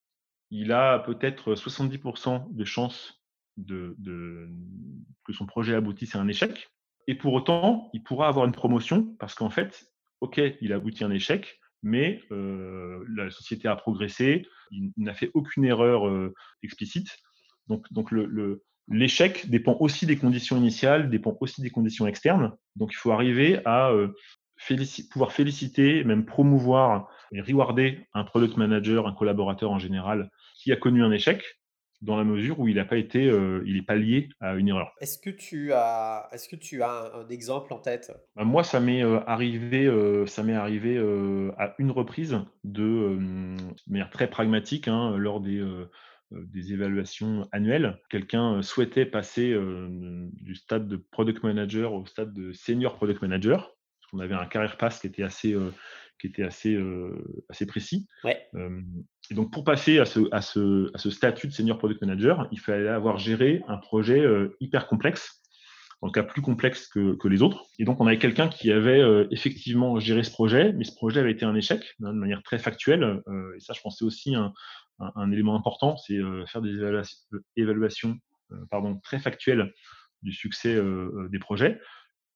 il 0.51 0.71
a 0.71 1.01
peut-être 1.01 1.55
70% 1.55 2.55
de 2.55 2.65
chances 2.65 3.25
que 3.67 5.33
son 5.33 5.47
projet 5.47 5.75
aboutisse 5.75 6.15
à 6.15 6.21
un 6.21 6.29
échec. 6.29 6.71
Et 7.09 7.17
pour 7.17 7.33
autant, 7.33 7.91
il 7.93 8.05
pourra 8.05 8.29
avoir 8.29 8.47
une 8.47 8.53
promotion 8.53 9.17
parce 9.19 9.35
qu'en 9.35 9.51
fait, 9.51 9.93
OK, 10.21 10.41
il 10.61 10.73
a 10.73 10.77
abouti 10.77 11.03
à 11.03 11.09
un 11.09 11.11
échec, 11.11 11.59
mais 11.83 12.23
la 12.31 13.31
société 13.31 13.67
a 13.67 13.75
progressé, 13.75 14.47
il, 14.71 14.93
n'a 14.97 15.15
fait 15.15 15.33
aucune 15.35 15.65
erreur 15.65 16.09
explicite. 16.63 17.19
Donc, 17.67 17.93
donc 17.93 18.13
le, 18.13 18.65
l'échec 18.91 19.49
dépend 19.49 19.77
aussi 19.81 20.05
des 20.05 20.17
conditions 20.17 20.57
initiales, 20.57 21.09
dépend 21.09 21.37
aussi 21.41 21.63
des 21.63 21.71
conditions 21.71 22.07
externes. 22.07 22.53
Donc, 22.77 22.93
il 22.93 22.97
faut 22.97 23.13
arriver 23.13 23.61
à 23.65 23.91
euh, 23.91 24.09
pouvoir 25.11 25.33
féliciter, 25.33 26.05
même 26.05 26.27
promouvoir 26.27 27.09
et 27.33 27.41
rewarder 27.41 28.07
un 28.13 28.25
product 28.25 28.57
manager, 28.57 29.07
un 29.07 29.15
collaborateur 29.15 29.71
en 29.71 29.79
général 29.79 30.31
qui 30.57 30.73
a 30.73 30.77
connu 30.77 31.03
un 31.03 31.13
échec 31.13 31.43
dans 32.03 32.17
la 32.17 32.25
mesure 32.25 32.59
où 32.59 32.67
il 32.67 32.77
n'a 32.77 32.87
pas 32.87 32.97
été, 32.97 33.27
euh, 33.27 33.63
il 33.67 33.77
n'est 33.77 33.83
pas 33.83 33.95
lié 33.95 34.31
à 34.41 34.55
une 34.55 34.69
erreur. 34.69 34.95
Est-ce 35.01 35.19
que 35.19 35.29
tu 35.29 35.73
as, 35.75 36.29
est-ce 36.33 36.49
que 36.49 36.57
tu 36.57 36.83
as 36.83 37.13
un, 37.15 37.29
exemple 37.29 37.75
en 37.75 37.79
tête? 37.79 38.11
Bah, 38.37 38.45
Moi, 38.45 38.65
ça 38.65 38.81
m'est 38.81 39.05
euh, 39.05 39.21
arrivé, 39.27 39.89
ça 40.27 40.43
m'est 40.43 40.55
arrivé 40.55 40.99
à 41.59 41.75
une 41.79 41.91
reprise 41.91 42.39
de 42.65 43.17
manière 43.87 44.11
très 44.11 44.29
pragmatique 44.29 44.89
hein, 44.89 45.15
lors 45.17 45.41
des 45.41 45.63
des 46.33 46.73
évaluations 46.73 47.49
annuelles. 47.53 47.99
Quelqu'un 48.09 48.57
euh, 48.57 48.63
souhaitait 48.63 49.07
passer 49.07 49.51
euh, 49.51 50.29
du 50.33 50.55
stade 50.55 50.89
de 50.89 50.97
product 50.97 51.43
manager 51.43 51.93
au 51.93 52.07
stade 52.07 52.33
de 52.33 52.53
senior 52.53 52.97
product 52.97 53.23
manager. 53.23 53.75
On 54.13 54.19
avait 54.19 54.35
un 54.35 54.47
carrière 54.47 54.77
pass 54.77 55.01
qui 55.01 55.07
était 55.07 55.23
assez, 55.23 55.57
qui 56.21 56.27
était 56.27 56.43
assez, 56.43 56.77
assez 57.49 57.65
précis. 57.65 58.09
Ouais. 58.25 58.45
et 59.31 59.35
donc, 59.35 59.53
pour 59.53 59.63
passer 59.63 60.01
à 60.01 60.05
ce, 60.05 60.19
à, 60.33 60.41
ce, 60.41 60.91
à 60.93 60.99
ce 60.99 61.11
statut 61.11 61.47
de 61.47 61.53
senior 61.53 61.79
product 61.79 62.01
manager, 62.01 62.49
il 62.51 62.59
fallait 62.59 62.89
avoir 62.89 63.19
géré 63.19 63.63
un 63.69 63.77
projet 63.77 64.27
hyper 64.59 64.89
complexe 64.89 65.41
en 66.03 66.09
tout 66.09 66.13
cas 66.13 66.25
plus 66.25 66.43
complexe 66.43 66.89
que, 66.89 67.15
que, 67.15 67.29
les 67.29 67.41
autres. 67.41 67.67
Et 67.79 67.85
donc, 67.85 68.01
on 68.01 68.07
avait 68.09 68.19
quelqu'un 68.19 68.49
qui 68.49 68.73
avait 68.73 69.01
effectivement 69.31 70.01
géré 70.01 70.25
ce 70.25 70.33
projet, 70.33 70.73
mais 70.73 70.83
ce 70.83 70.97
projet 70.97 71.21
avait 71.21 71.31
été 71.31 71.45
un 71.45 71.55
échec 71.55 71.95
hein, 72.03 72.13
de 72.13 72.19
manière 72.19 72.43
très 72.43 72.59
factuelle. 72.59 73.23
et 73.57 73.61
ça, 73.61 73.75
je 73.75 73.81
pensais 73.81 74.05
aussi 74.05 74.35
un, 74.35 74.53
un, 75.01 75.33
élément 75.33 75.57
important, 75.57 75.97
c'est 75.97 76.17
euh, 76.17 76.45
faire 76.47 76.63
des 76.63 76.79
évaluations, 77.57 78.19
euh, 78.53 78.57
pardon, 78.71 78.99
très 79.03 79.19
factuelles 79.19 79.73
du 80.23 80.33
succès 80.33 80.75
euh, 80.75 81.29
des 81.31 81.39
projets. 81.39 81.81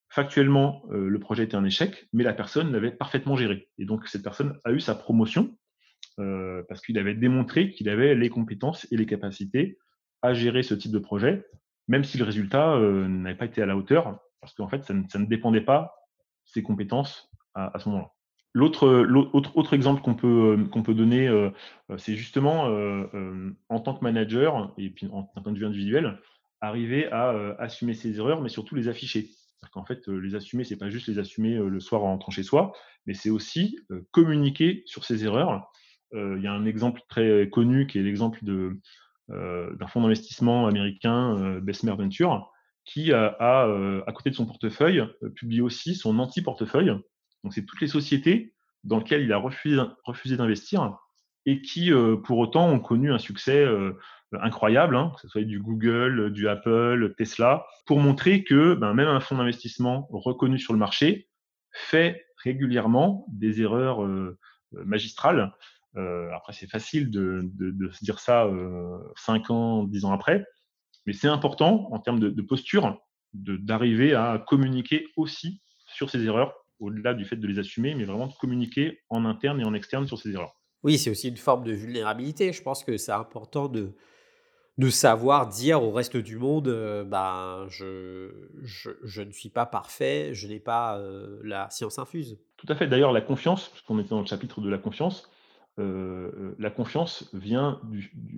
Factuellement, 0.08 0.84
le 0.90 1.18
projet 1.18 1.42
était 1.42 1.56
un 1.56 1.64
échec, 1.64 2.06
mais 2.12 2.22
la 2.22 2.34
personne 2.34 2.70
l'avait 2.70 2.92
parfaitement 2.92 3.34
géré. 3.34 3.68
Et 3.78 3.84
donc, 3.84 4.06
cette 4.06 4.22
personne 4.22 4.60
a 4.62 4.70
eu 4.70 4.78
sa 4.78 4.94
promotion 4.94 5.58
parce 6.16 6.82
qu'il 6.82 6.96
avait 6.98 7.14
démontré 7.14 7.72
qu'il 7.72 7.88
avait 7.88 8.14
les 8.14 8.28
compétences 8.28 8.86
et 8.92 8.96
les 8.96 9.06
capacités 9.06 9.76
à 10.22 10.32
gérer 10.32 10.62
ce 10.62 10.74
type 10.74 10.92
de 10.92 11.00
projet, 11.00 11.44
même 11.88 12.04
si 12.04 12.16
le 12.16 12.22
résultat 12.22 12.78
n'avait 12.78 13.36
pas 13.36 13.46
été 13.46 13.60
à 13.60 13.66
la 13.66 13.76
hauteur, 13.76 14.20
parce 14.40 14.54
qu'en 14.54 14.68
fait, 14.68 14.84
ça 14.84 14.94
ne, 14.94 15.26
dépendait 15.26 15.62
pas 15.62 15.96
ses 16.44 16.62
compétences 16.62 17.28
à, 17.54 17.76
ce 17.80 17.88
moment-là. 17.88 18.13
L'autre, 18.54 18.88
autre, 19.32 19.74
exemple 19.74 20.00
qu'on 20.00 20.14
peut, 20.14 20.56
qu'on 20.70 20.82
peut 20.84 20.94
donner, 20.94 21.28
c'est 21.96 22.14
justement 22.14 22.64
en 23.68 23.80
tant 23.80 23.94
que 23.94 24.04
manager, 24.04 24.72
et 24.78 24.90
puis 24.90 25.08
en, 25.08 25.30
en 25.34 25.42
point 25.42 25.52
de 25.52 25.58
vue 25.58 25.66
individuel, 25.66 26.18
arriver 26.60 27.10
à 27.10 27.56
assumer 27.58 27.94
ses 27.94 28.16
erreurs, 28.18 28.40
mais 28.40 28.48
surtout 28.48 28.74
les 28.74 28.88
afficher. 28.88 29.28
Qu'en 29.72 29.84
fait, 29.84 30.06
les 30.08 30.34
assumer, 30.34 30.62
c'est 30.62 30.76
pas 30.76 30.90
juste 30.90 31.08
les 31.08 31.18
assumer 31.18 31.56
le 31.56 31.80
soir 31.80 32.04
en 32.04 32.12
rentrant 32.12 32.30
chez 32.30 32.42
soi, 32.42 32.72
mais 33.06 33.14
c'est 33.14 33.30
aussi 33.30 33.78
communiquer 34.12 34.82
sur 34.86 35.04
ses 35.04 35.24
erreurs. 35.24 35.72
Il 36.12 36.40
y 36.40 36.46
a 36.46 36.52
un 36.52 36.64
exemple 36.64 37.00
très 37.08 37.48
connu 37.50 37.88
qui 37.88 37.98
est 37.98 38.02
l'exemple 38.02 38.38
d'un 38.44 39.86
fonds 39.88 40.02
d'investissement 40.02 40.68
américain, 40.68 41.58
Bessemer 41.60 41.96
Venture, 41.96 42.52
qui 42.84 43.12
a, 43.12 43.34
à 43.40 44.12
côté 44.12 44.30
de 44.30 44.36
son 44.36 44.46
portefeuille, 44.46 45.02
publié 45.34 45.60
aussi 45.60 45.96
son 45.96 46.20
anti-portefeuille. 46.20 46.92
Donc, 47.44 47.54
c'est 47.54 47.64
toutes 47.64 47.80
les 47.80 47.86
sociétés 47.86 48.54
dans 48.82 48.98
lesquelles 48.98 49.22
il 49.22 49.32
a 49.32 49.38
refusé, 49.38 50.36
d'investir 50.36 50.98
et 51.46 51.60
qui, 51.60 51.92
pour 52.24 52.38
autant, 52.38 52.68
ont 52.68 52.80
connu 52.80 53.12
un 53.12 53.18
succès 53.18 53.66
incroyable, 54.32 54.96
hein, 54.96 55.12
que 55.14 55.20
ce 55.20 55.28
soit 55.28 55.44
du 55.44 55.60
Google, 55.60 56.32
du 56.32 56.48
Apple, 56.48 57.14
Tesla, 57.16 57.66
pour 57.86 58.00
montrer 58.00 58.44
que 58.44 58.74
ben, 58.74 58.94
même 58.94 59.08
un 59.08 59.20
fonds 59.20 59.36
d'investissement 59.36 60.08
reconnu 60.10 60.58
sur 60.58 60.72
le 60.72 60.78
marché 60.78 61.28
fait 61.70 62.24
régulièrement 62.42 63.26
des 63.28 63.60
erreurs 63.60 64.06
magistrales. 64.72 65.52
après, 65.94 66.52
c'est 66.52 66.66
facile 66.70 67.10
de, 67.10 67.50
se 67.92 68.04
dire 68.04 68.18
ça 68.18 68.48
cinq 69.16 69.50
ans, 69.50 69.84
dix 69.84 70.04
ans 70.04 70.12
après, 70.12 70.44
mais 71.06 71.12
c'est 71.12 71.28
important 71.28 71.88
en 71.92 71.98
termes 71.98 72.20
de, 72.20 72.42
posture 72.42 72.98
d'arriver 73.34 74.14
à 74.14 74.42
communiquer 74.46 75.06
aussi 75.16 75.60
sur 75.86 76.10
ces 76.10 76.24
erreurs, 76.24 76.54
au-delà 76.80 77.14
du 77.14 77.24
fait 77.24 77.36
de 77.36 77.46
les 77.46 77.58
assumer, 77.58 77.94
mais 77.94 78.04
vraiment 78.04 78.26
de 78.26 78.34
communiquer 78.40 79.00
en 79.10 79.24
interne 79.24 79.60
et 79.60 79.64
en 79.64 79.74
externe 79.74 80.06
sur 80.06 80.18
ces 80.18 80.32
erreurs. 80.32 80.56
Oui, 80.82 80.98
c'est 80.98 81.10
aussi 81.10 81.28
une 81.28 81.36
forme 81.36 81.64
de 81.64 81.72
vulnérabilité. 81.72 82.52
Je 82.52 82.62
pense 82.62 82.84
que 82.84 82.96
c'est 82.96 83.12
important 83.12 83.68
de, 83.68 83.94
de 84.76 84.90
savoir 84.90 85.48
dire 85.48 85.82
au 85.82 85.92
reste 85.92 86.16
du 86.16 86.36
monde, 86.36 86.68
euh, 86.68 87.04
ben, 87.04 87.66
je, 87.68 88.30
je, 88.62 89.22
ne 89.22 89.30
suis 89.30 89.48
pas 89.48 89.66
parfait, 89.66 90.34
je 90.34 90.48
n'ai 90.48 90.58
pas 90.58 90.98
euh, 90.98 91.40
la 91.44 91.70
science 91.70 91.98
infuse. 91.98 92.38
Tout 92.56 92.66
à 92.68 92.74
fait. 92.74 92.86
D'ailleurs, 92.86 93.12
la 93.12 93.20
confiance, 93.20 93.68
puisqu'on 93.68 93.98
était 93.98 94.10
dans 94.10 94.20
le 94.20 94.26
chapitre 94.26 94.60
de 94.60 94.68
la 94.68 94.78
confiance, 94.78 95.30
euh, 95.78 96.54
la 96.58 96.70
confiance 96.70 97.30
vient 97.32 97.80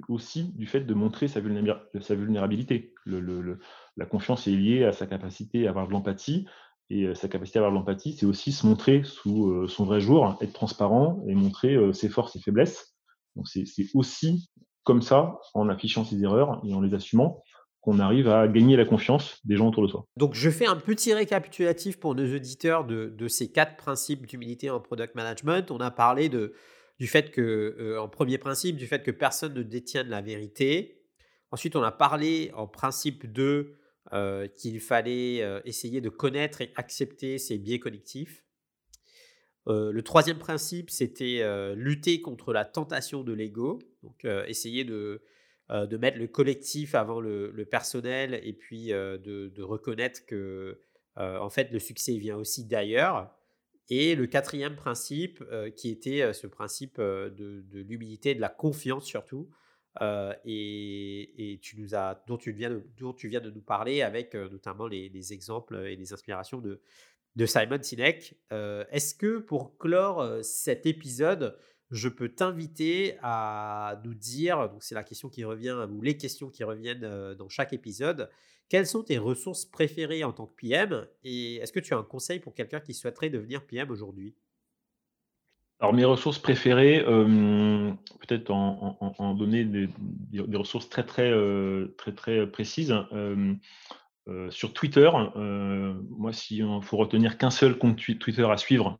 aussi 0.09 0.53
du 0.55 0.66
fait 0.66 0.80
de 0.80 0.95
montrer 0.95 1.28
sa, 1.28 1.41
vulnérabilité. 1.41 2.95
la 3.05 4.07
confiance 4.07 4.47
est 4.47 4.53
liée 4.53 4.84
à 4.84 4.93
sa 4.93 5.07
capacité 5.07 5.66
à 5.66 5.70
avoir 5.70 5.87
de 5.87 5.93
l'empathie. 5.93 6.47
Et 6.89 7.14
sa 7.14 7.28
capacité 7.28 7.59
à 7.59 7.62
avoir 7.62 7.72
de 7.72 7.78
l'empathie, 7.78 8.12
c'est 8.12 8.26
aussi 8.26 8.53
se 8.53 8.66
montrer 8.66 9.03
sous 9.05 9.66
son 9.66 9.84
vrai 9.84 10.01
jour, 10.01 10.37
être 10.41 10.53
transparent 10.53 11.24
et 11.26 11.34
montrer 11.34 11.76
ses 11.93 12.09
forces 12.09 12.37
et 12.37 12.41
faiblesses. 12.41 12.95
Donc 13.34 13.49
c'est 13.49 13.64
aussi 13.95 14.49
comme 14.87 15.03
ça, 15.03 15.41
en 15.53 15.68
affichant 15.68 16.05
ses 16.05 16.22
erreurs 16.22 16.62
et 16.64 16.72
en 16.72 16.80
les 16.80 16.95
assumant, 16.95 17.43
qu'on 17.80 17.99
arrive 17.99 18.28
à 18.28 18.49
gagner 18.49 18.76
la 18.76 18.84
confiance 18.84 19.41
des 19.45 19.57
gens 19.57 19.68
autour 19.68 19.82
de 19.82 19.89
soi. 19.89 20.07
Donc, 20.16 20.34
je 20.34 20.49
fais 20.49 20.66
un 20.66 20.76
petit 20.76 21.12
récapitulatif 21.12 21.99
pour 21.99 22.14
nos 22.14 22.34
auditeurs 22.34 22.84
de, 22.84 23.28
ces 23.28 23.51
quatre 23.51 23.76
principes 23.76 24.26
d'humilité 24.26 24.70
en 24.70 24.80
product 24.80 25.14
management. 25.16 25.70
On 25.72 25.80
a 25.80 25.91
parlé 25.91 26.28
du 26.28 27.07
fait 27.07 27.32
que, 27.32 27.76
euh, 27.78 28.01
en 28.01 28.09
premier 28.09 28.39
principe, 28.39 28.76
du 28.76 28.87
fait 28.87 29.03
que 29.03 29.11
personne 29.11 29.55
ne 29.55 29.62
détienne 29.62 30.09
la 30.09 30.20
vérité. 30.20 31.03
Ensuite, 31.51 31.74
on 31.74 31.82
a 31.82 31.93
parlé 31.93 32.53
en 32.57 32.68
principe 32.68 33.30
2 33.32 33.76
euh, 34.12 34.46
qu'il 34.46 34.80
fallait 34.80 35.42
euh, 35.42 35.61
essayer 35.64 36.00
de 36.00 36.09
connaître 36.09 36.61
et 36.61 36.72
accepter 36.76 37.38
ses 37.38 37.59
biais 37.59 37.80
cognitifs. 37.80 38.44
le 39.66 40.00
troisième 40.02 40.38
principe, 40.38 40.90
c'était 40.90 41.42
lutter 41.74 42.20
contre 42.20 42.52
la 42.52 42.64
tentation 42.64 43.24
de 43.24 43.32
l'ego. 43.32 43.80
Donc, 44.04 44.24
essayer 44.46 44.84
de, 44.84 45.22
de 45.70 45.96
mettre 45.96 46.18
le 46.18 46.28
collectif 46.28 46.94
avant 46.94 47.20
le, 47.20 47.64
personnel 47.68 48.40
et 48.44 48.52
puis 48.52 48.90
de, 48.90 49.62
reconnaître 49.62 50.24
que, 50.24 50.80
en 51.16 51.50
fait, 51.50 51.72
le 51.72 51.80
succès 51.80 52.16
vient 52.16 52.36
aussi 52.36 52.64
d'ailleurs. 52.64 53.34
Et 53.88 54.14
le 54.14 54.28
quatrième 54.28 54.76
principe, 54.76 55.42
qui 55.74 55.90
était 55.90 56.32
ce 56.32 56.46
principe 56.46 57.00
de, 57.00 57.64
l'humilité, 57.72 58.36
de 58.36 58.40
la 58.40 58.48
confiance 58.50 59.04
surtout, 59.04 59.50
et, 60.44 61.61
nous 61.78 61.94
as, 61.94 62.22
dont, 62.26 62.36
tu 62.36 62.53
viens 62.53 62.70
de, 62.70 63.51
nous 63.51 63.61
parler 63.61 64.03
avec 64.03 64.34
notamment 64.34 64.86
les, 64.86 65.32
exemples 65.32 65.76
et 65.86 65.97
les 65.97 66.12
inspirations 66.12 66.61
de, 66.61 66.80
de 67.36 67.47
Simon 67.47 67.82
Sinek. 67.82 68.34
Est-ce 68.51 69.14
que 69.14 69.38
pour 69.38 69.78
clore 69.78 70.44
cet 70.44 70.86
épisode, 70.86 71.57
je 71.90 72.09
peux 72.09 72.28
t'inviter 72.28 73.16
à 73.22 74.01
nous 74.05 74.14
dire, 74.14 74.68
donc 74.68 74.82
c'est 74.82 74.94
la 74.94 75.05
question 75.05 75.28
qui 75.28 75.44
revient, 75.44 75.86
ou 75.90 76.03
les 76.03 76.16
questions 76.16 76.51
qui 76.51 76.64
reviennent 76.64 77.34
dans 77.34 77.49
chaque 77.49 77.72
épisode, 77.72 78.28
quelles 78.68 78.86
sont 78.86 79.05
tes 79.05 79.18
ressources 79.18 79.64
préférées 79.64 80.24
en 80.24 80.32
tant 80.32 80.47
que 80.47 80.55
PM 80.55 81.07
et 81.22 81.57
est-ce 81.57 81.72
que 81.72 81.80
tu 81.80 81.94
as 81.94 81.99
un 81.99 82.03
conseil 82.03 82.40
pour 82.40 82.55
quelqu'un 82.55 82.80
qui 82.80 82.94
souhaiterait 82.94 83.30
devenir 83.30 83.64
PM 83.64 83.90
aujourd'hui? 83.90 84.34
Alors 85.81 85.93
mes 85.93 86.05
ressources 86.05 86.39
préférées, 86.39 87.03
peut-être 87.05 88.51
en, 88.51 89.35
donner 89.35 89.64
des, 89.64 89.89
ressources 90.57 90.89
très 90.89 91.05
très 91.05 91.33
très 91.99 92.12
très 92.12 92.47
précises. 92.47 92.95
sur 94.51 94.72
Twitter, 94.72 95.11
moi 95.35 96.33
s'il 96.33 96.66
faut 96.83 96.97
retenir 96.97 97.37
qu'un 97.37 97.51
seul 97.51 97.77
compte 97.77 97.97
Twitter 97.97 98.47
à 98.51 98.57
suivre 98.57 98.99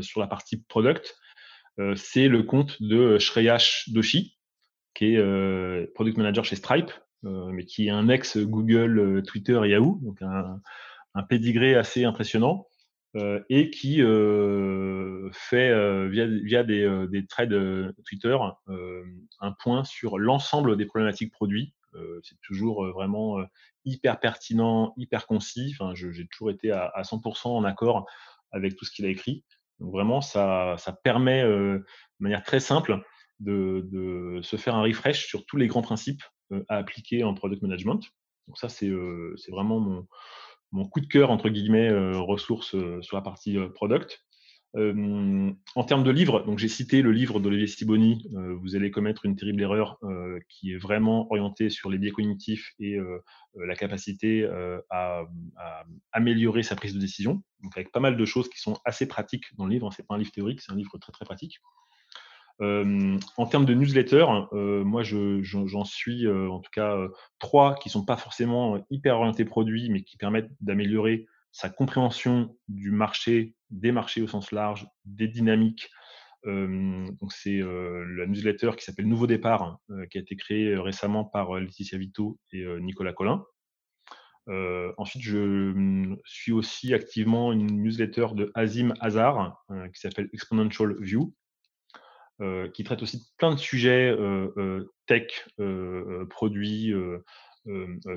sur 0.00 0.20
la 0.20 0.26
partie 0.26 0.56
product, 0.56 1.14
euh, 1.80 1.94
c'est 1.96 2.28
le 2.28 2.42
compte 2.42 2.80
de 2.82 3.18
Shreyash 3.18 3.88
Doshi, 3.90 4.38
qui 4.94 5.14
est 5.14 5.16
euh, 5.16 5.86
product 5.94 6.16
manager 6.16 6.44
chez 6.44 6.56
Stripe, 6.56 6.92
euh, 7.24 7.50
mais 7.52 7.64
qui 7.64 7.86
est 7.86 7.90
un 7.90 8.08
ex 8.08 8.38
Google, 8.38 9.22
Twitter 9.26 9.60
et 9.64 9.70
Yahoo, 9.70 9.98
donc 10.02 10.22
un, 10.22 10.60
un 11.14 11.22
pédigré 11.22 11.74
assez 11.74 12.04
impressionnant. 12.04 12.66
Et 13.48 13.70
qui 13.70 13.98
fait 15.32 16.08
via, 16.08 16.64
des, 16.64 17.06
des, 17.10 17.26
trades 17.26 17.94
Twitter 18.06 18.36
un 19.40 19.52
point 19.52 19.84
sur 19.84 20.18
l'ensemble 20.18 20.76
des 20.76 20.86
problématiques 20.86 21.32
produits. 21.32 21.74
c'est 22.22 22.40
toujours 22.42 22.86
vraiment 22.92 23.38
hyper 23.84 24.18
pertinent, 24.18 24.94
hyper 24.96 25.26
concis. 25.26 25.74
Enfin, 25.78 25.94
j'ai 25.94 26.26
toujours 26.26 26.50
été 26.50 26.72
à, 26.72 26.86
à 26.86 27.02
100% 27.02 27.48
en 27.48 27.64
accord 27.64 28.06
avec 28.50 28.76
tout 28.76 28.84
ce 28.84 28.90
qu'il 28.90 29.04
a 29.04 29.08
écrit. 29.08 29.44
Donc 29.80 29.92
vraiment, 29.92 30.20
ça, 30.20 30.76
ça 30.78 30.92
permet 30.92 31.42
euh, 31.42 31.78
de 31.78 31.84
manière 32.20 32.42
très 32.42 32.60
simple 32.60 33.02
de, 33.40 33.86
de, 33.90 34.40
se 34.42 34.56
faire 34.56 34.74
un 34.74 34.82
refresh 34.82 35.26
sur 35.26 35.44
tous 35.46 35.56
les 35.56 35.66
grands 35.66 35.82
principes 35.82 36.22
euh, 36.52 36.64
à 36.68 36.76
appliquer 36.76 37.24
en 37.24 37.34
product 37.34 37.62
management. 37.62 38.00
Donc 38.46 38.58
ça, 38.58 38.68
c'est 38.68 38.88
euh, 38.88 39.34
vraiment 39.48 39.80
mon, 39.80 40.06
mon, 40.74 40.86
coup 40.86 41.00
de 41.00 41.06
cœur, 41.06 41.30
entre 41.30 41.48
guillemets, 41.48 41.90
ressources 42.12 42.76
sur 43.00 43.16
la 43.16 43.22
partie 43.22 43.56
product 43.74 44.24
en 44.76 45.84
termes 45.86 46.02
de 46.02 46.10
livres, 46.10 46.44
j'ai 46.56 46.66
cité 46.66 47.00
le 47.00 47.12
livre 47.12 47.38
d'Olivier 47.38 47.68
Stiboni, 47.68 48.26
Vous 48.60 48.74
allez 48.74 48.90
commettre 48.90 49.24
une 49.24 49.36
terrible 49.36 49.62
erreur, 49.62 50.00
qui 50.48 50.72
est 50.72 50.78
vraiment 50.78 51.30
orienté 51.30 51.70
sur 51.70 51.90
les 51.90 51.98
biais 51.98 52.10
cognitifs 52.10 52.72
et 52.80 52.98
la 53.54 53.76
capacité 53.76 54.48
à, 54.90 55.22
améliorer 56.12 56.64
sa 56.64 56.74
prise 56.74 56.94
de 56.94 56.98
décision. 56.98 57.42
Donc 57.62 57.76
avec 57.76 57.92
pas 57.92 58.00
mal 58.00 58.16
de 58.16 58.24
choses 58.24 58.48
qui 58.48 58.58
sont 58.58 58.76
assez 58.84 59.06
pratiques 59.06 59.44
dans 59.56 59.66
le 59.66 59.72
livre. 59.72 59.92
C'est 59.92 60.06
pas 60.06 60.16
un 60.16 60.18
livre 60.18 60.32
théorique, 60.32 60.60
c'est 60.60 60.72
un 60.72 60.76
livre 60.76 60.98
très 60.98 61.12
très 61.12 61.24
pratique. 61.24 61.60
En 62.60 63.46
termes 63.46 63.64
de 63.64 63.74
newsletter, 63.74 64.26
moi 64.52 65.02
j'en 65.02 65.84
suis 65.84 66.28
en 66.28 66.60
tout 66.60 66.70
cas 66.72 66.96
trois 67.38 67.74
qui 67.74 67.90
sont 67.90 68.04
pas 68.04 68.16
forcément 68.16 68.84
hyper 68.90 69.16
orientés 69.16 69.44
produits, 69.44 69.90
mais 69.90 70.02
qui 70.02 70.16
permettent 70.16 70.50
d'améliorer 70.60 71.26
sa 71.52 71.68
compréhension 71.68 72.56
du 72.68 72.90
marché, 72.90 73.54
des 73.70 73.92
marchés 73.92 74.22
au 74.22 74.26
sens 74.26 74.52
large, 74.52 74.86
des 75.04 75.28
dynamiques. 75.28 75.90
donc 76.44 77.32
c'est 77.32 77.60
la 77.60 78.26
newsletter 78.26 78.72
qui 78.76 78.84
s'appelle 78.84 79.08
Nouveau 79.08 79.26
Départ, 79.26 79.78
qui 80.10 80.18
a 80.18 80.20
été 80.20 80.36
créée 80.36 80.76
récemment 80.76 81.24
par 81.24 81.54
Laetitia 81.58 81.98
Vito 81.98 82.38
et 82.52 82.64
Nicolas 82.80 83.12
Collin. 83.12 83.44
ensuite, 84.96 85.22
je 85.22 85.72
mmh, 85.72 86.18
suis 86.24 86.52
aussi 86.52 86.94
activement 86.94 87.52
une 87.52 87.82
newsletter 87.82 88.28
de 88.34 88.52
Azim 88.54 88.94
Hazar 89.00 89.56
qui 89.92 90.00
s'appelle 90.00 90.28
Exponential 90.32 90.96
View, 91.00 91.34
qui 92.72 92.84
traite 92.84 93.02
aussi 93.02 93.18
de 93.18 93.24
plein 93.38 93.52
de 93.54 93.58
sujets 93.58 94.14
tech, 95.06 95.48
produits, 96.28 96.92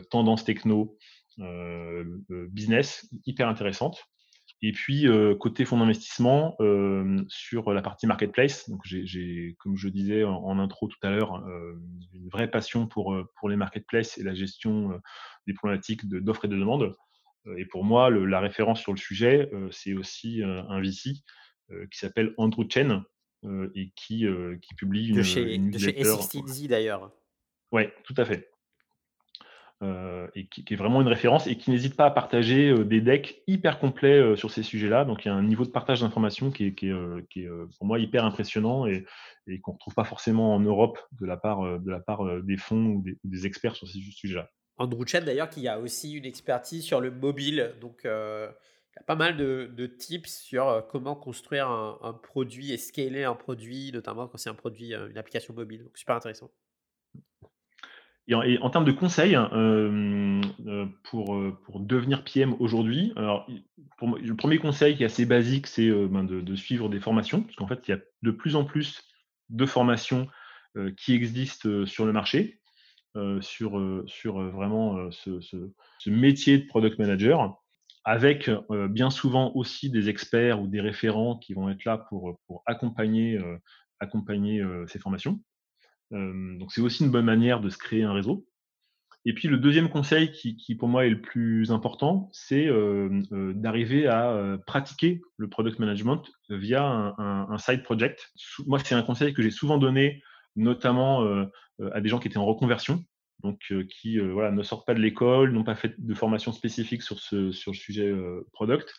tendances 0.09 0.43
techno, 0.43 0.97
euh, 1.39 2.03
euh, 2.31 2.47
business 2.49 3.07
hyper 3.27 3.47
intéressante. 3.47 4.03
Et 4.63 4.71
puis, 4.71 5.07
euh, 5.07 5.35
côté 5.35 5.65
fonds 5.65 5.77
d'investissement, 5.77 6.57
sur 7.27 7.71
la 7.73 7.83
partie 7.83 8.07
marketplace, 8.07 8.67
donc 8.69 8.81
j'ai, 8.85 9.55
comme 9.59 9.77
je 9.77 9.87
disais 9.87 10.23
en, 10.23 10.57
intro 10.57 10.87
tout 10.87 10.97
à 11.03 11.11
l'heure, 11.11 11.45
une 12.13 12.27
vraie 12.29 12.49
passion 12.49 12.87
pour, 12.87 13.15
pour 13.35 13.49
les 13.49 13.55
marketplaces 13.55 14.17
et 14.17 14.23
la 14.23 14.33
gestion 14.33 14.99
des 15.45 15.53
problématiques 15.53 16.07
d'offres 16.07 16.45
et 16.45 16.47
de 16.47 16.57
demandes. 16.57 16.95
et 17.55 17.65
pour 17.65 17.83
moi, 17.83 18.09
la 18.09 18.39
référence 18.39 18.81
sur 18.81 18.93
le 18.93 18.97
sujet, 18.97 19.51
c'est 19.69 19.93
aussi 19.93 20.41
un 20.43 20.81
VC 20.81 21.11
qui 21.69 21.99
s'appelle 21.99 22.33
Andrew 22.37 22.65
Chen 22.67 23.03
et 23.75 23.91
qui, 23.95 24.25
qui 24.61 24.73
publie 24.75 25.09
une, 25.09 25.17
de 25.17 25.23
chez, 25.23 25.57
De 25.57 25.77
chez 25.77 25.91
A16Z 25.93 26.67
d'ailleurs. 26.67 27.11
Oui, 27.71 27.83
tout 28.03 28.15
à 28.17 28.25
fait. 28.25 28.49
Euh, 29.83 30.27
et 30.33 30.47
qui, 30.47 30.65
est 30.67 30.75
vraiment 30.75 31.01
une 31.01 31.07
référence 31.07 31.45
et 31.45 31.55
qui 31.55 31.69
n'hésite 31.69 31.95
pas 31.95 32.05
à 32.05 32.09
partager 32.09 32.69
euh, 32.69 32.83
des 32.83 32.99
decks 32.99 33.43
hyper 33.45 33.77
complets 33.77 34.17
euh, 34.17 34.35
sur 34.35 34.49
ces 34.49 34.63
sujets-là. 34.63 35.05
Donc 35.05 35.23
il 35.23 35.27
y 35.27 35.31
a 35.31 35.35
un 35.35 35.43
niveau 35.43 35.65
de 35.65 35.69
partage 35.69 36.01
d'informations 36.01 36.49
qui 36.49 36.65
est, 36.65 36.71
qui 36.73 36.89
est, 36.89 37.49
pour 37.77 37.85
moi 37.85 37.99
hyper 37.99 38.25
impressionnant 38.25 38.87
et, 38.87 39.05
qu'on 39.61 39.73
ne 39.73 39.75
retrouve 39.75 39.93
pas 39.93 40.03
forcément 40.03 40.55
en 40.55 40.59
Europe 40.59 40.97
de 41.21 41.27
la 41.27 41.37
part, 41.37 41.79
de 41.79 41.91
la 41.91 41.99
part 41.99 42.41
des 42.41 42.57
fonds 42.57 42.85
ou 42.85 43.05
des, 43.23 43.45
experts 43.45 43.75
sur 43.75 43.87
ces 43.87 43.99
sujets-là. 43.99 44.49
Andrew 44.77 45.05
Chen 45.05 45.23
d'ailleurs 45.23 45.49
qui 45.49 45.67
a 45.67 45.79
aussi 45.79 46.13
une 46.13 46.25
expertise 46.25 46.83
sur 46.83 46.99
le 46.99 47.11
mobile. 47.11 47.75
Donc 47.79 48.07
y 48.97 49.01
a 49.01 49.05
pas 49.05 49.15
mal 49.15 49.37
de, 49.37 49.85
tips 49.85 50.41
sur 50.41 50.85
comment 50.89 51.15
construire 51.15 51.69
un, 51.69 52.13
produit 52.13 52.71
et 52.71 52.77
scaler 52.77 53.23
un 53.23 53.35
produit, 53.35 53.91
notamment 53.91 54.27
quand 54.27 54.37
c'est 54.37 54.49
un 54.49 54.55
produit, 54.55 54.93
une 54.93 55.17
application 55.17 55.53
mobile. 55.53 55.83
Donc 55.83 55.97
super 55.97 56.15
intéressant. 56.15 56.51
Et 58.29 58.57
en, 58.59 58.69
termes 58.69 58.83
de 58.83 58.91
conseils 58.91 59.37
euh, 59.37 60.41
euh, 60.65 60.85
pour, 61.03 61.35
euh, 61.35 61.57
pour 61.63 61.79
devenir 61.79 62.25
PM 62.25 62.55
aujourd'hui, 62.59 63.13
le 63.15 64.33
premier 64.33 64.57
conseil 64.57 64.97
qui 64.97 65.03
est 65.03 65.05
assez 65.05 65.25
basique, 65.25 65.65
c'est 65.65 65.89
ben, 65.89 66.25
de, 66.25 66.55
suivre 66.55 66.89
des 66.89 66.99
formations, 66.99 67.43
parce 67.43 67.55
qu'en 67.55 67.67
fait, 67.67 67.87
il 67.87 67.91
y 67.91 67.93
a 67.93 67.99
de 68.23 68.31
plus 68.31 68.57
en 68.57 68.65
plus 68.65 69.01
de 69.49 69.65
formations 69.65 70.27
qui 70.97 71.13
existent 71.13 71.85
sur 71.85 72.05
le 72.05 72.11
marché, 72.11 72.59
sur, 73.39 74.03
sur 74.07 74.41
vraiment 74.51 75.09
ce, 75.09 76.09
métier 76.09 76.57
de 76.57 76.67
product 76.67 76.99
manager, 76.99 77.57
avec 78.09 78.49
bien 78.89 79.09
souvent 79.09 79.51
aussi 79.53 79.89
des 79.89 80.07
experts 80.07 80.61
ou 80.61 80.67
des 80.67 80.79
référents 80.79 81.37
qui 81.37 81.53
vont 81.53 81.69
être 81.69 81.83
là 81.83 81.97
pour, 81.97 82.63
accompagner, 82.65 83.37
accompagner 83.99 84.63
ces 84.87 84.97
formations 84.97 85.41
donc 86.11 86.71
c'est 86.71 86.81
aussi 86.81 87.03
une 87.03 87.11
bonne 87.11 87.25
manière 87.25 87.59
de 87.59 87.69
se 87.69 87.77
créer 87.77 88.03
un 88.03 88.13
réseau. 88.13 88.47
Et 89.25 89.33
puis 89.33 89.49
le 89.49 89.57
deuxième 89.57 89.89
conseil 89.89 90.31
qui, 90.31 90.75
pour 90.75 90.87
moi 90.87 91.05
est 91.05 91.09
le 91.09 91.21
plus 91.21 91.71
important, 91.71 92.29
c'est 92.31 92.69
d'arriver 93.31 94.07
à 94.07 94.57
pratiquer 94.65 95.21
le 95.35 95.49
product 95.49 95.79
management 95.79 96.23
via 96.49 97.13
un, 97.17 97.57
side 97.57 97.83
project. 97.83 98.31
Moi, 98.65 98.79
c'est 98.79 98.95
un 98.95 99.03
conseil 99.03 99.33
que 99.33 99.41
j'ai 99.41 99.51
souvent 99.51 99.77
donné, 99.77 100.23
notamment 100.55 101.27
à 101.91 101.99
des 101.99 102.07
gens 102.07 102.19
qui 102.19 102.29
étaient 102.29 102.37
en 102.37 102.45
reconversion, 102.45 103.03
donc 103.43 103.59
qui 103.89 104.19
voilà, 104.19 104.51
ne 104.51 104.63
sortent 104.63 104.85
pas 104.85 104.93
de 104.93 104.99
l'école, 104.99 105.51
n'ont 105.51 105.63
pas 105.63 105.75
fait 105.75 105.93
de 105.97 106.13
formation 106.13 106.51
spécifique 106.51 107.03
sur, 107.03 107.19
ce, 107.19 107.51
sur 107.51 107.71
le 107.71 107.77
sujet 107.77 108.13
product 108.51 108.93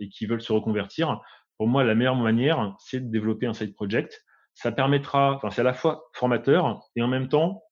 et 0.00 0.08
qui 0.10 0.26
veulent 0.26 0.42
se 0.42 0.52
reconvertir. 0.52 1.20
Pour 1.56 1.66
moi, 1.66 1.82
la 1.82 1.94
meilleure 1.94 2.16
manière, 2.16 2.76
c'est 2.78 3.00
de 3.00 3.10
développer 3.10 3.46
un 3.46 3.54
side 3.54 3.74
project 3.74 4.24
ça 4.54 4.72
permettra, 4.72 5.34
enfin, 5.34 5.50
c'est 5.50 5.60
à 5.60 5.64
la 5.64 5.74
fois 5.74 6.08
formateur 6.14 6.80
et 6.96 7.02
en 7.02 7.08
même 7.08 7.28
temps, 7.28 7.62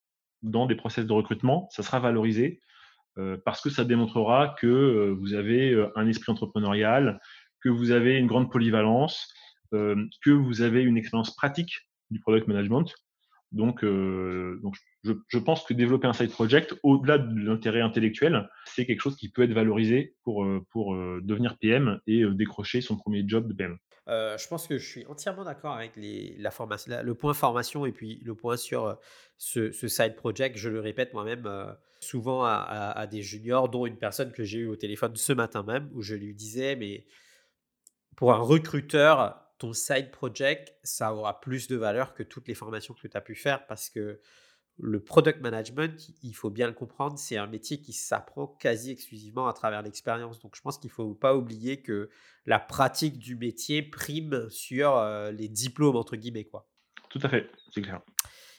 dans 0.42 0.66
des 0.66 0.74
process 0.74 1.06
de 1.06 1.12
recrutement, 1.12 1.68
ça 1.70 1.82
sera 1.82 2.00
valorisé 2.00 2.60
euh, 3.18 3.36
parce 3.44 3.60
que 3.60 3.70
ça 3.70 3.84
démontrera 3.84 4.56
que 4.60 4.66
euh, 4.66 5.16
vous 5.18 5.34
avez 5.34 5.70
euh, 5.70 5.92
un 5.96 6.08
esprit 6.08 6.32
entrepreneurial, 6.32 7.20
que 7.60 7.68
vous 7.68 7.92
avez 7.92 8.18
une 8.18 8.26
grande 8.26 8.50
polyvalence, 8.50 9.32
que 9.70 10.30
vous 10.30 10.60
avez 10.60 10.82
une 10.82 10.98
expérience 10.98 11.34
pratique 11.34 11.72
du 12.10 12.20
product 12.20 12.46
management. 12.46 12.92
Donc, 13.52 13.82
donc 13.82 14.76
je, 15.04 15.38
pense 15.38 15.64
que 15.64 15.74
développer 15.74 16.06
un 16.06 16.12
side 16.12 16.30
project, 16.30 16.74
au-delà 16.82 17.18
de 17.18 17.40
l'intérêt 17.40 17.80
intellectuel, 17.80 18.48
c'est 18.66 18.86
quelque 18.86 19.00
chose 19.00 19.16
qui 19.16 19.28
peut 19.28 19.42
être 19.42 19.52
valorisé 19.52 20.14
pour, 20.22 20.46
pour 20.70 20.94
devenir 20.94 21.58
PM 21.58 22.00
et 22.06 22.24
décrocher 22.26 22.80
son 22.80 22.96
premier 22.96 23.24
job 23.26 23.48
de 23.48 23.54
PM. 23.54 23.78
Euh, 24.08 24.36
je 24.36 24.48
pense 24.48 24.66
que 24.66 24.78
je 24.78 24.86
suis 24.86 25.06
entièrement 25.06 25.44
d'accord 25.44 25.74
avec 25.74 25.92
la 25.96 26.50
formation, 26.50 27.02
le 27.02 27.14
point 27.14 27.34
formation 27.34 27.86
et 27.86 27.92
puis 27.92 28.20
le 28.24 28.34
point 28.34 28.56
sur 28.56 28.86
euh, 28.86 28.94
ce, 29.38 29.70
side 29.70 30.16
project. 30.16 30.56
Je 30.56 30.68
le 30.68 30.80
répète 30.80 31.14
moi-même 31.14 31.46
euh, 31.46 31.72
souvent 32.00 32.44
à, 32.44 33.06
des 33.06 33.22
juniors, 33.22 33.68
dont 33.68 33.86
une 33.86 33.98
personne 33.98 34.32
que 34.32 34.42
j'ai 34.42 34.58
eue 34.58 34.66
au 34.66 34.76
téléphone 34.76 35.14
ce 35.14 35.32
matin 35.32 35.62
même, 35.62 35.88
où 35.94 36.02
je 36.02 36.16
lui 36.16 36.34
disais, 36.34 36.74
mais 36.74 37.06
pour 38.16 38.32
un 38.32 38.38
recruteur, 38.38 39.40
ton 39.58 39.72
side 39.72 40.10
project, 40.10 40.74
ça 40.82 41.14
aura 41.14 41.40
plus 41.40 41.68
de 41.68 41.76
valeur 41.76 42.12
que 42.14 42.24
toutes 42.24 42.48
les 42.48 42.54
formations 42.54 42.94
que 42.94 43.06
tu 43.06 43.16
as 43.16 43.20
pu 43.20 43.36
faire 43.36 43.66
parce 43.68 43.88
que 43.88 44.20
le 44.78 45.00
product 45.00 45.40
management, 45.40 46.10
il 46.22 46.34
faut 46.34 46.50
bien 46.50 46.66
le 46.66 46.72
comprendre, 46.72 47.18
c'est 47.18 47.36
un 47.36 47.46
métier 47.46 47.80
qui 47.80 47.92
s'apprend 47.92 48.46
quasi 48.46 48.90
exclusivement 48.90 49.46
à 49.46 49.52
travers 49.52 49.82
l'expérience. 49.82 50.40
Donc 50.40 50.56
je 50.56 50.60
pense 50.62 50.78
qu'il 50.78 50.88
ne 50.88 50.94
faut 50.94 51.14
pas 51.14 51.36
oublier 51.36 51.82
que 51.82 52.08
la 52.46 52.58
pratique 52.58 53.18
du 53.18 53.36
métier 53.36 53.82
prime 53.82 54.48
sur 54.50 54.96
euh, 54.96 55.30
les 55.30 55.48
diplômes, 55.48 55.96
entre 55.96 56.16
guillemets. 56.16 56.44
Quoi. 56.44 56.66
Tout 57.10 57.20
à 57.22 57.28
fait, 57.28 57.50
c'est 57.72 57.82
clair. 57.82 58.00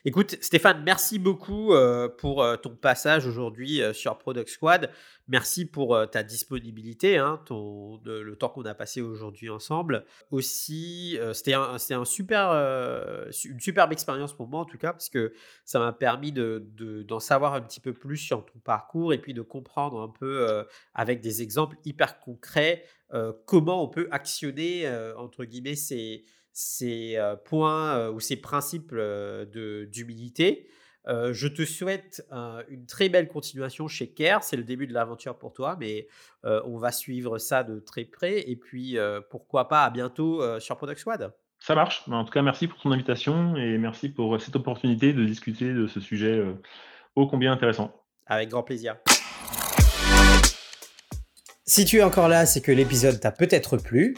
Écoute, 0.05 0.38
Stéphane, 0.41 0.84
merci 0.84 1.17
beaucoup 1.17 1.73
euh, 1.73 2.09
pour 2.09 2.43
euh, 2.43 2.57
ton 2.57 2.75
passage 2.75 3.25
aujourd'hui 3.25 3.81
euh, 3.81 3.93
sur 3.93 4.17
Product 4.17 4.49
Squad. 4.49 4.91
Merci 5.30 5.65
pour 5.65 5.97
ta 6.11 6.23
disponibilité, 6.23 7.17
hein, 7.17 7.39
le 7.49 8.35
temps 8.35 8.49
qu'on 8.49 8.65
a 8.65 8.73
passé 8.75 8.99
aujourd'hui 8.99 9.49
ensemble. 9.49 10.03
Aussi, 10.31 11.17
c'était 11.31 11.53
un, 11.53 11.77
super, 12.03 12.51
une 13.45 13.59
superbe 13.61 13.93
expérience 13.93 14.35
pour 14.35 14.49
moi 14.49 14.59
en 14.59 14.65
tout 14.65 14.77
cas, 14.77 14.91
parce 14.91 15.07
que 15.07 15.31
ça 15.63 15.80
m'a 15.80 15.93
permis 15.93 16.34
d'en 16.34 16.59
de, 16.59 17.03
d'en 17.03 17.21
savoir 17.21 17.53
un 17.53 17.61
petit 17.61 17.80
peu 17.80 17.93
plus 17.93 18.17
sur 18.17 18.45
ton 18.45 18.59
parcours 18.59 19.13
et 19.13 19.17
puis 19.17 19.34
de 19.34 19.41
comprendre 19.41 20.01
un 20.01 20.09
peu 20.09 20.65
avec 20.93 21.21
des 21.21 21.41
exemples 21.41 21.77
hyper 21.85 22.19
concrets 22.19 22.84
comment 23.45 23.81
on 23.81 23.88
peut 23.88 24.09
actionner, 24.11 24.91
entre 25.15 25.45
guillemets, 25.45 25.77
ces 25.77 26.25
ces 26.53 27.17
points 27.45 28.09
ou 28.09 28.19
ces 28.19 28.38
principes 28.38 28.93
d'humilité. 28.93 30.69
je 31.05 31.47
te 31.47 31.65
souhaite 31.65 32.25
une 32.69 32.85
très 32.85 33.09
belle 33.09 33.27
continuation 33.27 33.88
chez 33.88 34.11
Care. 34.11 34.43
C'est 34.43 34.57
le 34.57 34.63
début 34.63 34.88
de 34.88 34.93
l'aventure 34.93 35.38
pour 35.38 35.53
toi, 35.53 35.75
mais 35.80 36.07
on 36.43 36.77
va 36.77 36.91
suivre 36.91 37.38
ça 37.38 37.63
de 37.63 37.80
très 37.80 38.05
près. 38.05 38.49
Et 38.49 38.55
puis, 38.55 38.97
pourquoi 39.30 39.67
pas 39.67 39.84
à 39.84 39.89
bientôt 39.89 40.59
sur 40.59 40.77
Product 40.77 40.99
Squad. 40.99 41.34
Ça 41.59 41.75
marche. 41.75 42.03
En 42.07 42.25
tout 42.25 42.31
cas, 42.31 42.41
merci 42.41 42.67
pour 42.67 42.80
ton 42.80 42.91
invitation 42.91 43.55
et 43.55 43.77
merci 43.77 44.09
pour 44.09 44.39
cette 44.41 44.55
opportunité 44.55 45.13
de 45.13 45.23
discuter 45.25 45.73
de 45.73 45.88
ce 45.88 45.99
sujet 45.99 46.43
ô 47.15 47.27
combien 47.27 47.51
intéressant. 47.51 47.93
Avec 48.25 48.49
grand 48.49 48.63
plaisir. 48.63 48.97
Si 51.65 51.85
tu 51.85 51.97
es 51.97 52.03
encore 52.03 52.27
là, 52.27 52.45
c'est 52.45 52.61
que 52.61 52.71
l'épisode 52.71 53.19
t'a 53.19 53.31
peut-être 53.31 53.77
plu. 53.77 54.17